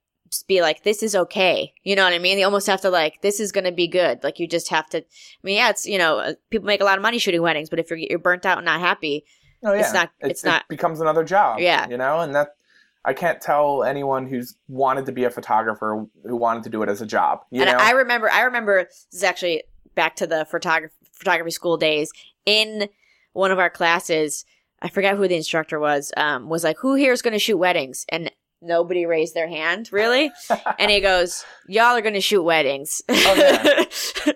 be 0.47 0.61
like, 0.61 0.83
"This 0.83 1.01
is 1.03 1.15
okay." 1.15 1.73
You 1.83 1.95
know 1.95 2.03
what 2.03 2.13
I 2.13 2.19
mean? 2.19 2.37
You 2.39 2.45
almost 2.45 2.67
have 2.67 2.81
to 2.81 2.89
like, 2.89 3.21
"This 3.21 3.39
is 3.39 3.51
gonna 3.51 3.71
be 3.71 3.87
good." 3.87 4.23
Like 4.23 4.39
you 4.39 4.47
just 4.47 4.69
have 4.69 4.87
to. 4.89 4.99
I 4.99 5.03
mean, 5.43 5.55
yeah, 5.57 5.69
it's 5.69 5.85
you 5.85 5.97
know, 5.97 6.17
uh, 6.19 6.33
people 6.49 6.65
make 6.67 6.81
a 6.81 6.85
lot 6.85 6.97
of 6.97 7.01
money 7.01 7.19
shooting 7.19 7.41
weddings, 7.41 7.69
but 7.69 7.79
if 7.79 7.89
you're 7.89 7.99
you're 7.99 8.19
burnt 8.19 8.45
out 8.45 8.57
and 8.57 8.65
not 8.65 8.79
happy, 8.79 9.25
oh, 9.63 9.73
yeah. 9.73 9.79
it's 9.81 9.93
not- 9.93 10.11
It- 10.21 10.31
it's 10.31 10.43
it 10.43 10.47
not- 10.47 10.67
becomes 10.69 11.01
another 11.01 11.23
job 11.23 11.59
Yeah. 11.59 11.87
you 11.89 11.97
know 11.97 12.19
and 12.19 12.35
that 12.35 12.49
i 13.05 13.13
can't 13.13 13.39
tell 13.41 13.83
anyone 13.83 14.27
who's 14.27 14.55
wanted 14.67 15.05
to 15.07 15.11
be 15.11 15.23
a 15.23 15.29
photographer 15.29 16.05
who 16.25 16.35
wanted 16.35 16.63
to 16.63 16.69
do 16.69 16.83
it 16.83 16.89
as 16.89 17.01
a 17.01 17.05
job 17.05 17.39
you 17.51 17.61
and 17.61 17.71
know 17.71 17.77
I 17.77 17.91
remember, 17.91 18.29
I 18.29 18.41
remember 18.41 18.83
this 18.83 19.07
is 19.13 19.23
actually 19.23 19.63
back 19.95 20.15
to 20.17 20.27
the 20.27 20.45
photography 20.45 20.93
photography 21.13 21.51
school 21.51 21.77
days. 21.77 22.11
In 22.45 22.87
one 23.33 23.49
of 23.51 23.57
our 23.59 23.69
classes, 23.71 24.45
I 24.81 24.89
forgot 24.89 25.17
who 25.17 25.27
the 25.27 25.35
instructor 25.35 25.79
was. 25.79 26.11
Um, 26.15 26.49
was 26.49 26.63
like, 26.63 26.77
"Who 26.79 26.93
here 26.93 27.11
is 27.11 27.23
going 27.23 27.33
to 27.33 27.39
shoot 27.39 27.57
weddings?" 27.57 28.05
And 28.09 28.29
nobody 28.61 29.05
raised 29.05 29.33
their 29.33 29.47
hand, 29.47 29.89
really. 29.91 30.31
and 30.79 30.91
he 30.91 30.99
goes, 31.01 31.43
"Y'all 31.67 31.95
are 31.95 32.01
going 32.01 32.13
to 32.13 32.21
shoot 32.21 32.43
weddings." 32.43 33.01
Oh, 33.09 33.35
yeah. 33.35 33.83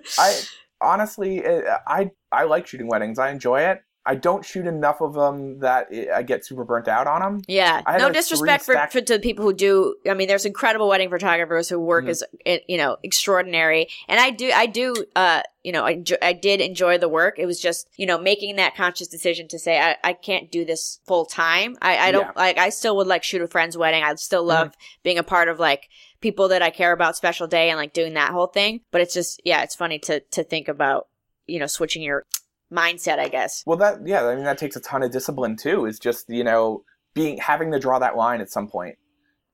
I 0.17 0.41
honestly, 0.79 1.45
uh, 1.45 1.77
I 1.87 2.11
I 2.31 2.43
like 2.45 2.67
shooting 2.67 2.87
weddings. 2.87 3.19
I 3.19 3.31
enjoy 3.31 3.61
it. 3.61 3.81
I 4.03 4.15
don't 4.15 4.43
shoot 4.43 4.65
enough 4.65 4.99
of 4.99 5.13
them 5.13 5.59
that 5.59 5.93
it, 5.93 6.09
I 6.09 6.23
get 6.23 6.43
super 6.43 6.63
burnt 6.63 6.87
out 6.87 7.05
on 7.05 7.21
them. 7.21 7.41
Yeah, 7.47 7.83
no 7.99 8.09
disrespect 8.09 8.65
for, 8.65 8.73
stack- 8.73 8.91
for 8.91 8.99
to 9.01 9.13
the 9.13 9.19
people 9.19 9.45
who 9.45 9.53
do. 9.53 9.95
I 10.09 10.15
mean, 10.15 10.27
there's 10.27 10.45
incredible 10.45 10.87
wedding 10.87 11.09
photographers 11.11 11.69
who 11.69 11.79
work 11.79 12.05
Mhm. 12.05 12.09
as 12.09 12.23
you 12.67 12.77
know 12.77 12.97
extraordinary, 13.03 13.87
and 14.07 14.19
I 14.19 14.31
do, 14.31 14.49
I 14.51 14.65
do, 14.65 14.95
uh, 15.15 15.43
you 15.63 15.71
know, 15.71 15.85
I, 15.85 15.97
enjo- 15.97 16.17
I 16.21 16.33
did 16.33 16.61
enjoy 16.61 16.97
the 16.97 17.07
work. 17.07 17.37
It 17.37 17.45
was 17.45 17.59
just 17.61 17.89
you 17.95 18.07
know 18.07 18.17
making 18.17 18.55
that 18.55 18.75
conscious 18.75 19.07
decision 19.07 19.47
to 19.49 19.59
say 19.59 19.79
I, 19.79 19.95
I 20.03 20.13
can't 20.13 20.51
do 20.51 20.65
this 20.65 20.99
full 21.05 21.25
time. 21.25 21.77
I, 21.79 21.97
I 22.07 22.11
don't 22.11 22.25
Yeah. 22.25 22.31
like. 22.35 22.57
I 22.57 22.69
still 22.69 22.97
would 22.97 23.07
like 23.07 23.23
shoot 23.23 23.43
a 23.43 23.47
friend's 23.47 23.77
wedding. 23.77 24.03
I 24.03 24.15
still 24.15 24.43
love 24.43 24.73
being 25.03 25.19
a 25.19 25.23
part 25.23 25.47
of 25.47 25.59
like 25.59 25.89
people 26.21 26.47
that 26.47 26.63
I 26.63 26.71
care 26.71 26.91
about, 26.91 27.15
special 27.15 27.45
day, 27.45 27.69
and 27.69 27.77
like 27.77 27.93
doing 27.93 28.15
that 28.15 28.31
whole 28.31 28.47
thing. 28.47 28.81
But 28.89 29.01
it's 29.01 29.13
just 29.13 29.39
yeah, 29.45 29.61
it's 29.61 29.75
funny 29.75 29.99
to 29.99 30.21
to 30.21 30.43
think 30.43 30.67
about 30.67 31.07
you 31.45 31.59
know 31.59 31.67
switching 31.67 32.01
your 32.01 32.25
mindset. 32.71 33.19
I 33.19 33.27
guess. 33.27 33.63
Well, 33.65 33.77
that 33.77 34.05
yeah, 34.05 34.25
I 34.25 34.35
mean 34.35 34.45
that 34.45 34.57
takes 34.57 34.75
a 34.75 34.81
ton 34.81 35.03
of 35.03 35.11
discipline 35.11 35.55
too. 35.55 35.85
Is 35.85 35.99
just 35.99 36.29
you 36.29 36.43
know 36.43 36.83
being 37.13 37.37
having 37.37 37.71
to 37.71 37.79
draw 37.79 37.99
that 37.99 38.15
line 38.15 38.41
at 38.41 38.49
some 38.49 38.67
point 38.67 38.97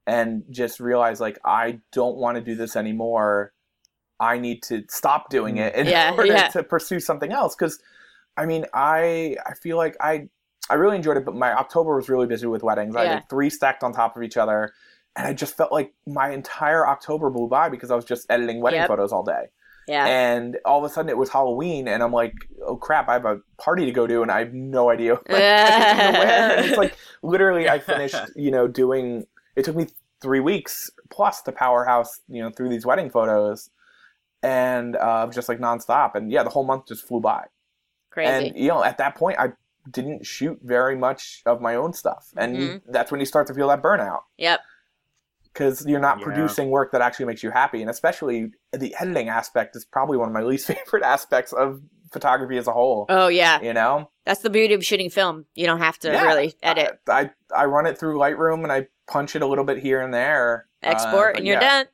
and 0.05 0.43
just 0.49 0.79
realize 0.79 1.19
like 1.19 1.39
I 1.43 1.79
don't 1.91 2.17
want 2.17 2.37
to 2.37 2.41
do 2.41 2.55
this 2.55 2.75
anymore. 2.75 3.53
I 4.19 4.39
need 4.39 4.63
to 4.63 4.83
stop 4.89 5.29
doing 5.29 5.55
mm. 5.55 5.67
it 5.67 5.75
in 5.75 5.87
Yeah, 5.87 6.11
order 6.11 6.25
yeah. 6.25 6.47
to 6.49 6.63
pursue 6.63 6.99
something 6.99 7.31
else. 7.31 7.55
Because 7.55 7.79
I 8.35 8.45
mean, 8.45 8.65
I 8.73 9.35
I 9.45 9.53
feel 9.55 9.77
like 9.77 9.95
I 9.99 10.29
I 10.69 10.75
really 10.75 10.95
enjoyed 10.95 11.17
it, 11.17 11.25
but 11.25 11.35
my 11.35 11.53
October 11.53 11.95
was 11.95 12.09
really 12.09 12.27
busy 12.27 12.47
with 12.47 12.63
weddings. 12.63 12.95
Yeah. 12.95 13.01
I 13.01 13.03
Yeah. 13.03 13.13
had 13.15 13.29
three 13.29 13.49
stacked 13.49 13.83
on 13.83 13.93
top 13.93 14.15
of 14.17 14.23
each 14.23 14.37
other, 14.37 14.73
and 15.15 15.27
I 15.27 15.33
just 15.33 15.55
felt 15.55 15.71
like 15.71 15.93
my 16.05 16.31
entire 16.31 16.87
October 16.87 17.29
blew 17.29 17.47
by 17.47 17.69
because 17.69 17.91
I 17.91 17.95
was 17.95 18.05
just 18.05 18.25
editing 18.29 18.61
wedding 18.61 18.79
Yep. 18.81 18.87
photos 18.87 19.11
all 19.11 19.23
day. 19.23 19.49
Yeah. 19.87 20.05
And 20.05 20.57
all 20.65 20.83
of 20.83 20.89
a 20.89 20.93
sudden 20.93 21.09
it 21.09 21.17
was 21.17 21.29
Halloween, 21.29 21.87
and 21.87 22.03
I'm 22.03 22.11
like, 22.11 22.33
oh 22.65 22.75
crap, 22.75 23.07
I 23.07 23.13
have 23.13 23.25
a 23.25 23.39
party 23.57 23.85
to 23.85 23.91
go 23.91 24.05
to, 24.05 24.21
and 24.21 24.31
I 24.31 24.39
have 24.39 24.53
no 24.53 24.89
idea 24.89 25.13
like, 25.15 25.29
wear. 25.29 26.59
It's 26.59 26.77
like 26.77 26.95
literally, 27.23 27.69
I 27.69 27.79
finished, 27.79 28.15
you 28.35 28.51
know, 28.51 28.67
doing. 28.67 29.25
It 29.55 29.65
took 29.65 29.75
me 29.75 29.87
three 30.21 30.39
weeks 30.39 30.89
plus 31.09 31.41
to 31.43 31.51
powerhouse, 31.51 32.19
you 32.27 32.41
know, 32.41 32.49
through 32.49 32.69
these 32.69 32.85
wedding 32.85 33.09
photos, 33.09 33.69
and 34.43 34.95
uh, 34.97 35.27
just 35.27 35.49
like 35.49 35.59
nonstop. 35.59 36.15
And 36.15 36.31
yeah, 36.31 36.43
the 36.43 36.49
whole 36.49 36.65
month 36.65 36.87
just 36.87 37.07
flew 37.07 37.19
by. 37.21 37.45
Crazy. 38.11 38.47
And 38.49 38.57
you 38.57 38.67
know, 38.67 38.83
at 38.83 38.97
that 38.97 39.15
point, 39.15 39.39
I 39.39 39.53
didn't 39.89 40.25
shoot 40.25 40.59
very 40.63 40.97
much 40.97 41.41
of 41.45 41.61
my 41.61 41.75
own 41.75 41.93
stuff, 41.93 42.27
and 42.35 42.57
Mhm. 42.57 42.81
that's 42.89 43.09
when 43.09 43.19
you 43.21 43.25
start 43.25 43.47
to 43.47 43.53
feel 43.53 43.69
that 43.69 43.81
burnout 43.81 44.19
yep. 44.37 44.59
Because 45.57 45.85
you're 45.85 45.99
not 45.99 46.19
Yeah. 46.19 46.25
producing 46.25 46.69
work 46.69 46.91
that 46.91 47.01
actually 47.01 47.25
makes 47.25 47.41
you 47.41 47.49
happy. 47.49 47.81
And 47.81 47.89
especially 47.89 48.51
the 48.73 48.95
editing 48.99 49.29
aspect 49.29 49.75
is 49.75 49.85
probably 49.85 50.17
one 50.17 50.27
of 50.27 50.33
my 50.33 50.41
least 50.43 50.67
favorite 50.67 51.03
aspects 51.03 51.51
of 51.53 51.81
photography 52.11 52.57
as 52.57 52.67
a 52.67 52.71
whole. 52.73 53.05
Oh 53.09 53.27
yeah, 53.27 53.59
You 53.61 53.73
know, 53.73 54.09
that's 54.25 54.41
the 54.41 54.49
beauty 54.49 54.73
of 54.73 54.85
shooting 54.85 55.09
film. 55.09 55.45
You 55.55 55.65
don't 55.65 55.79
have 55.79 55.97
to 55.99 56.09
Yeah. 56.11 56.23
really 56.25 56.53
edit, 56.61 56.99
I, 57.07 57.19
I 57.21 57.31
I 57.63 57.65
run 57.65 57.85
it 57.85 57.97
through 57.97 58.17
Lightroom 58.17 58.63
and 58.63 58.71
I 58.71 58.87
punch 59.07 59.35
it 59.35 59.41
a 59.41 59.47
little 59.47 59.63
bit 59.65 59.79
here 59.79 60.01
and 60.01 60.13
there. 60.13 60.67
Uh, 60.83 60.89
export, 60.89 61.33
but 61.33 61.39
and 61.39 61.47
you're 61.47 61.59
yeah. 61.61 61.83
done. 61.83 61.85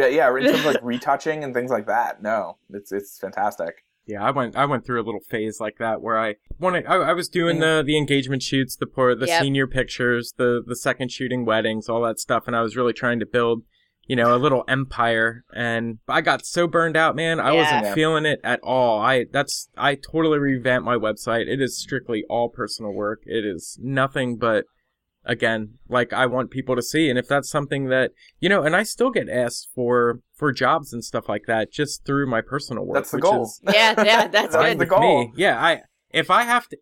Yeah, 0.00 0.06
yeah. 0.08 0.36
In 0.36 0.44
terms 0.44 0.60
of 0.60 0.66
like 0.66 0.80
retouching 0.82 1.44
and 1.44 1.54
things 1.54 1.70
like 1.70 1.86
that, 1.86 2.20
no, 2.22 2.58
it's 2.70 2.90
it's 2.92 3.18
fantastic. 3.18 3.84
Yeah, 4.06 4.22
I 4.22 4.30
went 4.30 4.56
I 4.56 4.64
went 4.66 4.86
through 4.86 5.00
a 5.02 5.04
little 5.04 5.20
phase 5.20 5.58
like 5.60 5.78
that 5.78 6.00
where 6.00 6.18
I 6.18 6.36
wanted 6.58 6.86
I, 6.86 6.94
I 6.94 7.12
was 7.12 7.28
doing 7.28 7.56
Mm. 7.56 7.60
the 7.60 7.82
the 7.86 7.96
engagement 7.98 8.42
shoots, 8.42 8.76
the 8.76 8.86
por- 8.86 9.14
the 9.16 9.26
Yep. 9.26 9.42
senior 9.42 9.66
pictures, 9.66 10.34
the 10.36 10.62
the 10.64 10.76
second 10.76 11.10
shooting 11.10 11.44
weddings, 11.44 11.88
all 11.88 12.02
that 12.02 12.20
stuff, 12.20 12.44
and 12.46 12.54
I 12.54 12.62
was 12.62 12.76
really 12.76 12.92
trying 12.92 13.18
to 13.20 13.26
build, 13.26 13.62
you 14.06 14.14
know, 14.14 14.34
a 14.34 14.38
little 14.38 14.62
empire. 14.68 15.42
And 15.52 15.98
I 16.06 16.20
got 16.20 16.46
so 16.46 16.68
burned 16.68 16.96
out, 16.96 17.16
man. 17.16 17.40
I 17.40 17.52
Yeah. 17.52 17.62
wasn't 17.80 17.94
feeling 17.94 18.26
it 18.26 18.40
at 18.44 18.60
all. 18.62 19.00
I 19.00 19.24
that's 19.32 19.68
I 19.76 19.96
totally 19.96 20.38
revamped 20.38 20.86
my 20.86 20.96
website. 20.96 21.48
It 21.48 21.60
is 21.60 21.76
strictly 21.76 22.24
all 22.28 22.48
personal 22.48 22.92
work. 22.92 23.22
It 23.26 23.44
is 23.44 23.76
nothing 23.82 24.36
but 24.36 24.66
again 25.26 25.74
like 25.88 26.12
i 26.12 26.24
want 26.24 26.50
people 26.50 26.76
to 26.76 26.82
see 26.82 27.10
and 27.10 27.18
if 27.18 27.26
that's 27.26 27.50
something 27.50 27.88
that 27.88 28.12
you 28.40 28.48
know 28.48 28.62
and 28.62 28.76
i 28.76 28.82
still 28.82 29.10
get 29.10 29.28
asked 29.28 29.68
for 29.74 30.20
for 30.34 30.52
jobs 30.52 30.92
and 30.92 31.04
stuff 31.04 31.28
like 31.28 31.42
that 31.46 31.72
just 31.72 32.04
through 32.04 32.26
my 32.26 32.40
personal 32.40 32.84
work 32.84 32.94
That's 32.94 33.10
the 33.10 33.16
which 33.18 33.22
goal. 33.24 33.42
is 33.42 33.60
Yeah, 33.64 33.94
yeah, 34.04 34.28
that's 34.28 34.54
That's 34.54 34.56
good. 34.56 34.78
the 34.78 34.86
goal. 34.86 35.18
me. 35.24 35.32
Yeah, 35.36 35.60
I 35.62 35.82
if 36.10 36.30
I 36.30 36.42
have 36.44 36.68
to 36.68 36.78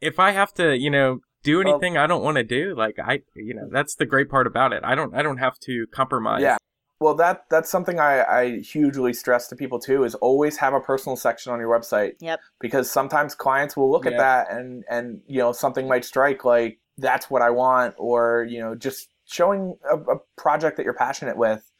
if 0.00 0.18
I 0.18 0.32
have 0.32 0.52
to, 0.54 0.76
you 0.76 0.90
know, 0.90 1.20
do 1.42 1.58
Well- 1.58 1.68
anything 1.68 1.96
I 1.96 2.06
don't 2.06 2.22
want 2.22 2.36
to 2.36 2.44
do, 2.44 2.74
like 2.76 2.96
I 2.98 3.20
you 3.36 3.54
know, 3.54 3.68
that's 3.70 3.94
the 3.96 4.06
great 4.06 4.28
part 4.30 4.46
about 4.46 4.72
it. 4.72 4.82
I 4.84 4.94
don't 4.94 5.14
I 5.14 5.22
don't 5.22 5.38
have 5.38 5.58
to 5.60 5.86
compromise. 5.92 6.42
Yeah. 6.42 6.56
Well, 7.00 7.14
that 7.16 7.44
that's 7.50 7.68
something 7.70 7.98
I, 7.98 8.22
I 8.22 8.58
hugely 8.60 9.12
stress 9.12 9.48
to 9.48 9.56
people 9.56 9.78
too. 9.78 10.04
Is 10.04 10.14
always 10.16 10.56
have 10.58 10.72
a 10.74 10.80
personal 10.80 11.16
section 11.16 11.52
on 11.52 11.58
your 11.58 11.68
website. 11.68 12.12
Yep. 12.20 12.40
Because 12.60 12.90
sometimes 12.90 13.34
clients 13.34 13.76
will 13.76 13.90
look 13.90 14.06
at 14.06 14.16
that 14.16 14.50
and 14.50 14.84
and 14.88 15.20
you 15.26 15.38
know 15.40 15.52
something 15.52 15.88
might 15.88 16.04
strike 16.04 16.44
like 16.44 16.78
that's 16.98 17.30
what 17.30 17.42
I 17.42 17.50
want, 17.50 17.94
or 17.98 18.46
you 18.48 18.60
know 18.60 18.74
just 18.74 19.08
showing 19.26 19.76
a, 19.90 19.96
a 19.96 20.16
project 20.36 20.76
that 20.76 20.84
you're 20.84 20.94
passionate 20.94 21.36
with. 21.36 21.70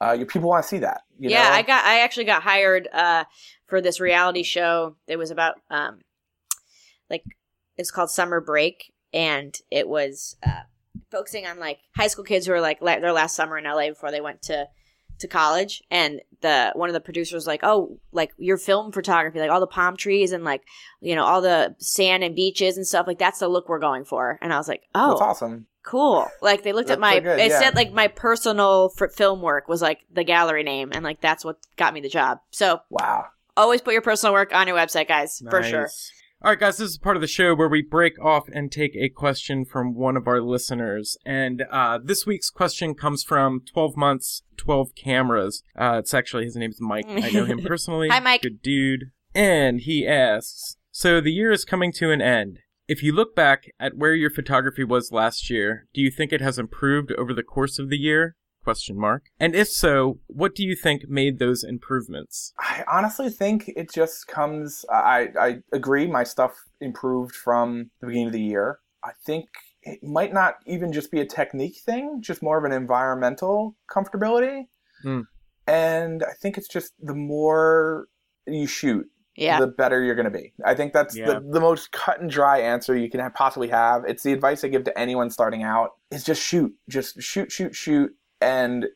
Uh, 0.00 0.12
your 0.12 0.26
people 0.26 0.48
want 0.48 0.62
to 0.62 0.68
see 0.68 0.78
that. 0.78 1.02
You 1.18 1.30
yeah, 1.30 1.48
know? 1.48 1.54
I 1.54 1.62
got 1.62 1.84
I 1.84 2.00
actually 2.00 2.24
got 2.24 2.42
hired 2.42 2.88
uh 2.92 3.24
for 3.66 3.80
this 3.80 4.00
reality 4.00 4.42
show. 4.42 4.96
It 5.06 5.16
was 5.16 5.30
about 5.30 5.56
um 5.70 5.98
like 7.10 7.24
it's 7.76 7.90
called 7.90 8.10
Summer 8.10 8.40
Break 8.40 8.92
and 9.12 9.54
it 9.70 9.88
was 9.88 10.36
uh 10.46 10.62
focusing 11.10 11.46
on 11.46 11.58
like 11.58 11.78
high 11.96 12.06
school 12.06 12.24
kids 12.24 12.46
who 12.46 12.52
were 12.52 12.60
like 12.60 12.80
la- 12.80 13.00
their 13.00 13.12
last 13.12 13.34
summer 13.34 13.58
in 13.58 13.64
LA 13.64 13.88
before 13.88 14.10
they 14.10 14.20
went 14.20 14.42
to 14.42 14.68
to 15.18 15.28
college 15.28 15.82
and 15.90 16.20
the 16.40 16.70
one 16.74 16.88
of 16.88 16.92
the 16.92 17.00
producers 17.00 17.32
was 17.34 17.46
like 17.46 17.60
oh 17.62 17.98
like 18.12 18.32
your 18.38 18.56
film 18.56 18.92
photography 18.92 19.38
like 19.40 19.50
all 19.50 19.60
the 19.60 19.66
palm 19.66 19.96
trees 19.96 20.30
and 20.32 20.44
like 20.44 20.62
you 21.00 21.14
know 21.16 21.24
all 21.24 21.40
the 21.40 21.74
sand 21.78 22.22
and 22.22 22.36
beaches 22.36 22.76
and 22.76 22.86
stuff 22.86 23.06
like 23.06 23.18
that's 23.18 23.40
the 23.40 23.48
look 23.48 23.68
we're 23.68 23.78
going 23.80 24.04
for 24.04 24.38
and 24.40 24.52
i 24.52 24.56
was 24.56 24.68
like 24.68 24.82
oh 24.94 25.10
That's 25.10 25.20
awesome. 25.20 25.66
cool. 25.82 26.28
Like 26.42 26.62
they 26.62 26.72
looked 26.72 26.90
at 26.90 27.00
my, 27.00 27.14
so 27.14 27.20
good, 27.22 27.38
it 27.40 27.48
yeah. 27.50 27.58
said 27.60 27.74
like 27.74 27.92
my 27.92 28.08
personal 28.08 28.92
f- 29.00 29.12
film 29.12 29.40
work 29.42 29.68
was 29.68 29.80
like 29.82 30.04
the 30.12 30.22
gallery 30.22 30.62
name, 30.62 30.90
and 30.92 31.02
like 31.02 31.20
that's 31.20 31.44
what 31.44 31.56
got 31.76 31.94
me 31.94 32.00
the 32.00 32.08
job. 32.10 32.40
So 32.50 32.80
Wow. 32.90 33.26
always 33.56 33.80
put 33.80 33.94
your 33.94 34.02
personal 34.02 34.34
work 34.34 34.54
on 34.54 34.66
your 34.68 34.76
website, 34.76 35.08
guys, 35.08 35.42
for 35.48 35.62
sure. 35.62 35.88
All 36.40 36.52
right, 36.52 36.60
guys, 36.60 36.76
this 36.76 36.90
is 36.90 36.98
part 36.98 37.16
of 37.16 37.20
the 37.20 37.26
show 37.26 37.52
where 37.52 37.68
we 37.68 37.82
break 37.82 38.16
off 38.24 38.44
and 38.52 38.70
take 38.70 38.94
a 38.94 39.08
question 39.08 39.64
from 39.64 39.92
one 39.92 40.16
of 40.16 40.28
our 40.28 40.40
listeners. 40.40 41.16
And 41.26 41.64
uh, 41.68 41.98
this 42.00 42.26
week's 42.26 42.48
question 42.48 42.94
comes 42.94 43.24
from 43.24 43.62
12 43.72 43.96
Months, 43.96 44.44
12 44.56 44.94
Cameras. 44.94 45.64
Uh, 45.76 45.96
it's 45.98 46.14
actually, 46.14 46.44
his 46.44 46.54
name's 46.54 46.80
Mike. 46.80 47.06
I 47.08 47.30
know 47.30 47.44
him 47.44 47.62
personally. 47.66 48.08
Hi, 48.08 48.20
Mike. 48.20 48.42
Good 48.42 48.62
dude. 48.62 49.10
And 49.34 49.80
he 49.80 50.06
asks 50.06 50.76
So 50.92 51.20
the 51.20 51.32
year 51.32 51.50
is 51.50 51.64
coming 51.64 51.90
to 51.94 52.12
an 52.12 52.22
end. 52.22 52.60
If 52.86 53.02
you 53.02 53.12
look 53.12 53.34
back 53.34 53.72
at 53.80 53.96
where 53.96 54.14
your 54.14 54.30
photography 54.30 54.84
was 54.84 55.10
last 55.10 55.50
year, 55.50 55.88
do 55.92 56.00
you 56.00 56.10
think 56.10 56.32
it 56.32 56.40
has 56.40 56.56
improved 56.56 57.10
over 57.18 57.34
the 57.34 57.42
course 57.42 57.80
of 57.80 57.90
the 57.90 57.98
year? 57.98 58.36
Question 58.68 58.98
mark. 59.00 59.30
And 59.40 59.54
if 59.54 59.66
so, 59.70 60.18
what 60.26 60.54
do 60.54 60.62
you 60.62 60.76
think 60.76 61.08
made 61.08 61.38
those 61.38 61.64
improvements? 61.64 62.52
I 62.60 62.84
honestly 62.86 63.30
think 63.30 63.68
it 63.68 63.90
just 63.90 64.26
comes. 64.26 64.84
I 64.92 65.28
I 65.40 65.58
agree. 65.72 66.06
My 66.06 66.22
stuff 66.22 66.52
improved 66.78 67.34
from 67.34 67.90
the 68.02 68.08
beginning 68.08 68.26
of 68.26 68.34
the 68.34 68.42
year. 68.42 68.80
I 69.02 69.12
think 69.24 69.46
it 69.82 70.02
might 70.02 70.34
not 70.34 70.56
even 70.66 70.92
just 70.92 71.10
be 71.10 71.18
a 71.20 71.24
technique 71.24 71.78
thing, 71.78 72.20
just 72.20 72.42
more 72.42 72.58
of 72.58 72.64
an 72.64 72.72
environmental 72.72 73.74
comfortability. 73.90 74.64
Hmm. 75.02 75.20
And 75.66 76.22
I 76.22 76.32
think 76.34 76.58
it's 76.58 76.68
just 76.68 76.92
the 77.00 77.14
more 77.14 78.08
you 78.46 78.66
shoot, 78.66 79.06
Yeah, 79.34 79.60
the 79.60 79.68
better 79.68 80.02
you're 80.02 80.14
going 80.14 80.30
to 80.30 80.38
be. 80.38 80.52
I 80.62 80.74
think 80.74 80.92
that's 80.92 81.16
Yeah. 81.16 81.26
the, 81.26 81.40
the 81.40 81.60
most 81.60 81.90
cut 81.92 82.20
and 82.20 82.28
dry 82.28 82.58
answer 82.60 82.94
you 82.94 83.08
can 83.08 83.20
have, 83.20 83.32
possibly 83.32 83.68
have. 83.68 84.04
It's 84.06 84.24
the 84.24 84.34
advice 84.34 84.62
I 84.62 84.68
give 84.68 84.84
to 84.84 84.98
anyone 84.98 85.30
starting 85.30 85.62
out 85.62 85.92
is 86.10 86.22
just 86.22 86.42
shoot, 86.42 86.70
just 86.88 87.22
shoot, 87.22 87.50
shoot, 87.50 87.74
shoot, 87.74 88.12
and 88.40 88.86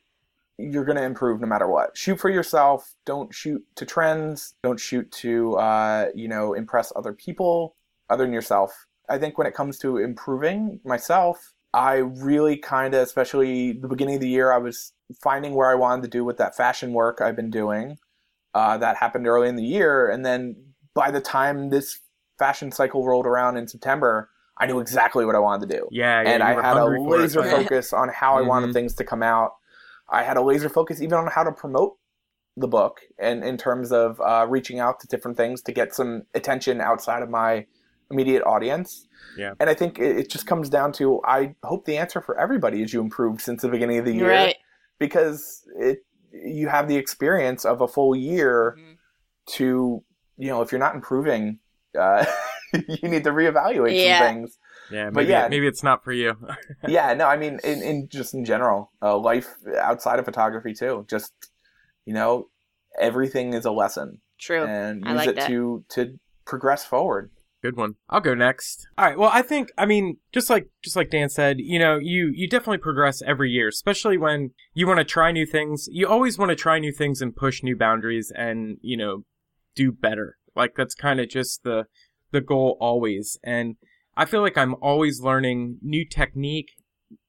you're 0.57 0.85
going 0.85 0.97
to 0.97 1.03
improve 1.03 1.41
no 1.41 1.47
matter 1.47 1.67
what. 1.67 1.97
Shoot 1.97 2.19
for 2.19 2.29
yourself. 2.29 2.93
Don't 3.05 3.33
shoot 3.33 3.63
to 3.75 3.85
trends. 3.85 4.53
Don't 4.63 4.79
shoot 4.79 5.11
to, 5.11 5.55
uh, 5.55 6.07
you 6.13 6.27
know, 6.27 6.53
impress 6.53 6.93
other 6.95 7.13
people 7.13 7.75
other 8.09 8.23
than 8.23 8.33
yourself. 8.33 8.85
I 9.09 9.17
think 9.17 9.37
when 9.37 9.47
it 9.47 9.53
comes 9.53 9.77
to 9.79 9.97
improving 9.97 10.79
myself, 10.85 11.53
I 11.73 11.95
really 11.95 12.57
kind 12.57 12.93
of, 12.93 13.01
especially 13.01 13.73
the 13.73 13.87
beginning 13.87 14.15
of 14.15 14.21
the 14.21 14.29
year, 14.29 14.51
I 14.51 14.59
was 14.59 14.93
finding 15.21 15.55
where 15.55 15.69
I 15.69 15.75
wanted 15.75 16.03
to 16.03 16.07
do 16.07 16.23
with 16.23 16.37
that 16.37 16.55
fashion 16.55 16.93
work 16.93 17.19
I've 17.19 17.35
been 17.35 17.49
doing. 17.49 17.97
Uh, 18.53 18.77
that 18.77 18.97
happened 18.97 19.27
early 19.27 19.49
in 19.49 19.55
the 19.55 19.63
year, 19.63 20.07
and 20.07 20.23
then 20.23 20.55
by 20.93 21.09
the 21.09 21.19
time 21.19 21.71
this 21.71 21.99
fashion 22.37 22.71
cycle 22.71 23.03
rolled 23.03 23.25
around 23.25 23.57
in 23.57 23.67
September, 23.67 24.29
I 24.57 24.65
knew 24.67 24.79
exactly 24.79 25.25
what 25.25 25.35
I 25.35 25.39
wanted 25.39 25.67
to 25.69 25.77
do, 25.77 25.87
Yeah, 25.91 26.21
yeah 26.21 26.29
and 26.29 26.43
I 26.43 26.49
had 26.53 26.59
a 26.77 26.81
hungry 26.81 26.97
for 26.99 27.15
it, 27.17 27.21
laser 27.21 27.39
right? 27.41 27.51
focus 27.51 27.91
on 27.93 28.09
how 28.09 28.37
I 28.37 28.41
wanted 28.41 28.69
Mhm. 28.69 28.73
things 28.73 28.93
to 28.95 29.03
come 29.03 29.23
out. 29.23 29.55
I 30.09 30.23
had 30.23 30.37
a 30.37 30.41
laser 30.41 30.69
focus 30.69 31.01
even 31.01 31.17
on 31.17 31.27
how 31.27 31.43
to 31.43 31.51
promote 31.51 31.97
the 32.55 32.67
book, 32.67 33.01
and 33.17 33.43
in 33.43 33.57
terms 33.57 33.91
of 33.91 34.21
uh, 34.21 34.45
reaching 34.47 34.79
out 34.79 34.99
to 34.99 35.07
different 35.07 35.37
things 35.37 35.61
to 35.63 35.71
get 35.71 35.95
some 35.95 36.23
attention 36.35 36.81
outside 36.81 37.23
of 37.23 37.29
my 37.29 37.65
immediate 38.11 38.43
audience. 38.43 39.07
Yeah. 39.35 39.53
And 39.59 39.69
I 39.71 39.73
think 39.73 39.97
it, 39.97 40.17
it 40.17 40.29
just 40.29 40.45
comes 40.45 40.69
down 40.69 40.91
to 40.93 41.19
I 41.25 41.55
hope 41.63 41.85
the 41.85 41.97
answer 41.97 42.21
for 42.21 42.37
everybody 42.39 42.83
is 42.83 42.93
you 42.93 43.01
improved 43.01 43.41
since 43.41 43.63
the 43.63 43.69
beginning 43.69 43.97
of 43.97 44.05
the 44.05 44.13
year 44.13 44.29
right. 44.29 44.55
because 44.99 45.63
it 45.79 46.05
you 46.31 46.67
have 46.67 46.87
the 46.87 46.97
experience 46.97 47.65
of 47.65 47.81
a 47.81 47.87
full 47.87 48.15
year 48.15 48.75
Mhm. 48.77 48.97
to 49.55 50.03
you 50.37 50.47
know 50.49 50.61
if 50.61 50.71
you're 50.71 50.79
not 50.79 50.93
improving 50.93 51.57
uh, 51.97 52.23
you 53.01 53.09
need 53.09 53.23
to 53.23 53.31
reevaluate 53.31 53.99
Yeah. 54.03 54.19
some 54.19 54.27
things 54.35 54.57
Yeah, 54.91 55.05
But 55.05 55.21
maybe, 55.21 55.29
yeah. 55.31 55.47
maybe 55.47 55.67
it's 55.67 55.83
not 55.83 56.03
for 56.03 56.11
you. 56.11 56.35
yeah 56.87 57.13
no 57.13 57.27
i 57.27 57.37
mean 57.37 57.59
in, 57.63 57.81
in 57.81 58.07
just 58.09 58.33
in 58.33 58.43
general 58.45 58.91
uh, 59.01 59.17
life 59.17 59.47
outside 59.79 60.19
of 60.19 60.25
photography 60.25 60.73
too 60.73 61.05
just 61.09 61.33
you 62.05 62.13
know 62.13 62.47
everything 62.99 63.53
is 63.53 63.65
a 63.65 63.71
lesson 63.71 64.19
True. 64.39 64.65
and 64.65 65.03
I 65.05 65.09
use 65.11 65.17
like 65.17 65.29
it 65.29 65.35
that. 65.37 65.47
to 65.47 65.83
to 65.89 66.19
progress 66.45 66.85
forward 66.85 67.31
Good 67.61 67.77
one. 67.77 67.95
I'll 68.09 68.19
go 68.19 68.33
next. 68.33 68.85
All 68.97 69.05
right. 69.05 69.17
Well, 69.17 69.29
I 69.31 69.41
think 69.41 69.71
I 69.77 69.85
mean 69.85 70.17
just 70.33 70.49
like 70.49 70.67
just 70.83 70.97
like 70.97 71.09
Dan 71.09 71.29
said, 71.29 71.61
you 71.61 71.79
know, 71.79 71.97
you 71.97 72.29
you 72.35 72.49
definitely 72.49 72.79
progress 72.79 73.21
every 73.25 73.51
year, 73.51 73.69
especially 73.69 74.17
when 74.17 74.51
you 74.73 74.85
want 74.85 74.97
to 74.97 75.05
try 75.05 75.31
new 75.31 75.45
things. 75.45 75.87
You 75.89 76.05
always 76.09 76.37
want 76.37 76.49
to 76.49 76.57
try 76.57 76.77
new 76.77 76.91
things 76.91 77.21
and 77.21 77.33
push 77.33 77.63
new 77.63 77.77
boundaries 77.77 78.33
and, 78.35 78.79
you 78.81 78.97
know, 78.97 79.23
do 79.77 79.93
better. 79.93 80.35
Like 80.57 80.73
that's 80.75 80.93
kind 80.93 81.21
of 81.21 81.29
just 81.29 81.63
the 81.63 81.85
the 82.33 82.41
goal 82.41 82.75
always. 82.81 83.37
And 83.43 83.77
I 84.17 84.25
feel 84.25 84.41
like 84.41 84.57
I'm 84.57 84.75
always 84.81 85.21
learning 85.21 85.77
new 85.81 86.03
technique, 86.03 86.71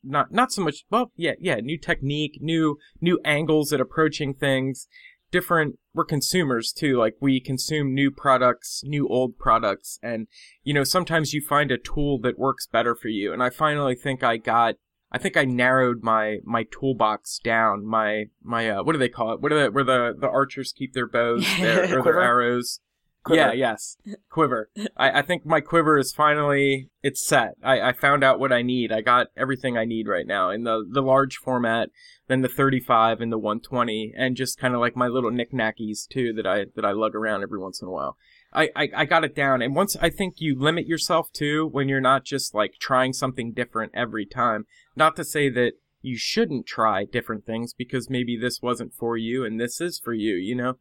not 0.03 0.33
not 0.33 0.51
so 0.51 0.65
much 0.65 0.85
well, 0.91 1.13
yeah, 1.15 1.35
yeah, 1.39 1.57
new 1.57 1.79
technique, 1.79 2.39
new 2.41 2.79
new 3.01 3.21
angles 3.25 3.73
at 3.73 3.81
approaching 3.81 4.35
things. 4.35 4.89
Different 5.31 5.79
we're 5.95 6.05
consumers 6.05 6.73
too 6.73 6.97
like 6.99 7.15
we 7.21 7.41
consume 7.41 7.95
new 7.95 8.11
products 8.11 8.83
new 8.85 9.07
old 9.09 9.39
products. 9.39 9.99
And 10.03 10.27
you 10.63 10.75
know 10.75 10.85
sometimes 10.85 11.33
you 11.33 11.41
find 11.41 11.71
a 11.71 11.79
tool 11.79 12.19
that 12.21 12.39
works 12.39 12.67
better 12.67 12.95
for 12.95 13.09
you. 13.09 13.33
And 13.33 13.43
i 13.43 13.51
finally 13.51 13.97
think 13.97 14.23
i 14.23 14.37
got 14.37 14.77
i 15.11 15.19
think 15.19 15.37
i 15.37 15.45
narrowed 15.45 16.03
my 16.03 16.39
my 16.45 16.65
toolbox 16.71 17.41
down. 17.43 17.85
My 17.85 18.27
my 18.43 18.71
uh 18.71 18.83
what 18.85 18.93
do 18.93 18.99
they 18.99 19.09
call 19.09 19.33
it? 19.33 19.41
What 19.41 19.53
are 19.53 19.65
the 19.65 19.71
where 19.73 19.85
the 19.85 20.15
the 20.17 20.29
archers 20.29 20.73
keep 20.73 20.93
their 20.93 21.09
bows 21.09 21.45
their, 21.59 21.99
or 21.99 22.03
their 22.05 22.21
arrows 22.21 22.81
Quiver. 23.25 23.41
yeah 23.41 23.53
yes. 23.53 23.97
Quiver. 24.31 24.71
I, 24.97 25.21
I 25.21 25.23
think 25.23 25.47
my 25.47 25.61
quiver 25.61 25.99
is 25.99 26.13
finally 26.13 26.91
it's 27.03 27.27
set. 27.27 27.55
I, 27.63 27.81
I 27.81 27.93
found 27.93 28.23
out 28.23 28.39
what 28.39 28.53
i 28.53 28.63
need. 28.63 28.93
I 28.93 29.01
got 29.01 29.29
everything 29.37 29.77
i 29.77 29.85
need 29.85 30.07
right 30.09 30.27
now 30.27 30.51
in 30.51 30.65
the 30.65 30.85
the 30.89 31.03
large 31.03 31.37
format 31.37 31.89
then 32.27 32.41
the 32.41 32.49
35 32.49 33.21
and 33.21 33.31
the 33.31 33.39
120 33.39 34.15
and 34.17 34.37
just 34.37 34.59
kind 34.59 34.75
of 34.75 34.81
like 34.81 34.97
my 34.97 35.09
little 35.09 35.31
knickknackies 35.31 36.09
too 36.09 36.33
that 36.35 36.47
i 36.47 36.67
that 36.77 36.85
i 36.85 36.93
lug 36.93 37.15
around 37.15 37.43
every 37.43 37.59
once 37.59 37.81
in 37.81 37.89
a 37.89 37.91
while. 37.91 38.17
I, 38.53 38.69
I 38.77 38.89
i 38.97 39.05
got 39.05 39.25
it 39.25 39.35
down 39.35 39.63
and 39.63 39.75
once 39.75 39.97
i 39.97 40.11
think 40.11 40.35
you 40.39 40.59
limit 40.59 40.87
yourself 40.87 41.33
too 41.33 41.67
when 41.67 41.89
you're 41.89 42.01
not 42.01 42.25
just 42.25 42.55
like 42.55 42.75
trying 42.79 43.13
something 43.13 43.53
different 43.53 43.93
every 43.95 44.27
time. 44.27 44.67
Not 44.97 45.17
to 45.17 45.25
say 45.25 45.49
that 45.51 45.73
you 46.05 46.19
shouldn't 46.19 46.67
try 46.67 47.05
different 47.05 47.47
things 47.47 47.73
because 47.73 48.11
maybe 48.11 48.37
this 48.37 48.61
wasn't 48.61 48.93
for 48.93 49.17
you 49.17 49.45
and 49.45 49.59
this 49.59 49.81
is 49.81 49.99
for 49.99 50.13
you, 50.13 50.35
you 50.35 50.55
know? 50.55 50.75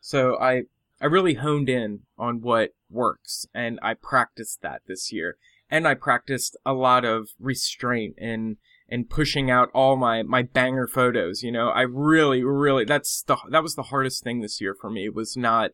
So 0.00 0.38
I 0.40 0.62
I 1.00 1.06
really 1.06 1.34
honed 1.34 1.68
in 1.68 2.00
on 2.18 2.40
what 2.40 2.74
works 2.90 3.46
and 3.54 3.78
I 3.82 3.94
practiced 3.94 4.62
that 4.62 4.82
this 4.86 5.12
year. 5.12 5.36
And 5.70 5.86
I 5.86 5.94
practiced 5.94 6.56
a 6.66 6.72
lot 6.72 7.04
of 7.04 7.28
restraint 7.38 8.16
and 8.18 8.56
and 8.88 9.08
pushing 9.08 9.50
out 9.50 9.70
all 9.72 9.96
my 9.96 10.22
my 10.22 10.42
banger 10.42 10.88
photos, 10.88 11.44
you 11.44 11.52
know. 11.52 11.68
I 11.68 11.82
really 11.82 12.42
really 12.42 12.84
that's 12.84 13.22
the 13.22 13.36
that 13.50 13.62
was 13.62 13.76
the 13.76 13.84
hardest 13.84 14.24
thing 14.24 14.40
this 14.40 14.60
year 14.60 14.74
for 14.78 14.90
me 14.90 15.08
was 15.08 15.36
not 15.36 15.70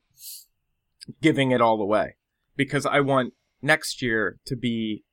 giving 1.23 1.51
it 1.51 1.63
all 1.63 1.81
away 1.81 2.17
because 2.57 2.85
I 2.85 3.01
want 3.01 3.33
next 3.63 4.03
year 4.03 4.39
to 4.47 4.57
be 4.57 5.05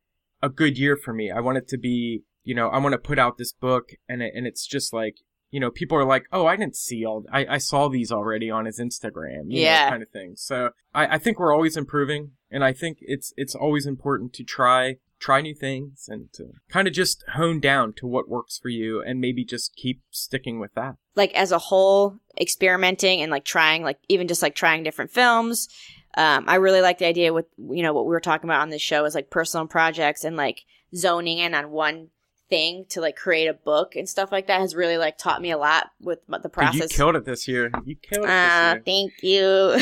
a 0.42 0.50
good 0.50 0.78
year 0.78 0.98
for 0.98 1.14
me. 1.14 1.32
I 1.32 1.40
want 1.40 1.58
it 1.58 1.68
to 1.70 1.78
be, 1.78 2.24
you 2.44 2.54
know, 2.54 2.68
I 2.68 2.78
want 2.80 2.94
to 2.94 2.98
put 3.00 3.20
out 3.20 3.38
this 3.38 3.54
book 3.54 3.92
and 4.10 4.22
it, 4.22 4.34
and 4.36 4.46
it's 4.46 4.68
just 4.68 4.94
like, 4.94 5.18
you 5.54 5.60
know, 5.60 5.70
people 5.70 5.96
are 6.00 6.04
like, 6.04 6.26
oh, 6.32 6.48
I 6.48 6.56
didn't 6.56 6.76
see 6.76 7.06
all, 7.06 7.26
I, 7.32 7.46
I 7.46 7.58
saw 7.60 7.88
these 7.88 8.12
already 8.12 8.50
on 8.50 8.66
his 8.66 8.80
Instagram, 8.80 9.44
yeah, 9.50 9.86
know, 9.86 9.92
kind 9.92 10.02
of 10.02 10.10
thing. 10.10 10.34
So 10.36 10.72
I, 10.96 11.06
I 11.06 11.18
think 11.20 11.38
we're 11.38 11.54
always 11.54 11.78
improving, 11.78 12.32
and 12.50 12.64
I 12.64 12.74
think 12.74 12.98
it's 13.02 13.34
it's 13.38 13.54
always 13.54 13.86
important 13.86 14.34
to 14.34 14.44
try 14.44 14.96
try 15.20 15.42
new 15.42 15.54
things 15.54 16.06
and 16.10 16.34
to 16.34 16.46
kind 16.70 16.88
of 16.88 16.94
just 16.96 17.24
hone 17.36 17.60
down 17.60 17.94
to 17.98 18.08
what 18.08 18.28
works 18.28 18.58
for 18.58 18.70
you 18.70 19.04
and 19.04 19.22
maybe 19.22 19.46
just 19.46 19.76
keep 19.76 20.02
sticking 20.10 20.60
with 20.60 20.74
that. 20.74 20.96
Like 21.16 21.32
as 21.36 21.52
a 21.52 21.60
whole, 21.60 22.18
experimenting 22.42 23.22
and 23.22 23.32
like 23.32 23.46
trying, 23.46 23.84
like 23.84 24.00
even 24.10 24.28
just 24.28 24.42
like 24.42 24.56
trying 24.56 24.82
different 24.82 25.12
films. 25.12 25.70
Um, 26.18 26.46
I 26.48 26.56
really 26.56 26.82
like 26.82 26.98
the 26.98 27.06
idea 27.06 27.32
with 27.32 27.46
you 27.58 27.84
know 27.84 27.94
what 27.94 28.06
we 28.06 28.10
were 28.10 28.20
talking 28.20 28.50
about 28.50 28.62
on 28.62 28.72
this 28.72 28.82
show 28.82 29.06
is 29.06 29.14
like 29.14 29.30
personal 29.30 29.68
projects 29.68 30.24
and 30.24 30.36
like 30.36 30.64
zoning 30.96 31.38
in 31.38 31.54
on 31.54 31.70
one 31.70 32.08
thing 32.50 32.86
to 32.90 33.02
like 33.02 33.16
create 33.16 33.48
a 33.48 33.54
book 33.54 33.96
and 33.96 34.08
stuff 34.08 34.32
like 34.32 34.48
that 34.48 34.60
has 34.60 34.76
really 34.76 34.98
like 34.98 35.18
taught 35.18 35.42
me 35.42 35.52
a 35.52 35.58
lot 35.58 35.88
with 36.00 36.20
the 36.28 36.50
process. 36.50 36.92
You 36.92 36.98
killed 36.98 37.16
it 37.16 37.26
this 37.26 37.48
year. 37.48 37.72
You 37.86 37.96
killed 37.96 38.26
it 38.26 38.30
uh, 38.30 38.76
Thank 38.86 39.14
you. 39.22 39.78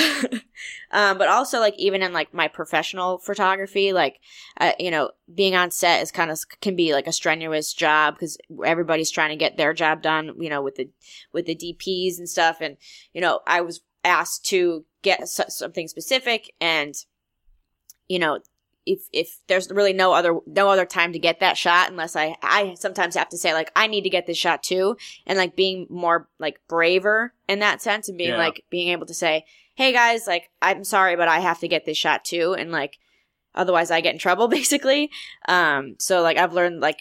um, 0.91 1.17
but 1.17 1.27
also 1.27 1.59
like 1.59 1.75
even 1.77 2.01
in 2.01 2.13
like 2.13 2.33
my 2.33 2.47
professional 2.47 3.17
photography, 3.17 3.93
like 3.93 4.19
uh, 4.59 4.73
you 4.79 4.91
know, 4.91 5.11
being 5.33 5.55
on 5.55 5.71
set 5.71 6.01
is 6.01 6.11
kind 6.11 6.31
of 6.31 6.39
can 6.61 6.75
be 6.75 6.93
like 6.93 7.07
a 7.07 7.11
strenuous 7.11 7.73
job 7.73 8.15
because 8.15 8.37
everybody's 8.65 9.11
trying 9.11 9.29
to 9.29 9.35
get 9.35 9.57
their 9.57 9.73
job 9.73 10.01
done. 10.01 10.33
You 10.39 10.49
know, 10.49 10.61
with 10.61 10.75
the 10.75 10.89
with 11.33 11.45
the 11.45 11.55
DPs 11.55 12.17
and 12.17 12.29
stuff, 12.29 12.57
and 12.61 12.77
you 13.13 13.21
know, 13.21 13.41
I 13.47 13.61
was 13.61 13.81
asked 14.03 14.45
to 14.45 14.85
get 15.01 15.27
something 15.27 15.87
specific 15.87 16.53
and 16.59 16.95
you 18.07 18.19
know 18.19 18.39
if 18.91 19.07
if 19.13 19.39
there's 19.47 19.71
really 19.71 19.93
no 19.93 20.11
other 20.11 20.37
no 20.45 20.69
other 20.69 20.85
time 20.85 21.13
to 21.13 21.19
get 21.19 21.39
that 21.39 21.57
shot 21.57 21.89
unless 21.89 22.15
I 22.15 22.35
I 22.43 22.75
sometimes 22.77 23.15
have 23.15 23.29
to 23.29 23.37
say 23.37 23.53
like 23.53 23.71
I 23.75 23.87
need 23.87 24.01
to 24.01 24.09
get 24.09 24.27
this 24.27 24.37
shot 24.37 24.63
too. 24.63 24.97
And 25.25 25.37
like 25.37 25.55
being 25.55 25.87
more 25.89 26.27
like 26.39 26.59
braver 26.67 27.33
in 27.47 27.59
that 27.59 27.81
sense 27.81 28.09
and 28.09 28.17
being 28.17 28.31
yeah. 28.31 28.37
like 28.37 28.65
being 28.69 28.89
able 28.89 29.05
to 29.05 29.13
say 29.13 29.45
hey 29.75 29.93
guys 29.93 30.27
like 30.27 30.49
I'm 30.61 30.83
sorry 30.83 31.15
but 31.15 31.27
I 31.27 31.39
have 31.39 31.59
to 31.59 31.67
get 31.67 31.85
this 31.85 31.97
shot 31.97 32.25
too. 32.25 32.53
And 32.57 32.71
like 32.71 32.97
otherwise 33.55 33.91
I 33.91 34.01
get 34.01 34.13
in 34.13 34.19
trouble 34.19 34.47
basically. 34.59 35.09
Um 35.47 35.95
so 35.99 36.21
like 36.21 36.37
I've 36.37 36.53
learned 36.53 36.81
like 36.81 36.99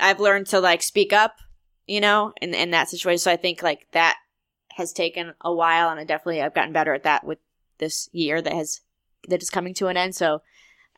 I've 0.00 0.20
learned 0.20 0.46
to 0.48 0.60
like 0.60 0.82
speak 0.82 1.12
up 1.12 1.36
you 1.86 2.00
know 2.00 2.32
in 2.40 2.54
in 2.54 2.70
that 2.70 2.88
situation. 2.88 3.18
So 3.18 3.30
I 3.30 3.36
think 3.36 3.62
like 3.62 3.86
that 3.92 4.16
has 4.70 4.92
taken 4.92 5.34
a 5.42 5.52
while 5.52 5.90
and 5.90 6.00
I 6.00 6.04
definitely 6.04 6.40
I've 6.40 6.54
gotten 6.54 6.72
better 6.72 6.94
at 6.94 7.02
that 7.02 7.24
with 7.24 7.38
this 7.78 8.08
year 8.12 8.40
that 8.40 8.52
has 8.52 8.80
that 9.28 9.42
is 9.42 9.50
coming 9.50 9.74
to 9.74 9.88
an 9.88 9.96
end. 9.96 10.14
So 10.14 10.42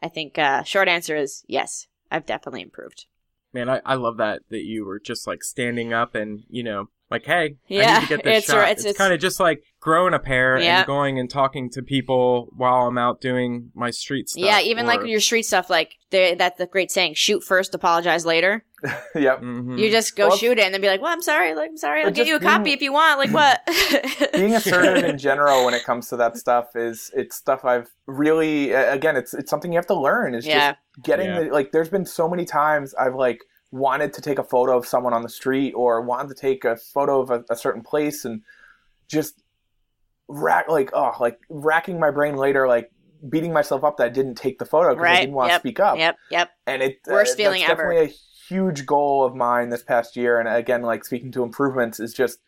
I 0.02 0.08
think 0.08 0.38
uh, 0.38 0.62
short 0.62 0.88
answer 0.88 1.16
is 1.16 1.44
yes. 1.46 1.86
I've 2.10 2.26
definitely 2.26 2.62
improved. 2.62 3.06
Man, 3.52 3.68
I, 3.68 3.80
I 3.84 3.94
love 3.94 4.16
that 4.18 4.42
that 4.50 4.64
you 4.64 4.84
were 4.84 4.98
just 4.98 5.26
like 5.26 5.42
standing 5.42 5.92
up 5.92 6.14
and 6.14 6.44
you 6.48 6.62
know 6.62 6.88
like 7.10 7.24
hey 7.26 7.56
yeah, 7.68 7.82
I 7.82 7.94
need 7.94 8.08
to 8.08 8.16
get 8.16 8.24
this 8.24 8.38
it's, 8.38 8.46
shot. 8.46 8.68
It's, 8.68 8.80
it's, 8.80 8.90
it's 8.90 8.98
kind 8.98 9.12
of 9.12 9.20
just 9.20 9.40
like 9.40 9.62
growing 9.80 10.14
a 10.14 10.18
pair 10.18 10.58
yeah. 10.58 10.78
and 10.78 10.86
going 10.86 11.18
and 11.18 11.28
talking 11.28 11.70
to 11.70 11.82
people 11.82 12.48
while 12.54 12.86
I'm 12.86 12.98
out 12.98 13.20
doing 13.20 13.70
my 13.74 13.90
street 13.90 14.28
stuff. 14.28 14.44
Yeah, 14.44 14.60
even 14.60 14.84
or... 14.84 14.88
like 14.88 15.06
your 15.06 15.20
street 15.20 15.42
stuff, 15.42 15.70
like 15.70 15.94
that's 16.10 16.58
the 16.58 16.66
great 16.66 16.90
saying: 16.90 17.14
shoot 17.14 17.42
first, 17.42 17.74
apologize 17.74 18.24
later. 18.24 18.64
yep. 19.14 19.40
Mm-hmm. 19.40 19.76
You 19.76 19.90
just 19.90 20.16
go 20.16 20.28
well, 20.28 20.36
shoot 20.36 20.58
it 20.58 20.64
and 20.64 20.72
then 20.72 20.80
be 20.80 20.86
like, 20.86 21.02
"Well, 21.02 21.12
I'm 21.12 21.22
sorry. 21.22 21.54
Like, 21.54 21.70
I'm 21.70 21.76
sorry. 21.76 22.04
I'll 22.04 22.10
give 22.10 22.26
you 22.26 22.36
a 22.36 22.40
being, 22.40 22.50
copy 22.50 22.72
if 22.72 22.80
you 22.80 22.92
want." 22.92 23.18
Like, 23.18 23.30
what? 23.30 23.60
being 24.32 24.54
assertive 24.54 25.04
in 25.04 25.18
general 25.18 25.64
when 25.64 25.74
it 25.74 25.84
comes 25.84 26.08
to 26.08 26.16
that 26.16 26.36
stuff 26.36 26.68
is 26.74 27.10
it's 27.14 27.36
stuff 27.36 27.64
I've 27.64 27.88
really 28.06 28.72
again 28.72 29.16
it's 29.16 29.34
it's 29.34 29.50
something 29.50 29.72
you 29.72 29.78
have 29.78 29.86
to 29.88 29.98
learn. 29.98 30.34
Is 30.34 30.46
yeah. 30.46 30.72
just 30.72 31.04
getting 31.04 31.26
yeah. 31.26 31.40
the, 31.40 31.50
like. 31.50 31.72
There's 31.72 31.90
been 31.90 32.06
so 32.06 32.28
many 32.28 32.44
times 32.44 32.94
I've 32.94 33.14
like 33.14 33.40
wanted 33.72 34.12
to 34.12 34.20
take 34.20 34.38
a 34.38 34.44
photo 34.44 34.76
of 34.76 34.86
someone 34.86 35.12
on 35.12 35.22
the 35.22 35.28
street 35.28 35.72
or 35.72 36.02
wanted 36.02 36.28
to 36.28 36.34
take 36.34 36.64
a 36.64 36.76
photo 36.76 37.20
of 37.20 37.30
a, 37.30 37.44
a 37.50 37.56
certain 37.56 37.82
place 37.82 38.24
and 38.24 38.42
just 39.08 39.42
rack 40.28 40.68
like 40.68 40.90
oh 40.92 41.12
like 41.18 41.40
racking 41.48 41.98
my 41.98 42.10
brain 42.10 42.36
later 42.36 42.68
like 42.68 42.90
beating 43.28 43.52
myself 43.52 43.84
up 43.84 43.96
that 43.98 44.04
I 44.04 44.08
didn't 44.08 44.36
take 44.36 44.58
the 44.58 44.64
photo 44.64 44.90
because 44.90 45.02
right. 45.02 45.16
I 45.16 45.20
didn't 45.20 45.34
want 45.34 45.50
yep. 45.50 45.60
to 45.60 45.68
speak 45.68 45.80
up. 45.80 45.98
Yep, 45.98 46.16
yep. 46.30 46.50
And 46.66 46.82
it 46.82 46.98
worst 47.06 47.34
uh, 47.34 47.36
feeling 47.36 47.60
that's 47.60 47.72
ever. 47.72 47.92
Definitely 47.92 48.14
a 48.14 48.48
huge 48.48 48.86
goal 48.86 49.24
of 49.24 49.34
mine 49.34 49.70
this 49.70 49.82
past 49.82 50.16
year, 50.16 50.40
and 50.40 50.48
again, 50.48 50.82
like 50.82 51.04
speaking 51.04 51.30
to 51.32 51.42
improvements 51.42 52.00
is 52.00 52.14
just 52.14 52.38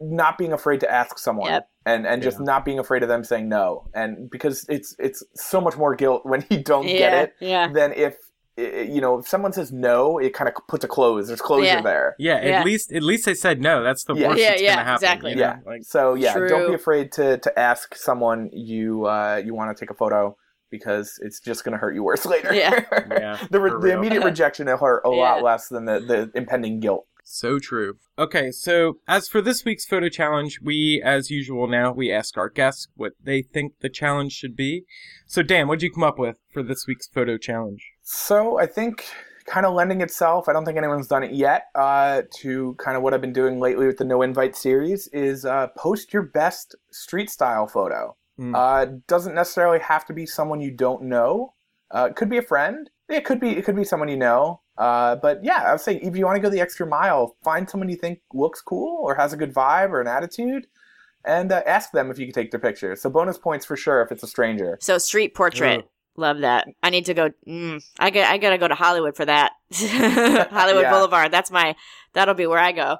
not 0.00 0.38
being 0.38 0.52
afraid 0.52 0.80
to 0.80 0.90
ask 0.90 1.18
someone 1.18 1.50
yep. 1.50 1.68
and 1.84 2.06
and 2.06 2.22
just 2.22 2.38
yeah. 2.38 2.44
not 2.44 2.64
being 2.64 2.78
afraid 2.78 3.02
of 3.02 3.08
them 3.10 3.22
saying 3.22 3.46
no 3.46 3.86
and 3.92 4.30
because 4.30 4.64
it's 4.70 4.96
it's 4.98 5.22
so 5.34 5.60
much 5.60 5.76
more 5.76 5.94
guilt 5.94 6.24
when 6.24 6.42
you 6.48 6.62
don't 6.62 6.88
yeah, 6.88 6.98
get 6.98 7.22
it 7.22 7.34
yeah. 7.40 7.68
than 7.70 7.92
if 7.92 8.16
you 8.56 9.00
know 9.00 9.18
if 9.18 9.28
someone 9.28 9.52
says 9.52 9.72
no 9.72 10.18
it 10.18 10.34
kind 10.34 10.48
of 10.48 10.54
puts 10.68 10.84
a 10.84 10.88
close 10.88 11.28
there's 11.28 11.40
closure 11.40 11.64
yeah. 11.64 11.80
there 11.80 12.14
yeah 12.18 12.34
at 12.34 12.64
least 12.64 12.92
at 12.92 13.02
least 13.02 13.24
they 13.24 13.34
said 13.34 13.60
no 13.60 13.82
that's 13.82 14.04
the 14.04 14.14
worst 14.14 14.38
yeah, 14.38 14.50
that's 14.50 14.62
yeah, 14.62 14.74
gonna 14.74 14.84
happen 14.84 15.04
exactly 15.04 15.30
you 15.30 15.36
know? 15.36 15.42
yeah 15.42 15.56
like, 15.64 15.82
so 15.82 16.14
yeah 16.14 16.32
True. 16.34 16.48
don't 16.48 16.68
be 16.68 16.74
afraid 16.74 17.12
to 17.12 17.38
to 17.38 17.58
ask 17.58 17.94
someone 17.94 18.50
you 18.52 19.06
uh 19.06 19.40
you 19.42 19.54
want 19.54 19.74
to 19.74 19.80
take 19.80 19.90
a 19.90 19.94
photo 19.94 20.36
because 20.70 21.18
it's 21.22 21.40
just 21.40 21.64
going 21.64 21.72
to 21.72 21.78
hurt 21.78 21.94
you 21.94 22.02
worse 22.02 22.24
later. 22.26 22.54
Yeah. 22.54 22.84
yeah 23.10 23.38
the, 23.50 23.60
re- 23.60 23.80
the 23.80 23.92
immediate 23.92 24.24
rejection 24.24 24.66
will 24.66 24.78
hurt 24.78 25.02
a 25.04 25.10
yeah. 25.10 25.16
lot 25.16 25.42
less 25.42 25.68
than 25.68 25.84
the, 25.84 26.00
the 26.00 26.30
impending 26.34 26.80
guilt. 26.80 27.06
So 27.24 27.58
true. 27.60 27.98
Okay, 28.18 28.50
so 28.50 28.98
as 29.06 29.28
for 29.28 29.40
this 29.40 29.64
week's 29.64 29.84
photo 29.84 30.08
challenge, 30.08 30.58
we, 30.62 31.00
as 31.04 31.30
usual 31.30 31.68
now, 31.68 31.92
we 31.92 32.10
ask 32.10 32.36
our 32.36 32.48
guests 32.48 32.88
what 32.96 33.12
they 33.22 33.42
think 33.42 33.74
the 33.80 33.88
challenge 33.88 34.32
should 34.32 34.56
be. 34.56 34.84
So, 35.26 35.42
Dan, 35.42 35.68
what 35.68 35.78
did 35.78 35.86
you 35.86 35.92
come 35.92 36.02
up 36.02 36.18
with 36.18 36.36
for 36.52 36.62
this 36.62 36.86
week's 36.88 37.06
photo 37.06 37.38
challenge? 37.38 37.89
So, 38.02 38.58
I 38.58 38.66
think 38.66 39.04
kind 39.46 39.66
of 39.66 39.74
lending 39.74 40.00
itself, 40.00 40.48
I 40.48 40.52
don't 40.52 40.64
think 40.64 40.78
anyone's 40.78 41.08
done 41.08 41.22
it 41.22 41.32
yet, 41.32 41.66
uh, 41.74 42.22
to 42.38 42.74
kind 42.78 42.96
of 42.96 43.02
what 43.02 43.12
I've 43.12 43.20
been 43.20 43.32
doing 43.32 43.58
lately 43.58 43.86
with 43.86 43.98
the 43.98 44.04
No 44.04 44.22
Invite 44.22 44.56
series 44.56 45.08
is 45.08 45.44
uh, 45.44 45.68
post 45.76 46.12
your 46.12 46.22
best 46.22 46.76
street 46.90 47.30
style 47.30 47.66
photo. 47.66 48.16
Mm. 48.38 48.54
Uh, 48.54 48.98
doesn't 49.06 49.34
necessarily 49.34 49.80
have 49.80 50.06
to 50.06 50.12
be 50.12 50.24
someone 50.24 50.60
you 50.60 50.70
don't 50.70 51.02
know. 51.02 51.54
Uh, 51.90 52.08
it 52.10 52.16
could 52.16 52.30
be 52.30 52.38
a 52.38 52.42
friend. 52.42 52.88
It 53.08 53.24
could 53.24 53.40
be 53.40 53.50
it 53.50 53.64
could 53.64 53.76
be 53.76 53.84
someone 53.84 54.08
you 54.08 54.16
know. 54.16 54.62
Uh, 54.78 55.16
but 55.16 55.44
yeah, 55.44 55.64
I 55.66 55.72
would 55.72 55.80
say 55.80 55.96
if 55.96 56.16
you 56.16 56.24
want 56.24 56.36
to 56.36 56.40
go 56.40 56.48
the 56.48 56.60
extra 56.60 56.86
mile, 56.86 57.36
find 57.44 57.68
someone 57.68 57.88
you 57.88 57.96
think 57.96 58.20
looks 58.32 58.62
cool 58.62 58.98
or 59.02 59.14
has 59.16 59.32
a 59.32 59.36
good 59.36 59.52
vibe 59.52 59.90
or 59.90 60.00
an 60.00 60.06
attitude, 60.06 60.68
and 61.24 61.52
uh, 61.52 61.62
ask 61.66 61.90
them 61.90 62.10
if 62.10 62.18
you 62.18 62.26
can 62.26 62.32
take 62.32 62.50
their 62.50 62.60
picture. 62.60 62.94
So 62.96 63.10
bonus 63.10 63.36
points 63.36 63.66
for 63.66 63.76
sure 63.76 64.00
if 64.00 64.12
it's 64.12 64.22
a 64.22 64.28
stranger. 64.28 64.78
So 64.80 64.96
street 64.96 65.34
portrait. 65.34 65.84
Love 66.16 66.40
that. 66.40 66.68
I 66.82 66.90
need 66.90 67.06
to 67.06 67.14
go. 67.14 67.30
Mm, 67.46 67.82
I 67.98 68.10
got. 68.10 68.30
I 68.30 68.38
gotta 68.38 68.58
go 68.58 68.68
to 68.68 68.74
Hollywood 68.74 69.16
for 69.16 69.24
that. 69.24 69.52
Hollywood 69.72 70.82
yeah. 70.82 70.90
Boulevard. 70.90 71.32
That's 71.32 71.50
my. 71.50 71.76
That'll 72.12 72.34
be 72.34 72.46
where 72.46 72.58
I 72.58 72.72
go. 72.72 72.98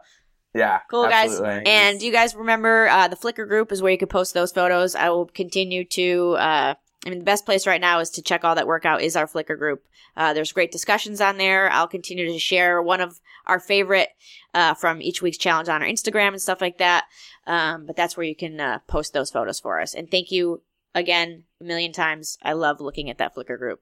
Yeah. 0.55 0.81
Cool, 0.91 1.07
absolutely. 1.07 1.49
guys. 1.49 1.63
And 1.67 2.03
you 2.03 2.13
guys 2.13 2.35
remember 2.35 2.89
uh, 2.89 3.09
the 3.09 3.17
Flickr 3.17 3.47
group 3.47 3.73
is 3.73 3.83
where 3.83 3.93
you 3.93 3.99
can 3.99 4.09
post 4.09 4.35
those 4.35 4.53
photos. 4.53 4.95
I 4.95 5.11
will 5.11 5.27
continue 5.27 5.85
to. 5.87 6.37
Uh, 6.39 6.75
I 7.07 7.09
mean, 7.09 7.21
the 7.21 7.25
best 7.25 7.47
place 7.47 7.67
right 7.67 7.81
now 7.81 8.01
is 8.01 8.11
to 8.11 8.23
check 8.23 8.45
all 8.45 8.55
that 8.55 8.67
work 8.67 8.85
out 8.85 9.01
is 9.03 9.17
our 9.17 9.27
Flickr 9.27 9.59
group. 9.59 9.85
Uh, 10.17 10.35
there's 10.35 10.53
great 10.53 10.71
discussions 10.71 11.21
on 11.21 11.39
there. 11.39 11.71
I'll 11.71 11.89
continue 11.89 12.27
to 12.27 12.39
share 12.39 12.83
one 12.83 13.01
of 13.01 13.21
our 13.47 13.59
favorite 13.59 14.11
uh, 14.53 14.75
from 14.75 15.01
each 15.01 15.23
week's 15.23 15.39
challenge 15.39 15.69
on 15.69 15.83
our 15.83 15.89
Instagram 15.89 16.29
and 16.29 16.43
stuff 16.43 16.61
like 16.61 16.79
that. 16.79 17.05
Um, 17.47 17.87
but 17.87 17.97
that's 17.97 18.17
where 18.17 18.27
you 18.27 18.37
can 18.37 18.61
uh, 18.61 18.81
post 18.87 19.13
those 19.13 19.31
photos 19.31 19.61
for 19.61 19.81
us. 19.81 19.95
And 19.95 20.11
thank 20.11 20.31
you 20.31 20.63
again 20.95 21.45
a 21.61 21.65
million 21.65 21.93
times. 21.93 22.39
I 22.43 22.53
love 22.53 22.81
looking 22.81 23.11
at 23.11 23.19
that 23.19 23.35
Flickr 23.35 23.59
group. 23.59 23.81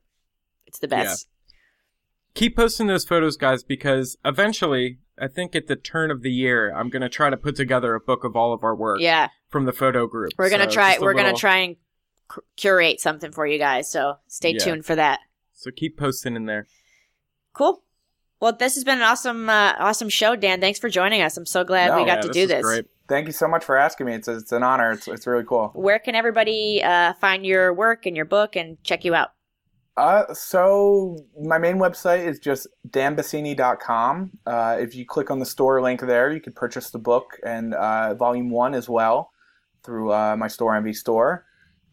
It's 0.66 0.78
the 0.78 0.88
best. 0.88 1.26
Yeah. 1.28 1.34
Keep 2.34 2.56
posting 2.56 2.86
those 2.86 3.04
photos, 3.04 3.36
guys, 3.36 3.62
because 3.62 4.16
eventually 4.24 4.98
I 5.20 5.28
think 5.28 5.56
at 5.56 5.66
the 5.66 5.76
turn 5.76 6.10
of 6.10 6.22
the 6.22 6.30
year, 6.30 6.72
I'm 6.74 6.88
gonna 6.88 7.08
try 7.08 7.30
to 7.30 7.36
put 7.36 7.56
together 7.56 7.94
a 7.94 8.00
book 8.00 8.24
of 8.24 8.36
all 8.36 8.52
of 8.52 8.62
our 8.62 8.74
work. 8.74 9.00
Yeah. 9.00 9.28
From 9.48 9.64
the 9.64 9.72
photo 9.72 10.06
group. 10.06 10.32
We're 10.38 10.50
gonna 10.50 10.64
so 10.64 10.70
try. 10.70 10.98
We're 11.00 11.14
little... 11.14 11.30
gonna 11.30 11.36
try 11.36 11.56
and 11.58 11.76
curate 12.56 13.00
something 13.00 13.32
for 13.32 13.46
you 13.46 13.58
guys. 13.58 13.90
So 13.90 14.16
stay 14.28 14.52
yeah. 14.52 14.64
tuned 14.64 14.84
for 14.84 14.94
that. 14.94 15.20
So 15.54 15.70
keep 15.70 15.98
posting 15.98 16.36
in 16.36 16.46
there. 16.46 16.66
Cool. 17.52 17.82
Well, 18.40 18.52
this 18.52 18.76
has 18.76 18.84
been 18.84 18.98
an 18.98 19.04
awesome, 19.04 19.48
uh, 19.48 19.74
awesome 19.78 20.08
show, 20.08 20.36
Dan. 20.36 20.60
Thanks 20.60 20.78
for 20.78 20.88
joining 20.88 21.22
us. 21.22 21.36
I'm 21.36 21.46
so 21.46 21.64
glad 21.64 21.88
no, 21.88 21.96
we 21.96 22.04
got 22.04 22.18
yeah, 22.18 22.20
to 22.20 22.28
this 22.28 22.36
do 22.36 22.46
this. 22.46 22.62
Great. 22.62 22.86
Thank 23.08 23.26
you 23.26 23.32
so 23.32 23.48
much 23.48 23.64
for 23.64 23.76
asking 23.76 24.06
me. 24.06 24.14
It's, 24.14 24.28
it's 24.28 24.52
an 24.52 24.62
honor. 24.62 24.92
It's, 24.92 25.08
it's 25.08 25.26
really 25.26 25.44
cool. 25.44 25.70
Where 25.74 25.98
can 25.98 26.14
everybody 26.14 26.82
uh, 26.82 27.14
find 27.14 27.44
your 27.44 27.72
work 27.72 28.04
and 28.06 28.14
your 28.14 28.26
book 28.26 28.54
and 28.54 28.82
check 28.84 29.04
you 29.04 29.14
out? 29.14 29.30
Uh, 29.96 30.32
so 30.32 31.18
my 31.42 31.58
main 31.58 31.76
website 31.76 32.24
is 32.24 32.38
just 32.38 32.68
danbassini.com. 32.88 34.30
Uh, 34.46 34.76
if 34.78 34.94
you 34.94 35.04
click 35.04 35.28
on 35.30 35.40
the 35.40 35.46
store 35.46 35.82
link 35.82 36.00
there, 36.00 36.32
you 36.32 36.40
can 36.40 36.52
purchase 36.52 36.90
the 36.90 36.98
book 37.00 37.36
and 37.44 37.74
uh, 37.74 38.14
volume 38.14 38.48
one 38.50 38.74
as 38.74 38.88
well 38.88 39.32
through 39.82 40.12
uh, 40.12 40.36
my 40.36 40.46
Storenvy 40.46 40.94
store. 40.94 41.46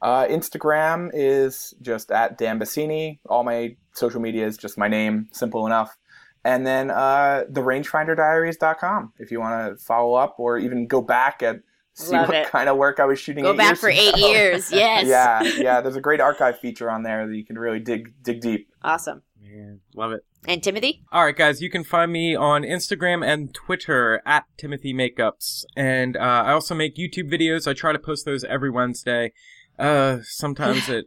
Uh, 0.04 0.28
Instagram 0.28 1.10
is 1.14 1.74
just 1.82 2.12
at 2.12 2.38
danbassini. 2.38 3.18
All 3.28 3.44
my 3.44 3.76
social 3.94 4.22
media 4.22 4.46
is 4.46 4.56
just 4.56 4.78
my 4.78 4.88
name, 4.88 5.28
simple 5.32 5.66
enough. 5.66 5.98
And 6.46 6.66
then 6.66 6.92
uh, 6.92 7.46
the 7.50 7.62
rangefinderdiaries.com 7.62 9.14
if 9.20 9.32
you 9.32 9.40
want 9.40 9.78
to 9.78 9.84
follow 9.84 10.14
up 10.14 10.36
or 10.38 10.58
even 10.60 10.86
go 10.88 11.02
back 11.02 11.42
and 11.42 11.62
see 11.96 12.16
Love 12.16 12.28
what 12.28 12.38
it. 12.38 12.48
kind 12.50 12.70
of 12.70 12.78
work 12.78 13.00
I 13.00 13.06
was 13.06 13.20
shooting. 13.20 13.44
Go 13.44 13.54
eight 13.54 13.58
back 13.58 13.70
years 13.70 13.80
for 13.80 13.90
eight 13.90 14.18
years. 14.18 14.72
Yes. 14.72 15.08
yeah, 15.08 15.42
yeah. 15.58 15.82
There's 15.82 15.96
a 15.96 16.02
great 16.02 16.22
archive 16.22 16.60
feature 16.60 16.90
on 16.90 17.04
there 17.04 17.28
that 17.28 17.36
you 17.36 17.44
can 17.44 17.58
really 17.58 17.80
dig 17.80 18.14
dig 18.22 18.42
deep. 18.42 18.70
Awesome. 18.84 19.24
Man, 19.42 19.80
love 19.96 20.12
it. 20.12 20.24
And 20.48 20.62
Timothy? 20.62 21.02
All 21.12 21.26
right, 21.26 21.36
guys, 21.36 21.62
you 21.62 21.72
can 21.72 21.84
find 21.84 22.12
me 22.12 22.36
on 22.36 22.62
Instagram 22.62 23.26
and 23.26 23.52
Twitter 23.52 24.22
at 24.26 24.46
Timothy 24.58 24.94
Makeups, 24.94 25.66
and 25.76 26.16
uh, 26.16 26.20
I 26.20 26.52
also 26.52 26.76
make 26.76 26.96
YouTube 26.96 27.32
videos. 27.32 27.68
I 27.68 27.74
try 27.74 27.92
to 27.92 27.98
post 28.00 28.26
those 28.26 28.44
every 28.44 28.70
Wednesday. 28.70 29.32
Uh, 29.80 30.20
sometimes 30.22 30.90
it 30.90 31.06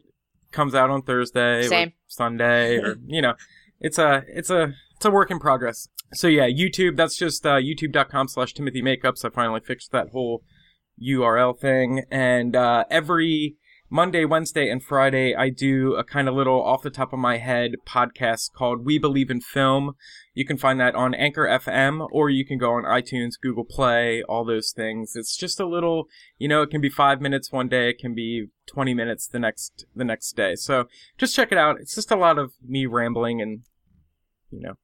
comes 0.50 0.74
out 0.74 0.90
on 0.90 1.02
Thursday, 1.02 1.62
Same. 1.62 1.88
or 1.88 1.92
Sunday, 2.08 2.78
or 2.78 2.96
you 3.06 3.22
know, 3.22 3.34
it's 3.80 3.98
a 3.98 4.24
it's 4.26 4.50
a 4.50 4.74
it's 4.98 5.04
a 5.04 5.10
work 5.12 5.30
in 5.30 5.38
progress. 5.38 5.86
So 6.14 6.26
yeah, 6.26 6.48
YouTube. 6.48 6.96
That's 6.96 7.16
just 7.16 7.46
uh, 7.46 7.60
YouTube.com/slash 7.60 8.52
Timothy 8.52 8.82
Makeups. 8.82 9.24
I 9.24 9.30
finally 9.30 9.60
fixed 9.60 9.92
that 9.92 10.08
whole 10.08 10.42
URL 11.00 11.56
thing, 11.56 12.02
and 12.10 12.56
uh, 12.56 12.82
every 12.90 13.54
Monday, 13.88 14.24
Wednesday, 14.24 14.68
and 14.68 14.82
Friday, 14.82 15.36
I 15.36 15.50
do 15.50 15.94
a 15.94 16.02
kind 16.02 16.28
of 16.28 16.34
little 16.34 16.60
off 16.60 16.82
the 16.82 16.90
top 16.90 17.12
of 17.12 17.20
my 17.20 17.38
head 17.38 17.76
podcast 17.86 18.52
called 18.52 18.84
We 18.84 18.98
Believe 18.98 19.30
in 19.30 19.40
Film. 19.40 19.92
You 20.34 20.44
can 20.44 20.58
find 20.58 20.80
that 20.80 20.96
on 20.96 21.14
Anchor 21.14 21.46
FM, 21.46 22.08
or 22.10 22.28
you 22.28 22.44
can 22.44 22.58
go 22.58 22.72
on 22.72 22.82
iTunes, 22.82 23.40
Google 23.40 23.64
Play, 23.64 24.24
all 24.24 24.44
those 24.44 24.72
things. 24.72 25.12
It's 25.14 25.36
just 25.36 25.60
a 25.60 25.66
little, 25.66 26.06
you 26.38 26.48
know, 26.48 26.62
it 26.62 26.70
can 26.70 26.80
be 26.80 26.90
five 26.90 27.20
minutes 27.20 27.52
one 27.52 27.68
day, 27.68 27.88
it 27.88 28.00
can 28.00 28.16
be 28.16 28.48
20 28.66 28.94
minutes 28.94 29.28
the 29.28 29.38
next, 29.38 29.86
the 29.94 30.04
next 30.04 30.32
day. 30.32 30.56
So 30.56 30.86
just 31.16 31.36
check 31.36 31.52
it 31.52 31.58
out. 31.58 31.76
It's 31.80 31.94
just 31.94 32.10
a 32.10 32.16
lot 32.16 32.36
of 32.36 32.54
me 32.66 32.84
rambling 32.86 33.40
and, 33.40 33.60
you 34.50 34.60
know, 34.60 34.74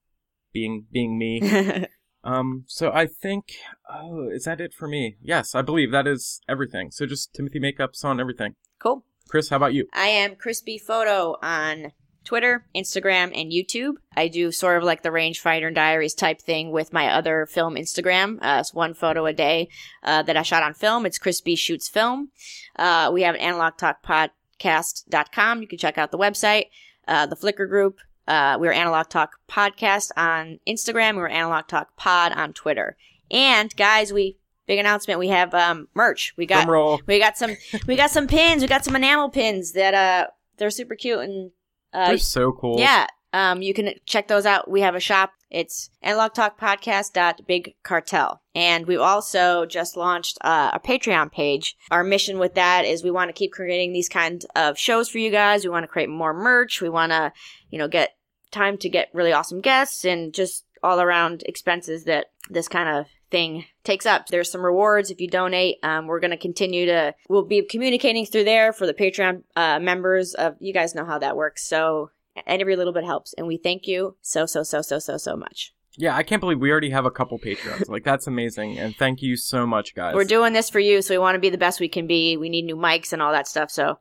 being, 0.54 0.86
being 0.90 1.18
me. 1.18 1.86
Um, 2.24 2.64
so 2.66 2.90
I 2.90 3.06
think, 3.06 3.52
oh, 3.86 4.30
is 4.30 4.44
that 4.44 4.58
it 4.58 4.72
for 4.72 4.88
me? 4.88 5.16
Yes, 5.20 5.54
I 5.54 5.60
believe 5.60 5.90
that 5.92 6.06
is 6.06 6.40
everything. 6.48 6.90
So 6.90 7.04
just 7.04 7.34
Timothy 7.34 7.60
Makeups 7.60 8.02
on 8.02 8.18
everything. 8.18 8.54
cool. 8.78 9.04
Chris, 9.28 9.50
how 9.50 9.56
about 9.56 9.74
you? 9.74 9.86
I 9.92 10.06
am 10.06 10.34
Crispy 10.34 10.78
Photo 10.78 11.36
on 11.42 11.92
Twitter, 12.24 12.66
Instagram, 12.74 13.30
and 13.38 13.52
YouTube. 13.52 13.96
I 14.16 14.28
do 14.28 14.50
sort 14.52 14.78
of 14.78 14.84
like 14.84 15.02
the 15.02 15.10
Rangefinder 15.10 15.66
and 15.66 15.76
Diaries 15.76 16.14
type 16.14 16.40
thing 16.40 16.70
with 16.70 16.94
my 16.94 17.08
other 17.08 17.46
film 17.46 17.74
Instagram. 17.76 18.38
Uh, 18.40 18.60
it's 18.60 18.72
one 18.72 18.94
photo 18.94 19.26
a 19.26 19.34
day 19.34 19.68
uh, 20.02 20.22
that 20.22 20.36
I 20.36 20.42
shot 20.42 20.62
on 20.62 20.72
film. 20.72 21.04
It's 21.04 21.18
Crispy 21.18 21.56
Shoots 21.56 21.88
Film. 21.88 22.30
Uh, 22.76 23.10
we 23.12 23.22
have 23.22 23.34
an 23.34 23.40
Analog 23.42 23.76
Talk 23.76 24.02
Podcast.com. 24.02 25.60
You 25.60 25.68
can 25.68 25.78
check 25.78 25.98
out 25.98 26.10
the 26.10 26.18
website, 26.18 26.66
uh, 27.06 27.26
the 27.26 27.36
Flickr 27.36 27.68
group. 27.68 27.98
Uh, 28.26 28.56
we're 28.58 28.72
Analog 28.72 29.08
Talk 29.08 29.38
Podcast 29.48 30.10
on 30.16 30.58
Instagram. 30.66 31.16
We're 31.16 31.28
Analog 31.28 31.66
Talk 31.68 31.96
Pod 31.96 32.32
on 32.32 32.52
Twitter. 32.52 32.96
And 33.30 33.74
guys, 33.76 34.12
we 34.12 34.38
big 34.66 34.78
announcement. 34.78 35.18
We 35.18 35.28
have 35.28 35.52
um, 35.54 35.88
merch. 35.94 36.32
We 36.36 36.46
got 36.46 36.66
we 37.06 37.18
got 37.18 37.36
some 37.36 37.56
we 37.86 37.96
got 37.96 38.10
some 38.10 38.26
pins. 38.26 38.62
We 38.62 38.68
got 38.68 38.84
some 38.84 38.96
enamel 38.96 39.30
pins 39.30 39.72
that 39.72 39.94
uh 39.94 40.26
they're 40.56 40.70
super 40.70 40.94
cute 40.94 41.18
and 41.20 41.50
uh 41.92 42.08
They're 42.08 42.18
so 42.18 42.52
cool. 42.52 42.78
yeah. 42.78 43.06
Um 43.34 43.60
you 43.60 43.74
can 43.74 43.94
check 44.06 44.28
those 44.28 44.46
out. 44.46 44.70
We 44.70 44.80
have 44.80 44.94
a 44.94 45.00
shop. 45.00 45.32
It's 45.50 45.90
analogtalkpodcast.big 46.04 47.74
cartel. 47.84 48.42
And 48.56 48.86
we've 48.86 49.00
also 49.00 49.66
just 49.66 49.96
launched 49.96 50.36
uh, 50.40 50.70
a 50.72 50.80
Patreon 50.80 51.30
page. 51.30 51.76
Our 51.92 52.02
mission 52.02 52.38
with 52.38 52.54
that 52.54 52.84
is 52.84 53.04
we 53.04 53.12
want 53.12 53.28
to 53.28 53.32
keep 53.32 53.52
creating 53.52 53.92
these 53.92 54.08
kinds 54.08 54.46
of 54.56 54.76
shows 54.76 55.08
for 55.08 55.18
you 55.18 55.30
guys. 55.30 55.62
We 55.62 55.70
want 55.70 55.84
to 55.84 55.88
create 55.88 56.08
more 56.08 56.34
merch. 56.34 56.80
We 56.80 56.88
want 56.88 57.12
to, 57.12 57.32
you 57.70 57.78
know, 57.78 57.86
get 57.86 58.16
time 58.50 58.78
to 58.78 58.88
get 58.88 59.10
really 59.12 59.32
awesome 59.32 59.60
guests 59.60 60.04
and 60.04 60.34
just 60.34 60.64
all 60.82 61.00
around 61.00 61.44
expenses 61.46 62.04
that 62.04 62.26
this 62.50 62.66
kind 62.66 62.88
of 62.88 63.06
thing 63.30 63.64
takes 63.84 64.06
up. 64.06 64.26
There's 64.26 64.50
some 64.50 64.64
rewards 64.64 65.10
if 65.10 65.20
you 65.20 65.28
donate. 65.28 65.76
Um, 65.84 66.08
we're 66.08 66.20
going 66.20 66.30
to 66.32 66.36
continue 66.36 66.86
to, 66.86 67.14
we'll 67.28 67.44
be 67.44 67.62
communicating 67.62 68.26
through 68.26 68.44
there 68.44 68.72
for 68.72 68.86
the 68.86 68.94
Patreon 68.94 69.44
uh, 69.54 69.78
members 69.78 70.34
of, 70.34 70.56
you 70.58 70.72
guys 70.72 70.96
know 70.96 71.04
how 71.04 71.18
that 71.18 71.36
works. 71.36 71.64
So 71.66 72.10
every 72.46 72.76
little 72.76 72.92
bit 72.92 73.04
helps. 73.04 73.34
And 73.34 73.46
we 73.46 73.56
thank 73.56 73.86
you 73.86 74.16
so, 74.22 74.46
so, 74.46 74.62
so, 74.62 74.82
so, 74.82 74.98
so, 74.98 75.16
so 75.16 75.36
much. 75.36 75.72
Yeah, 75.96 76.16
I 76.16 76.24
can't 76.24 76.40
believe 76.40 76.58
we 76.58 76.72
already 76.72 76.90
have 76.90 77.04
a 77.04 77.10
couple 77.10 77.38
Patreons. 77.38 77.88
like, 77.88 78.02
that's 78.02 78.26
amazing. 78.26 78.78
And 78.78 78.96
thank 78.96 79.22
you 79.22 79.36
so 79.36 79.66
much, 79.66 79.94
guys. 79.94 80.14
We're 80.14 80.24
doing 80.24 80.52
this 80.52 80.68
for 80.68 80.80
you. 80.80 81.02
So 81.02 81.14
we 81.14 81.18
want 81.18 81.36
to 81.36 81.40
be 81.40 81.50
the 81.50 81.58
best 81.58 81.78
we 81.78 81.88
can 81.88 82.06
be. 82.06 82.36
We 82.36 82.48
need 82.48 82.64
new 82.64 82.76
mics 82.76 83.12
and 83.12 83.22
all 83.22 83.32
that 83.32 83.46
stuff. 83.46 83.70
So 83.70 83.98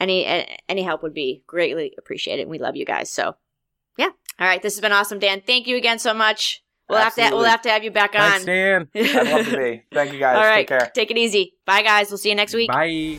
any, 0.00 0.24
any 0.68 0.82
help 0.82 1.02
would 1.02 1.14
be 1.14 1.42
greatly 1.46 1.94
appreciated. 1.98 2.48
We 2.48 2.58
love 2.58 2.76
you 2.76 2.86
guys. 2.86 3.10
So 3.10 3.36
yeah. 3.98 4.10
All 4.40 4.46
right. 4.46 4.62
This 4.62 4.74
has 4.74 4.80
been 4.80 4.92
awesome, 4.92 5.18
Dan. 5.18 5.42
Thank 5.46 5.66
you 5.66 5.76
again 5.76 5.98
so 5.98 6.14
much. 6.14 6.64
We'll 6.88 7.00
have 7.00 7.14
to, 7.16 7.28
we'll 7.32 7.44
have 7.44 7.60
to 7.62 7.68
have 7.68 7.84
you 7.84 7.90
back 7.90 8.14
Thanks, 8.14 8.40
on. 8.40 8.46
Dan. 8.46 8.88
I'd 8.94 9.26
love 9.30 9.46
to 9.46 9.56
be. 9.58 9.82
Thank 9.92 10.14
you 10.14 10.18
guys. 10.18 10.36
All 10.36 10.44
right. 10.44 10.66
Take 10.66 10.68
care. 10.68 10.90
Take 10.94 11.10
it 11.10 11.18
easy. 11.18 11.54
Bye, 11.66 11.82
guys. 11.82 12.08
We'll 12.10 12.16
see 12.16 12.30
you 12.30 12.34
next 12.34 12.54
week. 12.54 12.70
Bye. 12.70 13.18